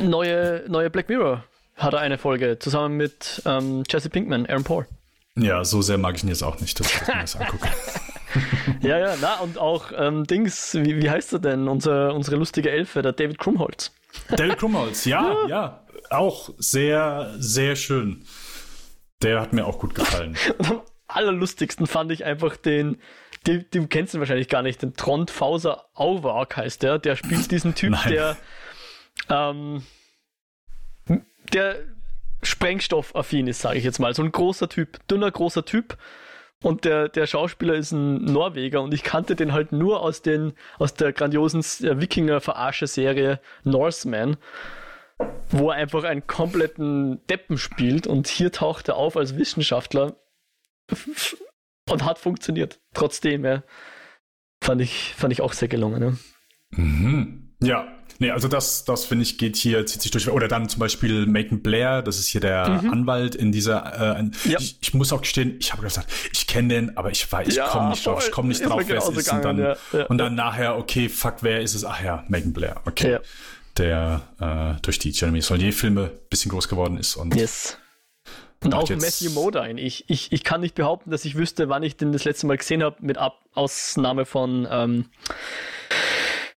neue, 0.02 0.66
neue 0.68 0.90
Black 0.90 1.10
Mirror 1.10 1.44
hat 1.76 1.94
er 1.94 2.02
eine 2.02 2.18
Folge 2.18 2.60
zusammen 2.60 2.98
mit 2.98 3.42
ähm, 3.46 3.84
Jesse 3.90 4.10
Pinkman, 4.10 4.46
Aaron 4.46 4.64
Paul. 4.64 4.88
Ja, 5.36 5.66
so 5.66 5.82
sehr 5.82 5.98
mag 5.98 6.16
ich 6.16 6.24
ihn 6.24 6.30
jetzt 6.30 6.44
auch 6.44 6.60
nicht, 6.60 6.80
dass 6.80 6.94
ich 6.94 7.08
mir 7.08 7.22
das 7.22 7.36
angucke. 7.36 7.68
ja, 8.82 9.00
ja, 9.00 9.16
na, 9.20 9.40
und 9.40 9.58
auch 9.58 9.92
ähm, 9.96 10.26
Dings, 10.26 10.76
wie, 10.76 11.02
wie 11.02 11.10
heißt 11.10 11.34
er 11.34 11.40
denn? 11.40 11.68
Unser, 11.68 12.14
unsere 12.14 12.36
lustige 12.36 12.70
Elfe, 12.70 13.02
der 13.02 13.14
David 13.14 13.40
Krumholz. 13.40 13.92
David 14.30 14.58
Krumholz, 14.58 15.06
ja, 15.06 15.22
ja, 15.22 15.48
ja. 15.48 15.86
Auch 16.10 16.50
sehr, 16.58 17.34
sehr 17.38 17.76
schön. 17.76 18.26
Der 19.22 19.42
hat 19.42 19.54
mir 19.54 19.66
auch 19.66 19.80
gut 19.80 19.96
gefallen. 19.96 20.38
Und 20.58 20.72
am 20.72 20.82
allerlustigsten 21.08 21.88
fand 21.88 22.12
ich 22.12 22.26
einfach 22.26 22.58
den, 22.58 22.98
den, 23.48 23.66
den 23.74 23.90
kennst 23.90 24.14
du 24.14 24.20
wahrscheinlich 24.20 24.50
gar 24.50 24.62
nicht, 24.62 24.82
den 24.82 24.96
Trond 24.96 25.32
Fauser 25.32 25.86
Auwag 25.94 26.58
heißt 26.58 26.84
der. 26.84 27.00
Der 27.00 27.16
spielt 27.16 27.52
diesen 27.52 27.76
Typ, 27.76 27.92
Nein. 27.92 28.12
der 28.12 28.38
ähm, 29.30 29.84
der 31.54 31.80
sprengstoffaffin 32.42 33.48
ist, 33.48 33.62
sage 33.62 33.78
ich 33.78 33.84
jetzt 33.84 34.00
mal. 34.00 34.14
So 34.14 34.24
ein 34.24 34.32
großer 34.32 34.70
Typ, 34.70 35.06
dünner, 35.08 35.32
großer 35.32 35.66
Typ. 35.66 35.98
Und 36.64 36.86
der, 36.86 37.10
der 37.10 37.28
Schauspieler 37.28 37.76
ist 37.76 37.92
ein 37.92 38.24
Norweger 38.24 38.82
und 38.82 38.94
ich 38.94 39.04
kannte 39.04 39.36
den 39.36 39.52
halt 39.52 39.74
nur 39.74 40.02
aus, 40.02 40.22
den, 40.22 40.54
aus 40.80 40.94
der 40.94 41.12
grandiosen 41.12 41.60
äh, 41.86 42.00
Wikinger-Verarsche-Serie 42.00 43.42
Norseman, 43.66 44.38
wo 45.50 45.70
er 45.70 45.76
einfach 45.76 46.06
einen 46.06 46.26
kompletten 46.26 47.20
Deppen 47.28 47.58
spielt 47.58 48.08
und 48.08 48.28
hier 48.28 48.54
taucht 48.54 48.88
er 48.88 48.96
auf 48.96 49.18
als 49.18 49.38
Wissenschaftler 49.38 50.16
und 51.90 52.06
hat 52.06 52.18
funktioniert. 52.18 52.80
Trotzdem, 52.94 53.44
ja. 53.44 53.64
Fand 54.64 54.82
ich, 54.82 55.14
fand 55.18 55.34
ich 55.34 55.42
auch 55.42 55.52
sehr 55.52 55.68
gelungen. 55.68 56.02
Ja. 56.72 56.80
Mhm. 56.80 57.56
Ja, 57.62 57.88
Nee, 58.24 58.32
also 58.32 58.48
das, 58.48 58.86
das 58.86 59.04
finde 59.04 59.24
ich, 59.24 59.38
geht 59.38 59.58
hier, 59.58 59.86
zieht 59.86 60.02
sich 60.02 60.10
durch. 60.10 60.30
Oder 60.30 60.48
dann 60.48 60.70
zum 60.70 60.80
Beispiel 60.80 61.26
Macon 61.26 61.62
Blair, 61.62 62.02
das 62.02 62.20
ist 62.20 62.28
hier 62.28 62.40
der 62.40 62.70
mhm. 62.70 62.90
Anwalt 62.94 63.36
in 63.36 63.52
dieser. 63.52 64.18
Äh, 64.18 64.50
ja. 64.50 64.60
ich, 64.62 64.78
ich, 64.80 64.94
muss 64.94 65.12
auch 65.12 65.20
gestehen, 65.20 65.58
ich 65.60 65.74
habe 65.74 65.84
gesagt, 65.84 66.10
ich 66.32 66.48
kenne 66.48 66.70
den, 66.70 66.96
aber 66.96 67.12
ich 67.12 67.30
weiß, 67.30 67.50
ich 67.50 67.56
ja, 67.56 67.68
komme 67.68 67.90
nicht 67.90 68.06
drauf, 68.06 68.24
ich 68.26 68.32
komme 68.32 68.48
nicht 68.48 68.66
drauf, 68.66 68.82
wer 68.86 68.98
es 68.98 69.10
ist. 69.10 69.34
Und 69.34 69.44
dann, 69.44 69.58
ja, 69.60 69.76
und 70.08 70.18
dann 70.20 70.36
nachher, 70.36 70.78
okay, 70.78 71.10
fuck, 71.10 71.40
wer 71.42 71.60
ist 71.60 71.76
es? 71.76 71.84
Ach 71.84 72.02
ja, 72.02 72.24
Macon 72.30 72.54
Blair, 72.54 72.80
okay. 72.86 73.20
Der 73.76 74.22
äh, 74.40 74.82
durch 74.82 75.00
die 75.00 75.10
Jeremy 75.10 75.42
Solier-Filme 75.42 76.04
ein 76.04 76.30
bisschen 76.30 76.50
groß 76.50 76.70
geworden 76.70 76.98
ist. 76.98 77.18
Und 77.18 77.36
yes. 77.36 77.78
Und 78.64 78.74
auch 78.74 78.90
Matthew 78.90 79.32
Modine. 79.32 79.82
Ich, 79.82 80.06
ich, 80.08 80.32
ich 80.32 80.46
kann 80.46 80.62
nicht 80.62 80.76
behaupten, 80.76 81.12
dass 81.12 81.26
ich 81.26 81.36
wüsste, 81.36 81.68
wann 81.68 81.84
ich 81.84 81.98
den 81.98 82.14
das 82.14 82.24
letzte 82.24 82.48
Mal 82.48 82.56
gesehen 82.56 82.84
habe, 82.84 82.96
mit 83.02 83.18
Ab 83.18 83.42
Ausnahme 83.54 84.24
von 84.24 84.66
ähm, 84.72 85.10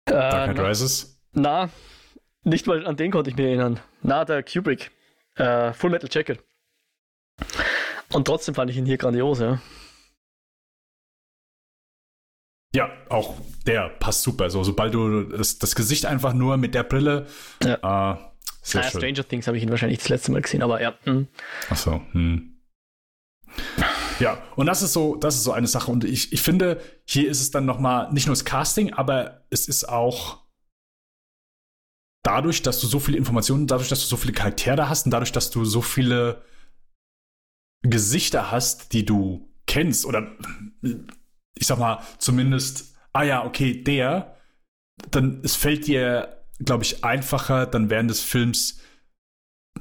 Dark 0.04 0.54
Knight 0.54 0.64
Rises. 0.64 1.15
Na, 1.38 1.68
nicht 2.44 2.66
mal 2.66 2.86
an 2.86 2.96
den 2.96 3.10
konnte 3.10 3.28
ich 3.28 3.36
mich 3.36 3.44
erinnern. 3.44 3.78
Na, 4.02 4.24
der 4.24 4.42
Kubrick. 4.42 4.90
Äh, 5.34 5.74
Full 5.74 5.90
Metal 5.90 6.08
Jacket. 6.10 6.42
Und 8.14 8.26
trotzdem 8.26 8.54
fand 8.54 8.70
ich 8.70 8.78
ihn 8.78 8.86
hier 8.86 8.96
grandios, 8.96 9.40
ja. 9.40 9.60
Ja, 12.74 12.90
auch 13.10 13.34
der 13.66 13.90
passt 13.90 14.22
super. 14.22 14.48
So, 14.48 14.64
sobald 14.64 14.94
du 14.94 15.24
das, 15.24 15.58
das 15.58 15.74
Gesicht 15.74 16.06
einfach 16.06 16.32
nur 16.32 16.56
mit 16.56 16.74
der 16.74 16.84
Brille. 16.84 17.26
Ja. 17.62 17.74
Äh, 18.14 18.16
sehr 18.62 18.80
ah, 18.80 18.90
schön. 18.90 19.00
Stranger 19.00 19.28
Things 19.28 19.46
habe 19.46 19.58
ich 19.58 19.62
ihn 19.62 19.70
wahrscheinlich 19.70 19.98
das 19.98 20.08
letzte 20.08 20.32
Mal 20.32 20.40
gesehen, 20.40 20.62
aber 20.62 20.80
ja. 20.80 20.94
Hm. 21.04 21.28
Ach 21.68 21.76
so, 21.76 22.00
hm. 22.12 22.62
Ja, 24.20 24.42
und 24.56 24.66
das 24.66 24.80
ist 24.80 24.94
so, 24.94 25.16
das 25.16 25.34
ist 25.34 25.44
so 25.44 25.52
eine 25.52 25.66
Sache. 25.66 25.90
Und 25.90 26.04
ich, 26.04 26.32
ich 26.32 26.40
finde, 26.40 26.80
hier 27.04 27.28
ist 27.28 27.42
es 27.42 27.50
dann 27.50 27.66
nochmal 27.66 28.10
nicht 28.12 28.26
nur 28.26 28.34
das 28.34 28.46
Casting, 28.46 28.94
aber 28.94 29.44
es 29.50 29.68
ist 29.68 29.86
auch 29.86 30.45
dadurch, 32.26 32.62
dass 32.62 32.80
du 32.80 32.88
so 32.88 32.98
viele 32.98 33.18
Informationen, 33.18 33.68
dadurch, 33.68 33.88
dass 33.88 34.00
du 34.00 34.06
so 34.06 34.16
viele 34.16 34.32
Charaktere 34.32 34.88
hast 34.88 35.06
und 35.06 35.12
dadurch, 35.12 35.30
dass 35.30 35.50
du 35.50 35.64
so 35.64 35.80
viele 35.80 36.42
Gesichter 37.82 38.50
hast, 38.50 38.92
die 38.92 39.04
du 39.04 39.48
kennst 39.66 40.04
oder 40.04 40.32
ich 41.56 41.66
sag 41.66 41.78
mal 41.78 42.02
zumindest, 42.18 42.96
ah 43.12 43.22
ja, 43.22 43.44
okay, 43.44 43.80
der, 43.80 44.36
dann 45.10 45.40
es 45.44 45.54
fällt 45.54 45.86
dir, 45.86 46.44
glaube 46.58 46.82
ich, 46.82 47.04
einfacher, 47.04 47.64
dann 47.64 47.90
während 47.90 48.10
des 48.10 48.22
Films 48.22 48.80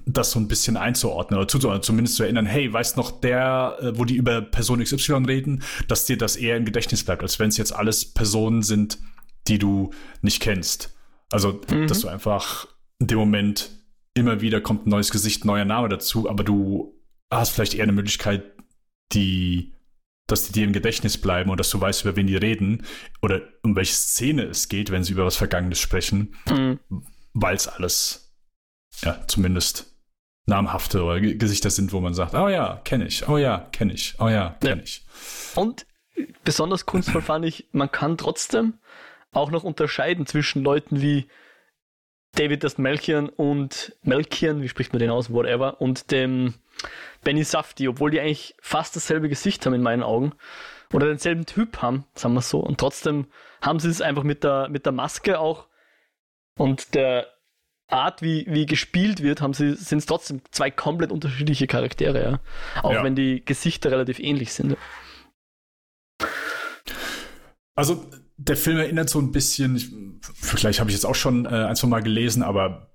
das 0.05 0.29
so 0.31 0.39
ein 0.39 0.47
bisschen 0.47 0.77
einzuordnen 0.77 1.39
oder 1.39 1.47
zuzuordnen, 1.47 1.81
zumindest 1.81 2.17
zu 2.17 2.23
erinnern, 2.23 2.45
hey, 2.45 2.71
weißt 2.71 2.95
noch 2.95 3.21
der, 3.21 3.77
äh, 3.81 3.97
wo 3.97 4.05
die 4.05 4.17
über 4.17 4.41
Person 4.41 4.83
XY 4.83 5.25
reden, 5.25 5.63
dass 5.87 6.05
dir 6.05 6.17
das 6.17 6.35
eher 6.35 6.57
im 6.57 6.65
Gedächtnis 6.65 7.03
bleibt, 7.03 7.23
als 7.23 7.39
wenn 7.39 7.49
es 7.49 7.57
jetzt 7.57 7.73
alles 7.73 8.13
Personen 8.13 8.61
sind, 8.61 8.99
die 9.47 9.57
du 9.57 9.91
nicht 10.21 10.41
kennst. 10.41 10.94
Also, 11.31 11.61
mhm. 11.69 11.87
dass 11.87 12.01
du 12.01 12.07
einfach 12.07 12.67
in 12.99 13.07
dem 13.07 13.17
Moment 13.17 13.71
immer 14.13 14.41
wieder 14.41 14.61
kommt 14.61 14.87
ein 14.87 14.89
neues 14.89 15.11
Gesicht, 15.11 15.43
ein 15.43 15.47
neuer 15.47 15.65
Name 15.65 15.89
dazu, 15.89 16.29
aber 16.29 16.43
du 16.43 16.95
hast 17.29 17.51
vielleicht 17.51 17.73
eher 17.73 17.83
eine 17.83 17.91
Möglichkeit, 17.91 18.43
die, 19.11 19.73
dass 20.27 20.47
die 20.47 20.53
dir 20.53 20.63
im 20.63 20.73
Gedächtnis 20.73 21.19
bleiben 21.19 21.49
und 21.49 21.59
dass 21.59 21.69
du 21.69 21.79
weißt, 21.79 22.03
über 22.03 22.15
wen 22.15 22.27
die 22.27 22.37
reden 22.37 22.85
oder 23.21 23.41
um 23.63 23.75
welche 23.75 23.93
Szene 23.93 24.43
es 24.43 24.69
geht, 24.69 24.89
wenn 24.91 25.03
sie 25.03 25.13
über 25.13 25.25
was 25.25 25.35
Vergangenes 25.35 25.79
sprechen, 25.79 26.35
mhm. 26.49 26.79
weil 27.33 27.55
es 27.55 27.67
alles, 27.67 28.33
ja, 29.03 29.21
zumindest 29.27 29.93
namhafte 30.45 31.03
oder 31.03 31.19
Gesichter 31.19 31.69
sind, 31.69 31.91
wo 31.91 31.99
man 31.99 32.13
sagt, 32.13 32.35
oh 32.35 32.47
ja, 32.47 32.79
kenne 32.83 33.07
ich, 33.07 33.27
oh 33.27 33.37
ja, 33.37 33.67
kenne 33.71 33.93
ich, 33.93 34.15
oh 34.19 34.29
ja, 34.29 34.57
kenne 34.61 34.77
ja. 34.77 34.83
ich. 34.83 35.05
Und 35.55 35.85
besonders 36.43 36.85
kunstvoll 36.85 37.21
fand 37.21 37.45
ich, 37.45 37.67
man 37.71 37.91
kann 37.91 38.17
trotzdem 38.17 38.75
auch 39.35 39.51
noch 39.51 39.63
unterscheiden 39.63 40.25
zwischen 40.25 40.63
Leuten 40.63 41.01
wie 41.01 41.27
David 42.35 42.63
das 42.63 42.77
Melchian 42.77 43.29
und 43.29 43.95
Melchian, 44.03 44.61
wie 44.61 44.69
spricht 44.69 44.93
man 44.93 44.99
den 44.99 45.09
aus, 45.09 45.31
whatever, 45.31 45.81
und 45.81 46.11
dem 46.11 46.53
Benny 47.23 47.43
Safti, 47.43 47.87
obwohl 47.87 48.11
die 48.11 48.19
eigentlich 48.19 48.55
fast 48.59 48.95
dasselbe 48.95 49.29
Gesicht 49.29 49.65
haben 49.65 49.73
in 49.73 49.81
meinen 49.81 50.03
Augen. 50.03 50.33
Oder 50.93 51.07
denselben 51.07 51.45
Typ 51.45 51.81
haben, 51.81 52.05
sagen 52.13 52.35
wir 52.35 52.41
so. 52.41 52.59
Und 52.59 52.79
trotzdem 52.79 53.27
haben 53.61 53.79
sie 53.79 53.89
es 53.89 54.01
einfach 54.01 54.23
mit 54.23 54.43
der, 54.43 54.69
mit 54.69 54.85
der 54.85 54.93
Maske 54.93 55.39
auch 55.39 55.67
und 56.57 56.93
der 56.93 57.27
Art, 57.87 58.21
wie, 58.21 58.45
wie 58.47 58.65
gespielt 58.65 59.21
wird, 59.21 59.41
haben 59.41 59.53
sie, 59.53 59.75
sind 59.75 59.99
es 59.99 60.05
trotzdem 60.05 60.41
zwei 60.51 60.71
komplett 60.71 61.11
unterschiedliche 61.11 61.67
Charaktere, 61.67 62.23
ja. 62.23 62.81
Auch 62.81 62.93
ja. 62.93 63.03
wenn 63.03 63.15
die 63.15 63.43
Gesichter 63.45 63.91
relativ 63.91 64.19
ähnlich 64.19 64.53
sind. 64.53 64.77
Also 67.75 68.05
der 68.37 68.57
Film 68.57 68.77
erinnert 68.77 69.09
so 69.09 69.19
ein 69.19 69.31
bisschen, 69.31 69.75
ich, 69.75 69.89
vielleicht 70.21 70.79
habe 70.79 70.89
ich 70.89 70.95
jetzt 70.95 71.05
auch 71.05 71.15
schon 71.15 71.45
äh, 71.45 71.49
ein, 71.49 71.75
zwei 71.75 71.87
Mal 71.87 72.03
gelesen, 72.03 72.43
aber 72.43 72.89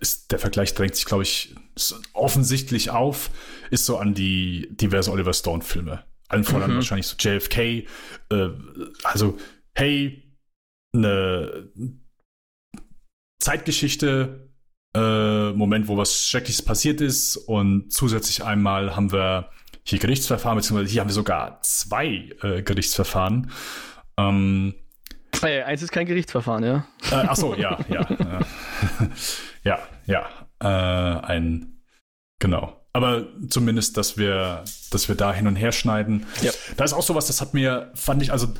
ist, 0.00 0.32
der 0.32 0.38
Vergleich 0.38 0.74
drängt 0.74 0.96
sich, 0.96 1.04
glaube 1.04 1.22
ich, 1.22 1.54
offensichtlich 2.12 2.90
auf, 2.90 3.30
ist 3.70 3.86
so 3.86 3.98
an 3.98 4.14
die 4.14 4.68
diverse 4.72 5.12
Oliver 5.12 5.32
Stone-Filme. 5.32 6.04
Allen 6.28 6.44
voran 6.44 6.72
mhm. 6.72 6.76
wahrscheinlich 6.76 7.06
so 7.06 7.16
JFK. 7.18 7.58
Äh, 7.58 7.86
also, 9.04 9.38
hey, 9.74 10.36
eine 10.92 11.70
Zeitgeschichte, 13.40 14.50
äh, 14.94 15.52
Moment, 15.52 15.88
wo 15.88 15.96
was 15.96 16.26
Schreckliches 16.26 16.62
passiert 16.62 17.00
ist 17.00 17.36
und 17.36 17.92
zusätzlich 17.92 18.44
einmal 18.44 18.96
haben 18.96 19.12
wir 19.12 19.50
hier 19.84 19.98
Gerichtsverfahren, 19.98 20.58
beziehungsweise 20.58 20.90
hier 20.90 21.00
haben 21.00 21.08
wir 21.08 21.14
sogar 21.14 21.60
zwei 21.62 22.30
äh, 22.42 22.62
Gerichtsverfahren. 22.62 23.50
Ähm, 24.28 24.74
äh, 25.42 25.62
eins 25.62 25.82
ist 25.82 25.92
kein 25.92 26.06
Gerichtsverfahren, 26.06 26.64
ja. 26.64 26.86
Äh, 27.10 27.26
ach 27.28 27.36
so, 27.36 27.54
ja, 27.54 27.78
ja. 27.88 28.00
Äh, 28.02 28.44
ja, 29.64 29.78
ja. 30.06 30.28
Äh, 30.60 31.26
ein, 31.26 31.82
genau. 32.38 32.76
Aber 32.92 33.26
zumindest, 33.48 33.96
dass 33.96 34.16
wir, 34.16 34.64
dass 34.90 35.08
wir 35.08 35.14
da 35.14 35.32
hin 35.32 35.46
und 35.46 35.56
her 35.56 35.72
schneiden. 35.72 36.26
Ja. 36.42 36.50
Da 36.76 36.84
ist 36.84 36.92
auch 36.92 37.02
sowas, 37.02 37.26
das 37.28 37.40
hat 37.40 37.54
mir, 37.54 37.92
fand 37.94 38.22
ich, 38.22 38.32
also 38.32 38.52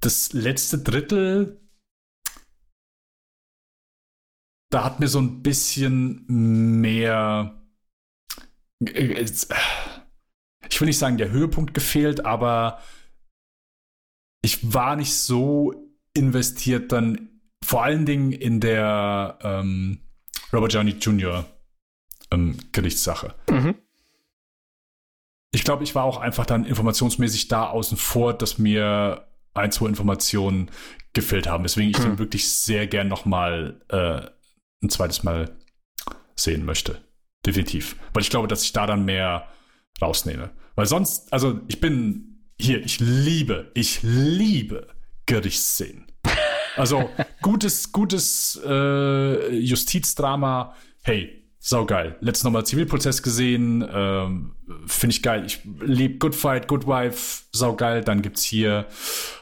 das 0.00 0.32
letzte 0.32 0.78
Drittel, 0.78 1.60
da 4.70 4.84
hat 4.84 5.00
mir 5.00 5.08
so 5.08 5.20
ein 5.20 5.42
bisschen 5.42 6.24
mehr 6.80 7.62
äh, 8.80 9.26
ich 10.72 10.80
will 10.80 10.86
nicht 10.86 10.98
sagen, 10.98 11.18
der 11.18 11.30
Höhepunkt 11.30 11.74
gefehlt, 11.74 12.24
aber 12.24 12.80
ich 14.40 14.72
war 14.72 14.96
nicht 14.96 15.14
so 15.14 15.74
investiert 16.14 16.92
dann 16.92 17.28
vor 17.62 17.84
allen 17.84 18.06
Dingen 18.06 18.32
in 18.32 18.58
der 18.58 19.38
ähm, 19.42 20.00
Robert 20.50 20.74
Downey 20.74 20.92
Jr. 20.92 21.44
ähm, 22.30 22.56
Gerichtssache. 22.72 23.34
Mhm. 23.50 23.74
Ich 25.50 25.64
glaube, 25.64 25.84
ich 25.84 25.94
war 25.94 26.04
auch 26.04 26.16
einfach 26.16 26.46
dann 26.46 26.64
informationsmäßig 26.64 27.48
da 27.48 27.68
außen 27.68 27.98
vor, 27.98 28.32
dass 28.32 28.56
mir 28.56 29.28
ein, 29.52 29.72
zwei 29.72 29.88
Informationen 29.88 30.70
gefehlt 31.12 31.46
haben, 31.46 31.64
weswegen 31.64 31.90
ich 31.90 31.98
den 31.98 32.12
Hm. 32.12 32.18
wirklich 32.18 32.50
sehr 32.50 32.86
gern 32.86 33.08
nochmal 33.08 33.82
äh, 33.90 34.22
ein 34.82 34.88
zweites 34.88 35.22
Mal 35.22 35.54
sehen 36.34 36.64
möchte. 36.64 37.04
Definitiv. 37.44 37.96
Weil 38.14 38.22
ich 38.22 38.30
glaube, 38.30 38.48
dass 38.48 38.64
ich 38.64 38.72
da 38.72 38.86
dann 38.86 39.04
mehr 39.04 39.46
rausnehme. 40.00 40.50
Weil 40.74 40.86
sonst, 40.86 41.32
also 41.32 41.60
ich 41.68 41.80
bin 41.80 42.44
hier, 42.60 42.84
ich 42.84 43.00
liebe, 43.00 43.70
ich 43.74 44.00
liebe 44.02 44.88
Gerichtsszenen. 45.26 46.06
Also 46.76 47.10
gutes, 47.42 47.92
gutes 47.92 48.60
äh, 48.64 49.54
Justizdrama, 49.54 50.74
hey, 51.02 51.42
saugeil. 51.58 52.16
Letztes 52.20 52.44
nochmal 52.44 52.66
Zivilprozess 52.66 53.22
gesehen, 53.22 53.86
ähm, 53.90 54.56
finde 54.86 55.14
ich 55.14 55.22
geil. 55.22 55.44
Ich 55.46 55.60
liebe 55.80 56.18
Good 56.18 56.34
Fight, 56.34 56.68
Good 56.68 56.86
Wife, 56.86 57.44
saugeil. 57.52 58.02
Dann 58.02 58.22
gibt's 58.22 58.42
hier, 58.42 58.86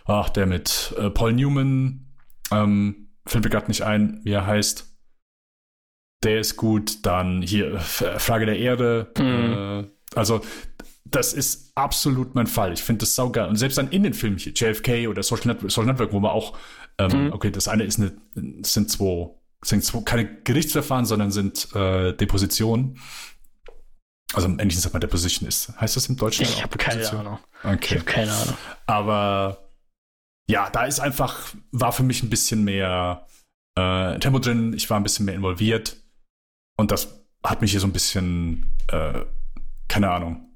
ach, 0.04 0.28
der 0.28 0.46
mit 0.46 0.94
äh, 0.98 1.10
Paul 1.10 1.32
Newman, 1.32 2.06
ähm, 2.50 3.08
fällt 3.26 3.44
mir 3.44 3.50
gerade 3.50 3.68
nicht 3.68 3.82
ein, 3.82 4.20
wie 4.24 4.32
er 4.32 4.46
heißt. 4.46 4.86
Der 6.22 6.40
ist 6.40 6.56
gut. 6.56 7.06
Dann 7.06 7.42
hier 7.42 7.74
äh, 7.74 8.18
Frage 8.18 8.46
der 8.46 8.58
Erde. 8.58 9.12
Mhm. 9.16 9.24
Äh, 9.24 9.99
also 10.14 10.40
das 11.04 11.32
ist 11.32 11.72
absolut 11.74 12.34
mein 12.34 12.46
Fall. 12.46 12.72
Ich 12.72 12.82
finde 12.82 13.00
das 13.00 13.14
saugeil. 13.16 13.48
Und 13.48 13.56
selbst 13.56 13.78
dann 13.78 13.90
in 13.90 14.02
den 14.04 14.14
Filmen 14.14 14.38
hier, 14.38 14.52
JFK 14.52 15.08
oder 15.08 15.22
Social 15.22 15.48
Network, 15.48 15.70
Social 15.72 15.86
Network 15.90 16.12
wo 16.12 16.20
man 16.20 16.30
auch, 16.30 16.56
ähm, 16.98 17.26
Mhm. 17.26 17.32
okay, 17.32 17.50
das 17.50 17.66
eine 17.68 17.84
ist 17.84 17.98
eine, 17.98 18.12
sind 18.62 18.90
zwei, 18.90 19.28
sind 19.64 19.84
zwei 19.84 20.00
keine 20.02 20.42
Gerichtsverfahren, 20.42 21.04
sondern 21.06 21.30
sind 21.32 21.74
äh, 21.74 22.12
Depositionen. 22.12 22.98
Also 24.32 24.46
im 24.46 24.60
Englischen 24.60 24.80
sagt 24.80 24.92
man 24.94 25.00
Deposition 25.00 25.48
ist. 25.48 25.72
Heißt 25.80 25.96
das 25.96 26.08
im 26.08 26.16
Deutschen? 26.16 26.44
Ich 26.44 26.62
habe 26.62 26.78
keine? 26.78 27.10
Ahnung. 27.10 27.38
Ich 27.64 27.70
Okay. 27.70 27.94
habe 27.96 28.04
keine 28.04 28.32
Ahnung. 28.32 28.54
Aber 28.86 29.68
ja, 30.48 30.70
da 30.70 30.84
ist 30.84 31.00
einfach, 31.00 31.54
war 31.72 31.92
für 31.92 32.04
mich 32.04 32.22
ein 32.22 32.30
bisschen 32.30 32.62
mehr 32.62 33.26
äh, 33.76 34.18
Tempo 34.20 34.38
drin, 34.38 34.72
ich 34.74 34.88
war 34.90 34.98
ein 34.98 35.02
bisschen 35.02 35.26
mehr 35.26 35.34
involviert 35.34 35.96
und 36.76 36.90
das 36.92 37.24
hat 37.44 37.60
mich 37.62 37.70
hier 37.72 37.80
so 37.80 37.86
ein 37.88 37.92
bisschen, 37.92 38.76
äh, 38.88 39.22
keine 39.90 40.10
Ahnung, 40.10 40.48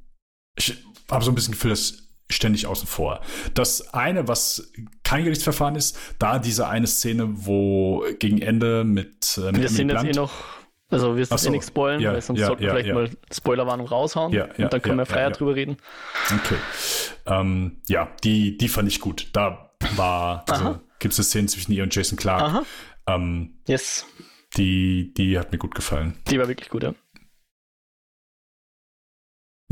ich 0.56 0.76
habe 1.10 1.24
so 1.24 1.30
ein 1.30 1.34
bisschen 1.34 1.52
Gefühl, 1.52 1.70
dass 1.70 2.04
ständig 2.30 2.66
außen 2.66 2.86
vor. 2.86 3.20
Das 3.52 3.92
eine, 3.92 4.28
was 4.28 4.72
kein 5.02 5.24
Gerichtsverfahren 5.24 5.76
ist, 5.76 5.98
da 6.18 6.38
diese 6.38 6.68
eine 6.68 6.86
Szene, 6.86 7.28
wo 7.28 8.04
gegen 8.18 8.40
Ende 8.40 8.84
mit, 8.84 9.36
äh, 9.36 9.52
mit 9.52 9.60
Wir 9.60 9.68
sind 9.68 9.90
jetzt 9.90 10.04
eh 10.04 10.12
noch, 10.12 10.32
also 10.88 11.16
wir 11.16 11.26
sind 11.26 11.38
so, 11.38 11.48
eh 11.48 11.50
nichts 11.50 11.68
spoilen, 11.68 12.00
ja, 12.00 12.12
weil 12.12 12.22
sonst 12.22 12.40
ja, 12.40 12.46
sollten 12.46 12.62
wir 12.62 12.68
ja, 12.68 12.74
vielleicht 12.74 12.88
ja. 12.88 12.94
mal 12.94 13.10
Spoilerwarnung 13.30 13.86
raushauen 13.88 14.34
und 14.34 14.72
dann 14.72 14.82
können 14.82 14.98
wir 14.98 15.06
freier 15.06 15.30
drüber 15.32 15.54
reden. 15.54 15.76
Okay. 16.32 16.56
Ähm, 17.26 17.82
ja, 17.88 18.08
die, 18.22 18.56
die 18.56 18.68
fand 18.68 18.88
ich 18.88 19.00
gut. 19.00 19.28
Da 19.32 19.72
war, 19.96 20.44
also 20.48 20.78
gibt 21.00 21.12
es 21.12 21.18
eine 21.18 21.24
Szene 21.24 21.48
zwischen 21.48 21.72
ihr 21.72 21.82
und 21.82 21.94
Jason 21.94 22.16
Clark. 22.16 22.42
Aha. 22.42 22.62
Ähm, 23.06 23.58
Yes, 23.66 24.06
die, 24.56 25.12
die 25.14 25.38
hat 25.38 25.52
mir 25.52 25.58
gut 25.58 25.74
gefallen. 25.74 26.14
die 26.30 26.38
war 26.38 26.48
wirklich 26.48 26.70
gut, 26.70 26.84
ja. 26.84 26.94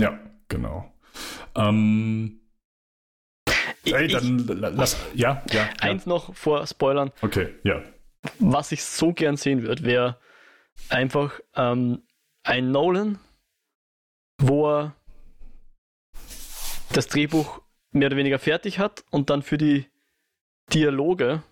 Ja, 0.03 0.19
genau. 0.49 0.93
Ähm, 1.55 2.41
ey, 3.85 4.07
ich, 4.07 4.13
dann 4.13 4.47
la- 4.47 4.69
lass, 4.69 4.97
ja, 5.15 5.43
ja, 5.53 5.63
ja. 5.65 5.69
eins 5.81 6.07
noch 6.07 6.35
vor 6.35 6.67
Spoilern, 6.67 7.11
Okay, 7.21 7.55
ja. 7.65 7.83
was 8.39 8.73
ich 8.73 8.83
so 8.85 9.13
gern 9.13 9.37
sehen 9.37 9.63
würde, 9.63 9.85
wäre 9.85 10.19
einfach 10.89 11.41
ähm, 11.55 12.03
ein 12.45 12.71
Nolan, 12.71 13.19
wo 14.41 14.69
er 14.71 14.97
das 16.93 17.07
Drehbuch 17.09 17.61
mehr 17.93 18.09
oder 18.09 18.17
weniger 18.17 18.39
fertig 18.39 18.79
hat 18.79 19.05
und 19.11 19.31
dann 19.31 19.43
für 19.43 19.59
die 19.59 19.87
Dialoge 20.73 21.43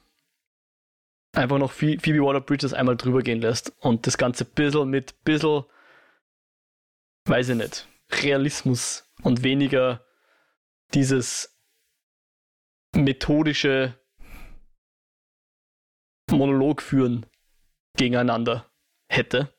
einfach 1.35 1.59
noch 1.59 1.73
Phoe- 1.73 2.01
Phoebe 2.01 2.21
Waller-Bridges 2.25 2.73
einmal 2.75 2.97
drüber 2.97 3.21
gehen 3.23 3.41
lässt 3.41 3.73
und 3.81 4.07
das 4.07 4.19
Ganze 4.19 4.45
bisschen 4.45 4.89
mit 4.91 5.23
bisschen, 5.25 5.65
weiß 7.27 7.51
ich 7.51 7.57
nicht, 7.57 7.87
Realismus 8.11 9.11
und 9.23 9.43
weniger 9.43 10.05
dieses 10.95 11.59
methodische 12.95 13.99
Monolog 16.31 16.83
führen 16.83 17.27
gegeneinander 17.97 18.71
hätte. 19.09 19.53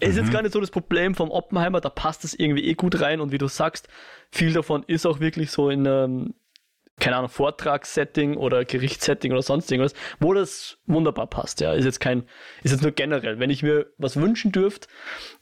Ist 0.00 0.16
jetzt 0.16 0.28
Mhm. 0.28 0.32
gar 0.32 0.42
nicht 0.42 0.52
so 0.52 0.60
das 0.60 0.70
Problem 0.70 1.14
vom 1.14 1.30
Oppenheimer, 1.30 1.80
da 1.80 1.90
passt 1.90 2.24
es 2.24 2.34
irgendwie 2.34 2.64
eh 2.64 2.74
gut 2.74 3.00
rein 3.00 3.20
und 3.20 3.32
wie 3.32 3.38
du 3.38 3.48
sagst, 3.48 3.88
viel 4.30 4.52
davon 4.52 4.82
ist 4.84 5.06
auch 5.06 5.20
wirklich 5.20 5.50
so 5.50 5.68
in 5.68 5.86
einem, 5.86 6.34
keine 7.00 7.16
Ahnung, 7.16 7.30
Vortragssetting 7.30 8.36
oder 8.36 8.64
Gerichtssetting 8.64 9.32
oder 9.32 9.42
sonst 9.42 9.70
irgendwas, 9.72 9.94
wo 10.20 10.32
das 10.34 10.78
wunderbar 10.86 11.26
passt, 11.26 11.60
ja. 11.60 11.72
Ist 11.72 11.84
jetzt 11.86 12.00
kein, 12.00 12.24
ist 12.62 12.72
jetzt 12.72 12.82
nur 12.82 12.92
generell. 12.92 13.40
Wenn 13.40 13.50
ich 13.50 13.62
mir 13.62 13.86
was 13.98 14.16
wünschen 14.16 14.52
dürfte 14.52 14.88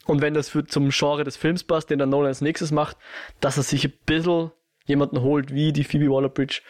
und 0.07 0.23
wenn 0.23 0.35
das 0.35 0.49
für 0.49 0.65
zum 0.65 0.91
Genre 0.91 1.25
des 1.25 1.37
Films 1.37 1.65
passt, 1.65 1.91
den 1.91 1.99
der 1.99 2.07
Nolan 2.07 2.29
als 2.29 2.41
nächstes 2.41 2.71
macht, 2.71 2.97
dass 3.41 3.57
er 3.57 3.65
sich 3.65 3.85
ein 3.85 3.93
bisschen 4.07 4.53
jemanden 4.87 5.21
holt 5.21 5.53
wie 5.53 5.73
die 5.73 5.85
Phoebe 5.85 6.09
Waller-Bridge, 6.09 6.63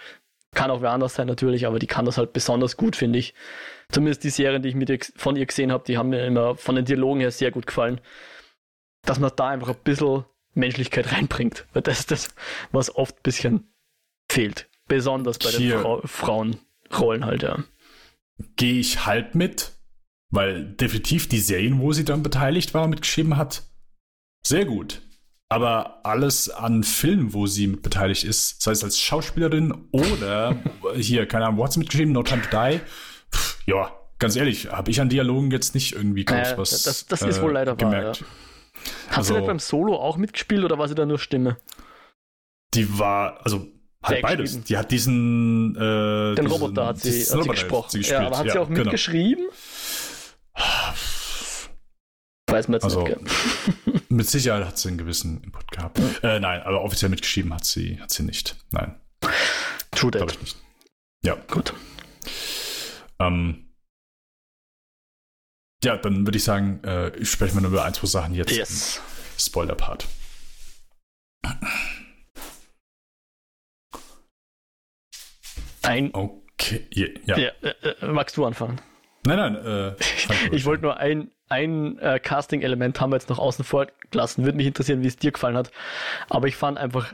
kann 0.54 0.70
auch 0.70 0.80
wer 0.80 0.90
anders 0.90 1.14
sein 1.14 1.26
natürlich, 1.26 1.66
aber 1.66 1.78
die 1.78 1.86
kann 1.86 2.06
das 2.06 2.18
halt 2.18 2.32
besonders 2.32 2.76
gut, 2.76 2.96
finde 2.96 3.18
ich. 3.18 3.34
Zumindest 3.90 4.24
die 4.24 4.30
Serien, 4.30 4.62
die 4.62 4.70
ich 4.70 4.74
mit 4.74 4.88
ihr, 4.88 4.98
von 5.16 5.36
ihr 5.36 5.46
gesehen 5.46 5.70
habe, 5.70 5.84
die 5.86 5.98
haben 5.98 6.08
mir 6.08 6.24
immer 6.24 6.56
von 6.56 6.74
den 6.74 6.84
Dialogen 6.84 7.20
her 7.20 7.30
sehr 7.30 7.50
gut 7.50 7.66
gefallen. 7.66 8.00
Dass 9.02 9.18
man 9.18 9.30
da 9.36 9.48
einfach 9.48 9.68
ein 9.68 9.82
bisschen 9.84 10.24
Menschlichkeit 10.54 11.12
reinbringt. 11.12 11.66
Weil 11.72 11.82
das 11.82 12.00
ist 12.00 12.10
das, 12.10 12.34
was 12.72 12.94
oft 12.96 13.16
ein 13.16 13.22
bisschen 13.22 13.72
fehlt. 14.30 14.68
Besonders 14.88 15.38
bei 15.38 15.50
den 15.50 15.60
Hier. 15.60 15.80
Frau 15.80 16.00
Frauenrollen 16.04 17.24
halt, 17.24 17.42
ja. 17.42 17.62
Gehe 18.56 18.80
ich 18.80 19.04
halb 19.06 19.34
mit, 19.34 19.72
weil 20.30 20.64
definitiv 20.64 21.28
die 21.28 21.40
Serien, 21.40 21.80
wo 21.80 21.92
sie 21.92 22.04
dann 22.04 22.22
beteiligt 22.22 22.74
war, 22.74 22.86
mitgeschrieben 22.88 23.36
hat, 23.36 23.62
sehr 24.44 24.64
gut. 24.64 25.02
Aber 25.50 26.04
alles 26.04 26.50
an 26.50 26.84
Filmen, 26.84 27.32
wo 27.32 27.46
sie 27.46 27.66
mit 27.68 27.82
beteiligt 27.82 28.24
ist, 28.24 28.60
sei 28.62 28.72
es 28.72 28.84
als 28.84 28.98
Schauspielerin 29.00 29.88
oder 29.92 30.56
hier, 30.96 31.26
keine 31.26 31.46
Ahnung, 31.46 31.58
wo 31.58 31.64
hat 31.64 31.72
sie 31.72 31.78
mitgeschrieben? 31.80 32.12
No 32.12 32.22
Time 32.22 32.42
to 32.42 32.48
Die? 32.50 32.80
Pff, 33.34 33.62
ja, 33.66 33.90
ganz 34.18 34.36
ehrlich, 34.36 34.70
habe 34.70 34.90
ich 34.90 35.00
an 35.00 35.08
Dialogen 35.08 35.50
jetzt 35.50 35.74
nicht 35.74 35.94
irgendwie 35.94 36.24
groß 36.24 36.36
Naja, 36.36 36.58
was 36.58 36.82
das- 36.82 37.06
das 37.06 37.22
ist 37.22 37.40
wohl 37.42 37.52
leider 37.52 37.72
wahr, 37.72 37.76
gemerkt. 37.90 38.24
Hat 39.08 39.18
Also- 39.18 39.34
sie 39.34 39.40
nicht 39.40 39.46
beim 39.46 39.58
Solo 39.58 39.96
auch 39.96 40.16
mitgespielt 40.18 40.64
oder 40.64 40.78
war 40.78 40.86
sie 40.86 40.94
da 40.94 41.04
nur 41.06 41.18
Stimme? 41.18 41.56
Die 42.74 42.98
war, 42.98 43.40
also 43.44 43.66
halt 44.02 44.14
Sehr 44.16 44.22
beides. 44.22 44.44
geschrieben. 44.50 44.64
Die 44.68 44.76
hat 44.78 44.90
diesen 44.90 45.76
äh, 45.76 46.34
Den 46.34 46.36
diesen, 46.36 46.46
Roboter 46.50 46.86
hat 46.86 46.98
sie, 47.00 47.20
hat 47.20 47.26
sie 47.26 47.32
Roboter 47.34 47.50
gesprochen. 47.50 47.90
sie 47.90 47.98
ja, 47.98 48.02
gespielt. 48.02 48.26
aber 48.26 48.38
hat 48.38 48.50
sie 48.52 48.58
auch 48.58 48.68
genau. 48.68 48.80
mitgeschrieben? 48.84 49.46
Weiß 52.50 52.68
man 52.68 52.74
jetzt 52.74 52.84
Also, 52.84 53.04
nicht. 53.06 54.10
Mit 54.10 54.26
Sicherheit 54.26 54.64
hat 54.66 54.78
sie 54.78 54.88
einen 54.88 54.98
gewissen 54.98 55.42
Input 55.42 55.70
gehabt. 55.70 55.98
Äh, 56.22 56.40
nein, 56.40 56.62
aber 56.62 56.80
offiziell 56.82 57.10
mitgeschrieben 57.10 57.52
hat 57.52 57.64
sie, 57.64 58.00
hat 58.00 58.10
sie 58.10 58.22
nicht. 58.22 58.56
Nein, 58.70 58.98
True 59.90 60.10
glaube 60.10 60.32
ich 60.32 60.40
nicht. 60.40 60.56
Ja, 61.24 61.34
Gut. 61.50 61.74
ähm, 63.18 63.68
ja, 65.84 65.96
dann 65.96 66.26
würde 66.26 66.38
ich 66.38 66.44
sagen, 66.44 66.82
äh, 66.84 67.14
ich 67.16 67.30
spreche 67.30 67.54
mal 67.54 67.60
nur 67.60 67.70
über 67.70 67.84
ein, 67.84 67.92
zwei 67.94 68.06
Sachen 68.06 68.34
jetzt. 68.34 68.50
Yes. 68.50 69.00
Spoiler-Part. 69.38 70.06
Ein. 75.88 76.10
Okay, 76.12 76.86
ja. 77.24 77.38
Ja, 77.38 77.50
äh, 77.62 77.72
äh, 78.02 78.06
magst 78.06 78.36
du 78.36 78.44
anfangen? 78.44 78.80
Nein, 79.24 79.36
nein, 79.36 79.56
äh, 79.56 79.96
Ich 80.52 80.64
wollte 80.64 80.82
nur 80.82 80.96
ein, 80.98 81.30
ein 81.48 81.98
äh, 81.98 82.18
Casting-Element 82.18 83.00
haben 83.00 83.10
wir 83.10 83.16
jetzt 83.16 83.28
noch 83.28 83.38
außen 83.38 83.64
vor 83.64 83.86
gelassen. 84.10 84.44
Würde 84.44 84.56
mich 84.56 84.66
interessieren, 84.66 85.02
wie 85.02 85.06
es 85.06 85.16
dir 85.16 85.32
gefallen 85.32 85.56
hat. 85.56 85.70
Aber 86.28 86.46
ich 86.46 86.56
fand 86.56 86.78
einfach, 86.78 87.12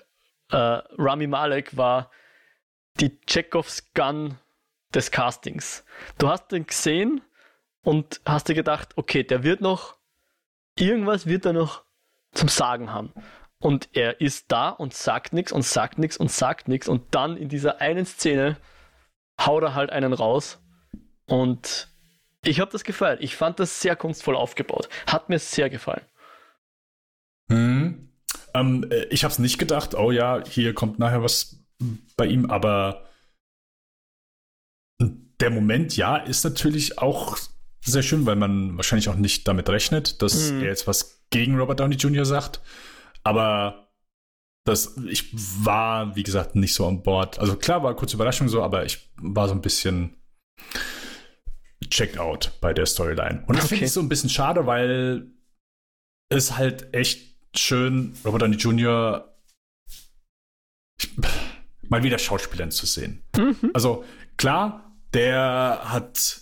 äh, 0.50 0.56
Rami 0.56 1.26
Malek 1.26 1.76
war 1.76 2.10
die 3.00 3.18
Chekhovs 3.26 3.92
Gun 3.94 4.38
des 4.94 5.10
Castings. 5.10 5.84
Du 6.18 6.28
hast 6.28 6.52
den 6.52 6.66
gesehen 6.66 7.22
und 7.82 8.20
hast 8.24 8.48
dir 8.48 8.54
gedacht, 8.54 8.90
okay, 8.96 9.22
der 9.24 9.42
wird 9.42 9.60
noch, 9.60 9.96
irgendwas 10.78 11.26
wird 11.26 11.46
er 11.46 11.52
noch 11.52 11.84
zum 12.32 12.48
Sagen 12.48 12.92
haben. 12.92 13.12
Und 13.64 13.88
er 13.94 14.20
ist 14.20 14.52
da 14.52 14.68
und 14.68 14.92
sagt 14.92 15.32
nichts 15.32 15.50
und 15.50 15.62
sagt 15.62 15.98
nichts 15.98 16.18
und 16.18 16.30
sagt 16.30 16.68
nichts. 16.68 16.86
Und 16.86 17.14
dann 17.14 17.38
in 17.38 17.48
dieser 17.48 17.80
einen 17.80 18.04
Szene 18.04 18.58
haut 19.40 19.62
er 19.62 19.74
halt 19.74 19.88
einen 19.88 20.12
raus. 20.12 20.58
Und 21.24 21.88
ich 22.44 22.60
habe 22.60 22.70
das 22.70 22.84
gefeiert. 22.84 23.22
Ich 23.22 23.36
fand 23.36 23.58
das 23.58 23.80
sehr 23.80 23.96
kunstvoll 23.96 24.36
aufgebaut. 24.36 24.90
Hat 25.06 25.30
mir 25.30 25.38
sehr 25.38 25.70
gefallen. 25.70 26.04
Hm. 27.50 28.10
Ähm, 28.52 28.86
äh, 28.90 29.04
ich 29.06 29.24
habe 29.24 29.32
es 29.32 29.38
nicht 29.38 29.56
gedacht, 29.56 29.94
oh 29.94 30.10
ja, 30.10 30.44
hier 30.46 30.74
kommt 30.74 30.98
nachher 30.98 31.22
was 31.22 31.56
bei 32.18 32.26
ihm, 32.26 32.50
aber 32.50 33.08
der 35.40 35.48
Moment, 35.48 35.96
ja, 35.96 36.18
ist 36.18 36.44
natürlich 36.44 36.98
auch 36.98 37.38
sehr 37.80 38.02
schön, 38.02 38.26
weil 38.26 38.36
man 38.36 38.76
wahrscheinlich 38.76 39.08
auch 39.08 39.16
nicht 39.16 39.48
damit 39.48 39.70
rechnet, 39.70 40.20
dass 40.20 40.50
Mhm. 40.52 40.60
er 40.60 40.66
jetzt 40.68 40.86
was 40.86 41.24
gegen 41.30 41.58
Robert 41.58 41.80
Downey 41.80 41.96
Jr. 41.96 42.26
sagt. 42.26 42.60
Aber 43.24 43.88
das, 44.64 44.96
ich 45.08 45.30
war, 45.64 46.16
wie 46.16 46.22
gesagt, 46.22 46.56
nicht 46.56 46.74
so 46.74 46.86
an 46.86 47.02
Bord. 47.02 47.38
Also 47.38 47.56
klar, 47.56 47.82
war 47.82 47.94
kurze 47.94 48.16
Überraschung 48.16 48.48
so, 48.48 48.62
aber 48.62 48.84
ich 48.84 49.10
war 49.16 49.48
so 49.48 49.54
ein 49.54 49.60
bisschen 49.60 50.16
checked 51.90 52.18
out 52.18 52.52
bei 52.60 52.72
der 52.72 52.86
Storyline. 52.86 53.44
Und 53.46 53.56
das 53.56 53.66
okay. 53.66 53.74
finde 53.74 53.84
ich 53.86 53.92
so 53.92 54.00
ein 54.00 54.08
bisschen 54.08 54.30
schade, 54.30 54.66
weil 54.66 55.30
es 56.30 56.56
halt 56.56 56.94
echt 56.94 57.36
schön, 57.56 58.14
Robert 58.24 58.42
Downey 58.42 58.56
Jr. 58.56 59.36
mal 61.88 62.02
wieder 62.02 62.18
Schauspielern 62.18 62.70
zu 62.70 62.86
sehen. 62.86 63.22
Mhm. 63.36 63.70
Also 63.74 64.04
klar, 64.36 64.96
der 65.12 65.80
hat 65.84 66.40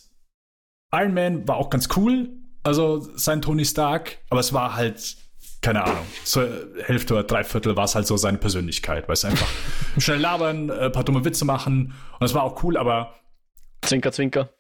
Iron 0.95 1.15
Man 1.15 1.49
war 1.49 1.57
auch 1.57 1.71
ganz 1.71 1.89
cool, 1.97 2.31
also 2.63 3.01
sein 3.17 3.43
Tony 3.43 3.65
Stark, 3.65 4.19
aber 4.31 4.41
es 4.41 4.53
war 4.53 4.77
halt 4.77 5.17
keine 5.63 5.85
Ahnung, 5.85 6.05
zur 6.25 6.49
Hälfte 6.85 7.15
oder 7.15 7.23
Dreiviertel 7.23 7.77
war 7.77 7.85
es 7.85 7.95
halt 7.95 8.07
so 8.07 8.17
seine 8.17 8.39
Persönlichkeit, 8.39 9.09
weil 9.09 9.15
es 9.15 9.25
einfach 9.25 9.49
schnell 9.99 10.19
labern, 10.19 10.71
ein 10.71 10.79
äh, 10.79 10.91
paar 10.91 11.05
dumme 11.05 11.25
Witze 11.25 11.45
machen 11.45 11.95
und 12.13 12.21
das 12.21 12.35
war 12.35 12.43
auch 12.43 12.63
cool, 12.65 12.77
aber 12.77 13.15
Zwinker, 13.83 14.13
Zwinker. 14.13 14.51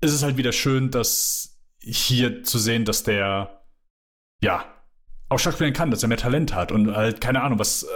Es 0.00 0.12
ist 0.12 0.22
halt 0.22 0.36
wieder 0.36 0.52
schön, 0.52 0.90
dass 0.90 1.58
hier 1.80 2.42
zu 2.44 2.58
sehen, 2.58 2.84
dass 2.84 3.02
der 3.02 3.64
ja 4.42 4.64
auch 5.28 5.38
Schauspielern 5.38 5.72
kann, 5.72 5.90
dass 5.90 6.02
er 6.02 6.08
mehr 6.08 6.18
Talent 6.18 6.54
hat 6.54 6.72
und 6.72 6.94
halt 6.94 7.20
keine 7.20 7.42
Ahnung, 7.42 7.58
was 7.58 7.84
äh, 7.84 7.86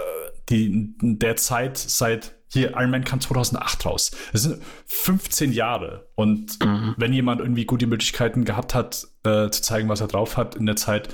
die 0.49 0.95
der 0.99 1.35
Zeit 1.35 1.77
seit 1.77 2.35
hier 2.51 2.71
Iron 2.71 2.89
Man 2.89 3.03
kam 3.03 3.21
2008 3.21 3.85
raus. 3.85 4.11
Das 4.31 4.41
sind 4.41 4.63
15 4.87 5.51
Jahre 5.51 6.09
und 6.15 6.63
mhm. 6.63 6.95
wenn 6.97 7.13
jemand 7.13 7.41
irgendwie 7.41 7.65
gute 7.65 7.85
Möglichkeiten 7.85 8.43
gehabt 8.43 8.73
hat, 8.73 9.07
äh, 9.23 9.49
zu 9.49 9.61
zeigen, 9.61 9.87
was 9.87 10.01
er 10.01 10.07
drauf 10.07 10.35
hat 10.35 10.55
in 10.55 10.65
der 10.65 10.75
Zeit, 10.75 11.09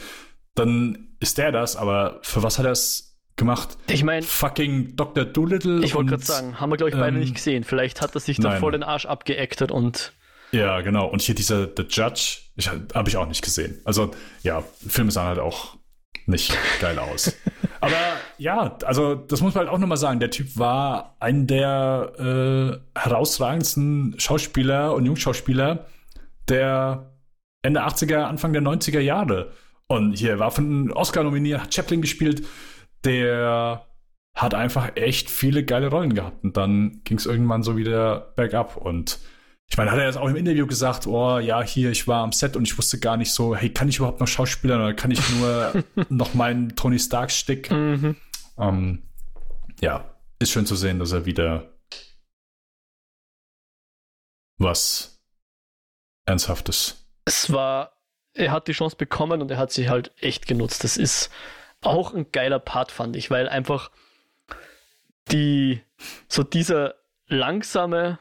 dann 0.56 1.10
ist 1.19 1.38
der 1.38 1.52
das, 1.52 1.76
aber 1.76 2.19
für 2.22 2.44
was 2.44 2.57
hat 2.57 2.65
er 2.65 2.72
es 2.72 3.18
gemacht? 3.36 3.77
Ich 3.88 4.03
meine, 4.03 4.23
fucking 4.23 4.95
Dr. 4.95 5.26
Doolittle. 5.26 5.84
Ich 5.84 5.94
wollte 5.94 6.11
gerade 6.11 6.23
sagen, 6.23 6.60
haben 6.60 6.72
wir, 6.72 6.77
glaube 6.77 6.90
ich, 6.90 6.95
beide 6.95 7.15
ähm, 7.15 7.19
nicht 7.19 7.36
gesehen. 7.36 7.64
Vielleicht 7.64 8.02
hat 8.02 8.15
er 8.15 8.22
sich 8.22 8.38
da 8.38 8.57
voll 8.57 8.72
den 8.72 8.84
Arsch 8.84 9.06
abgeactet 9.06 9.72
und. 9.72 10.14
Ja, 10.52 10.82
genau. 10.82 11.07
Und 11.07 11.22
hier 11.22 11.36
dieser 11.36 11.68
The 11.76 11.84
Judge, 11.90 12.40
habe 12.94 13.10
ich 13.10 13.18
auch 13.18 13.27
nicht 13.27 13.44
gesehen. 13.44 13.82
Also, 13.84 14.11
ja, 14.44 14.64
Filme 14.88 15.11
sahen 15.11 15.27
halt 15.27 15.40
auch 15.40 15.76
nicht 16.27 16.57
geil 16.80 16.98
aus. 16.98 17.36
Aber 17.82 17.95
ja, 18.38 18.77
also 18.86 19.15
das 19.15 19.41
muss 19.41 19.53
man 19.53 19.65
halt 19.65 19.73
auch 19.73 19.80
nochmal 19.80 19.98
sagen. 19.98 20.19
Der 20.19 20.32
Typ 20.32 20.57
war 20.57 21.15
ein 21.19 21.48
der 21.48 22.80
äh, 22.95 22.99
herausragendsten 22.99 24.15
Schauspieler 24.18 24.94
und 24.94 25.06
Jungschauspieler 25.06 25.86
der 26.48 27.11
Ende 27.61 27.82
80er, 27.86 28.23
Anfang 28.23 28.53
der 28.53 28.61
90er 28.61 28.99
Jahre. 28.99 29.52
Und 29.88 30.14
hier 30.14 30.40
war 30.40 30.52
von 30.52 30.91
Oscar 30.91 31.24
nominiert, 31.24 31.62
hat 31.62 31.74
Chaplin 31.74 32.02
gespielt. 32.02 32.45
Der 33.03 33.86
hat 34.36 34.53
einfach 34.53 34.95
echt 34.95 35.30
viele 35.30 35.64
geile 35.64 35.88
Rollen 35.88 36.14
gehabt. 36.14 36.44
Und 36.44 36.57
dann 36.57 37.02
ging 37.03 37.18
es 37.18 37.26
irgendwann 37.26 37.64
so 37.64 37.78
wieder 37.78 38.34
bergab. 38.36 38.78
Und 38.78 39.20
ich 39.70 39.78
meine, 39.78 39.91
hat 39.91 39.98
er 39.98 40.06
jetzt 40.06 40.18
auch 40.18 40.28
im 40.28 40.36
Interview 40.36 40.68
gesagt, 40.68 41.07
oh 41.07 41.40
ja, 41.40 41.62
hier, 41.62 41.91
ich 41.91 42.07
war 42.07 42.24
am 42.24 42.32
Set 42.32 42.56
und 42.56 42.64
ich 42.64 42.78
wusste 42.78 42.99
gar 42.99 43.18
nicht 43.18 43.32
so, 43.32 43.56
hey, 43.56 43.70
kann 43.70 43.90
ich 43.90 43.98
überhaupt 43.98 44.20
noch 44.20 44.28
Schauspieler 44.28 44.76
oder 44.76 44.94
kann 44.94 45.12
ich 45.12 45.22
nur 45.36 45.84
noch 46.10 46.34
meinen 46.34 46.76
Tony 46.76 46.99
Stark-Stick? 46.99 47.72
Mhm. 47.72 48.16
Ähm, 48.57 49.03
ja, 49.82 50.16
ist 50.40 50.52
schön 50.52 50.66
zu 50.66 50.76
sehen, 50.76 50.99
dass 50.99 51.12
er 51.12 51.26
wieder 51.26 51.72
was 54.57 55.22
Ernsthaftes. 56.26 57.07
Es 57.26 57.52
war 57.52 57.95
er 58.36 58.52
hat 58.52 58.68
die 58.68 58.74
Chance 58.74 58.95
bekommen 58.95 59.41
und 59.41 59.49
er 59.49 59.57
hat 59.57 59.72
sie 59.72 59.90
halt 59.90 60.12
echt 60.20 60.45
genutzt. 60.45 60.84
Das 60.84 60.98
ist 60.98 61.32
auch 61.82 62.14
ein 62.14 62.32
geiler 62.32 62.60
Part, 62.60 62.91
fand 62.91 63.16
ich, 63.16 63.32
weil 63.32 63.49
einfach 63.49 63.90
die, 65.32 65.82
so 66.28 66.44
dieser 66.44 66.95
langsame 67.28 68.20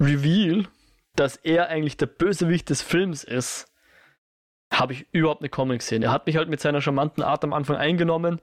Reveal, 0.00 0.66
dass 1.14 1.36
er 1.36 1.68
eigentlich 1.68 1.96
der 1.96 2.06
Bösewicht 2.06 2.70
des 2.70 2.82
Films 2.82 3.22
ist, 3.22 3.70
habe 4.72 4.94
ich 4.94 5.06
überhaupt 5.12 5.42
nicht 5.42 5.52
kommen 5.52 5.78
gesehen. 5.78 6.02
Er 6.02 6.12
hat 6.12 6.26
mich 6.26 6.36
halt 6.36 6.48
mit 6.48 6.60
seiner 6.60 6.80
charmanten 6.80 7.22
Art 7.22 7.44
am 7.44 7.52
Anfang 7.52 7.76
eingenommen 7.76 8.40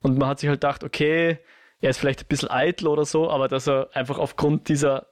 und 0.00 0.16
man 0.16 0.28
hat 0.28 0.38
sich 0.38 0.48
halt 0.48 0.60
gedacht, 0.60 0.84
okay, 0.84 1.38
er 1.80 1.90
ist 1.90 1.98
vielleicht 1.98 2.20
ein 2.22 2.28
bisschen 2.28 2.50
eitel 2.50 2.86
oder 2.86 3.04
so, 3.04 3.28
aber 3.28 3.48
dass 3.48 3.66
er 3.66 3.90
einfach 3.92 4.18
aufgrund 4.18 4.68
dieser, 4.68 5.08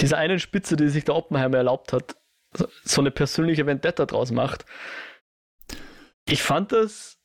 dieser 0.00 0.18
einen 0.18 0.38
Spitze, 0.38 0.76
die 0.76 0.88
sich 0.88 1.04
der 1.04 1.16
Oppenheimer 1.16 1.56
erlaubt 1.56 1.94
hat, 1.94 2.16
so 2.52 3.00
eine 3.00 3.10
persönliche 3.10 3.66
Vendetta 3.66 4.06
draus 4.06 4.30
macht. 4.32 4.64
Ich 6.26 6.42
fand 6.42 6.72
das 6.72 7.18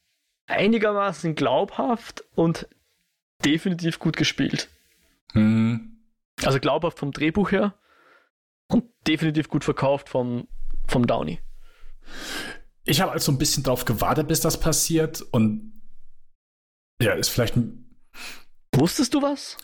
einigermaßen 0.47 1.35
glaubhaft 1.35 2.23
und 2.35 2.67
definitiv 3.43 3.99
gut 3.99 4.17
gespielt. 4.17 4.69
Mhm. 5.33 6.03
Also 6.43 6.59
glaubhaft 6.59 6.99
vom 6.99 7.11
Drehbuch 7.11 7.51
her 7.51 7.77
und 8.67 8.85
definitiv 9.07 9.49
gut 9.49 9.63
verkauft 9.63 10.09
vom, 10.09 10.47
vom 10.87 11.07
Downey. 11.07 11.39
Ich 12.83 13.01
habe 13.01 13.11
also 13.11 13.31
ein 13.31 13.37
bisschen 13.37 13.63
drauf 13.63 13.85
gewartet, 13.85 14.27
bis 14.27 14.41
das 14.41 14.59
passiert 14.59 15.21
und 15.21 15.81
ja, 17.01 17.13
ist 17.13 17.29
vielleicht 17.29 17.55
ein. 17.55 17.97
Wusstest 18.73 19.13
du 19.13 19.21
was? 19.21 19.57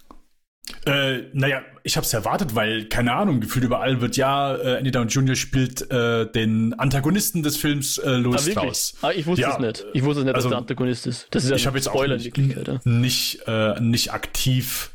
Äh, 0.85 1.23
naja, 1.33 1.61
ich 1.83 1.97
habe 1.97 2.05
es 2.05 2.13
erwartet, 2.13 2.55
weil, 2.55 2.85
keine 2.85 3.13
Ahnung, 3.13 3.41
gefühlt 3.41 3.65
überall 3.65 4.01
wird 4.01 4.15
ja, 4.17 4.55
äh, 4.55 4.77
Andy 4.77 4.91
Down 4.91 5.07
Jr. 5.07 5.35
spielt 5.35 5.91
äh, 5.91 6.31
den 6.31 6.73
Antagonisten 6.73 7.43
des 7.43 7.57
Films 7.57 7.97
äh, 7.97 8.11
Louis 8.11 8.47
ah, 8.47 8.51
Strauss. 8.51 8.93
Ah, 9.01 9.11
ich 9.11 9.25
wusste 9.25 9.41
ja, 9.41 9.53
es 9.53 9.59
nicht. 9.59 9.85
Ich 9.93 10.03
wusste 10.03 10.23
nicht, 10.23 10.35
also, 10.35 10.49
dass 10.49 10.51
der 10.51 10.57
Antagonist 10.59 11.07
ist. 11.07 11.27
Das 11.31 11.43
ist 11.43 11.49
ja 11.49 11.55
ich 11.55 11.67
habe 11.67 11.77
jetzt 11.77 11.87
Spoiler 11.87 12.15
auch 12.15 12.19
nicht, 12.19 12.37
ja. 12.37 12.79
nicht, 12.83 13.41
äh, 13.47 13.79
nicht 13.79 14.13
aktiv 14.13 14.91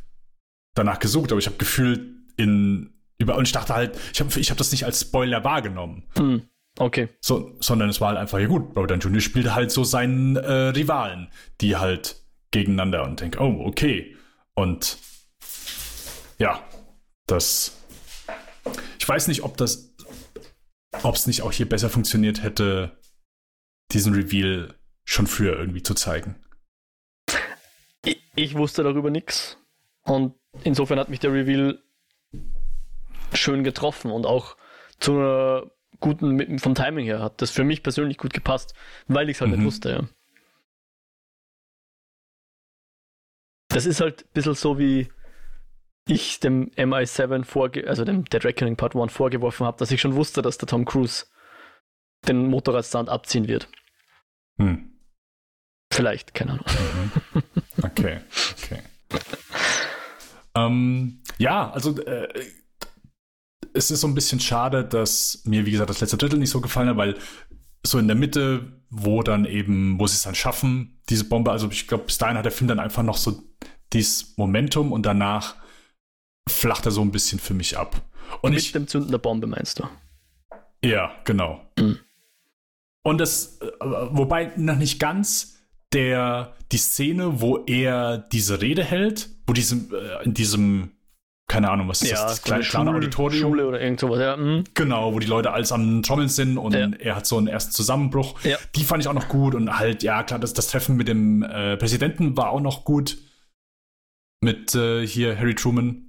danach 0.74 0.98
gesucht, 0.98 1.32
aber 1.32 1.38
ich 1.38 1.47
habe 1.47 1.56
gefühlt 1.56 2.01
in 2.36 2.93
über 3.18 3.36
und 3.36 3.47
ich 3.47 3.52
dachte 3.52 3.74
halt, 3.74 3.98
ich 4.12 4.20
habe 4.20 4.38
ich 4.38 4.51
hab 4.51 4.59
das 4.59 4.72
nicht 4.72 4.84
als 4.84 5.01
Spoiler 5.01 5.43
wahrgenommen. 5.44 6.05
Hm. 6.16 6.43
Okay. 6.78 7.09
So, 7.20 7.56
sondern 7.60 7.88
es 7.88 8.01
war 8.01 8.09
halt 8.09 8.18
einfach, 8.18 8.38
ja 8.38 8.47
gut, 8.47 8.76
Robert 8.76 8.90
Downey 8.90 9.02
Jr. 9.02 9.20
spielt 9.20 9.55
halt 9.55 9.70
so 9.70 9.84
seinen 9.84 10.36
äh, 10.36 10.52
Rivalen, 10.52 11.28
die 11.60 11.76
halt 11.76 12.16
gegeneinander 12.51 13.05
und 13.05 13.20
denke, 13.20 13.40
oh, 13.40 13.64
okay. 13.64 14.14
Und 14.55 14.98
ja, 16.39 16.63
das. 17.27 17.83
Ich 18.99 19.09
weiß 19.09 19.29
nicht, 19.29 19.43
ob 19.43 19.57
das, 19.57 19.95
ob 21.03 21.15
es 21.15 21.27
nicht 21.27 21.43
auch 21.43 21.53
hier 21.53 21.69
besser 21.69 21.91
funktioniert 21.91 22.43
hätte, 22.43 22.99
diesen 23.93 24.15
Reveal 24.15 24.75
schon 25.05 25.27
früher 25.27 25.57
irgendwie 25.59 25.83
zu 25.83 25.95
zeigen. 25.95 26.37
Ich, 28.05 28.21
ich 28.35 28.55
wusste 28.57 28.83
darüber 28.83 29.11
nichts. 29.11 29.57
Und 30.03 30.35
insofern 30.65 30.99
hat 30.99 31.09
mich 31.09 31.21
der 31.21 31.33
Reveal 31.33 31.83
schön 33.33 33.65
getroffen 33.65 34.11
und 34.11 34.27
auch 34.27 34.57
zu 34.99 35.13
einer 35.13 35.71
guten, 36.01 36.59
vom 36.59 36.75
Timing 36.75 37.05
her 37.05 37.21
hat 37.21 37.41
das 37.43 37.51
für 37.51 37.65
mich 37.65 37.83
persönlich 37.83 38.19
gut 38.19 38.33
gepasst, 38.33 38.75
weil 39.09 39.29
ich 39.29 39.37
es 39.37 39.41
halt 39.41 39.51
mhm. 39.51 39.59
nicht 39.59 39.67
wusste, 39.67 39.91
ja. 39.91 40.09
Das 43.69 43.85
ist 43.85 44.01
halt 44.01 44.23
ein 44.23 44.33
bisschen 44.33 44.55
so 44.55 44.79
wie 44.79 45.09
ich 46.09 46.41
dem 46.41 46.70
MI7 46.70 47.45
vorge 47.45 47.89
also 47.89 48.05
dem 48.05 48.24
Dead 48.24 48.45
Reckoning 48.45 48.77
Part 48.77 48.95
1 48.95 49.12
vorgeworfen 49.12 49.66
habe, 49.66 49.78
dass 49.78 49.91
ich 49.91 50.01
schon 50.01 50.15
wusste, 50.15 50.43
dass 50.43 50.59
der 50.59 50.69
Tom 50.69 50.85
Cruise 50.85 51.27
den 52.27 52.49
Motorradstand 52.49 53.09
abziehen 53.09 53.49
wird. 53.49 53.69
Hm. 54.59 54.93
Vielleicht, 55.93 56.35
keine 56.35 56.53
Ahnung. 56.53 56.66
Mhm. 57.35 57.43
Okay, 57.83 58.20
okay. 58.62 58.83
ähm, 60.55 61.23
ja, 61.39 61.70
also 61.70 62.01
äh, 62.03 62.28
es 63.74 63.91
ist 63.91 64.01
so 64.01 64.07
ein 64.07 64.15
bisschen 64.15 64.41
schade, 64.41 64.85
dass 64.85 65.43
mir, 65.45 65.66
wie 65.66 65.70
gesagt, 65.70 65.91
das 65.91 66.01
letzte 66.01 66.16
Drittel 66.16 66.39
nicht 66.39 66.51
so 66.51 66.61
gefallen 66.61 66.89
hat, 66.89 66.97
weil 66.97 67.16
so 67.85 67.99
in 67.99 68.09
der 68.09 68.16
Mitte, 68.16 68.83
wo 68.91 69.23
dann 69.23 69.45
eben, 69.45 70.01
wo 70.01 70.07
sie 70.07 70.15
es 70.15 70.23
dann 70.23 70.35
schaffen, 70.35 71.01
diese 71.09 71.28
Bombe, 71.28 71.53
also 71.53 71.69
ich 71.70 71.87
glaube, 71.87 72.05
bis 72.05 72.19
dahin 72.19 72.37
hat 72.37 72.45
der 72.45 72.53
Film 72.53 72.69
dann 72.69 72.81
einfach 72.81 73.03
noch 73.03 73.16
so 73.16 73.43
dieses 73.93 74.37
Momentum 74.37 74.93
und 74.93 75.05
danach 75.05 75.57
flacht 76.48 76.86
er 76.86 76.93
so 76.93 77.02
ein 77.02 77.12
bisschen 77.12 77.39
für 77.39 77.55
mich 77.55 77.77
ab. 77.77 78.02
Und 78.43 78.52
Mit 78.52 78.60
ich, 78.60 78.73
dem 78.73 78.86
Zünden 78.86 79.10
der 79.10 79.18
Bombe 79.18 79.47
meinst 79.47 79.78
du? 79.78 79.85
Ja, 80.85 81.12
genau. 81.24 81.60
Mhm. 81.78 81.98
Und 83.02 83.18
das, 83.18 83.59
äh, 83.60 83.66
wobei 83.81 84.52
noch 84.56 84.77
nicht 84.77 84.98
ganz 84.98 85.59
der, 85.93 86.55
die 86.73 86.78
Szene, 86.78 87.40
wo 87.40 87.59
er 87.66 88.18
diese 88.18 88.60
Rede 88.60 88.85
hält, 88.85 89.31
wo 89.47 89.52
diesem, 89.52 89.94
äh, 89.94 90.24
in 90.24 90.35
diesem, 90.35 90.90
keine 91.47 91.70
Ahnung, 91.70 91.89
was 91.89 92.02
ist 92.02 92.10
ja, 92.10 92.23
das, 92.23 92.32
das 92.32 92.43
kleine, 92.43 92.64
kleine 92.64 92.90
Auditorium. 92.90 93.40
Schule 93.40 93.66
oder 93.68 93.81
irgend 93.81 94.01
sowas, 94.01 94.18
ja. 94.18 94.36
Mhm. 94.36 94.64
Genau, 94.74 95.14
wo 95.14 95.20
die 95.20 95.28
Leute 95.28 95.52
alles 95.52 95.70
am 95.70 96.02
Trommeln 96.02 96.28
sind 96.28 96.59
und 96.59 96.74
ja. 96.74 96.90
er 96.98 97.16
hat 97.16 97.27
so 97.27 97.39
einen 97.39 97.47
ersten 97.47 97.73
Zusammenbruch. 97.73 98.43
Ja. 98.43 98.59
Die 98.74 98.82
fand 98.82 99.02
ich 99.02 99.09
auch 99.09 99.14
noch 99.14 99.28
gut 99.28 99.55
und 99.55 99.78
halt, 99.78 100.02
ja, 100.02 100.24
klar, 100.24 100.40
das, 100.40 100.52
das 100.52 100.66
Treffen 100.68 100.97
mit 100.97 101.06
dem 101.06 101.44
äh, 101.44 101.77
Präsidenten 101.77 102.36
war 102.36 102.51
auch 102.51 102.60
noch 102.60 102.85
gut. 102.85 103.18
Mit 104.40 104.74
äh, 104.74 105.06
hier 105.06 105.39
Harry 105.39 105.55
Truman. 105.55 106.06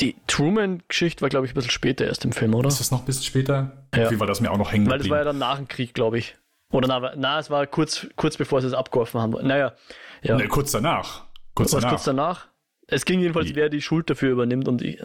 Die 0.00 0.16
Truman-Geschichte 0.26 1.22
war, 1.22 1.28
glaube 1.28 1.46
ich, 1.46 1.52
ein 1.52 1.54
bisschen 1.54 1.70
später 1.70 2.06
erst 2.06 2.24
im 2.24 2.32
Film, 2.32 2.54
oder? 2.54 2.68
Ist 2.68 2.80
das 2.80 2.90
noch 2.90 3.00
ein 3.00 3.04
bisschen 3.04 3.24
später? 3.24 3.86
Ja. 3.94 4.10
Wie 4.10 4.18
war 4.18 4.26
das 4.26 4.40
mir 4.40 4.50
auch 4.50 4.58
noch 4.58 4.72
hängen 4.72 4.88
Weil 4.88 4.98
das 4.98 5.08
war 5.08 5.18
ja 5.18 5.24
dann 5.24 5.38
nach 5.38 5.56
dem 5.56 5.68
Krieg, 5.68 5.94
glaube 5.94 6.18
ich. 6.18 6.36
Oder 6.72 6.88
na, 6.88 7.12
na, 7.16 7.38
es 7.38 7.50
war 7.50 7.66
kurz, 7.66 8.06
kurz 8.16 8.36
bevor 8.36 8.60
sie 8.60 8.68
es 8.68 8.74
abgeworfen 8.74 9.20
haben. 9.20 9.32
Naja, 9.46 9.74
ja. 10.22 10.36
Nee, 10.36 10.46
kurz 10.46 10.70
danach. 10.70 11.24
Kurz 11.54 11.72
danach. 11.72 11.90
kurz 11.90 12.04
danach? 12.04 12.46
Es 12.86 13.04
ging 13.04 13.20
jedenfalls, 13.20 13.50
nee. 13.50 13.56
wer 13.56 13.68
die 13.68 13.82
Schuld 13.82 14.08
dafür 14.08 14.30
übernimmt 14.30 14.68
und 14.68 14.80
die, 14.80 14.98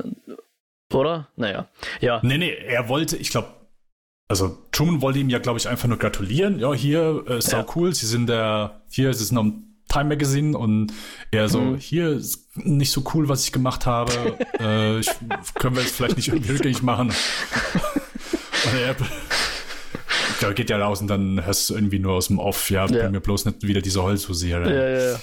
oder? 0.94 1.28
Naja, 1.36 1.68
ja. 2.00 2.20
Nee, 2.24 2.38
nee, 2.38 2.52
er 2.52 2.88
wollte, 2.90 3.18
ich 3.18 3.30
glaube, 3.30 3.50
also 4.28 4.58
Truman 4.72 5.02
wollte 5.02 5.20
ihm 5.20 5.30
ja, 5.30 5.40
glaube 5.40 5.60
ich, 5.60 5.68
einfach 5.68 5.88
nur 5.88 5.98
gratulieren. 5.98 6.60
Ja, 6.60 6.74
hier, 6.74 7.24
äh, 7.28 7.42
sau 7.42 7.58
ja. 7.58 7.66
cool, 7.76 7.94
sie 7.94 8.08
sind 8.08 8.28
der, 8.28 8.82
hier, 8.90 9.14
sie 9.14 9.24
sind 9.24 9.38
am 9.38 9.75
Time 9.96 10.10
Magazine 10.10 10.58
und 10.58 10.92
er 11.32 11.48
so, 11.48 11.62
mhm. 11.62 11.78
hier 11.78 12.10
ist 12.10 12.50
nicht 12.58 12.92
so 12.92 13.04
cool, 13.14 13.30
was 13.30 13.46
ich 13.46 13.54
gemacht 13.54 13.86
habe. 13.86 14.38
äh, 14.60 15.00
ich, 15.00 15.10
können 15.56 15.78
wir 15.78 15.84
es 15.84 15.92
vielleicht 15.92 16.18
nicht 16.18 16.28
irgendwie 16.28 16.52
rückgängig 16.52 16.82
machen. 16.82 17.10
und 18.66 18.76
er 18.78 18.96
ja, 20.42 20.52
geht 20.52 20.70
ja 20.70 20.78
raus 20.78 21.00
und 21.00 21.08
dann 21.08 21.46
hörst 21.46 21.70
du 21.70 21.76
irgendwie 21.76 22.00
nur 22.00 22.14
aus 22.14 22.28
dem 22.28 22.40
Off, 22.40 22.70
ja, 22.70 22.86
bring 22.86 23.12
mir 23.12 23.22
bloß 23.22 23.46
nicht 23.46 23.66
wieder 23.66 23.82
diese 23.82 24.04
Holzhose 24.04 24.48
hier. 24.48 24.60
Ja, 24.60 24.70
ja, 24.70 25.12
ja. 25.12 25.20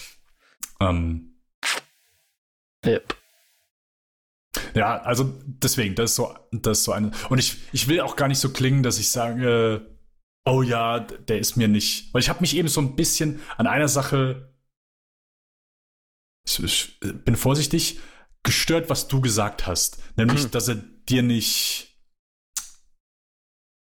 Ähm, 0.81 1.35
yep. 2.87 3.15
Ja, 4.75 5.03
also 5.03 5.31
deswegen, 5.45 5.95
das 5.97 6.13
ist 6.13 6.17
so, 6.17 6.35
das 6.51 6.79
ist 6.79 6.85
so 6.85 6.93
eine. 6.93 7.11
Und 7.29 7.39
ich, 7.39 7.59
ich 7.73 7.89
will 7.89 8.01
auch 8.01 8.17
gar 8.17 8.29
nicht 8.29 8.39
so 8.39 8.51
klingen, 8.51 8.83
dass 8.83 8.99
ich 8.99 9.11
sage, 9.11 9.87
oh 10.47 10.63
ja, 10.63 11.01
der 11.01 11.39
ist 11.39 11.57
mir 11.57 11.69
nicht. 11.69 12.13
Weil 12.15 12.23
ich 12.23 12.31
habe 12.31 12.41
mich 12.41 12.57
eben 12.57 12.69
so 12.69 12.81
ein 12.81 12.97
bisschen 12.97 13.41
an 13.59 13.67
einer 13.67 13.89
Sache, 13.89 14.52
ich, 16.45 16.99
ich 17.03 17.13
bin 17.25 17.37
vorsichtig, 17.37 18.01
gestört, 18.43 18.91
was 18.91 19.09
du 19.09 19.21
gesagt 19.21 19.67
hast. 19.67 19.99
Nämlich, 20.17 20.45
mhm. 20.45 20.51
dass 20.51 20.69
er 20.69 20.77
dir 20.77 21.23
nicht 21.23 21.93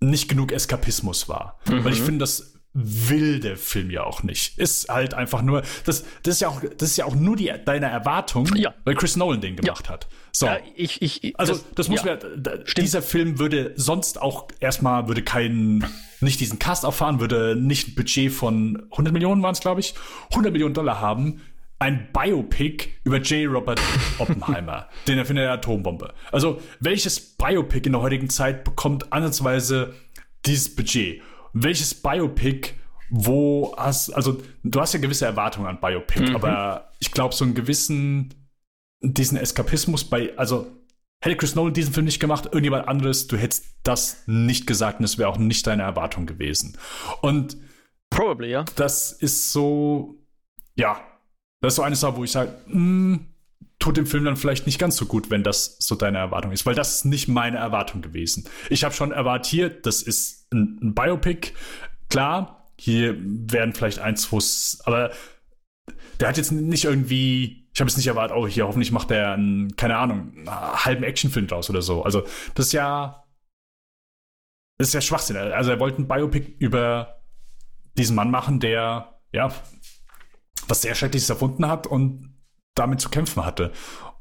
nicht 0.01 0.27
genug 0.27 0.51
Eskapismus 0.51 1.29
war. 1.29 1.59
Mhm. 1.67 1.83
Weil 1.83 1.93
ich 1.93 2.01
finde, 2.01 2.19
das 2.19 2.55
will 2.73 3.41
der 3.41 3.57
Film 3.57 3.91
ja 3.91 4.03
auch 4.03 4.23
nicht. 4.23 4.57
Ist 4.57 4.87
halt 4.87 5.13
einfach 5.13 5.41
nur, 5.41 5.61
das, 5.85 6.05
das 6.23 6.35
ist 6.35 6.41
ja 6.41 6.47
auch, 6.47 6.61
das 6.61 6.91
ist 6.91 6.97
ja 6.97 7.05
auch 7.05 7.15
nur 7.15 7.35
die, 7.35 7.51
deine 7.65 7.87
Erwartung, 7.87 8.47
ja. 8.55 8.73
weil 8.85 8.95
Chris 8.95 9.17
Nolan 9.17 9.41
den 9.41 9.57
gemacht 9.57 9.85
ja. 9.85 9.91
hat. 9.91 10.07
So. 10.31 10.45
Ja, 10.45 10.57
ich, 10.75 11.01
ich, 11.01 11.37
also, 11.37 11.53
das, 11.53 11.65
das 11.75 11.89
muss 11.89 12.03
ja. 12.03 12.15
mir, 12.15 12.63
dieser 12.77 13.01
Film 13.01 13.39
würde 13.39 13.73
sonst 13.75 14.21
auch 14.21 14.47
erstmal, 14.61 15.07
würde 15.09 15.21
keinen, 15.21 15.85
nicht 16.21 16.39
diesen 16.39 16.59
Cast 16.59 16.85
auffahren, 16.85 17.19
würde 17.19 17.57
nicht 17.57 17.89
ein 17.89 17.95
Budget 17.95 18.31
von 18.31 18.87
100 18.91 19.13
Millionen 19.13 19.43
waren 19.43 19.53
es, 19.53 19.59
glaube 19.59 19.81
ich, 19.81 19.93
100 20.29 20.53
Millionen 20.53 20.73
Dollar 20.73 21.01
haben. 21.01 21.41
Ein 21.81 22.09
Biopic 22.13 22.89
über 23.03 23.17
J. 23.17 23.51
Robert 23.51 23.81
Oppenheimer, 24.19 24.87
den 25.07 25.17
Erfinder 25.17 25.41
der 25.41 25.53
Atombombe. 25.53 26.13
Also, 26.31 26.61
welches 26.79 27.19
Biopic 27.19 27.85
in 27.85 27.93
der 27.93 28.01
heutigen 28.01 28.29
Zeit 28.29 28.63
bekommt 28.63 29.11
ansatzweise 29.11 29.93
dieses 30.45 30.75
Budget? 30.75 31.21
welches 31.53 31.93
Biopic, 31.93 32.73
wo 33.09 33.75
hast, 33.77 34.11
also 34.11 34.41
du 34.63 34.79
hast 34.79 34.93
ja 34.93 34.99
gewisse 34.99 35.25
Erwartungen 35.25 35.67
an 35.67 35.79
Biopic, 35.79 36.29
mhm. 36.29 36.35
aber 36.35 36.91
ich 36.99 37.11
glaube, 37.11 37.35
so 37.35 37.43
einen 37.43 37.55
gewissen, 37.55 38.33
diesen 39.01 39.37
Eskapismus 39.37 40.03
bei, 40.03 40.37
also 40.37 40.67
hätte 41.21 41.35
Chris 41.35 41.55
Nolan 41.55 41.73
diesen 41.73 41.93
Film 41.93 42.05
nicht 42.05 42.19
gemacht, 42.19 42.45
irgendjemand 42.45 42.87
anderes, 42.87 43.27
du 43.27 43.37
hättest 43.37 43.65
das 43.83 44.23
nicht 44.27 44.65
gesagt 44.65 44.99
und 44.99 45.05
es 45.05 45.17
wäre 45.17 45.29
auch 45.29 45.37
nicht 45.37 45.67
deine 45.67 45.83
Erwartung 45.83 46.25
gewesen. 46.25 46.77
Und 47.21 47.57
Probably, 48.09 48.51
ja. 48.51 48.65
Das 48.75 49.11
ist 49.11 49.51
so, 49.51 50.15
ja, 50.75 50.99
das 51.61 51.73
ist 51.73 51.77
so 51.77 51.83
eine 51.83 51.95
Sache, 51.95 52.17
wo 52.17 52.23
ich 52.23 52.31
sage, 52.31 52.53
hm, 52.67 53.27
tut 53.79 53.97
dem 53.97 54.05
Film 54.05 54.25
dann 54.25 54.37
vielleicht 54.37 54.65
nicht 54.65 54.79
ganz 54.79 54.95
so 54.97 55.05
gut, 55.05 55.29
wenn 55.29 55.43
das 55.43 55.77
so 55.79 55.95
deine 55.95 56.19
Erwartung 56.19 56.51
ist, 56.51 56.65
weil 56.65 56.75
das 56.75 56.97
ist 56.97 57.05
nicht 57.05 57.27
meine 57.27 57.57
Erwartung 57.57 58.01
gewesen. 58.01 58.45
Ich 58.69 58.83
habe 58.83 58.93
schon 58.93 59.11
erwartiert, 59.11 59.85
das 59.85 60.01
ist 60.01 60.51
ein, 60.51 60.79
ein 60.81 60.93
Biopic, 60.93 61.53
klar, 62.09 62.67
hier 62.77 63.15
werden 63.19 63.73
vielleicht 63.73 63.99
ein, 63.99 64.17
zwei, 64.17 64.39
aber 64.85 65.11
der 66.19 66.29
hat 66.29 66.37
jetzt 66.37 66.51
nicht 66.51 66.85
irgendwie, 66.85 67.67
ich 67.73 67.79
habe 67.79 67.89
jetzt 67.89 67.97
nicht 67.97 68.07
erwartet, 68.07 68.37
oh, 68.37 68.47
hier 68.47 68.67
hoffentlich 68.67 68.91
macht 68.91 69.09
der 69.09 69.33
einen, 69.33 69.75
keine 69.75 69.97
Ahnung, 69.97 70.33
einen 70.35 70.47
halben 70.47 71.03
Actionfilm 71.03 71.47
draus 71.47 71.69
oder 71.69 71.81
so. 71.81 72.03
Also, 72.03 72.23
das 72.53 72.67
ist 72.67 72.73
ja, 72.73 73.23
das 74.77 74.89
ist 74.89 74.93
ja 74.93 75.01
Schwachsinn. 75.01 75.37
Also, 75.37 75.71
er 75.71 75.79
wollte 75.79 76.01
ein 76.01 76.07
Biopic 76.07 76.55
über 76.59 77.21
diesen 77.97 78.15
Mann 78.15 78.29
machen, 78.31 78.59
der, 78.59 79.19
ja, 79.31 79.51
was 80.71 80.81
sehr 80.81 80.95
Schreckliches 80.95 81.29
erfunden 81.29 81.67
hat 81.67 81.85
und 81.85 82.33
damit 82.75 83.01
zu 83.01 83.09
kämpfen 83.09 83.45
hatte. 83.45 83.71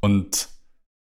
Und 0.00 0.48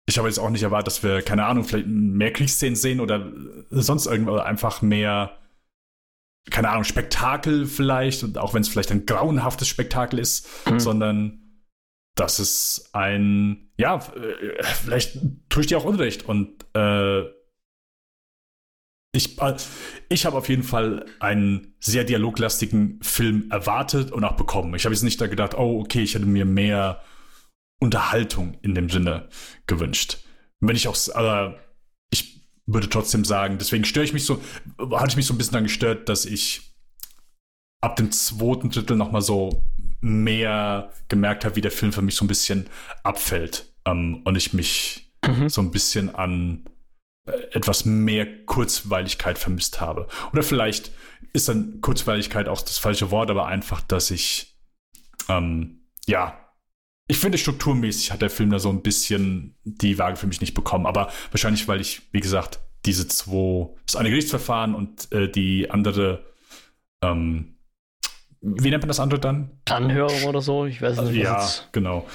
ich 0.07 0.17
habe 0.17 0.27
jetzt 0.27 0.39
auch 0.39 0.49
nicht 0.49 0.63
erwartet, 0.63 0.87
dass 0.87 1.03
wir, 1.03 1.21
keine 1.21 1.45
Ahnung, 1.45 1.63
vielleicht 1.63 1.87
mehr 1.87 2.33
Kriegsszenen 2.33 2.75
sehen 2.75 2.99
oder 2.99 3.31
sonst 3.69 4.05
irgendwas, 4.05 4.33
oder 4.33 4.45
einfach 4.45 4.81
mehr, 4.81 5.39
keine 6.49 6.69
Ahnung, 6.69 6.83
Spektakel 6.83 7.65
vielleicht, 7.65 8.23
und 8.23 8.37
auch 8.37 8.53
wenn 8.53 8.61
es 8.61 8.67
vielleicht 8.67 8.91
ein 8.91 9.05
grauenhaftes 9.05 9.67
Spektakel 9.67 10.19
ist, 10.19 10.47
mhm. 10.69 10.79
sondern 10.79 11.37
dass 12.15 12.39
es 12.39 12.89
ein, 12.91 13.71
ja, 13.77 13.95
äh, 13.95 14.63
vielleicht 14.63 15.17
tue 15.47 15.61
ich 15.61 15.67
dir 15.67 15.77
auch 15.77 15.85
Unrecht 15.85 16.25
und 16.25 16.65
äh, 16.75 17.23
ich, 19.13 19.41
äh, 19.41 19.55
ich 20.09 20.25
habe 20.25 20.37
auf 20.37 20.49
jeden 20.49 20.63
Fall 20.63 21.05
einen 21.19 21.73
sehr 21.79 22.03
dialoglastigen 22.03 22.99
Film 23.01 23.49
erwartet 23.51 24.11
und 24.11 24.23
auch 24.23 24.35
bekommen. 24.35 24.73
Ich 24.75 24.85
habe 24.85 24.93
jetzt 24.93 25.03
nicht 25.03 25.19
da 25.19 25.27
gedacht, 25.27 25.55
oh, 25.55 25.81
okay, 25.81 26.01
ich 26.01 26.15
hätte 26.15 26.25
mir 26.25 26.45
mehr 26.45 27.01
Unterhaltung 27.79 28.57
in 28.61 28.75
dem 28.75 28.89
Sinne 28.89 29.27
gewünscht. 29.67 30.19
Wenn 30.59 30.75
ich 30.75 30.87
auch, 30.87 30.97
aber 31.15 31.59
ich 32.11 32.47
würde 32.65 32.89
trotzdem 32.89 33.25
sagen, 33.25 33.57
deswegen 33.57 33.85
störe 33.85 34.05
ich 34.05 34.13
mich 34.13 34.25
so, 34.25 34.41
hatte 34.91 35.09
ich 35.09 35.15
mich 35.17 35.25
so 35.25 35.33
ein 35.33 35.37
bisschen 35.37 35.53
dann 35.53 35.63
gestört, 35.63 36.07
dass 36.07 36.25
ich 36.25 36.75
ab 37.81 37.95
dem 37.95 38.11
zweiten 38.11 38.69
Drittel 38.69 38.95
nochmal 38.95 39.23
so 39.23 39.65
mehr 39.99 40.91
gemerkt 41.09 41.43
habe, 41.43 41.55
wie 41.55 41.61
der 41.61 41.71
Film 41.71 41.91
für 41.91 42.01
mich 42.03 42.15
so 42.15 42.25
ein 42.25 42.27
bisschen 42.27 42.67
abfällt 43.03 43.73
ähm, 43.85 44.21
und 44.23 44.35
ich 44.35 44.53
mich 44.53 45.11
mhm. 45.25 45.49
so 45.49 45.61
ein 45.61 45.71
bisschen 45.71 46.13
an 46.13 46.65
etwas 47.25 47.85
mehr 47.85 48.45
Kurzweiligkeit 48.45 49.37
vermisst 49.37 49.79
habe. 49.79 50.07
Oder 50.33 50.43
vielleicht 50.43 50.91
ist 51.33 51.49
dann 51.49 51.79
Kurzweiligkeit 51.81 52.47
auch 52.47 52.61
das 52.61 52.77
falsche 52.77 53.11
Wort, 53.11 53.29
aber 53.29 53.47
einfach, 53.47 53.81
dass 53.81 54.11
ich 54.11 54.57
ähm, 55.29 55.85
ja 56.07 56.41
ich 57.11 57.17
finde, 57.17 57.37
strukturmäßig 57.37 58.13
hat 58.13 58.21
der 58.21 58.29
Film 58.29 58.51
da 58.51 58.59
so 58.59 58.69
ein 58.69 58.81
bisschen 58.81 59.57
die 59.65 59.99
Waage 59.99 60.15
für 60.15 60.27
mich 60.27 60.39
nicht 60.39 60.53
bekommen. 60.53 60.85
Aber 60.85 61.11
wahrscheinlich, 61.31 61.67
weil 61.67 61.81
ich, 61.81 62.03
wie 62.13 62.21
gesagt, 62.21 62.61
diese 62.85 63.05
zwei, 63.05 63.69
das 63.85 63.97
eine 63.97 64.09
Gerichtsverfahren 64.09 64.73
und 64.73 65.11
äh, 65.11 65.29
die 65.29 65.69
andere, 65.69 66.25
ähm, 67.03 67.57
wie 68.39 68.69
nennt 68.69 68.83
man 68.83 68.87
das 68.87 69.01
andere 69.01 69.19
dann? 69.19 69.59
Anhörung 69.69 70.23
oder 70.23 70.39
so, 70.39 70.65
ich 70.65 70.81
weiß 70.81 71.01
nicht. 71.01 71.15
ja, 71.15 71.45
genau. 71.73 72.07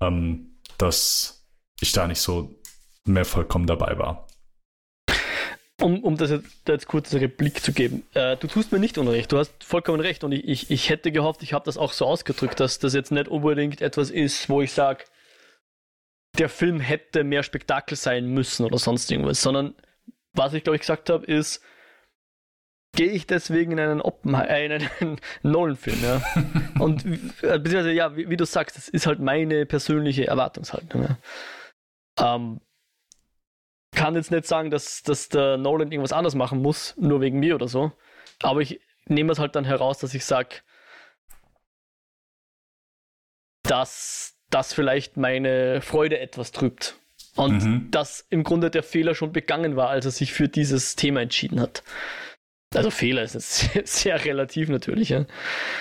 Ähm, 0.00 0.58
dass 0.76 1.46
ich 1.80 1.92
da 1.92 2.06
nicht 2.06 2.20
so 2.20 2.54
mehr 3.06 3.24
vollkommen 3.24 3.66
dabei 3.66 3.98
war 3.98 4.26
um, 5.82 6.02
um 6.02 6.16
das 6.16 6.30
jetzt, 6.30 6.68
jetzt 6.68 6.86
kurz 6.86 7.12
eine 7.12 7.22
Replik 7.22 7.62
zu 7.62 7.72
geben. 7.72 8.04
Äh, 8.14 8.36
du 8.36 8.46
tust 8.46 8.72
mir 8.72 8.78
nicht 8.78 8.98
unrecht, 8.98 9.32
du 9.32 9.38
hast 9.38 9.64
vollkommen 9.64 10.00
recht 10.00 10.24
und 10.24 10.32
ich, 10.32 10.46
ich, 10.46 10.70
ich 10.70 10.90
hätte 10.90 11.12
gehofft, 11.12 11.42
ich 11.42 11.52
habe 11.52 11.64
das 11.64 11.76
auch 11.76 11.92
so 11.92 12.06
ausgedrückt, 12.06 12.60
dass 12.60 12.78
das 12.78 12.94
jetzt 12.94 13.12
nicht 13.12 13.28
unbedingt 13.28 13.82
etwas 13.82 14.10
ist, 14.10 14.48
wo 14.48 14.62
ich 14.62 14.72
sage, 14.72 15.04
der 16.38 16.48
Film 16.48 16.80
hätte 16.80 17.24
mehr 17.24 17.42
Spektakel 17.42 17.96
sein 17.96 18.26
müssen 18.26 18.64
oder 18.64 18.78
sonst 18.78 19.10
irgendwas, 19.10 19.42
sondern 19.42 19.74
was 20.32 20.54
ich 20.54 20.64
glaube 20.64 20.76
ich 20.76 20.80
gesagt 20.80 21.10
habe, 21.10 21.26
ist, 21.26 21.62
gehe 22.94 23.10
ich 23.10 23.26
deswegen 23.26 23.72
in 23.72 23.80
einen, 23.80 24.00
Oppenhe 24.00 24.48
äh, 24.48 24.66
in 24.66 24.72
einen 24.72 25.20
Nolan-Film, 25.42 26.02
ja. 26.02 26.22
und 26.78 27.04
äh, 27.04 27.58
beziehungsweise, 27.58 27.92
ja, 27.92 28.16
wie, 28.16 28.28
wie, 28.28 28.36
du 28.36 28.44
sagst, 28.44 28.76
das 28.76 28.88
ist 28.88 29.06
halt 29.06 29.18
meine 29.18 29.66
persönliche 29.66 30.26
Erwartungshaltung. 30.26 31.02
Ja. 31.02 32.36
Ähm, 32.36 32.60
kann 33.92 34.14
jetzt 34.14 34.30
nicht 34.30 34.46
sagen, 34.46 34.70
dass, 34.70 35.02
dass 35.02 35.28
der 35.28 35.56
Nolan 35.56 35.92
irgendwas 35.92 36.12
anders 36.12 36.34
machen 36.34 36.60
muss, 36.60 36.94
nur 36.96 37.20
wegen 37.20 37.38
mir 37.38 37.54
oder 37.54 37.68
so. 37.68 37.92
Aber 38.42 38.60
ich 38.60 38.80
nehme 39.06 39.32
es 39.32 39.38
halt 39.38 39.54
dann 39.54 39.64
heraus, 39.64 39.98
dass 39.98 40.14
ich 40.14 40.24
sage, 40.24 40.56
dass 43.62 44.36
das 44.50 44.72
vielleicht 44.72 45.16
meine 45.16 45.80
Freude 45.80 46.18
etwas 46.18 46.52
trübt. 46.52 46.96
Und 47.34 47.64
mhm. 47.64 47.90
dass 47.90 48.26
im 48.28 48.44
Grunde 48.44 48.70
der 48.70 48.82
Fehler 48.82 49.14
schon 49.14 49.32
begangen 49.32 49.76
war, 49.76 49.88
als 49.88 50.04
er 50.04 50.10
sich 50.10 50.34
für 50.34 50.48
dieses 50.48 50.96
Thema 50.96 51.22
entschieden 51.22 51.60
hat. 51.60 51.82
Also 52.74 52.90
Fehler 52.90 53.22
ist 53.22 53.34
jetzt 53.34 53.72
sehr, 53.72 53.82
sehr 53.86 54.24
relativ 54.24 54.68
natürlich. 54.68 55.10
Ja. 55.10 55.24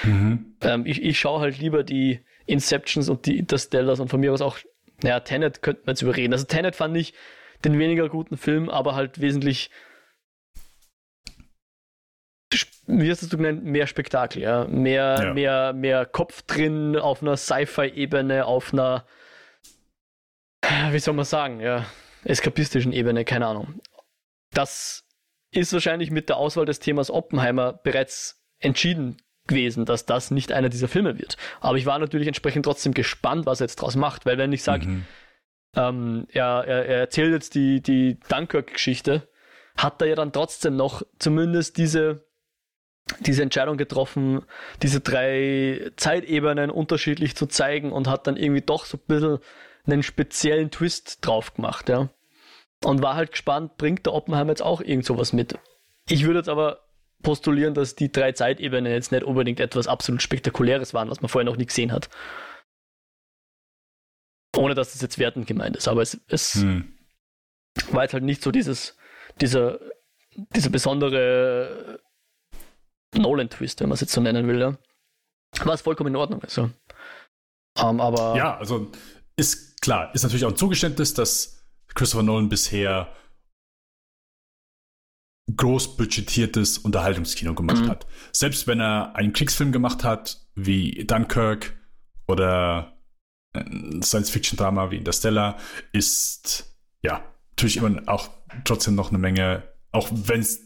Mhm. 0.03 0.55
Ähm, 0.61 0.85
ich, 0.85 1.01
ich 1.01 1.19
schaue 1.19 1.41
halt 1.41 1.57
lieber 1.57 1.83
die 1.83 2.21
Inceptions 2.45 3.09
und 3.09 3.25
die 3.25 3.37
Interstellars 3.37 3.99
und 3.99 4.09
von 4.09 4.19
mir 4.19 4.31
aus 4.31 4.41
auch, 4.41 4.57
naja, 5.03 5.19
Tenet 5.19 5.61
könnte 5.61 5.81
man 5.85 5.93
jetzt 5.93 6.01
überreden. 6.01 6.33
Also 6.33 6.45
Tenet 6.45 6.75
fand 6.75 6.95
ich, 6.95 7.13
den 7.65 7.79
weniger 7.79 8.09
guten 8.09 8.37
Film, 8.37 8.69
aber 8.69 8.95
halt 8.95 9.21
wesentlich, 9.21 9.69
wie 12.87 13.09
hast 13.09 13.31
du 13.31 13.37
genannt, 13.37 13.63
mehr 13.63 13.87
Spektakel, 13.87 14.41
ja. 14.41 14.65
Mehr, 14.65 15.19
ja. 15.21 15.33
mehr, 15.33 15.73
mehr 15.73 16.05
Kopf 16.05 16.41
drin 16.43 16.97
auf 16.97 17.21
einer 17.21 17.37
Sci-Fi-Ebene, 17.37 18.45
auf 18.45 18.73
einer, 18.73 19.05
wie 20.91 20.99
soll 20.99 21.13
man 21.13 21.25
sagen, 21.25 21.59
ja, 21.59 21.85
eskapistischen 22.23 22.93
Ebene, 22.93 23.25
keine 23.25 23.47
Ahnung. 23.47 23.81
Das 24.53 25.05
ist 25.51 25.73
wahrscheinlich 25.73 26.11
mit 26.11 26.29
der 26.29 26.37
Auswahl 26.37 26.65
des 26.65 26.79
Themas 26.79 27.09
Oppenheimer 27.11 27.73
bereits 27.73 28.41
entschieden 28.59 29.17
gewesen, 29.47 29.85
dass 29.85 30.05
das 30.05 30.31
nicht 30.31 30.51
einer 30.51 30.69
dieser 30.69 30.87
Filme 30.87 31.17
wird. 31.17 31.37
Aber 31.59 31.77
ich 31.77 31.85
war 31.85 31.99
natürlich 31.99 32.27
entsprechend 32.27 32.65
trotzdem 32.65 32.93
gespannt, 32.93 33.45
was 33.45 33.59
er 33.59 33.65
jetzt 33.65 33.77
draus 33.77 33.95
macht, 33.95 34.25
weil 34.25 34.37
wenn 34.37 34.53
ich 34.53 34.63
sage, 34.63 34.85
mhm. 34.85 35.05
Ähm, 35.75 36.27
er, 36.31 36.63
er, 36.67 36.85
er, 36.85 36.99
erzählt 36.99 37.31
jetzt 37.31 37.55
die, 37.55 37.81
die 37.81 38.19
Dunkirk-Geschichte, 38.29 39.27
hat 39.77 40.01
er 40.01 40.07
ja 40.09 40.15
dann 40.15 40.33
trotzdem 40.33 40.75
noch 40.75 41.01
zumindest 41.17 41.77
diese, 41.77 42.25
diese 43.21 43.43
Entscheidung 43.43 43.77
getroffen, 43.77 44.43
diese 44.81 44.99
drei 44.99 45.91
Zeitebenen 45.95 46.69
unterschiedlich 46.69 47.35
zu 47.35 47.47
zeigen 47.47 47.91
und 47.91 48.07
hat 48.07 48.27
dann 48.27 48.37
irgendwie 48.37 48.61
doch 48.61 48.85
so 48.85 48.97
ein 48.97 49.07
bisschen 49.07 49.39
einen 49.85 50.03
speziellen 50.03 50.71
Twist 50.71 51.25
drauf 51.25 51.53
gemacht, 51.53 51.89
ja. 51.89 52.09
Und 52.83 53.01
war 53.01 53.15
halt 53.15 53.31
gespannt, 53.31 53.77
bringt 53.77 54.05
der 54.05 54.13
Oppenheimer 54.13 54.49
jetzt 54.49 54.63
auch 54.63 54.81
irgend 54.81 55.05
sowas 55.05 55.33
mit. 55.33 55.57
Ich 56.09 56.25
würde 56.25 56.39
jetzt 56.39 56.49
aber 56.49 56.79
postulieren, 57.21 57.73
dass 57.73 57.95
die 57.95 58.11
drei 58.11 58.31
Zeitebenen 58.31 58.91
jetzt 58.91 59.11
nicht 59.11 59.23
unbedingt 59.23 59.59
etwas 59.59 59.87
absolut 59.87 60.21
Spektakuläres 60.21 60.93
waren, 60.93 61.09
was 61.09 61.21
man 61.21 61.29
vorher 61.29 61.49
noch 61.49 61.57
nie 61.57 61.67
gesehen 61.67 61.91
hat. 61.91 62.09
Ohne 64.55 64.75
dass 64.75 64.91
das 64.91 65.01
jetzt 65.01 65.17
wertend 65.17 65.47
gemeint 65.47 65.77
ist, 65.77 65.87
aber 65.87 66.01
es, 66.01 66.19
es 66.27 66.55
hm. 66.55 66.93
war 67.91 68.03
jetzt 68.03 68.13
halt 68.13 68.23
nicht 68.23 68.43
so 68.43 68.51
dieses, 68.51 68.97
dieser, 69.39 69.79
dieser 70.55 70.69
besondere 70.69 71.99
Nolan-Twist, 73.15 73.79
wenn 73.79 73.89
man 73.89 73.93
es 73.95 74.01
jetzt 74.01 74.13
so 74.13 74.21
nennen 74.21 74.47
will, 74.47 74.59
ja. 74.59 74.77
Was 75.63 75.81
vollkommen 75.81 76.09
in 76.09 76.15
Ordnung 76.15 76.41
ist, 76.41 76.57
ja. 76.57 76.69
Um, 77.79 77.89
ähm, 77.89 78.01
aber 78.01 78.35
ja, 78.35 78.57
also 78.57 78.91
ist 79.37 79.81
klar, 79.81 80.13
ist 80.13 80.23
natürlich 80.23 80.45
auch 80.45 80.51
ein 80.51 80.57
Zugeständnis, 80.57 81.13
dass 81.13 81.65
Christopher 81.93 82.23
Nolan 82.23 82.49
bisher 82.49 83.13
großbudgetiertes 85.55 86.77
Unterhaltungskino 86.77 87.53
gemacht 87.53 87.83
mhm. 87.83 87.89
hat. 87.89 88.07
Selbst 88.31 88.67
wenn 88.67 88.79
er 88.79 89.15
einen 89.15 89.33
Kriegsfilm 89.33 89.71
gemacht 89.71 90.03
hat, 90.03 90.45
wie 90.55 91.05
Dunkirk 91.05 91.73
oder 92.27 93.00
Science-Fiction-Drama 93.53 94.91
wie 94.91 94.97
Interstellar, 94.97 95.57
ist 95.91 96.73
ja 97.01 97.23
natürlich 97.51 97.77
immer 97.77 98.01
auch 98.07 98.29
trotzdem 98.63 98.95
noch 98.95 99.09
eine 99.09 99.17
Menge, 99.17 99.63
auch 99.91 100.09
wenn 100.11 100.41
es 100.41 100.63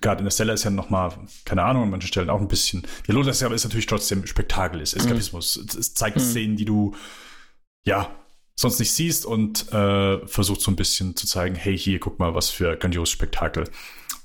gerade 0.00 0.20
Interstellar 0.20 0.54
ist 0.54 0.64
ja 0.64 0.70
noch 0.70 0.90
mal, 0.90 1.12
keine 1.44 1.62
Ahnung, 1.62 1.84
an 1.84 1.90
manchen 1.90 2.08
Stellen 2.08 2.30
auch 2.30 2.40
ein 2.40 2.48
bisschen, 2.48 2.86
die 3.06 3.12
Lola 3.12 3.30
ist 3.30 3.42
natürlich 3.42 3.86
trotzdem 3.86 4.26
Spektakel, 4.26 4.80
ist 4.80 4.94
Eskapismus. 4.94 5.56
Mhm. 5.56 5.80
Es 5.80 5.94
zeigt 5.94 6.16
mhm. 6.16 6.20
Szenen, 6.20 6.56
die 6.56 6.66
du 6.66 6.94
ja 7.84 8.10
sonst 8.54 8.78
nicht 8.78 8.92
siehst 8.92 9.26
und 9.26 9.72
äh, 9.72 10.26
versucht 10.26 10.60
so 10.60 10.70
ein 10.70 10.76
bisschen 10.76 11.16
zu 11.16 11.26
zeigen, 11.26 11.54
hey, 11.54 11.76
hier, 11.76 11.98
guck 11.98 12.18
mal, 12.18 12.34
was 12.34 12.50
für 12.50 12.76
grandioses 12.76 13.12
Spektakel 13.12 13.64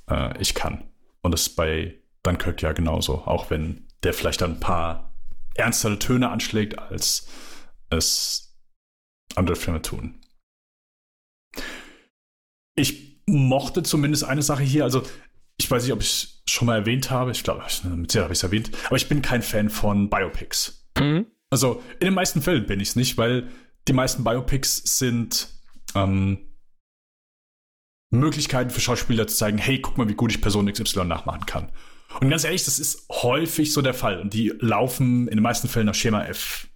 äh, 0.10 0.40
ich 0.42 0.56
kann. 0.56 0.84
Und 1.22 1.32
das 1.32 1.44
ist 1.44 1.56
bei 1.56 1.96
Dunkirk 2.24 2.62
ja 2.62 2.72
genauso, 2.72 3.16
auch 3.26 3.50
wenn 3.50 3.88
der 4.04 4.14
vielleicht 4.14 4.42
ein 4.44 4.60
paar 4.60 5.14
ernstere 5.56 6.00
Töne 6.00 6.30
anschlägt, 6.30 6.80
als 6.80 7.28
es 7.91 8.57
andere 9.35 9.55
Filme 9.55 9.81
tun. 9.81 10.19
Ich 12.76 13.22
mochte 13.27 13.84
zumindest 13.84 14.23
eine 14.23 14.41
Sache 14.41 14.63
hier, 14.63 14.84
also 14.84 15.03
ich 15.57 15.69
weiß 15.69 15.84
nicht, 15.84 15.93
ob 15.93 16.01
ich 16.01 16.07
es 16.07 16.43
schon 16.47 16.65
mal 16.65 16.80
erwähnt 16.80 17.11
habe, 17.11 17.31
ich 17.31 17.43
glaube, 17.43 17.63
mit 17.95 18.11
Sicherheit 18.11 18.26
habe 18.26 18.34
ich 18.34 18.39
es 18.39 18.43
erwähnt, 18.43 18.72
aber 18.88 18.95
ich 18.95 19.07
bin 19.07 19.22
kein 19.22 19.41
Fan 19.41 19.69
von 19.69 20.09
Biopics. 20.09 20.88
Mhm. 20.97 21.27
Also 21.49 21.84
in 21.99 22.05
den 22.05 22.13
meisten 22.13 22.41
Fällen 22.41 22.65
bin 22.65 22.80
ich 22.80 22.89
es 22.89 22.95
nicht, 22.95 23.18
weil 23.18 23.49
die 23.88 23.93
meisten 23.93 24.23
Biopics 24.23 24.97
sind 24.97 25.49
ähm, 25.95 26.51
Möglichkeiten 28.11 28.69
für 28.69 28.81
Schauspieler 28.81 29.27
zu 29.27 29.35
zeigen, 29.35 29.57
hey, 29.57 29.80
guck 29.80 29.97
mal, 29.97 30.09
wie 30.09 30.15
gut 30.15 30.31
ich 30.31 30.41
Person 30.41 30.72
XY 30.72 31.05
nachmachen 31.05 31.45
kann. 31.45 31.72
Und 32.19 32.30
ganz 32.30 32.43
ehrlich, 32.43 32.65
das 32.65 32.77
ist 32.77 33.07
häufig 33.09 33.72
so 33.72 33.81
der 33.81 33.93
Fall. 33.93 34.19
Und 34.19 34.34
die 34.34 34.53
laufen 34.59 35.27
in 35.27 35.38
den 35.38 35.43
meisten 35.43 35.69
Fällen 35.69 35.85
nach 35.85 35.95
Schema 35.95 36.26
F 36.26 36.68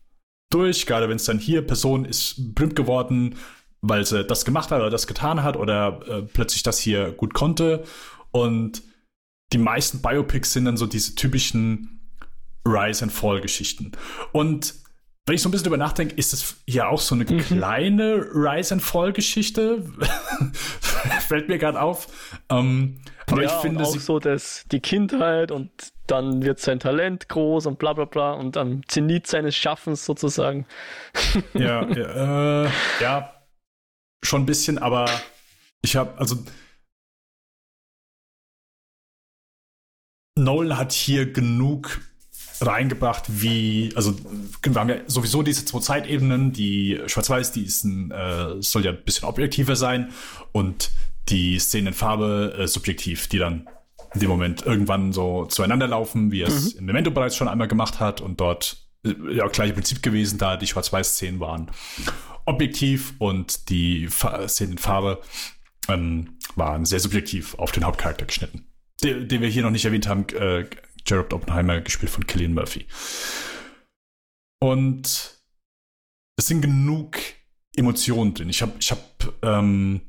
durch, 0.50 0.86
gerade 0.86 1.10
wenn 1.10 1.18
es 1.18 1.26
dann 1.26 1.40
hier, 1.40 1.62
Person 1.62 2.06
ist 2.06 2.56
berühmt 2.56 2.76
geworden, 2.76 3.36
weil 3.82 4.06
sie 4.06 4.24
das 4.24 4.46
gemacht 4.46 4.72
hat 4.72 4.80
oder 4.80 4.90
das 4.90 5.08
getan 5.08 5.44
hat 5.44 5.58
oder 5.58 6.00
äh, 6.08 6.22
plötzlich 6.22 6.64
das 6.64 6.80
hier 6.80 7.12
gut 7.12 7.34
konnte. 7.34 7.84
Und 8.32 8.84
die 9.54 9.58
meisten 9.58 10.02
Biopics 10.02 10.54
sind 10.54 10.66
dann 10.66 10.78
so 10.78 10.86
diese 10.86 11.16
typischen 11.16 12.02
Rise 12.66 13.04
and 13.04 13.12
Fall 13.12 13.42
Geschichten. 13.42 13.92
Und 14.32 14.74
wenn 15.26 15.36
ich 15.36 15.42
so 15.42 15.50
ein 15.50 15.52
bisschen 15.52 15.66
drüber 15.66 15.78
nachdenke, 15.78 16.16
ist 16.16 16.34
das 16.34 16.56
ja 16.68 16.88
auch 16.88 17.02
so 17.02 17.16
eine 17.16 17.26
mhm. 17.26 17.40
kleine 17.40 18.28
Rise 18.34 18.76
and 18.76 18.84
Fall 18.84 19.12
Geschichte. 19.14 19.84
Fällt 21.28 21.50
mir 21.50 21.58
gerade 21.58 21.82
auf. 21.82 22.08
Ähm, 22.50 23.02
aber 23.30 23.44
ja, 23.44 23.48
ich 23.48 23.62
finde 23.62 23.84
auch 23.84 23.98
so, 23.98 24.20
dass 24.20 24.66
die 24.72 24.80
Kindheit 24.80 25.52
und 25.52 25.72
dann 26.08 26.44
wird 26.44 26.60
sein 26.60 26.80
Talent 26.80 27.30
groß 27.30 27.66
und 27.66 27.80
bla 27.80 27.94
bla 27.94 28.06
bla 28.06 28.34
und 28.34 28.58
am 28.58 28.88
Zenit 28.88 29.28
seines 29.28 29.56
Schaffens 29.56 30.06
sozusagen. 30.06 30.66
ja, 31.54 31.88
ja, 31.88 32.66
äh, 32.66 32.70
ja, 33.02 33.34
schon 34.24 34.44
ein 34.44 34.46
bisschen, 34.46 34.78
aber 34.78 35.10
ich 35.82 35.96
habe 35.96 36.18
also 36.18 36.38
Nolan 40.38 40.78
hat 40.78 40.92
hier 40.92 41.32
genug 41.32 42.02
reingebracht, 42.62 43.24
wie, 43.28 43.92
also 43.96 44.16
wir 44.62 44.76
haben 44.76 44.90
ja 44.90 44.98
sowieso 45.08 45.44
diese 45.44 45.66
zwei 45.66 45.80
Zeitebenen, 45.80 46.52
die 46.52 47.00
Schwarz-Weiß, 47.06 47.52
die 47.52 47.64
ist 47.64 47.84
ein, 47.84 48.12
äh, 48.12 48.62
soll 48.62 48.86
ja 48.86 48.92
ein 48.92 49.04
bisschen 49.04 49.28
objektiver 49.28 49.76
sein 49.76 50.12
und 50.52 50.92
die 51.30 51.60
Szenen 51.60 51.88
in 51.88 51.94
Farbe 51.94 52.56
äh, 52.58 52.68
subjektiv, 52.68 53.28
die 53.28 53.40
dann 53.40 53.68
in 54.14 54.22
dem 54.22 54.30
Moment 54.30 54.66
irgendwann 54.66 55.12
so 55.12 55.46
zueinander 55.46 55.88
laufen, 55.88 56.32
wie 56.32 56.42
es 56.42 56.74
mhm. 56.74 56.80
im 56.80 56.86
Memento 56.86 57.12
bereits 57.12 57.36
schon 57.36 57.48
einmal 57.48 57.68
gemacht 57.68 58.00
hat 58.00 58.22
und 58.22 58.40
dort 58.40 58.78
äh, 59.06 59.14
ja 59.36 59.48
gleiche 59.48 59.74
Prinzip 59.74 60.02
gewesen, 60.02 60.38
da 60.38 60.58
die 60.58 60.68
Schwarz-Weiß-Szenen 60.68 61.40
waren 61.40 61.72
objektiv 62.46 63.16
und 63.18 63.70
die 63.70 64.08
Fa 64.08 64.48
Szenen 64.48 64.74
in 64.74 64.78
Farbe 64.78 65.22
ähm, 65.88 66.38
waren 66.56 66.86
sehr 66.86 67.00
subjektiv 67.00 67.56
auf 67.56 67.72
den 67.72 67.84
Hauptcharakter 67.84 68.26
geschnitten. 68.26 68.68
Den, 69.04 69.28
den 69.28 69.42
wir 69.42 69.50
hier 69.50 69.64
noch 69.64 69.72
nicht 69.72 69.86
erwähnt 69.86 70.08
haben, 70.08 70.28
äh, 70.30 70.66
Jared 71.06 71.34
Oppenheimer, 71.34 71.82
gespielt 71.82 72.12
von 72.12 72.26
Killian 72.26 72.54
Murphy. 72.54 72.86
Und 74.62 75.04
es 76.38 76.48
sind 76.48 76.62
genug 76.62 77.18
Emotionen 77.76 78.34
drin. 78.34 78.50
Ich 78.50 78.62
habe 78.62 78.74
ich 78.80 78.92
hab, 78.92 79.34
ähm, 79.42 80.02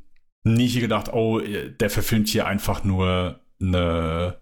nie 0.44 0.68
hier 0.68 0.81
gedacht, 0.81 1.12
oh, 1.12 1.40
der 1.40 1.90
verfilmt 1.90 2.28
hier 2.28 2.47
einfach 2.47 2.85
nur 2.85 3.40
eine, 3.60 4.40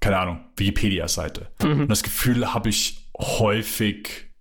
keine 0.00 0.18
Ahnung, 0.18 0.50
Wikipedia-Seite. 0.56 1.50
Mhm. 1.62 1.82
Und 1.82 1.88
das 1.88 2.02
Gefühl 2.02 2.52
habe 2.52 2.68
ich 2.68 3.10
häufig 3.18 4.34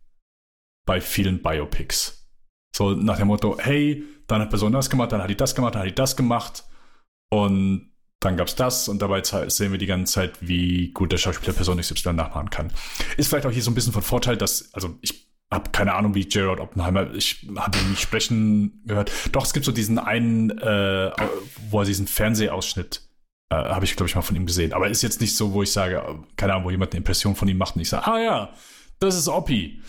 bei 0.86 1.02
vielen 1.02 1.42
Biopics. 1.42 2.30
So 2.76 2.92
nach 2.92 3.18
dem 3.18 3.28
Motto, 3.28 3.58
hey, 3.60 4.04
dann 4.28 4.42
hat 4.42 4.50
Person 4.50 4.74
das 4.74 4.90
gemacht, 4.90 5.12
dann 5.12 5.22
hat 5.22 5.30
die 5.30 5.38
das 5.38 5.56
gemacht, 5.56 5.76
dann 5.76 5.82
hat 5.82 5.90
die 5.90 5.96
das 5.96 6.16
gemacht. 6.16 6.66
Und 7.32 7.92
dann 8.20 8.36
gab 8.36 8.48
es 8.48 8.56
das 8.56 8.88
und 8.88 9.02
dabei 9.02 9.22
sehen 9.24 9.72
wir 9.72 9.78
die 9.78 9.86
ganze 9.86 10.14
Zeit, 10.14 10.38
wie 10.42 10.92
gut 10.92 11.12
der 11.12 11.18
Schauspieler 11.18 11.54
Person 11.54 11.80
XY 11.80 12.14
nachmachen 12.14 12.50
kann. 12.50 12.74
Ist 13.16 13.30
vielleicht 13.30 13.46
auch 13.46 13.52
hier 13.52 13.62
so 13.62 13.70
ein 13.70 13.76
bisschen 13.76 13.94
von 13.94 14.02
Vorteil, 14.02 14.38
dass, 14.38 14.74
also 14.74 14.98
ich 15.02 15.28
habe 15.52 15.70
keine 15.70 15.94
Ahnung, 15.94 16.16
wie 16.16 16.26
Gerard 16.26 16.60
Oppenheimer, 16.60 17.14
ich 17.14 17.48
habe 17.56 17.78
ihn 17.78 17.92
nicht 17.92 18.02
sprechen 18.02 18.82
gehört. 18.86 19.12
Doch, 19.32 19.46
es 19.46 19.54
gibt 19.54 19.66
so 19.66 19.72
diesen 19.72 20.00
einen, 20.00 20.50
äh, 20.50 21.12
wo 21.70 21.80
er 21.80 21.86
diesen 21.86 22.08
Fernsehausschnitt, 22.08 23.08
äh, 23.50 23.56
habe 23.56 23.86
ich, 23.86 23.96
glaube 23.96 24.10
ich, 24.10 24.16
mal 24.16 24.24
von 24.24 24.36
ihm 24.36 24.48
gesehen. 24.48 24.74
Aber 24.74 24.90
ist 24.90 25.04
jetzt 25.04 25.22
nicht 25.22 25.36
so, 25.36 25.54
wo 25.54 25.62
ich 25.62 25.72
sage, 25.72 26.04
keine 26.36 26.54
Ahnung, 26.54 26.66
wo 26.66 26.72
jemand 26.72 26.92
eine 26.92 26.98
Impression 26.98 27.36
von 27.36 27.48
ihm 27.48 27.58
macht 27.58 27.76
und 27.76 27.82
ich 27.82 27.90
sage, 27.90 28.08
ah 28.08 28.20
ja, 28.20 28.54
das 29.00 29.16
ist 29.16 29.28
Oppi. 29.28 29.82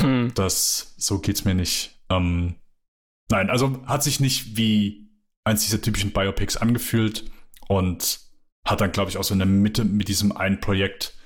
Hm. 0.00 0.32
Das, 0.34 0.94
so 0.98 1.20
geht's 1.20 1.44
mir 1.44 1.54
nicht. 1.54 1.98
Ähm, 2.10 2.56
nein, 3.30 3.48
also 3.48 3.80
hat 3.86 4.02
sich 4.02 4.18
nicht 4.18 4.56
wie 4.56 5.08
eins 5.44 5.62
dieser 5.62 5.80
typischen 5.80 6.12
Biopics 6.12 6.56
angefühlt 6.56 7.30
und 7.68 8.20
hat 8.66 8.80
dann, 8.80 8.92
glaube 8.92 9.10
ich, 9.10 9.16
auch 9.16 9.24
so 9.24 9.34
in 9.34 9.38
der 9.38 9.46
Mitte 9.46 9.84
mit 9.84 10.08
diesem 10.08 10.32
einen 10.32 10.60
Projekt 10.60 11.16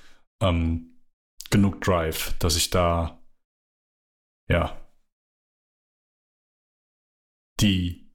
ähm, 0.41 1.01
genug 1.49 1.81
Drive, 1.81 2.33
dass 2.39 2.55
ich 2.55 2.69
da 2.69 3.19
ja 4.47 4.77
die 7.59 8.11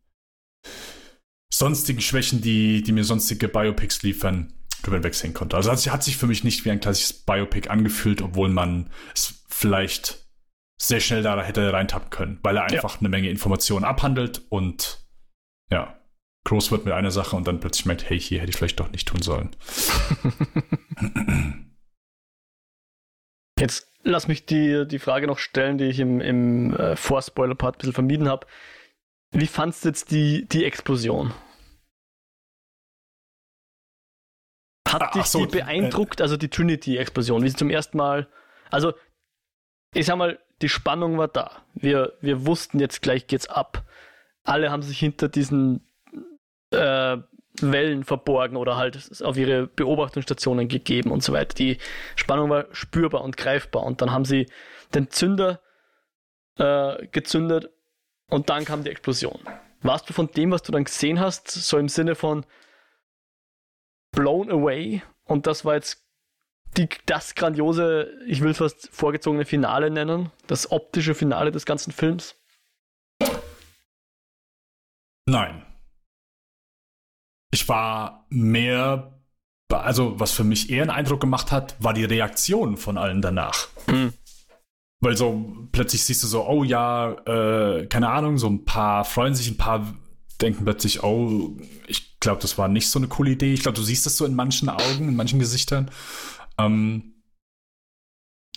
sonstigen 1.52 2.00
Schwächen, 2.00 2.40
die, 2.40 2.82
die 2.82 2.92
mir 2.92 3.04
sonstige 3.04 3.48
Biopics 3.48 4.02
liefern, 4.02 4.52
drüber 4.82 5.02
wegsehen 5.02 5.34
konnte. 5.34 5.56
Also 5.56 5.70
hat, 5.70 5.86
hat 5.90 6.02
sich 6.02 6.16
für 6.16 6.26
mich 6.26 6.44
nicht 6.44 6.64
wie 6.64 6.70
ein 6.70 6.80
klassisches 6.80 7.12
Biopic 7.24 7.68
angefühlt, 7.68 8.22
obwohl 8.22 8.48
man 8.48 8.90
es 9.14 9.44
vielleicht 9.48 10.26
sehr 10.80 11.00
schnell 11.00 11.22
da 11.22 11.42
hätte 11.42 11.72
reintappen 11.72 12.10
können, 12.10 12.38
weil 12.42 12.56
er 12.56 12.64
einfach 12.64 12.94
ja. 12.94 13.00
eine 13.00 13.08
Menge 13.08 13.30
Informationen 13.30 13.84
abhandelt 13.84 14.42
und 14.50 15.06
ja, 15.70 15.95
groß 16.46 16.70
wird 16.70 16.84
mit 16.84 16.94
einer 16.94 17.10
Sache 17.10 17.36
und 17.36 17.46
dann 17.46 17.60
plötzlich 17.60 17.86
merkt, 17.86 18.08
hey, 18.08 18.18
hier 18.18 18.40
hätte 18.40 18.50
ich 18.50 18.56
vielleicht 18.56 18.80
doch 18.80 18.90
nicht 18.90 19.08
tun 19.08 19.20
sollen. 19.20 19.54
Jetzt 23.58 23.90
lass 24.02 24.28
mich 24.28 24.46
die, 24.46 24.86
die 24.86 24.98
Frage 24.98 25.26
noch 25.26 25.38
stellen, 25.38 25.78
die 25.78 25.86
ich 25.86 25.98
im, 25.98 26.20
im 26.20 26.74
äh, 26.74 26.94
Vorspoiler-Part 26.94 27.76
ein 27.76 27.78
bisschen 27.78 27.94
vermieden 27.94 28.28
habe. 28.28 28.46
Wie 29.32 29.46
fandst 29.46 29.84
du 29.84 29.88
jetzt 29.88 30.10
die, 30.10 30.46
die 30.46 30.64
Explosion? 30.64 31.32
Hat 34.88 35.14
dich 35.14 35.24
so, 35.24 35.44
die 35.44 35.58
beeindruckt, 35.58 36.20
äh, 36.20 36.22
also 36.22 36.36
die 36.36 36.48
Trinity-Explosion, 36.48 37.42
wie 37.42 37.48
sie 37.48 37.56
zum 37.56 37.70
ersten 37.70 37.96
Mal, 37.96 38.28
also 38.70 38.94
ich 39.94 40.06
sag 40.06 40.16
mal, 40.16 40.38
die 40.62 40.68
Spannung 40.68 41.18
war 41.18 41.28
da. 41.28 41.62
Wir, 41.74 42.16
wir 42.20 42.46
wussten 42.46 42.78
jetzt 42.78 43.02
gleich 43.02 43.26
geht's 43.26 43.48
ab. 43.48 43.84
Alle 44.44 44.70
haben 44.70 44.82
sich 44.82 44.98
hinter 44.98 45.28
diesen 45.28 45.85
äh, 46.70 47.16
Wellen 47.60 48.04
verborgen 48.04 48.56
oder 48.56 48.76
halt 48.76 49.22
auf 49.22 49.36
ihre 49.36 49.66
Beobachtungsstationen 49.66 50.68
gegeben 50.68 51.10
und 51.10 51.22
so 51.22 51.32
weiter. 51.32 51.54
Die 51.54 51.78
Spannung 52.14 52.50
war 52.50 52.66
spürbar 52.72 53.22
und 53.22 53.36
greifbar 53.36 53.82
und 53.84 54.02
dann 54.02 54.12
haben 54.12 54.24
sie 54.24 54.46
den 54.94 55.10
Zünder 55.10 55.60
äh, 56.58 57.06
gezündet 57.08 57.70
und 58.28 58.50
dann 58.50 58.64
kam 58.64 58.84
die 58.84 58.90
Explosion. 58.90 59.40
Warst 59.82 60.08
du 60.08 60.12
von 60.12 60.28
dem, 60.28 60.50
was 60.50 60.62
du 60.62 60.72
dann 60.72 60.84
gesehen 60.84 61.20
hast, 61.20 61.48
so 61.50 61.78
im 61.78 61.88
Sinne 61.88 62.14
von 62.14 62.44
blown 64.12 64.50
away 64.50 65.02
und 65.24 65.46
das 65.46 65.64
war 65.64 65.74
jetzt 65.74 66.02
die, 66.76 66.88
das 67.06 67.34
grandiose, 67.34 68.12
ich 68.26 68.42
will 68.42 68.54
fast 68.54 68.88
vorgezogene 68.92 69.44
Finale 69.44 69.90
nennen, 69.90 70.30
das 70.46 70.70
optische 70.70 71.14
Finale 71.14 71.50
des 71.50 71.64
ganzen 71.64 71.92
Films? 71.92 72.36
Nein. 75.26 75.65
Ich 77.56 77.70
war 77.70 78.26
mehr, 78.28 79.18
also 79.70 80.20
was 80.20 80.32
für 80.32 80.44
mich 80.44 80.68
eher 80.68 80.82
einen 80.82 80.90
Eindruck 80.90 81.22
gemacht 81.22 81.52
hat, 81.52 81.74
war 81.82 81.94
die 81.94 82.04
Reaktion 82.04 82.76
von 82.76 82.98
allen 82.98 83.22
danach. 83.22 83.68
Mhm. 83.86 84.12
Weil 85.00 85.16
so 85.16 85.66
plötzlich 85.72 86.04
siehst 86.04 86.22
du 86.22 86.26
so, 86.26 86.46
oh 86.46 86.64
ja, 86.64 87.12
äh, 87.12 87.86
keine 87.86 88.10
Ahnung, 88.10 88.36
so 88.36 88.46
ein 88.46 88.66
paar 88.66 89.06
freuen 89.06 89.34
sich, 89.34 89.48
ein 89.48 89.56
paar 89.56 89.94
denken 90.42 90.64
plötzlich, 90.64 91.02
oh, 91.02 91.56
ich 91.86 92.20
glaube, 92.20 92.42
das 92.42 92.58
war 92.58 92.68
nicht 92.68 92.90
so 92.90 92.98
eine 92.98 93.08
coole 93.08 93.30
Idee. 93.30 93.54
Ich 93.54 93.62
glaube, 93.62 93.76
du 93.76 93.82
siehst 93.82 94.04
das 94.04 94.18
so 94.18 94.26
in 94.26 94.34
manchen 94.34 94.68
Augen, 94.68 95.08
in 95.08 95.16
manchen 95.16 95.38
Gesichtern. 95.38 95.90
Ähm, 96.58 97.22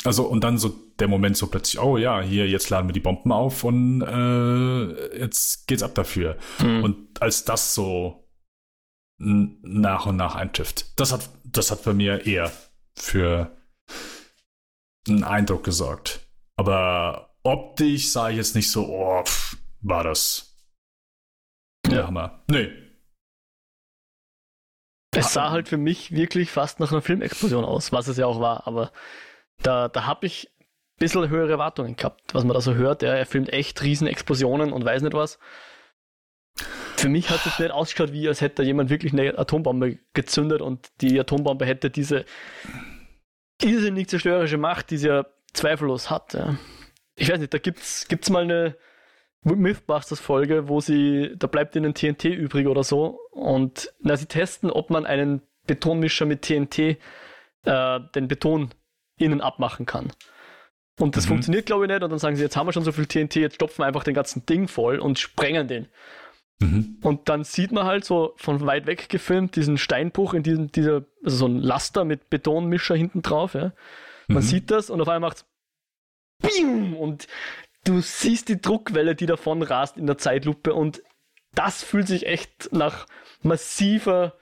also, 0.04 0.26
und 0.26 0.44
dann 0.44 0.58
so 0.58 0.76
der 1.00 1.08
Moment 1.08 1.38
so 1.38 1.48
plötzlich, 1.48 1.82
oh 1.82 1.96
ja, 1.96 2.20
hier, 2.20 2.50
jetzt 2.50 2.70
laden 2.70 2.90
wir 2.90 2.94
die 2.94 3.00
Bomben 3.00 3.32
auf 3.32 3.64
und 3.64 4.02
äh, 4.02 5.20
jetzt 5.20 5.68
geht's 5.68 5.84
ab 5.84 5.96
dafür. 5.96 6.36
Mhm. 6.62 6.84
Und 6.84 7.22
als 7.22 7.46
das 7.46 7.74
so 7.74 8.29
nach 9.20 10.06
und 10.06 10.16
nach 10.16 10.36
eintrifft, 10.36 11.00
das 11.00 11.12
hat, 11.12 11.30
das 11.44 11.72
hat 11.72 11.84
bei 11.84 11.94
mir 11.94 12.26
eher 12.26 12.52
für 12.96 13.56
einen 15.08 15.24
Eindruck 15.24 15.64
gesorgt. 15.64 16.22
Aber 16.56 17.36
optisch 17.44 18.12
sah 18.12 18.30
ich 18.30 18.38
jetzt 18.38 18.56
nicht 18.56 18.72
so, 18.72 18.88
oh, 18.88 19.24
pff, 19.24 19.58
war 19.82 20.04
das 20.04 20.56
der 21.86 22.08
Hammer. 22.08 22.44
Nee. 22.50 22.72
Es 25.12 25.34
sah 25.34 25.50
halt 25.50 25.68
für 25.68 25.78
mich 25.78 26.12
wirklich 26.12 26.52
fast 26.52 26.80
nach 26.80 26.92
einer 26.92 27.02
Filmexplosion 27.02 27.66
aus, 27.66 27.92
was 27.92 28.08
es 28.08 28.18
ja 28.18 28.28
auch 28.28 28.40
war, 28.40 28.68
aber 28.68 28.92
da, 29.64 29.88
da 29.88 30.06
habe 30.06 30.28
ich 30.28 30.50
ein 30.60 30.66
bisschen 31.00 31.30
höhere 31.30 31.52
Erwartungen 31.52 31.96
gehabt, 31.96 32.34
was 32.34 32.44
man 32.44 32.54
da 32.54 32.62
so 32.62 32.76
hört. 32.76 33.02
Ja, 33.02 33.14
er 33.14 33.26
filmt 33.26 33.52
echt 33.52 33.82
Riesenexplosionen 33.82 34.72
und 34.72 34.86
weiß 34.86 35.02
nicht 35.02 35.14
was. 35.14 35.40
Für 37.00 37.10
mich 37.10 37.30
hat 37.30 37.46
es 37.46 37.60
nicht 37.60 37.72
ausgeschaut, 37.72 38.12
wie 38.12 38.28
als 38.28 38.42
hätte 38.42 38.64
jemand 38.64 38.90
wirklich 38.90 39.14
eine 39.14 39.38
Atombombe 39.38 40.00
gezündet 40.14 40.62
und 40.62 40.90
die 41.00 41.18
Atombombe 41.18 41.66
hätte 41.66 41.90
diese 41.90 42.26
irrsinnig 43.62 44.10
zerstörerische 44.10 44.58
Macht, 44.58 44.92
die 44.92 44.98
sie 44.98 45.08
ja 45.08 45.26
zweifellos 45.54 46.10
hat. 46.10 46.34
Ja. 46.34 46.58
Ich 47.16 47.32
weiß 47.32 47.40
nicht, 47.40 47.54
da 47.54 47.58
gibt's, 47.58 48.08
gibt's 48.08 48.30
mal 48.30 48.44
eine 48.44 48.76
Mythbusters-Folge, 49.44 50.68
wo 50.68 50.82
sie, 50.82 51.32
da 51.38 51.48
bleibt 51.48 51.76
ihnen 51.76 51.94
TNT 51.94 52.26
übrig 52.26 52.68
oder 52.68 52.84
so. 52.84 53.20
Und 53.32 53.94
na, 54.00 54.18
sie 54.18 54.26
testen, 54.26 54.70
ob 54.70 54.90
man 54.90 55.06
einen 55.06 55.42
Betonmischer 55.68 56.26
mit 56.26 56.42
TNT 56.42 56.80
äh, 56.80 58.00
den 58.14 58.28
Beton 58.28 58.72
innen 59.18 59.40
abmachen 59.40 59.86
kann. 59.86 60.12
Und 61.00 61.16
das 61.16 61.26
mhm. 61.26 61.30
funktioniert, 61.30 61.66
glaube 61.66 61.86
ich, 61.86 61.92
nicht. 61.92 62.04
Und 62.04 62.10
dann 62.10 62.20
sagen 62.20 62.36
sie, 62.36 62.44
jetzt 62.44 62.58
haben 62.58 62.68
wir 62.68 62.74
schon 62.74 62.84
so 62.84 62.92
viel 62.92 63.06
TNT, 63.06 63.38
jetzt 63.38 63.56
stopfen 63.56 63.80
wir 63.80 63.86
einfach 63.86 64.04
den 64.04 64.14
ganzen 64.14 64.46
Ding 64.46 64.68
voll 64.68 65.00
und 65.00 65.18
sprengen 65.18 65.68
den. 65.68 65.88
Mhm. 66.60 66.98
Und 67.02 67.30
dann 67.30 67.44
sieht 67.44 67.72
man 67.72 67.86
halt 67.86 68.04
so 68.04 68.34
von 68.36 68.66
weit 68.66 68.86
weg 68.86 69.10
gefilmt 69.10 69.56
diesen 69.56 69.78
Steinbruch 69.78 70.34
in 70.34 70.44
diesem, 70.44 70.72
dieser, 70.72 71.06
also 71.24 71.38
so 71.38 71.48
ein 71.48 71.60
Laster 71.60 72.04
mit 72.04 72.30
Betonmischer 72.30 72.96
hinten 72.96 73.22
drauf. 73.22 73.54
Ja. 73.54 73.72
Man 74.28 74.44
mhm. 74.44 74.48
sieht 74.48 74.70
das 74.72 74.90
und 74.90 75.02
auf 75.02 75.08
einmal 75.08 75.30
macht's 75.30 75.46
Bing! 76.42 76.94
Und 76.96 77.28
du 77.86 78.02
siehst 78.02 78.50
die 78.50 78.62
Druckwelle, 78.62 79.16
die 79.16 79.26
davon 79.26 79.62
rast 79.62 79.98
in 79.98 80.08
der 80.08 80.18
Zeitlupe 80.18 80.74
und 80.74 81.02
das 81.56 81.84
fühlt 81.84 82.08
sich 82.08 82.26
echt 82.26 82.72
nach 82.72 83.06
massiver 83.42 84.34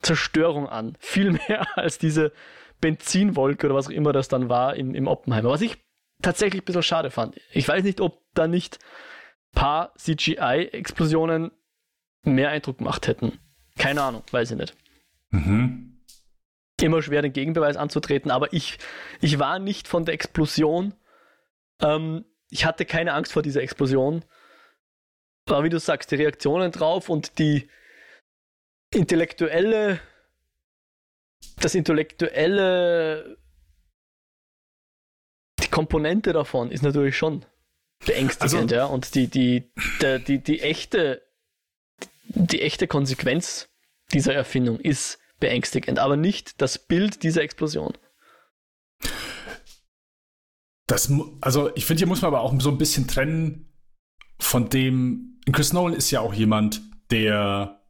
Zerstörung 0.00 0.68
an. 0.68 0.96
Viel 0.98 1.32
mehr 1.48 1.66
als 1.78 1.98
diese 1.98 2.32
Benzinwolke 2.80 3.66
oder 3.66 3.74
was 3.74 3.86
auch 3.86 3.92
immer 3.92 4.12
das 4.12 4.28
dann 4.28 4.48
war 4.48 4.76
im, 4.76 4.94
im 4.94 5.06
Oppenheimer. 5.06 5.50
Was 5.50 5.60
ich 5.60 5.78
tatsächlich 6.22 6.62
ein 6.62 6.64
bisschen 6.64 6.82
schade 6.82 7.10
fand. 7.10 7.38
Ich 7.52 7.68
weiß 7.68 7.84
nicht, 7.84 8.00
ob 8.00 8.22
da 8.34 8.46
nicht 8.46 8.78
paar 9.54 9.94
CGI-Explosionen 9.96 11.50
mehr 12.26 12.50
Eindruck 12.50 12.78
gemacht 12.78 13.06
hätten. 13.06 13.38
Keine 13.78 14.02
Ahnung, 14.02 14.22
weiß 14.30 14.52
ich 14.52 14.56
nicht. 14.56 14.76
Mhm 15.30 15.96
immer 16.82 17.02
schwer, 17.02 17.22
den 17.22 17.32
Gegenbeweis 17.32 17.76
anzutreten, 17.76 18.30
aber 18.30 18.52
ich, 18.52 18.78
ich 19.20 19.38
war 19.38 19.58
nicht 19.58 19.88
von 19.88 20.04
der 20.04 20.14
Explosion. 20.14 20.94
Ähm, 21.80 22.24
ich 22.50 22.64
hatte 22.64 22.84
keine 22.84 23.14
Angst 23.14 23.32
vor 23.32 23.42
dieser 23.42 23.62
Explosion. 23.62 24.24
Aber 25.48 25.64
wie 25.64 25.68
du 25.68 25.78
sagst, 25.78 26.10
die 26.10 26.16
Reaktionen 26.16 26.72
drauf 26.72 27.08
und 27.08 27.38
die 27.38 27.68
intellektuelle, 28.92 30.00
das 31.60 31.74
intellektuelle, 31.74 33.38
die 35.60 35.68
Komponente 35.68 36.32
davon 36.32 36.70
ist 36.70 36.82
natürlich 36.82 37.16
schon 37.16 37.44
beängstigend, 38.04 38.72
also, 38.72 38.74
ja. 38.74 38.84
Und 38.86 39.14
die, 39.14 39.28
die, 39.28 39.72
die, 40.02 40.24
die, 40.24 40.38
die 40.42 40.60
echte, 40.60 41.22
die 42.28 42.62
echte 42.62 42.86
Konsequenz 42.86 43.68
dieser 44.12 44.34
Erfindung 44.34 44.78
ist, 44.78 45.18
beängstigend, 45.40 45.98
aber 45.98 46.16
nicht 46.16 46.60
das 46.60 46.78
Bild 46.78 47.22
dieser 47.22 47.42
Explosion. 47.42 47.92
Das, 50.86 51.12
also 51.40 51.74
ich 51.74 51.84
finde, 51.84 51.98
hier 51.98 52.06
muss 52.06 52.22
man 52.22 52.28
aber 52.28 52.40
auch 52.40 52.58
so 52.60 52.70
ein 52.70 52.78
bisschen 52.78 53.08
trennen 53.08 53.72
von 54.38 54.68
dem. 54.68 55.40
Chris 55.52 55.72
Nolan 55.72 55.94
ist 55.94 56.10
ja 56.10 56.20
auch 56.20 56.32
jemand, 56.32 56.80
der 57.10 57.82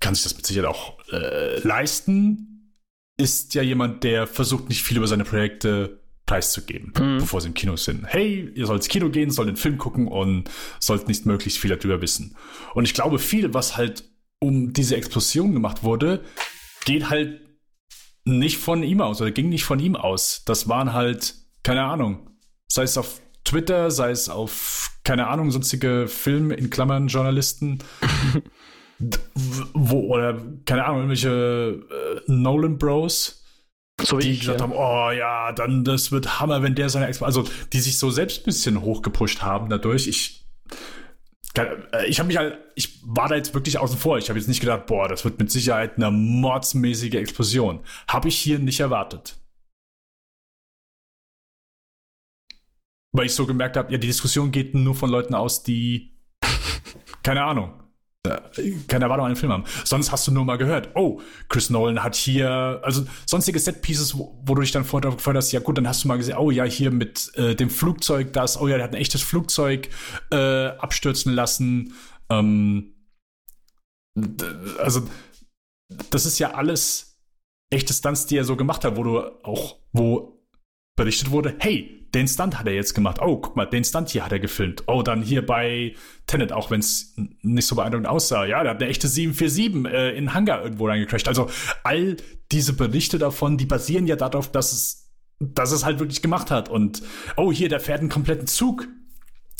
kann 0.00 0.14
sich 0.14 0.24
das 0.24 0.36
mit 0.36 0.46
Sicherheit 0.46 0.70
auch 0.70 0.98
äh, 1.12 1.58
leisten. 1.60 2.74
Ist 3.18 3.54
ja 3.54 3.62
jemand, 3.62 4.02
der 4.04 4.26
versucht 4.26 4.68
nicht 4.68 4.82
viel 4.82 4.96
über 4.96 5.06
seine 5.06 5.24
Projekte 5.24 6.01
preiszugeben, 6.26 6.92
mhm. 6.98 7.18
bevor 7.18 7.40
sie 7.40 7.48
im 7.48 7.54
Kino 7.54 7.76
sind. 7.76 8.04
Hey, 8.06 8.50
ihr 8.54 8.66
sollt 8.66 8.80
ins 8.80 8.88
Kino 8.88 9.10
gehen, 9.10 9.30
sollt 9.30 9.48
den 9.48 9.56
Film 9.56 9.78
gucken 9.78 10.08
und 10.08 10.48
sollt 10.78 11.08
nicht 11.08 11.26
möglichst 11.26 11.58
viel 11.58 11.74
darüber 11.74 12.00
wissen. 12.00 12.36
Und 12.74 12.84
ich 12.84 12.94
glaube, 12.94 13.18
viel, 13.18 13.52
was 13.54 13.76
halt 13.76 14.04
um 14.38 14.72
diese 14.72 14.96
Explosion 14.96 15.52
gemacht 15.52 15.82
wurde, 15.82 16.22
geht 16.84 17.10
halt 17.10 17.40
nicht 18.24 18.58
von 18.58 18.82
ihm 18.82 19.00
aus 19.00 19.20
oder 19.20 19.30
ging 19.30 19.48
nicht 19.48 19.64
von 19.64 19.80
ihm 19.80 19.96
aus. 19.96 20.42
Das 20.44 20.68
waren 20.68 20.92
halt, 20.92 21.34
keine 21.62 21.84
Ahnung, 21.84 22.30
sei 22.68 22.84
es 22.84 22.96
auf 22.96 23.20
Twitter, 23.44 23.90
sei 23.90 24.10
es 24.10 24.28
auf, 24.28 24.90
keine 25.04 25.26
Ahnung, 25.26 25.50
sonstige 25.50 26.06
Film 26.08 26.50
in 26.50 26.70
Klammern 26.70 27.08
Journalisten. 27.08 27.78
wo, 29.74 30.00
oder, 30.14 30.40
keine 30.64 30.84
Ahnung, 30.84 30.98
irgendwelche 31.00 31.84
äh, 31.90 32.32
Nolan 32.32 32.78
Bros. 32.78 33.41
So 34.04 34.18
die 34.18 34.32
ich, 34.32 34.40
gesagt 34.40 34.60
ja. 34.60 34.64
haben, 34.64 34.72
oh 34.72 35.10
ja, 35.10 35.52
dann 35.52 35.84
das 35.84 36.12
wird 36.12 36.40
Hammer, 36.40 36.62
wenn 36.62 36.74
der 36.74 36.88
seine 36.88 37.06
Expo 37.06 37.24
also 37.24 37.44
die 37.72 37.80
sich 37.80 37.98
so 37.98 38.10
selbst 38.10 38.42
ein 38.42 38.44
bisschen 38.44 38.80
hochgepusht 38.80 39.42
haben 39.42 39.68
dadurch. 39.68 40.06
Ich 40.06 40.42
äh, 41.56 42.06
ich 42.06 42.18
habe 42.18 42.28
mich 42.28 42.36
halt, 42.36 42.58
ich 42.74 43.00
war 43.04 43.28
da 43.28 43.36
jetzt 43.36 43.54
wirklich 43.54 43.78
außen 43.78 43.98
vor. 43.98 44.18
Ich 44.18 44.28
habe 44.28 44.38
jetzt 44.38 44.48
nicht 44.48 44.60
gedacht, 44.60 44.86
boah, 44.86 45.08
das 45.08 45.24
wird 45.24 45.38
mit 45.38 45.50
Sicherheit 45.50 45.96
eine 45.96 46.10
mordsmäßige 46.10 47.14
Explosion. 47.14 47.80
Habe 48.08 48.28
ich 48.28 48.38
hier 48.38 48.58
nicht 48.58 48.80
erwartet. 48.80 49.38
Weil 53.14 53.26
ich 53.26 53.34
so 53.34 53.46
gemerkt 53.46 53.76
habe, 53.76 53.92
ja, 53.92 53.98
die 53.98 54.06
Diskussion 54.06 54.52
geht 54.52 54.74
nur 54.74 54.94
von 54.94 55.10
Leuten 55.10 55.34
aus, 55.34 55.62
die, 55.62 56.16
keine 57.22 57.44
Ahnung, 57.44 57.82
keine 58.86 59.06
Erwartung 59.06 59.26
an 59.26 59.32
den 59.32 59.36
Film 59.36 59.50
haben. 59.50 59.64
Sonst 59.84 60.12
hast 60.12 60.28
du 60.28 60.32
nur 60.32 60.44
mal 60.44 60.56
gehört, 60.56 60.90
oh, 60.94 61.20
Chris 61.48 61.70
Nolan 61.70 62.04
hat 62.04 62.14
hier, 62.14 62.80
also 62.84 63.04
sonstige 63.26 63.58
Set-Pieces, 63.58 64.16
wo, 64.16 64.40
wo, 64.44 64.54
du 64.54 64.62
dich 64.62 64.70
dann 64.70 64.84
vorher 64.84 65.10
gefreut 65.10 65.36
hast, 65.36 65.50
ja 65.50 65.58
gut, 65.58 65.76
dann 65.76 65.88
hast 65.88 66.04
du 66.04 66.08
mal 66.08 66.18
gesehen, 66.18 66.36
oh 66.38 66.52
ja, 66.52 66.62
hier 66.62 66.92
mit 66.92 67.32
äh, 67.36 67.56
dem 67.56 67.68
Flugzeug, 67.68 68.32
das, 68.32 68.60
oh 68.60 68.68
ja, 68.68 68.76
der 68.76 68.84
hat 68.84 68.94
ein 68.94 69.00
echtes 69.00 69.22
Flugzeug 69.22 69.88
äh, 70.30 70.66
abstürzen 70.66 71.32
lassen. 71.32 71.94
Ähm, 72.30 72.94
also, 74.78 75.02
das 76.10 76.24
ist 76.24 76.38
ja 76.38 76.54
alles 76.54 77.20
echte 77.70 77.92
Stunts, 77.92 78.26
die 78.26 78.36
er 78.36 78.44
so 78.44 78.54
gemacht 78.54 78.84
hat, 78.84 78.96
wo 78.96 79.02
du 79.02 79.18
auch, 79.42 79.78
wo 79.92 80.46
berichtet 80.96 81.32
wurde, 81.32 81.56
hey, 81.58 82.01
den 82.14 82.28
Stunt 82.28 82.58
hat 82.58 82.66
er 82.66 82.74
jetzt 82.74 82.94
gemacht. 82.94 83.18
Oh, 83.20 83.38
guck 83.38 83.56
mal, 83.56 83.64
den 83.64 83.84
Stunt 83.84 84.10
hier 84.10 84.24
hat 84.24 84.32
er 84.32 84.38
gefilmt. 84.38 84.84
Oh, 84.86 85.02
dann 85.02 85.22
hier 85.22 85.44
bei 85.44 85.94
Tenet, 86.26 86.52
auch 86.52 86.70
wenn 86.70 86.80
es 86.80 87.14
nicht 87.42 87.66
so 87.66 87.74
beeindruckend 87.74 88.08
aussah. 88.08 88.44
Ja, 88.44 88.62
der 88.62 88.72
hat 88.72 88.82
eine 88.82 88.90
echte 88.90 89.08
747 89.08 89.92
äh, 89.92 90.16
in 90.16 90.34
Hangar 90.34 90.62
irgendwo 90.62 90.86
reingecrashed. 90.86 91.28
Also 91.28 91.48
all 91.84 92.16
diese 92.50 92.74
Berichte 92.74 93.18
davon, 93.18 93.56
die 93.56 93.66
basieren 93.66 94.06
ja 94.06 94.16
darauf, 94.16 94.50
dass 94.50 94.72
es, 94.72 95.10
dass 95.40 95.72
es 95.72 95.84
halt 95.84 96.00
wirklich 96.00 96.20
gemacht 96.20 96.50
hat. 96.50 96.68
Und 96.68 97.02
oh, 97.36 97.50
hier, 97.50 97.68
der 97.68 97.80
fährt 97.80 98.00
einen 98.00 98.10
kompletten 98.10 98.46
Zug. 98.46 98.88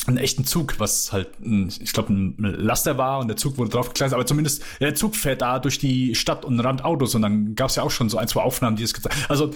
Einen 0.05 0.17
echten 0.17 0.43
Zug, 0.43 0.79
was 0.79 1.13
halt, 1.13 1.39
ein, 1.39 1.71
ich 1.79 1.93
glaube, 1.93 2.11
ein 2.11 2.35
Laster 2.37 2.97
war 2.97 3.19
und 3.19 3.29
der 3.29 3.37
Zug 3.37 3.57
wurde 3.57 3.69
draufgekleidet, 3.69 4.13
aber 4.13 4.25
zumindest 4.25 4.61
der 4.81 4.95
Zug 4.95 5.15
fährt 5.15 5.41
da 5.41 5.59
durch 5.59 5.79
die 5.79 6.13
Stadt 6.13 6.43
und 6.43 6.59
rammt 6.59 6.83
Autos 6.83 7.15
und 7.15 7.21
dann 7.21 7.55
gab 7.55 7.69
es 7.69 7.77
ja 7.77 7.83
auch 7.83 7.91
schon 7.91 8.09
so 8.09 8.17
ein, 8.17 8.27
zwei 8.27 8.41
Aufnahmen, 8.41 8.75
die 8.75 8.83
es 8.83 8.93
gezeigt 8.93 9.15
Also 9.29 9.51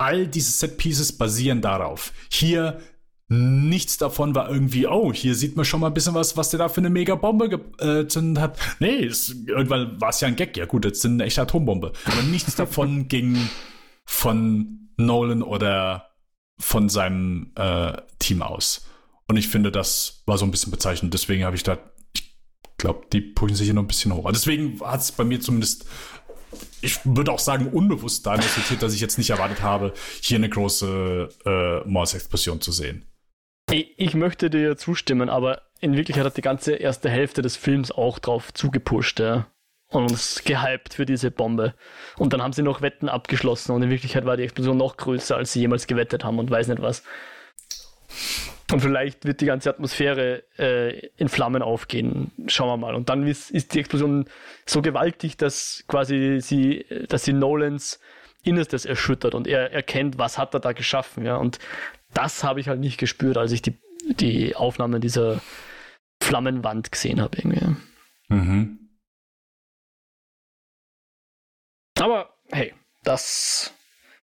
all 0.00 0.26
diese 0.26 0.50
Set-Pieces 0.50 1.12
basieren 1.12 1.60
darauf. 1.60 2.12
Hier 2.30 2.80
nichts 3.28 3.96
davon 3.96 4.34
war 4.34 4.50
irgendwie, 4.50 4.88
oh, 4.88 5.12
hier 5.12 5.36
sieht 5.36 5.54
man 5.54 5.64
schon 5.64 5.80
mal 5.80 5.86
ein 5.86 5.94
bisschen 5.94 6.14
was, 6.14 6.36
was 6.36 6.50
der 6.50 6.58
da 6.58 6.68
für 6.68 6.80
eine 6.80 6.90
Mega-Bombe 6.90 7.48
gezündet 7.48 8.38
äh, 8.38 8.40
hat. 8.40 8.58
Nee, 8.80 9.04
es, 9.04 9.36
irgendwann 9.46 10.00
war 10.00 10.08
es 10.08 10.20
ja 10.20 10.26
ein 10.26 10.34
Gag. 10.34 10.56
Ja 10.56 10.64
gut, 10.64 10.84
jetzt 10.84 11.02
sind 11.02 11.12
eine 11.12 11.24
echte 11.24 11.42
Atombombe. 11.42 11.92
Aber 12.06 12.22
nichts 12.22 12.56
davon 12.56 13.06
ging 13.08 13.38
von 14.04 14.88
Nolan 14.96 15.42
oder 15.42 16.10
von 16.58 16.88
seinem 16.88 17.52
äh, 17.54 17.92
Team 18.18 18.42
aus. 18.42 18.86
Und 19.28 19.36
ich 19.36 19.48
finde, 19.48 19.70
das 19.70 20.22
war 20.26 20.38
so 20.38 20.44
ein 20.44 20.50
bisschen 20.50 20.72
bezeichnend. 20.72 21.14
Deswegen 21.14 21.44
habe 21.44 21.54
ich 21.54 21.62
da, 21.62 21.78
ich 22.14 22.34
glaube, 22.78 23.06
die 23.12 23.20
pushen 23.20 23.54
sich 23.54 23.66
hier 23.66 23.74
noch 23.74 23.82
ein 23.82 23.88
bisschen 23.88 24.12
hoch. 24.12 24.28
Deswegen 24.32 24.80
hat 24.80 25.02
es 25.02 25.12
bei 25.12 25.22
mir 25.22 25.40
zumindest 25.40 25.86
ich 26.80 26.98
würde 27.04 27.32
auch 27.32 27.38
sagen, 27.38 27.68
unbewusst 27.68 28.26
da 28.26 28.34
resultiert, 28.34 28.82
dass 28.82 28.94
ich 28.94 29.00
jetzt 29.00 29.18
nicht 29.18 29.30
erwartet 29.30 29.62
habe, 29.62 29.92
hier 30.20 30.38
eine 30.38 30.48
große 30.48 31.28
äh, 31.44 31.88
Mars-Explosion 31.88 32.60
zu 32.60 32.72
sehen. 32.72 33.06
Ich 33.70 34.14
möchte 34.14 34.50
dir 34.50 34.76
zustimmen, 34.76 35.28
aber 35.28 35.62
in 35.80 35.96
Wirklichkeit 35.96 36.24
hat 36.24 36.36
die 36.36 36.42
ganze 36.42 36.74
erste 36.74 37.08
Hälfte 37.08 37.40
des 37.40 37.56
Films 37.56 37.92
auch 37.92 38.18
drauf 38.18 38.52
zugepusht, 38.52 39.20
ja. 39.20 39.46
Und 39.92 40.10
uns 40.10 40.42
gehypt 40.44 40.94
für 40.94 41.04
diese 41.04 41.32
Bombe. 41.32 41.74
Und 42.16 42.32
dann 42.32 42.42
haben 42.42 42.52
sie 42.52 42.62
noch 42.62 42.80
Wetten 42.80 43.08
abgeschlossen 43.08 43.72
und 43.72 43.82
in 43.82 43.90
Wirklichkeit 43.90 44.24
war 44.24 44.36
die 44.36 44.44
Explosion 44.44 44.76
noch 44.76 44.96
größer, 44.96 45.36
als 45.36 45.52
sie 45.52 45.60
jemals 45.60 45.88
gewettet 45.88 46.24
haben 46.24 46.38
und 46.38 46.50
weiß 46.50 46.68
nicht 46.68 46.80
was. 46.80 47.02
Und 48.72 48.80
vielleicht 48.80 49.24
wird 49.24 49.40
die 49.40 49.46
ganze 49.46 49.70
Atmosphäre 49.70 50.44
äh, 50.58 51.08
in 51.16 51.28
Flammen 51.28 51.62
aufgehen. 51.62 52.30
Schauen 52.46 52.68
wir 52.68 52.76
mal. 52.76 52.94
Und 52.94 53.08
dann 53.08 53.26
ist, 53.26 53.50
ist 53.50 53.74
die 53.74 53.80
Explosion 53.80 54.26
so 54.66 54.80
gewaltig, 54.82 55.36
dass 55.36 55.84
quasi 55.88 56.38
sie, 56.40 56.86
dass 57.08 57.24
sie 57.24 57.32
Nolans 57.32 58.00
Innerstes 58.42 58.86
erschüttert 58.86 59.34
und 59.34 59.46
er 59.46 59.72
erkennt, 59.72 60.18
was 60.18 60.38
hat 60.38 60.54
er 60.54 60.60
da 60.60 60.72
geschaffen, 60.72 61.26
ja. 61.26 61.36
Und 61.36 61.58
das 62.14 62.42
habe 62.42 62.60
ich 62.60 62.68
halt 62.68 62.80
nicht 62.80 62.98
gespürt, 62.98 63.36
als 63.36 63.52
ich 63.52 63.60
die, 63.60 63.78
die 64.08 64.56
Aufnahmen 64.56 65.00
dieser 65.00 65.40
Flammenwand 66.22 66.90
gesehen 66.90 67.20
habe, 67.20 67.36
irgendwie. 67.36 67.76
Mhm. 68.28 68.78
Aber 71.98 72.34
hey, 72.50 72.72
das 73.02 73.74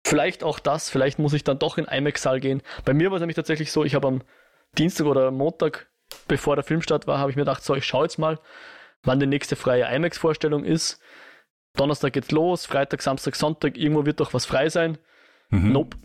vielleicht 0.07 0.45
auch 0.45 0.59
das, 0.59 0.89
vielleicht 0.89 1.19
muss 1.19 1.33
ich 1.33 1.45
dann 1.45 1.59
doch 1.59 1.79
in 1.79 1.85
IMAX-Saal 1.85 2.41
gehen. 2.41 2.63
Bei 2.85 2.95
mir 2.95 3.11
war 3.11 3.17
es 3.17 3.21
nämlich 3.21 3.37
tatsächlich 3.37 3.73
so, 3.73 3.85
ich 3.85 3.95
habe 3.95 4.07
am 4.07 4.23
Dienstag 4.79 5.07
oder 5.07 5.31
Montag, 5.31 5.89
bevor 6.29 6.55
der 6.55 6.65
Filmstart 6.65 7.07
war, 7.07 7.19
habe 7.19 7.31
ich 7.31 7.37
mir 7.37 7.43
gedacht, 7.43 7.65
so, 7.65 7.75
ich 7.75 7.85
schaue 7.85 8.05
jetzt 8.05 8.19
mal, 8.19 8.39
wann 9.03 9.21
die 9.21 9.27
nächste 9.27 9.57
freie 9.57 9.93
IMAX-Vorstellung 9.95 10.65
ist. 10.65 11.01
Donnerstag 11.75 12.13
geht's 12.13 12.31
los, 12.31 12.67
Freitag, 12.67 13.03
Samstag, 13.03 13.35
Sonntag, 13.37 13.77
irgendwo 13.77 14.07
wird 14.07 14.21
doch 14.21 14.33
was 14.33 14.47
frei 14.47 14.69
sein. 14.69 14.99
Mhm. 15.51 15.73
Nope. 15.73 15.97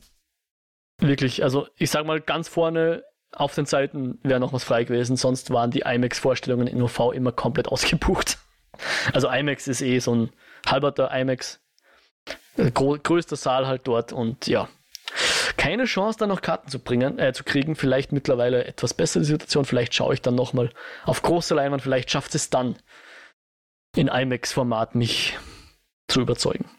Wirklich, 0.98 1.44
also 1.44 1.68
ich 1.78 1.90
sag 1.92 2.06
mal 2.06 2.22
ganz 2.22 2.48
vorne 2.48 3.04
auf 3.32 3.56
den 3.56 3.66
Seiten 3.66 4.20
wäre 4.24 4.40
noch 4.40 4.52
was 4.52 4.64
frei 4.64 4.84
gewesen, 4.84 5.16
sonst 5.16 5.52
waren 5.52 5.72
die 5.72 5.84
IMAX-Vorstellungen 5.86 6.68
in 6.68 6.82
OV 6.82 7.14
immer 7.14 7.32
komplett 7.32 7.68
ausgebucht. 7.70 8.40
Also 9.14 9.30
IMAX 9.30 9.68
ist 9.68 9.82
eh 9.82 10.00
so 10.00 10.16
ein 10.16 10.30
halberter 10.66 11.12
IMAX. 11.14 11.62
Äh, 12.58 12.72
größter 12.72 13.36
Saal 13.36 13.68
halt 13.68 13.88
dort 13.88 14.14
und 14.14 14.48
ja. 14.48 14.70
Keine 15.58 15.86
Chance, 15.86 16.20
da 16.20 16.28
noch 16.28 16.42
Karten 16.42 16.70
zu 16.70 16.80
bringen, 16.80 17.20
äh, 17.20 17.34
zu 17.34 17.44
kriegen. 17.44 17.76
Vielleicht 17.76 18.12
mittlerweile 18.12 18.66
etwas 18.66 18.94
bessere 18.94 19.24
Situation. 19.24 19.66
Vielleicht 19.66 19.94
schaue 19.94 20.14
ich 20.14 20.22
dann 20.22 20.36
nochmal 20.36 20.72
auf 21.04 21.22
große 21.22 21.54
Leinwand. 21.54 21.82
Vielleicht 21.82 22.12
schafft 22.12 22.34
es 22.36 22.50
dann 22.50 22.78
in 23.96 24.08
IMAX-Format 24.08 24.96
mich 24.96 25.38
zu 26.08 26.22
überzeugen. 26.22 26.70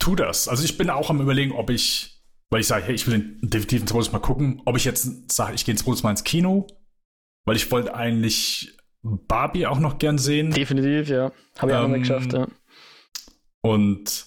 Tu 0.00 0.16
das. 0.16 0.48
Also 0.48 0.64
ich 0.64 0.76
bin 0.76 0.90
auch 0.90 1.10
am 1.10 1.20
überlegen, 1.20 1.52
ob 1.52 1.70
ich, 1.70 2.20
weil 2.50 2.60
ich 2.60 2.66
sage, 2.66 2.86
hey, 2.86 2.94
ich 2.94 3.06
will 3.06 3.38
definitiv 3.40 3.82
ins 3.82 4.12
mal 4.12 4.18
gucken, 4.18 4.60
ob 4.64 4.76
ich 4.76 4.84
jetzt 4.84 5.30
sage, 5.30 5.54
ich 5.54 5.64
gehe 5.64 5.72
ins 5.72 5.86
mal 6.02 6.10
ins 6.10 6.24
Kino, 6.24 6.66
weil 7.44 7.54
ich 7.54 7.70
wollte 7.70 7.94
eigentlich 7.94 8.76
Barbie 9.02 9.66
auch 9.66 9.78
noch 9.78 9.98
gern 9.98 10.18
sehen. 10.18 10.50
Definitiv, 10.50 11.08
ja. 11.08 11.32
Habe 11.58 11.72
ich 11.72 11.76
ähm, 11.76 11.84
auch 11.84 11.88
noch 11.88 11.88
nicht 11.88 12.02
geschafft, 12.02 12.32
ja. 12.32 12.46
Und 13.60 14.26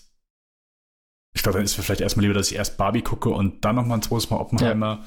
ich 1.33 1.43
glaube, 1.43 1.57
dann 1.57 1.65
ist 1.65 1.77
es 1.77 1.85
vielleicht 1.85 2.01
erstmal 2.01 2.23
lieber, 2.23 2.33
dass 2.33 2.51
ich 2.51 2.57
erst 2.57 2.77
Barbie 2.77 3.01
gucke 3.01 3.29
und 3.29 3.63
dann 3.65 3.75
nochmal 3.75 3.97
ein 3.97 4.01
zweites 4.01 4.29
Mal 4.29 4.37
Oppenheimer. 4.37 5.03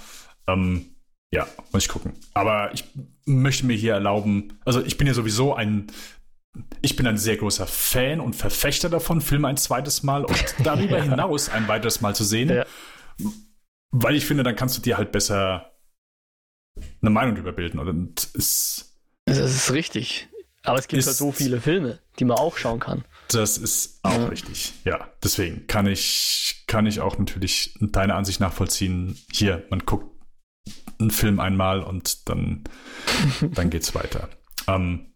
Ja. 0.47 0.55
Ähm, 0.55 0.95
ja, 1.31 1.47
muss 1.73 1.85
ich 1.85 1.89
gucken. 1.89 2.13
Aber 2.35 2.73
ich 2.73 2.85
möchte 3.27 3.67
mir 3.67 3.77
hier 3.77 3.95
erlauben, 3.95 4.59
also 4.65 4.83
ich 4.83 4.97
bin 4.97 5.07
ja 5.07 5.15
sowieso 5.15 5.55
ein, 5.55 5.89
ich 6.81 6.97
bin 6.97 7.07
ein 7.07 7.19
sehr 7.19 7.37
großer 7.37 7.67
Fan 7.67 8.21
und 8.21 8.35
Verfechter 8.35 8.89
davon, 8.89 9.21
Filme 9.21 9.49
ein 9.49 9.57
zweites 9.57 10.03
Mal 10.03 10.25
und 10.25 10.55
darüber 10.65 10.99
ja. 10.99 11.05
hinaus 11.05 11.51
ein 11.51 11.69
weiteres 11.69 12.01
Mal 12.01 12.15
zu 12.15 12.25
sehen. 12.25 12.49
Ja. 12.49 12.67
Weil 13.91 14.15
ich 14.15 14.27
finde, 14.27 14.43
dann 14.43 14.57
kannst 14.57 14.77
du 14.77 14.83
dir 14.83 14.97
halt 14.97 15.13
besser 15.13 15.73
eine 17.01 17.11
Meinung 17.11 17.35
darüber 17.35 17.53
bilden. 17.53 17.79
Und 17.79 18.29
es. 18.35 18.88
Das 19.29 19.39
ist 19.39 19.73
richtig. 19.73 20.29
Aber 20.65 20.79
es 20.79 20.89
gibt 20.89 21.05
halt 21.05 21.17
so 21.17 21.33
viele 21.33 21.61
Filme, 21.61 21.99
die 22.19 22.25
man 22.25 22.37
auch 22.37 22.57
schauen 22.57 22.81
kann. 22.81 23.05
Das 23.29 23.59
ist 23.59 24.01
auch 24.03 24.13
ja. 24.13 24.27
richtig. 24.27 24.75
Ja, 24.85 25.09
deswegen 25.23 25.67
kann 25.67 25.87
ich, 25.87 26.65
kann 26.67 26.87
ich 26.87 27.01
auch 27.01 27.19
natürlich 27.19 27.75
deine 27.81 28.15
Ansicht 28.15 28.41
nachvollziehen. 28.41 29.19
Hier, 29.33 29.67
man 29.71 29.81
guckt 29.81 30.07
einen 30.99 31.11
Film 31.11 31.41
einmal 31.41 31.83
und 31.83 32.29
dann, 32.29 32.65
dann 33.55 33.71
geht's 33.71 33.95
weiter. 33.95 34.29
Ähm, 34.67 35.13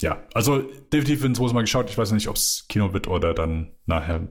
ja, 0.00 0.22
also 0.34 0.60
definitiv 0.92 1.24
ins 1.24 1.38
Mal 1.38 1.62
geschaut. 1.62 1.90
Ich 1.90 1.98
weiß 1.98 2.12
nicht, 2.12 2.28
ob 2.28 2.36
es 2.36 2.66
Kino 2.68 2.92
wird 2.92 3.08
oder 3.08 3.34
dann 3.34 3.72
nachher. 3.86 4.28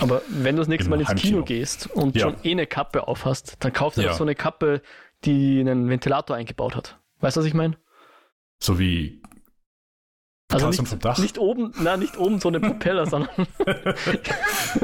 Aber 0.00 0.22
wenn 0.28 0.56
du 0.56 0.60
das 0.60 0.68
nächste 0.68 0.90
Mal 0.90 1.00
ins 1.00 1.14
Kino 1.14 1.44
gehst 1.44 1.88
und 1.88 2.16
ja. 2.16 2.22
schon 2.22 2.36
eh 2.42 2.52
eine 2.52 2.66
Kappe 2.66 3.06
aufhast, 3.06 3.56
dann 3.60 3.72
kauf 3.72 3.94
dir 3.94 4.04
ja. 4.04 4.14
so 4.14 4.24
eine 4.24 4.34
Kappe, 4.34 4.82
die 5.24 5.60
einen 5.60 5.88
Ventilator 5.88 6.36
eingebaut 6.36 6.74
hat. 6.74 6.98
Weißt 7.20 7.36
du, 7.36 7.40
was 7.40 7.46
ich 7.46 7.54
meine? 7.54 7.76
So 8.64 8.78
wie 8.78 9.20
also 10.50 10.68
nicht, 10.68 10.88
vom 10.88 10.98
Dach? 10.98 11.18
nicht 11.18 11.38
oben, 11.38 11.74
na, 11.80 11.96
nicht 11.96 12.16
oben 12.16 12.40
so 12.40 12.48
eine 12.48 12.60
Propeller, 12.60 13.06
sondern. 13.10 13.46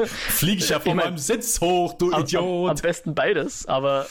Fliege 0.05 0.59
ich 0.63 0.69
ja 0.69 0.79
von 0.79 0.91
ich 0.91 0.95
mein, 0.95 1.05
meinem 1.05 1.17
Sitz 1.17 1.61
hoch, 1.61 1.93
du 1.93 2.11
am, 2.11 2.21
Idiot. 2.21 2.69
Am, 2.69 2.77
am, 2.77 2.81
besten 2.81 3.15
beides, 3.15 3.65
aber 3.65 4.05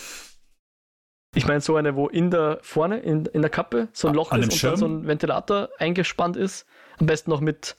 ich 1.36 1.46
meine 1.46 1.60
so 1.60 1.76
eine, 1.76 1.94
wo 1.94 2.08
in 2.08 2.32
der 2.32 2.58
vorne, 2.62 2.98
in, 2.98 3.26
in 3.26 3.42
der 3.42 3.50
Kappe 3.50 3.88
so 3.92 4.08
ein 4.08 4.14
Loch 4.14 4.32
An 4.32 4.40
ist 4.40 4.52
und 4.52 4.58
Schirm? 4.58 4.70
dann 4.72 4.80
so 4.80 4.86
ein 4.86 5.06
Ventilator 5.06 5.68
eingespannt 5.78 6.36
ist. 6.36 6.66
Am 6.98 7.06
besten 7.06 7.30
noch 7.30 7.40
mit, 7.40 7.76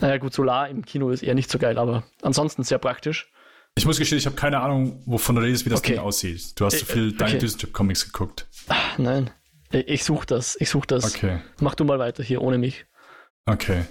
naja 0.00 0.18
gut, 0.18 0.32
Solar 0.32 0.68
im 0.68 0.84
Kino 0.84 1.10
ist 1.10 1.24
eher 1.24 1.34
nicht 1.34 1.50
so 1.50 1.58
geil, 1.58 1.76
aber 1.76 2.04
ansonsten 2.22 2.62
sehr 2.62 2.78
praktisch. 2.78 3.32
Ich 3.76 3.86
muss 3.86 3.98
gestehen, 3.98 4.18
ich 4.18 4.26
habe 4.26 4.36
keine 4.36 4.60
Ahnung, 4.60 5.02
wovon 5.06 5.34
du 5.34 5.42
redest, 5.42 5.64
wie 5.64 5.70
das 5.70 5.80
okay. 5.80 5.94
Ding 5.94 6.00
aussieht. 6.00 6.52
Du 6.60 6.64
hast 6.66 6.78
so 6.78 6.86
äh, 6.86 6.92
viel 6.92 7.02
äh, 7.02 7.08
okay. 7.08 7.16
deine 7.18 7.38
Düsenstrip-Comics 7.38 8.12
geguckt. 8.12 8.46
Ach, 8.68 8.98
nein. 8.98 9.30
Ich 9.74 10.04
suche 10.04 10.26
das, 10.26 10.56
ich 10.60 10.70
suche 10.70 10.86
das. 10.86 11.14
Okay. 11.14 11.40
Mach 11.60 11.74
du 11.74 11.84
mal 11.84 11.98
weiter 11.98 12.22
hier 12.22 12.42
ohne 12.42 12.58
mich. 12.58 12.86
Okay. 13.46 13.84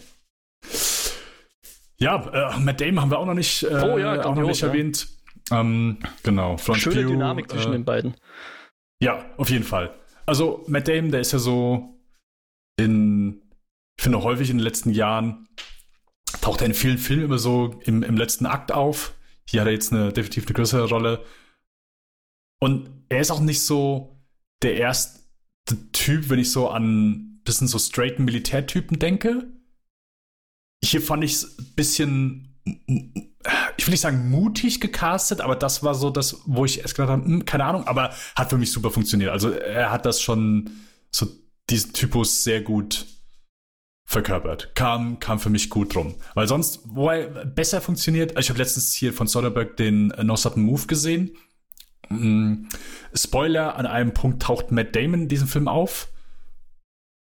Ja, 1.98 2.54
äh, 2.56 2.60
Matt 2.60 2.82
Damon 2.82 3.02
haben 3.02 3.12
wir 3.12 3.20
auch 3.20 3.26
noch 3.26 3.34
nicht, 3.34 3.64
äh, 3.64 3.68
oh, 3.68 3.98
ja, 3.98 4.26
auch 4.26 4.36
noch 4.36 4.48
nicht 4.48 4.62
ja. 4.62 4.68
erwähnt. 4.68 5.08
Ähm, 5.52 6.00
genau. 6.24 6.58
Florence 6.58 6.84
Schöne 6.84 7.04
Pugh, 7.04 7.12
Dynamik 7.12 7.50
zwischen 7.50 7.70
äh, 7.70 7.76
den 7.76 7.86
beiden. 7.86 8.16
Ja, 9.00 9.26
auf 9.38 9.50
jeden 9.50 9.64
Fall. 9.64 9.94
Also 10.26 10.64
Matt 10.68 10.88
Damon, 10.88 11.12
der 11.12 11.22
ist 11.22 11.34
ja 11.34 11.40
so 11.40 12.00
in, 12.78 13.42
ich 13.98 14.04
finde 14.04 14.24
häufig 14.24 14.50
in 14.50 14.58
den 14.58 14.64
letzten 14.64 14.92
Jahren, 14.92 15.48
taucht 16.42 16.62
er 16.62 16.68
in 16.68 16.74
vielen 16.74 16.98
Filmen 16.98 17.26
immer 17.26 17.38
so 17.38 17.80
im, 17.84 18.04
im 18.04 18.18
letzten 18.18 18.46
Akt 18.46 18.72
auf. 18.72 19.14
Hier 19.48 19.62
hat 19.62 19.68
er 19.68 19.74
jetzt 19.74 19.92
eine 19.92 20.12
definitiv 20.14 20.46
eine 20.46 20.54
größere 20.54 20.88
Rolle. 20.88 21.26
Und 22.60 22.90
er 23.10 23.20
ist 23.20 23.32
auch 23.32 23.42
nicht 23.42 23.62
so 23.62 24.18
der 24.62 24.78
erste 24.78 25.23
Typ, 25.92 26.30
wenn 26.30 26.40
ich 26.40 26.52
so 26.52 26.70
an 26.70 27.34
das 27.46 27.58
sind 27.58 27.68
so 27.68 27.80
straighten 27.80 28.26
Militärtypen 28.26 29.00
denke. 29.00 29.48
Hier 30.84 31.02
fand 31.02 31.24
ich 31.24 31.34
es 31.34 31.60
ein 31.60 31.74
bisschen, 31.76 32.56
ich 33.78 33.86
will 33.86 33.92
nicht 33.92 34.02
sagen 34.02 34.30
mutig 34.30 34.82
gecastet, 34.82 35.42
aber 35.42 35.56
das 35.56 35.84
war 35.84 35.96
so 35.96 36.10
das, 36.10 36.42
wo 36.46 36.66
ich 36.66 36.80
erst 36.82 36.96
gedacht 36.96 37.12
habe, 37.12 37.26
hm, 37.26 37.46
keine 37.46 37.66
Ahnung, 37.66 37.88
aber 37.88 38.14
hat 38.36 38.50
für 38.50 38.58
mich 38.58 38.72
super 38.72 38.92
funktioniert. 38.92 39.32
Also 39.32 39.52
er 39.52 39.92
hat 39.92 40.06
das 40.06 40.22
schon 40.22 40.70
so 41.12 41.28
diesen 41.70 41.94
Typus 41.94 42.44
sehr 42.44 42.62
gut 42.62 43.06
verkörpert. 44.06 44.76
Kam, 44.76 45.20
kam 45.20 45.40
für 45.40 45.50
mich 45.50 45.70
gut 45.70 45.96
rum. 45.96 46.16
Weil 46.36 46.48
sonst, 46.48 46.82
wo 46.84 47.10
er 47.10 47.46
besser 47.46 47.82
funktioniert, 47.82 48.38
ich 48.38 48.50
habe 48.50 48.60
letztens 48.60 48.94
hier 48.94 49.14
von 49.14 49.28
Soderbergh 49.28 49.76
den 49.76 50.08
No 50.22 50.36
Sudden 50.36 50.64
Move 50.64 50.86
gesehen. 50.88 51.38
Mm, 52.10 52.68
Spoiler, 53.14 53.76
an 53.76 53.86
einem 53.86 54.14
Punkt 54.14 54.42
taucht 54.42 54.72
Matt 54.72 54.96
Damon 54.96 55.24
in 55.24 55.28
diesem 55.28 55.48
Film 55.48 55.68
auf. 55.68 56.10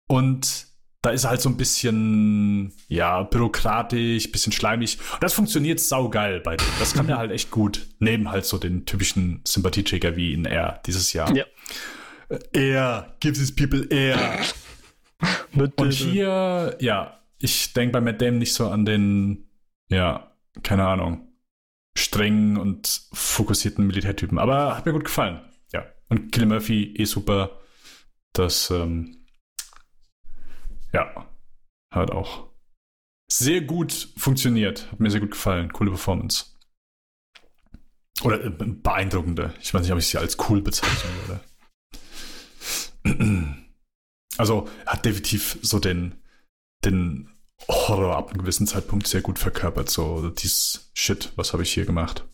Und 0.08 0.66
da 1.02 1.10
ist 1.10 1.24
er 1.24 1.30
halt 1.30 1.40
so 1.40 1.48
ein 1.48 1.56
bisschen, 1.56 2.72
ja, 2.88 3.24
bürokratisch, 3.24 4.30
bisschen 4.30 4.52
schleimig. 4.52 4.98
Und 5.14 5.22
das 5.22 5.34
funktioniert 5.34 5.80
saugeil 5.80 6.40
bei 6.40 6.56
dem. 6.56 6.66
Das 6.78 6.94
kann 6.94 7.08
er 7.08 7.18
halt 7.18 7.32
echt 7.32 7.50
gut. 7.50 7.88
Neben 7.98 8.30
halt 8.30 8.44
so 8.44 8.56
den 8.56 8.86
typischen 8.86 9.40
Sympathieträger 9.44 10.16
wie 10.16 10.32
in 10.32 10.44
R 10.44 10.80
dieses 10.86 11.12
Jahr. 11.12 11.34
Ja. 11.34 11.44
Er 12.52 13.16
gives 13.20 13.40
his 13.40 13.54
people 13.54 13.86
air. 13.90 14.38
Und 15.50 15.92
hier, 15.92 16.76
ja, 16.80 17.20
ich 17.38 17.72
denke 17.72 17.92
bei 17.92 18.00
Matt 18.00 18.22
Damon 18.22 18.38
nicht 18.38 18.54
so 18.54 18.68
an 18.68 18.84
den, 18.84 19.48
ja, 19.88 20.32
keine 20.62 20.86
Ahnung, 20.86 21.31
strengen 21.96 22.56
und 22.56 23.08
fokussierten 23.12 23.86
Militärtypen. 23.86 24.38
Aber 24.38 24.76
hat 24.76 24.86
mir 24.86 24.92
gut 24.92 25.04
gefallen. 25.04 25.40
Ja. 25.72 25.84
Und 26.08 26.32
Killian 26.32 26.50
Murphy 26.50 26.94
eh 26.96 27.04
super. 27.04 27.60
Das, 28.32 28.70
ähm, 28.70 29.26
ja, 30.92 31.28
hat 31.92 32.10
auch 32.10 32.48
sehr 33.30 33.62
gut 33.62 34.08
funktioniert. 34.16 34.90
Hat 34.90 35.00
mir 35.00 35.10
sehr 35.10 35.20
gut 35.20 35.32
gefallen. 35.32 35.72
Coole 35.72 35.90
Performance. 35.90 36.46
Oder 38.22 38.44
äh, 38.44 38.50
beeindruckende. 38.50 39.54
Ich 39.60 39.72
weiß 39.72 39.82
nicht, 39.82 39.92
ob 39.92 39.98
ich 39.98 40.06
sie 40.06 40.18
als 40.18 40.36
cool 40.48 40.62
bezeichnen 40.62 41.12
würde. 41.26 41.40
Also 44.38 44.68
hat 44.86 45.04
definitiv 45.04 45.58
so 45.62 45.78
den, 45.78 46.22
den 46.84 47.31
Horror 47.68 48.16
ab 48.16 48.30
einem 48.30 48.40
gewissen 48.40 48.66
Zeitpunkt 48.66 49.06
sehr 49.06 49.20
gut 49.20 49.38
verkörpert. 49.38 49.90
So, 49.90 50.28
dieses 50.30 50.90
Shit, 50.94 51.32
was 51.36 51.52
habe 51.52 51.62
ich 51.62 51.72
hier 51.72 51.86
gemacht? 51.86 52.24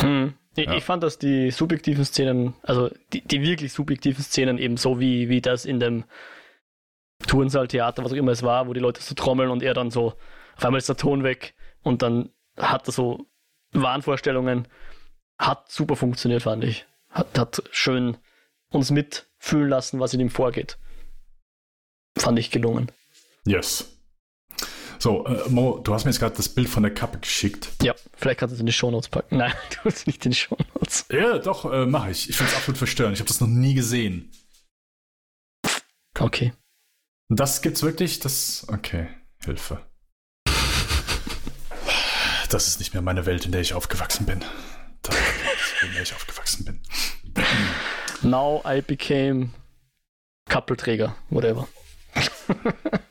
Hm. 0.00 0.34
Ich, 0.56 0.66
ja. 0.66 0.74
ich, 0.74 0.84
fand, 0.84 1.02
dass 1.02 1.18
die 1.18 1.50
subjektiven 1.50 2.04
Szenen, 2.04 2.54
also 2.62 2.90
die, 3.12 3.22
die 3.22 3.42
wirklich 3.42 3.72
subjektiven 3.72 4.22
Szenen 4.22 4.58
eben 4.58 4.76
so 4.76 4.98
wie, 4.98 5.28
wie 5.28 5.40
das 5.40 5.64
in 5.64 5.78
dem 5.78 6.04
Turnsaal-Theater, 7.26 8.04
was 8.04 8.12
auch 8.12 8.16
immer 8.16 8.32
es 8.32 8.42
war, 8.42 8.66
wo 8.66 8.72
die 8.72 8.80
Leute 8.80 9.00
so 9.00 9.14
trommeln 9.14 9.50
und 9.50 9.62
er 9.62 9.74
dann 9.74 9.90
so, 9.90 10.14
auf 10.56 10.64
einmal 10.64 10.78
ist 10.78 10.88
der 10.88 10.96
Ton 10.96 11.22
weg 11.22 11.54
und 11.82 12.02
dann 12.02 12.30
hat 12.56 12.88
er 12.88 12.92
so 12.92 13.26
Wahnvorstellungen. 13.72 14.66
Hat 15.38 15.70
super 15.70 15.96
funktioniert, 15.96 16.42
fand 16.42 16.64
ich. 16.64 16.86
Hat, 17.08 17.38
hat 17.38 17.62
schön 17.70 18.18
uns 18.70 18.90
mitfühlen 18.90 19.68
lassen, 19.68 20.00
was 20.00 20.14
in 20.14 20.20
ihm 20.20 20.30
vorgeht. 20.30 20.78
Fand 22.18 22.38
ich 22.38 22.50
gelungen. 22.50 22.90
Yes. 23.46 23.99
So, 25.00 25.24
äh, 25.24 25.48
Mo, 25.48 25.78
du 25.78 25.94
hast 25.94 26.04
mir 26.04 26.10
jetzt 26.10 26.20
gerade 26.20 26.36
das 26.36 26.50
Bild 26.50 26.68
von 26.68 26.82
der 26.82 26.92
Kappe 26.92 27.18
geschickt. 27.18 27.70
Ja, 27.82 27.94
vielleicht 28.14 28.38
kannst 28.38 28.52
du 28.52 28.56
es 28.56 28.60
in 28.60 28.66
die 28.66 28.72
Shownotes 28.72 29.08
packen. 29.08 29.38
Nein, 29.38 29.54
du 29.70 29.78
hast 29.84 30.06
nicht 30.06 30.24
in 30.26 30.32
die 30.32 30.36
Shownotes. 30.36 31.06
Ja, 31.10 31.38
doch, 31.38 31.72
äh, 31.72 31.86
mache 31.86 32.10
ich. 32.10 32.28
Ich 32.28 32.36
finde 32.36 32.52
es 32.52 32.58
absolut 32.58 32.76
verstörend. 32.76 33.14
Ich 33.14 33.20
habe 33.20 33.28
das 33.28 33.40
noch 33.40 33.48
nie 33.48 33.72
gesehen. 33.72 34.30
Okay. 36.18 36.52
Das 37.30 37.62
gibt's 37.62 37.82
wirklich? 37.82 38.20
Das. 38.20 38.66
Okay, 38.68 39.08
Hilfe. 39.42 39.80
Das 42.50 42.68
ist 42.68 42.78
nicht 42.78 42.92
mehr 42.92 43.02
meine 43.02 43.24
Welt, 43.24 43.46
in 43.46 43.52
der 43.52 43.62
ich 43.62 43.72
aufgewachsen 43.72 44.26
bin. 44.26 44.44
Das 45.00 45.14
ist, 45.14 45.82
in 45.82 45.92
der 45.94 46.02
ich 46.02 46.12
aufgewachsen 46.12 46.64
bin. 46.66 46.80
Now 48.22 48.62
I 48.66 48.82
became 48.82 49.50
Kappelträger, 50.46 51.16
whatever. 51.30 51.68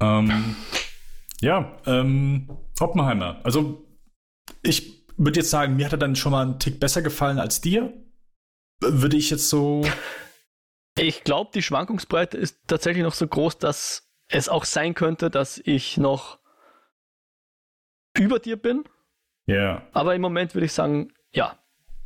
ähm, 0.00 0.56
ja, 1.40 1.76
ähm, 1.86 2.48
Oppenheimer. 2.80 3.40
Also, 3.44 3.84
ich 4.62 5.06
würde 5.16 5.40
jetzt 5.40 5.50
sagen, 5.50 5.76
mir 5.76 5.86
hat 5.86 5.92
er 5.92 5.98
dann 5.98 6.16
schon 6.16 6.32
mal 6.32 6.42
einen 6.42 6.58
Tick 6.58 6.80
besser 6.80 7.02
gefallen 7.02 7.38
als 7.38 7.60
dir. 7.60 7.92
Würde 8.80 9.16
ich 9.16 9.30
jetzt 9.30 9.48
so 9.48 9.82
ich 10.98 11.24
glaube, 11.24 11.50
die 11.54 11.62
Schwankungsbreite 11.62 12.36
ist 12.36 12.58
tatsächlich 12.66 13.02
noch 13.02 13.14
so 13.14 13.26
groß, 13.26 13.58
dass 13.58 14.10
es 14.28 14.48
auch 14.48 14.64
sein 14.64 14.94
könnte, 14.94 15.30
dass 15.30 15.60
ich 15.64 15.96
noch 15.96 16.38
über 18.16 18.38
dir 18.38 18.56
bin. 18.56 18.84
Ja. 19.46 19.54
Yeah. 19.54 19.86
Aber 19.92 20.14
im 20.14 20.20
Moment 20.20 20.54
würde 20.54 20.66
ich 20.66 20.72
sagen, 20.72 21.12
ja, 21.32 21.58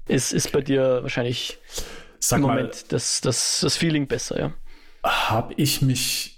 es 0.07 0.33
ist 0.33 0.53
bei 0.53 0.61
dir 0.61 1.03
wahrscheinlich 1.03 1.59
Sag 2.19 2.39
im 2.39 2.43
Moment 2.43 2.75
mal, 2.75 2.89
das, 2.89 3.21
das, 3.21 3.61
das 3.61 3.77
Feeling 3.77 4.07
besser, 4.07 4.39
ja. 4.39 4.53
Habe 5.03 5.55
ich 5.55 5.83
mich. 5.83 6.32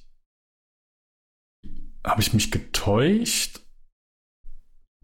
Habe 2.05 2.21
ich 2.21 2.33
mich 2.33 2.51
getäuscht? 2.51 3.61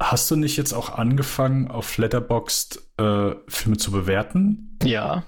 Hast 0.00 0.30
du 0.30 0.36
nicht 0.36 0.56
jetzt 0.56 0.72
auch 0.72 0.90
angefangen, 0.90 1.70
auf 1.70 1.98
Letterboxd 1.98 2.80
äh, 2.98 3.34
Filme 3.48 3.76
zu 3.76 3.90
bewerten? 3.90 4.78
Ja. 4.82 5.24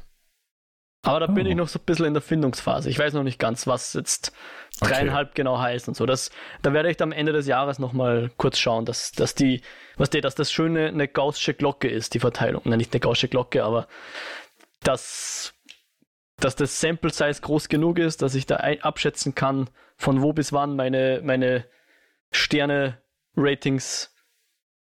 Aber 1.04 1.20
da 1.20 1.26
oh. 1.28 1.34
bin 1.34 1.46
ich 1.46 1.54
oh. 1.54 1.58
noch 1.58 1.68
so 1.68 1.78
ein 1.78 1.84
bisschen 1.84 2.06
in 2.06 2.14
der 2.14 2.22
Findungsphase. 2.22 2.88
Ich 2.88 2.98
weiß 2.98 3.12
noch 3.12 3.22
nicht 3.22 3.38
ganz, 3.38 3.66
was 3.66 3.92
jetzt 3.92 4.32
dreieinhalb 4.80 5.28
okay. 5.28 5.42
genau 5.42 5.58
heißt 5.58 5.88
und 5.88 5.96
so. 5.96 6.06
Das, 6.06 6.30
da 6.62 6.72
werde 6.72 6.90
ich 6.90 7.00
am 7.02 7.12
Ende 7.12 7.32
des 7.32 7.46
Jahres 7.46 7.78
nochmal 7.78 8.30
kurz 8.36 8.58
schauen, 8.58 8.84
dass, 8.84 9.12
dass 9.12 9.34
die, 9.34 9.60
was 9.96 10.10
die, 10.10 10.20
dass 10.20 10.34
das 10.34 10.52
schöne 10.52 10.88
eine 10.88 11.08
gaussische 11.08 11.54
Glocke 11.54 11.88
ist, 11.88 12.14
die 12.14 12.20
Verteilung. 12.20 12.62
Nein, 12.64 12.78
nicht 12.78 12.94
eine 12.94 13.00
gaussische 13.00 13.28
Glocke, 13.28 13.64
aber 13.64 13.88
dass, 14.82 15.54
dass 16.44 16.56
das 16.56 16.80
Sample 16.80 17.12
Size 17.12 17.40
groß 17.40 17.68
genug 17.68 17.98
ist, 17.98 18.22
dass 18.22 18.34
ich 18.34 18.46
da 18.46 18.56
abschätzen 18.56 19.34
kann, 19.34 19.70
von 19.96 20.22
wo 20.22 20.32
bis 20.32 20.52
wann 20.52 20.76
meine, 20.76 21.20
meine 21.24 21.64
Sterne-Ratings 22.32 24.10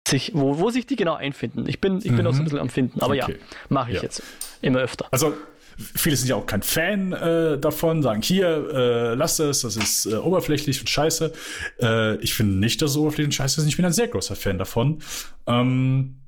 sich, 0.07 0.31
wo, 0.33 0.59
wo 0.59 0.69
sich 0.69 0.85
die 0.85 0.95
genau 0.95 1.15
einfinden. 1.15 1.67
Ich 1.67 1.79
bin, 1.79 1.97
ich 1.97 2.05
bin 2.05 2.21
mhm. 2.21 2.27
auch 2.27 2.33
so 2.33 2.37
ein 2.37 2.39
mhm. 2.39 2.43
bisschen 2.45 2.59
am 2.59 2.69
Finden, 2.69 3.01
aber 3.01 3.13
okay. 3.13 3.33
ja, 3.39 3.45
mache 3.69 3.91
ich 3.91 3.97
ja. 3.97 4.03
jetzt 4.03 4.23
immer 4.61 4.79
öfter. 4.79 5.07
Also 5.11 5.33
Viele 5.75 6.15
sind 6.15 6.27
ja 6.27 6.35
auch 6.35 6.45
kein 6.45 6.61
Fan 6.61 7.13
äh, 7.13 7.57
davon, 7.57 8.03
sagen 8.03 8.21
hier, 8.21 8.69
äh, 8.71 9.13
lass 9.15 9.39
es, 9.39 9.61
das 9.61 9.75
ist 9.75 10.05
äh, 10.05 10.15
oberflächlich 10.15 10.79
und 10.79 10.87
scheiße. 10.87 11.33
Äh, 11.81 12.17
ich 12.17 12.35
finde 12.35 12.57
nicht, 12.57 12.81
dass 12.83 12.91
es 12.91 12.97
oberflächlich 12.97 13.27
und 13.27 13.33
scheiße 13.33 13.59
ist. 13.59 13.67
Ich 13.67 13.75
bin 13.75 13.85
ein 13.85 13.91
sehr 13.91 14.07
großer 14.07 14.35
Fan 14.35 14.59
davon. 14.59 15.01
Ähm, 15.47 16.19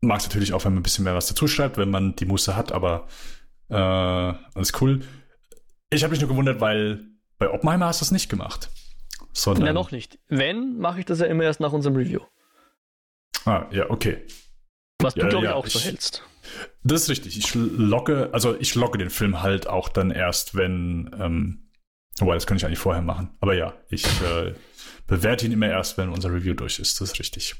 Mag 0.00 0.20
es 0.20 0.26
natürlich 0.26 0.52
auch, 0.52 0.64
wenn 0.64 0.74
man 0.74 0.80
ein 0.80 0.84
bisschen 0.84 1.04
mehr 1.04 1.16
was 1.16 1.26
dazu 1.26 1.48
schreibt, 1.48 1.76
wenn 1.76 1.90
man 1.90 2.14
die 2.14 2.24
Muße 2.24 2.54
hat, 2.54 2.70
aber 2.70 3.08
äh, 3.70 3.74
alles 3.74 4.72
cool. 4.80 5.00
Ich 5.90 6.02
habe 6.02 6.10
mich 6.10 6.20
nur 6.20 6.28
gewundert, 6.28 6.60
weil 6.60 7.06
bei 7.38 7.50
Oppenheimer 7.50 7.86
hast 7.86 8.00
du 8.00 8.04
das 8.04 8.10
nicht 8.10 8.28
gemacht. 8.28 8.70
Sondern 9.32 9.66
ja, 9.66 9.72
noch 9.72 9.90
nicht. 9.90 10.18
Wenn, 10.28 10.78
mache 10.78 11.00
ich 11.00 11.06
das 11.06 11.20
ja 11.20 11.26
immer 11.26 11.44
erst 11.44 11.60
nach 11.60 11.72
unserem 11.72 11.96
Review. 11.96 12.20
Ah, 13.44 13.66
ja, 13.70 13.88
okay. 13.88 14.26
Was 15.00 15.14
du, 15.14 15.20
ja, 15.20 15.28
glaube 15.28 15.46
ich, 15.46 15.50
ja, 15.50 15.54
auch 15.54 15.66
so 15.66 15.78
hältst. 15.80 16.22
Das 16.82 17.02
ist 17.02 17.10
richtig. 17.10 17.38
Ich 17.38 17.54
locke, 17.54 18.30
also 18.32 18.58
ich 18.58 18.74
locke 18.74 18.98
den 18.98 19.10
Film 19.10 19.42
halt 19.42 19.66
auch 19.66 19.88
dann 19.88 20.10
erst, 20.10 20.54
wenn, 20.54 21.10
ähm, 21.18 21.70
wobei, 22.18 22.34
das 22.34 22.46
könnte 22.46 22.62
ich 22.62 22.66
eigentlich 22.66 22.78
vorher 22.78 23.02
machen. 23.02 23.30
Aber 23.40 23.54
ja, 23.54 23.74
ich 23.90 24.04
äh, 24.22 24.54
bewerte 25.06 25.46
ihn 25.46 25.52
immer 25.52 25.68
erst, 25.68 25.98
wenn 25.98 26.08
unser 26.08 26.32
Review 26.32 26.54
durch 26.54 26.78
ist. 26.78 27.00
Das 27.00 27.12
ist 27.12 27.18
richtig. 27.18 27.54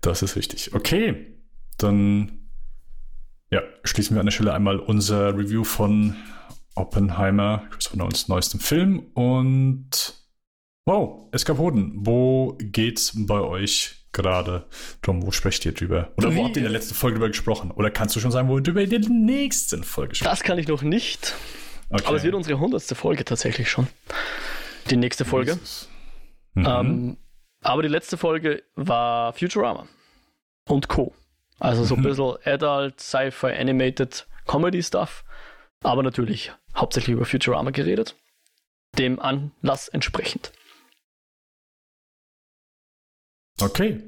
Das 0.00 0.22
ist 0.22 0.36
richtig. 0.36 0.74
Okay, 0.74 1.38
dann 1.78 2.41
ja, 3.52 3.62
schließen 3.84 4.16
wir 4.16 4.20
an 4.20 4.26
der 4.26 4.32
Stelle 4.32 4.54
einmal 4.54 4.78
unser 4.78 5.36
Review 5.36 5.62
von 5.62 6.16
Oppenheimer, 6.74 7.64
Christopher 7.70 7.98
Nolans 7.98 8.26
neuestem 8.28 8.60
Film 8.60 9.10
und 9.12 10.14
wow, 10.86 11.28
Eskapoden. 11.32 11.92
Wo 11.96 12.56
geht's 12.58 13.12
bei 13.14 13.40
euch 13.40 14.06
gerade 14.12 14.66
drum, 15.02 15.26
wo 15.26 15.32
sprecht 15.32 15.66
ihr 15.66 15.72
drüber? 15.72 16.12
Oder 16.16 16.32
Wie? 16.32 16.36
wo 16.36 16.44
habt 16.44 16.56
ihr 16.56 16.60
in 16.60 16.64
der 16.64 16.72
letzten 16.72 16.94
Folge 16.94 17.16
drüber 17.16 17.28
gesprochen? 17.28 17.70
Oder 17.70 17.90
kannst 17.90 18.16
du 18.16 18.20
schon 18.20 18.30
sagen, 18.30 18.48
wo 18.48 18.56
ihr 18.56 18.62
drüber 18.62 18.82
in 18.82 18.90
der 18.90 19.00
nächsten 19.00 19.84
Folge 19.84 20.14
sprecht? 20.14 20.32
Das 20.32 20.42
kann 20.42 20.58
ich 20.58 20.66
noch 20.66 20.82
nicht. 20.82 21.34
Okay. 21.90 22.04
Aber 22.06 22.16
es 22.16 22.22
wird 22.22 22.34
unsere 22.34 22.58
hundertste 22.58 22.94
Folge 22.94 23.22
tatsächlich 23.22 23.70
schon. 23.70 23.86
Die 24.88 24.96
nächste 24.96 25.26
Folge. 25.26 25.58
Mhm. 26.54 26.66
Ähm, 26.66 27.16
aber 27.60 27.82
die 27.82 27.88
letzte 27.88 28.16
Folge 28.16 28.62
war 28.76 29.34
Futurama 29.34 29.86
und 30.66 30.88
Co. 30.88 31.14
Also 31.62 31.84
so 31.84 31.94
ein 31.94 32.02
bisschen 32.02 32.36
Adult, 32.44 33.00
Sci-Fi, 33.00 33.52
Animated 33.52 34.26
Comedy 34.46 34.82
Stuff. 34.82 35.24
Aber 35.84 36.02
natürlich 36.02 36.52
hauptsächlich 36.76 37.14
über 37.14 37.24
Futurama 37.24 37.70
geredet. 37.70 38.16
Dem 38.98 39.20
Anlass 39.20 39.88
entsprechend. 39.88 40.52
Okay. 43.60 44.02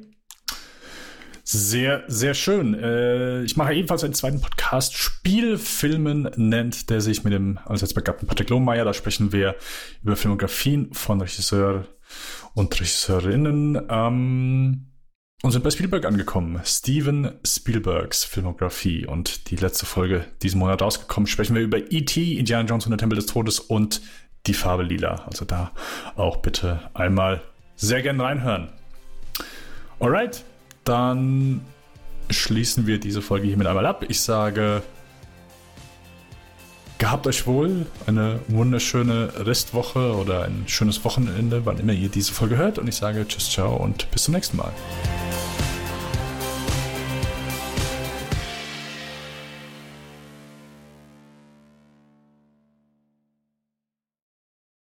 Sehr, 1.45 2.05
sehr 2.09 2.35
schön. 2.35 2.75
Äh, 2.75 3.43
ich 3.43 3.57
mache 3.57 3.75
ebenfalls 3.75 4.03
einen 4.03 4.15
zweiten 4.15 4.41
Podcast. 4.41 4.95
Spielfilmen 4.95 6.31
nennt 6.37 6.91
der 6.91 7.01
sich 7.01 7.23
mit 7.23 7.35
dem 7.35 7.59
allseits 7.65 7.95
begabten 7.95 8.27
Patrick 8.27 8.51
Lohmeier. 8.51 8.85
Da 8.85 8.95
sprechen 8.95 9.33
wir 9.33 9.55
über 10.03 10.17
Filmografien 10.17 10.93
von 10.93 11.21
Regisseur 11.21 11.87
und 12.55 12.75
Regisseurinnen. 12.75 13.87
Ähm, 13.89 14.94
und 15.45 15.51
sind 15.51 15.63
bei 15.63 15.71
Spielberg 15.71 16.07
angekommen. 16.07 16.59
Steven 16.65 17.33
Spielbergs 17.47 18.25
Filmografie. 18.25 19.05
Und 19.05 19.51
die 19.51 19.57
letzte 19.57 19.85
Folge 19.85 20.25
diesen 20.41 20.59
Monat 20.59 20.81
rausgekommen. 20.81 21.27
Sprechen 21.27 21.55
wir 21.55 21.61
über 21.61 21.93
E.T., 21.93 22.39
Indiana 22.39 22.67
Jones 22.67 22.87
und 22.87 22.93
der 22.93 22.99
Tempel 22.99 23.17
des 23.17 23.27
Todes 23.27 23.61
und 23.61 24.01
die 24.47 24.55
Farbe 24.55 24.85
Lila. 24.85 25.27
Also 25.27 25.45
da 25.45 25.73
auch 26.17 26.39
bitte 26.39 26.81
einmal 26.95 27.43
sehr 27.77 28.01
gern 28.01 28.23
reinhören. 28.23 28.71
Alright, 30.01 30.45
dann 30.85 31.61
schließen 32.31 32.87
wir 32.87 32.99
diese 32.99 33.21
Folge 33.21 33.47
hiermit 33.47 33.67
einmal 33.67 33.85
ab. 33.85 34.07
Ich 34.09 34.23
sage 34.23 34.83
gehabt 37.05 37.27
euch 37.27 37.47
wohl, 37.47 37.85
eine 38.07 38.41
wunderschöne 38.49 39.29
Restwoche 39.45 40.17
oder 40.17 40.45
ein 40.45 40.65
schönes 40.67 41.05
Wochenende, 41.05 41.67
wann 41.67 41.79
immer 41.79 41.93
ihr 41.93 42.09
diese 42.09 42.33
Folge 42.33 42.57
hört. 42.57 42.79
Und 42.79 42.89
ich 42.89 42.97
sage 42.97 43.29
Tschüss, 43.29 43.51
ciao 43.51 43.77
und 43.77 44.11
bis 44.11 44.23
zum 44.23 44.33
nächsten 44.33 44.57
Mal. 44.57 44.73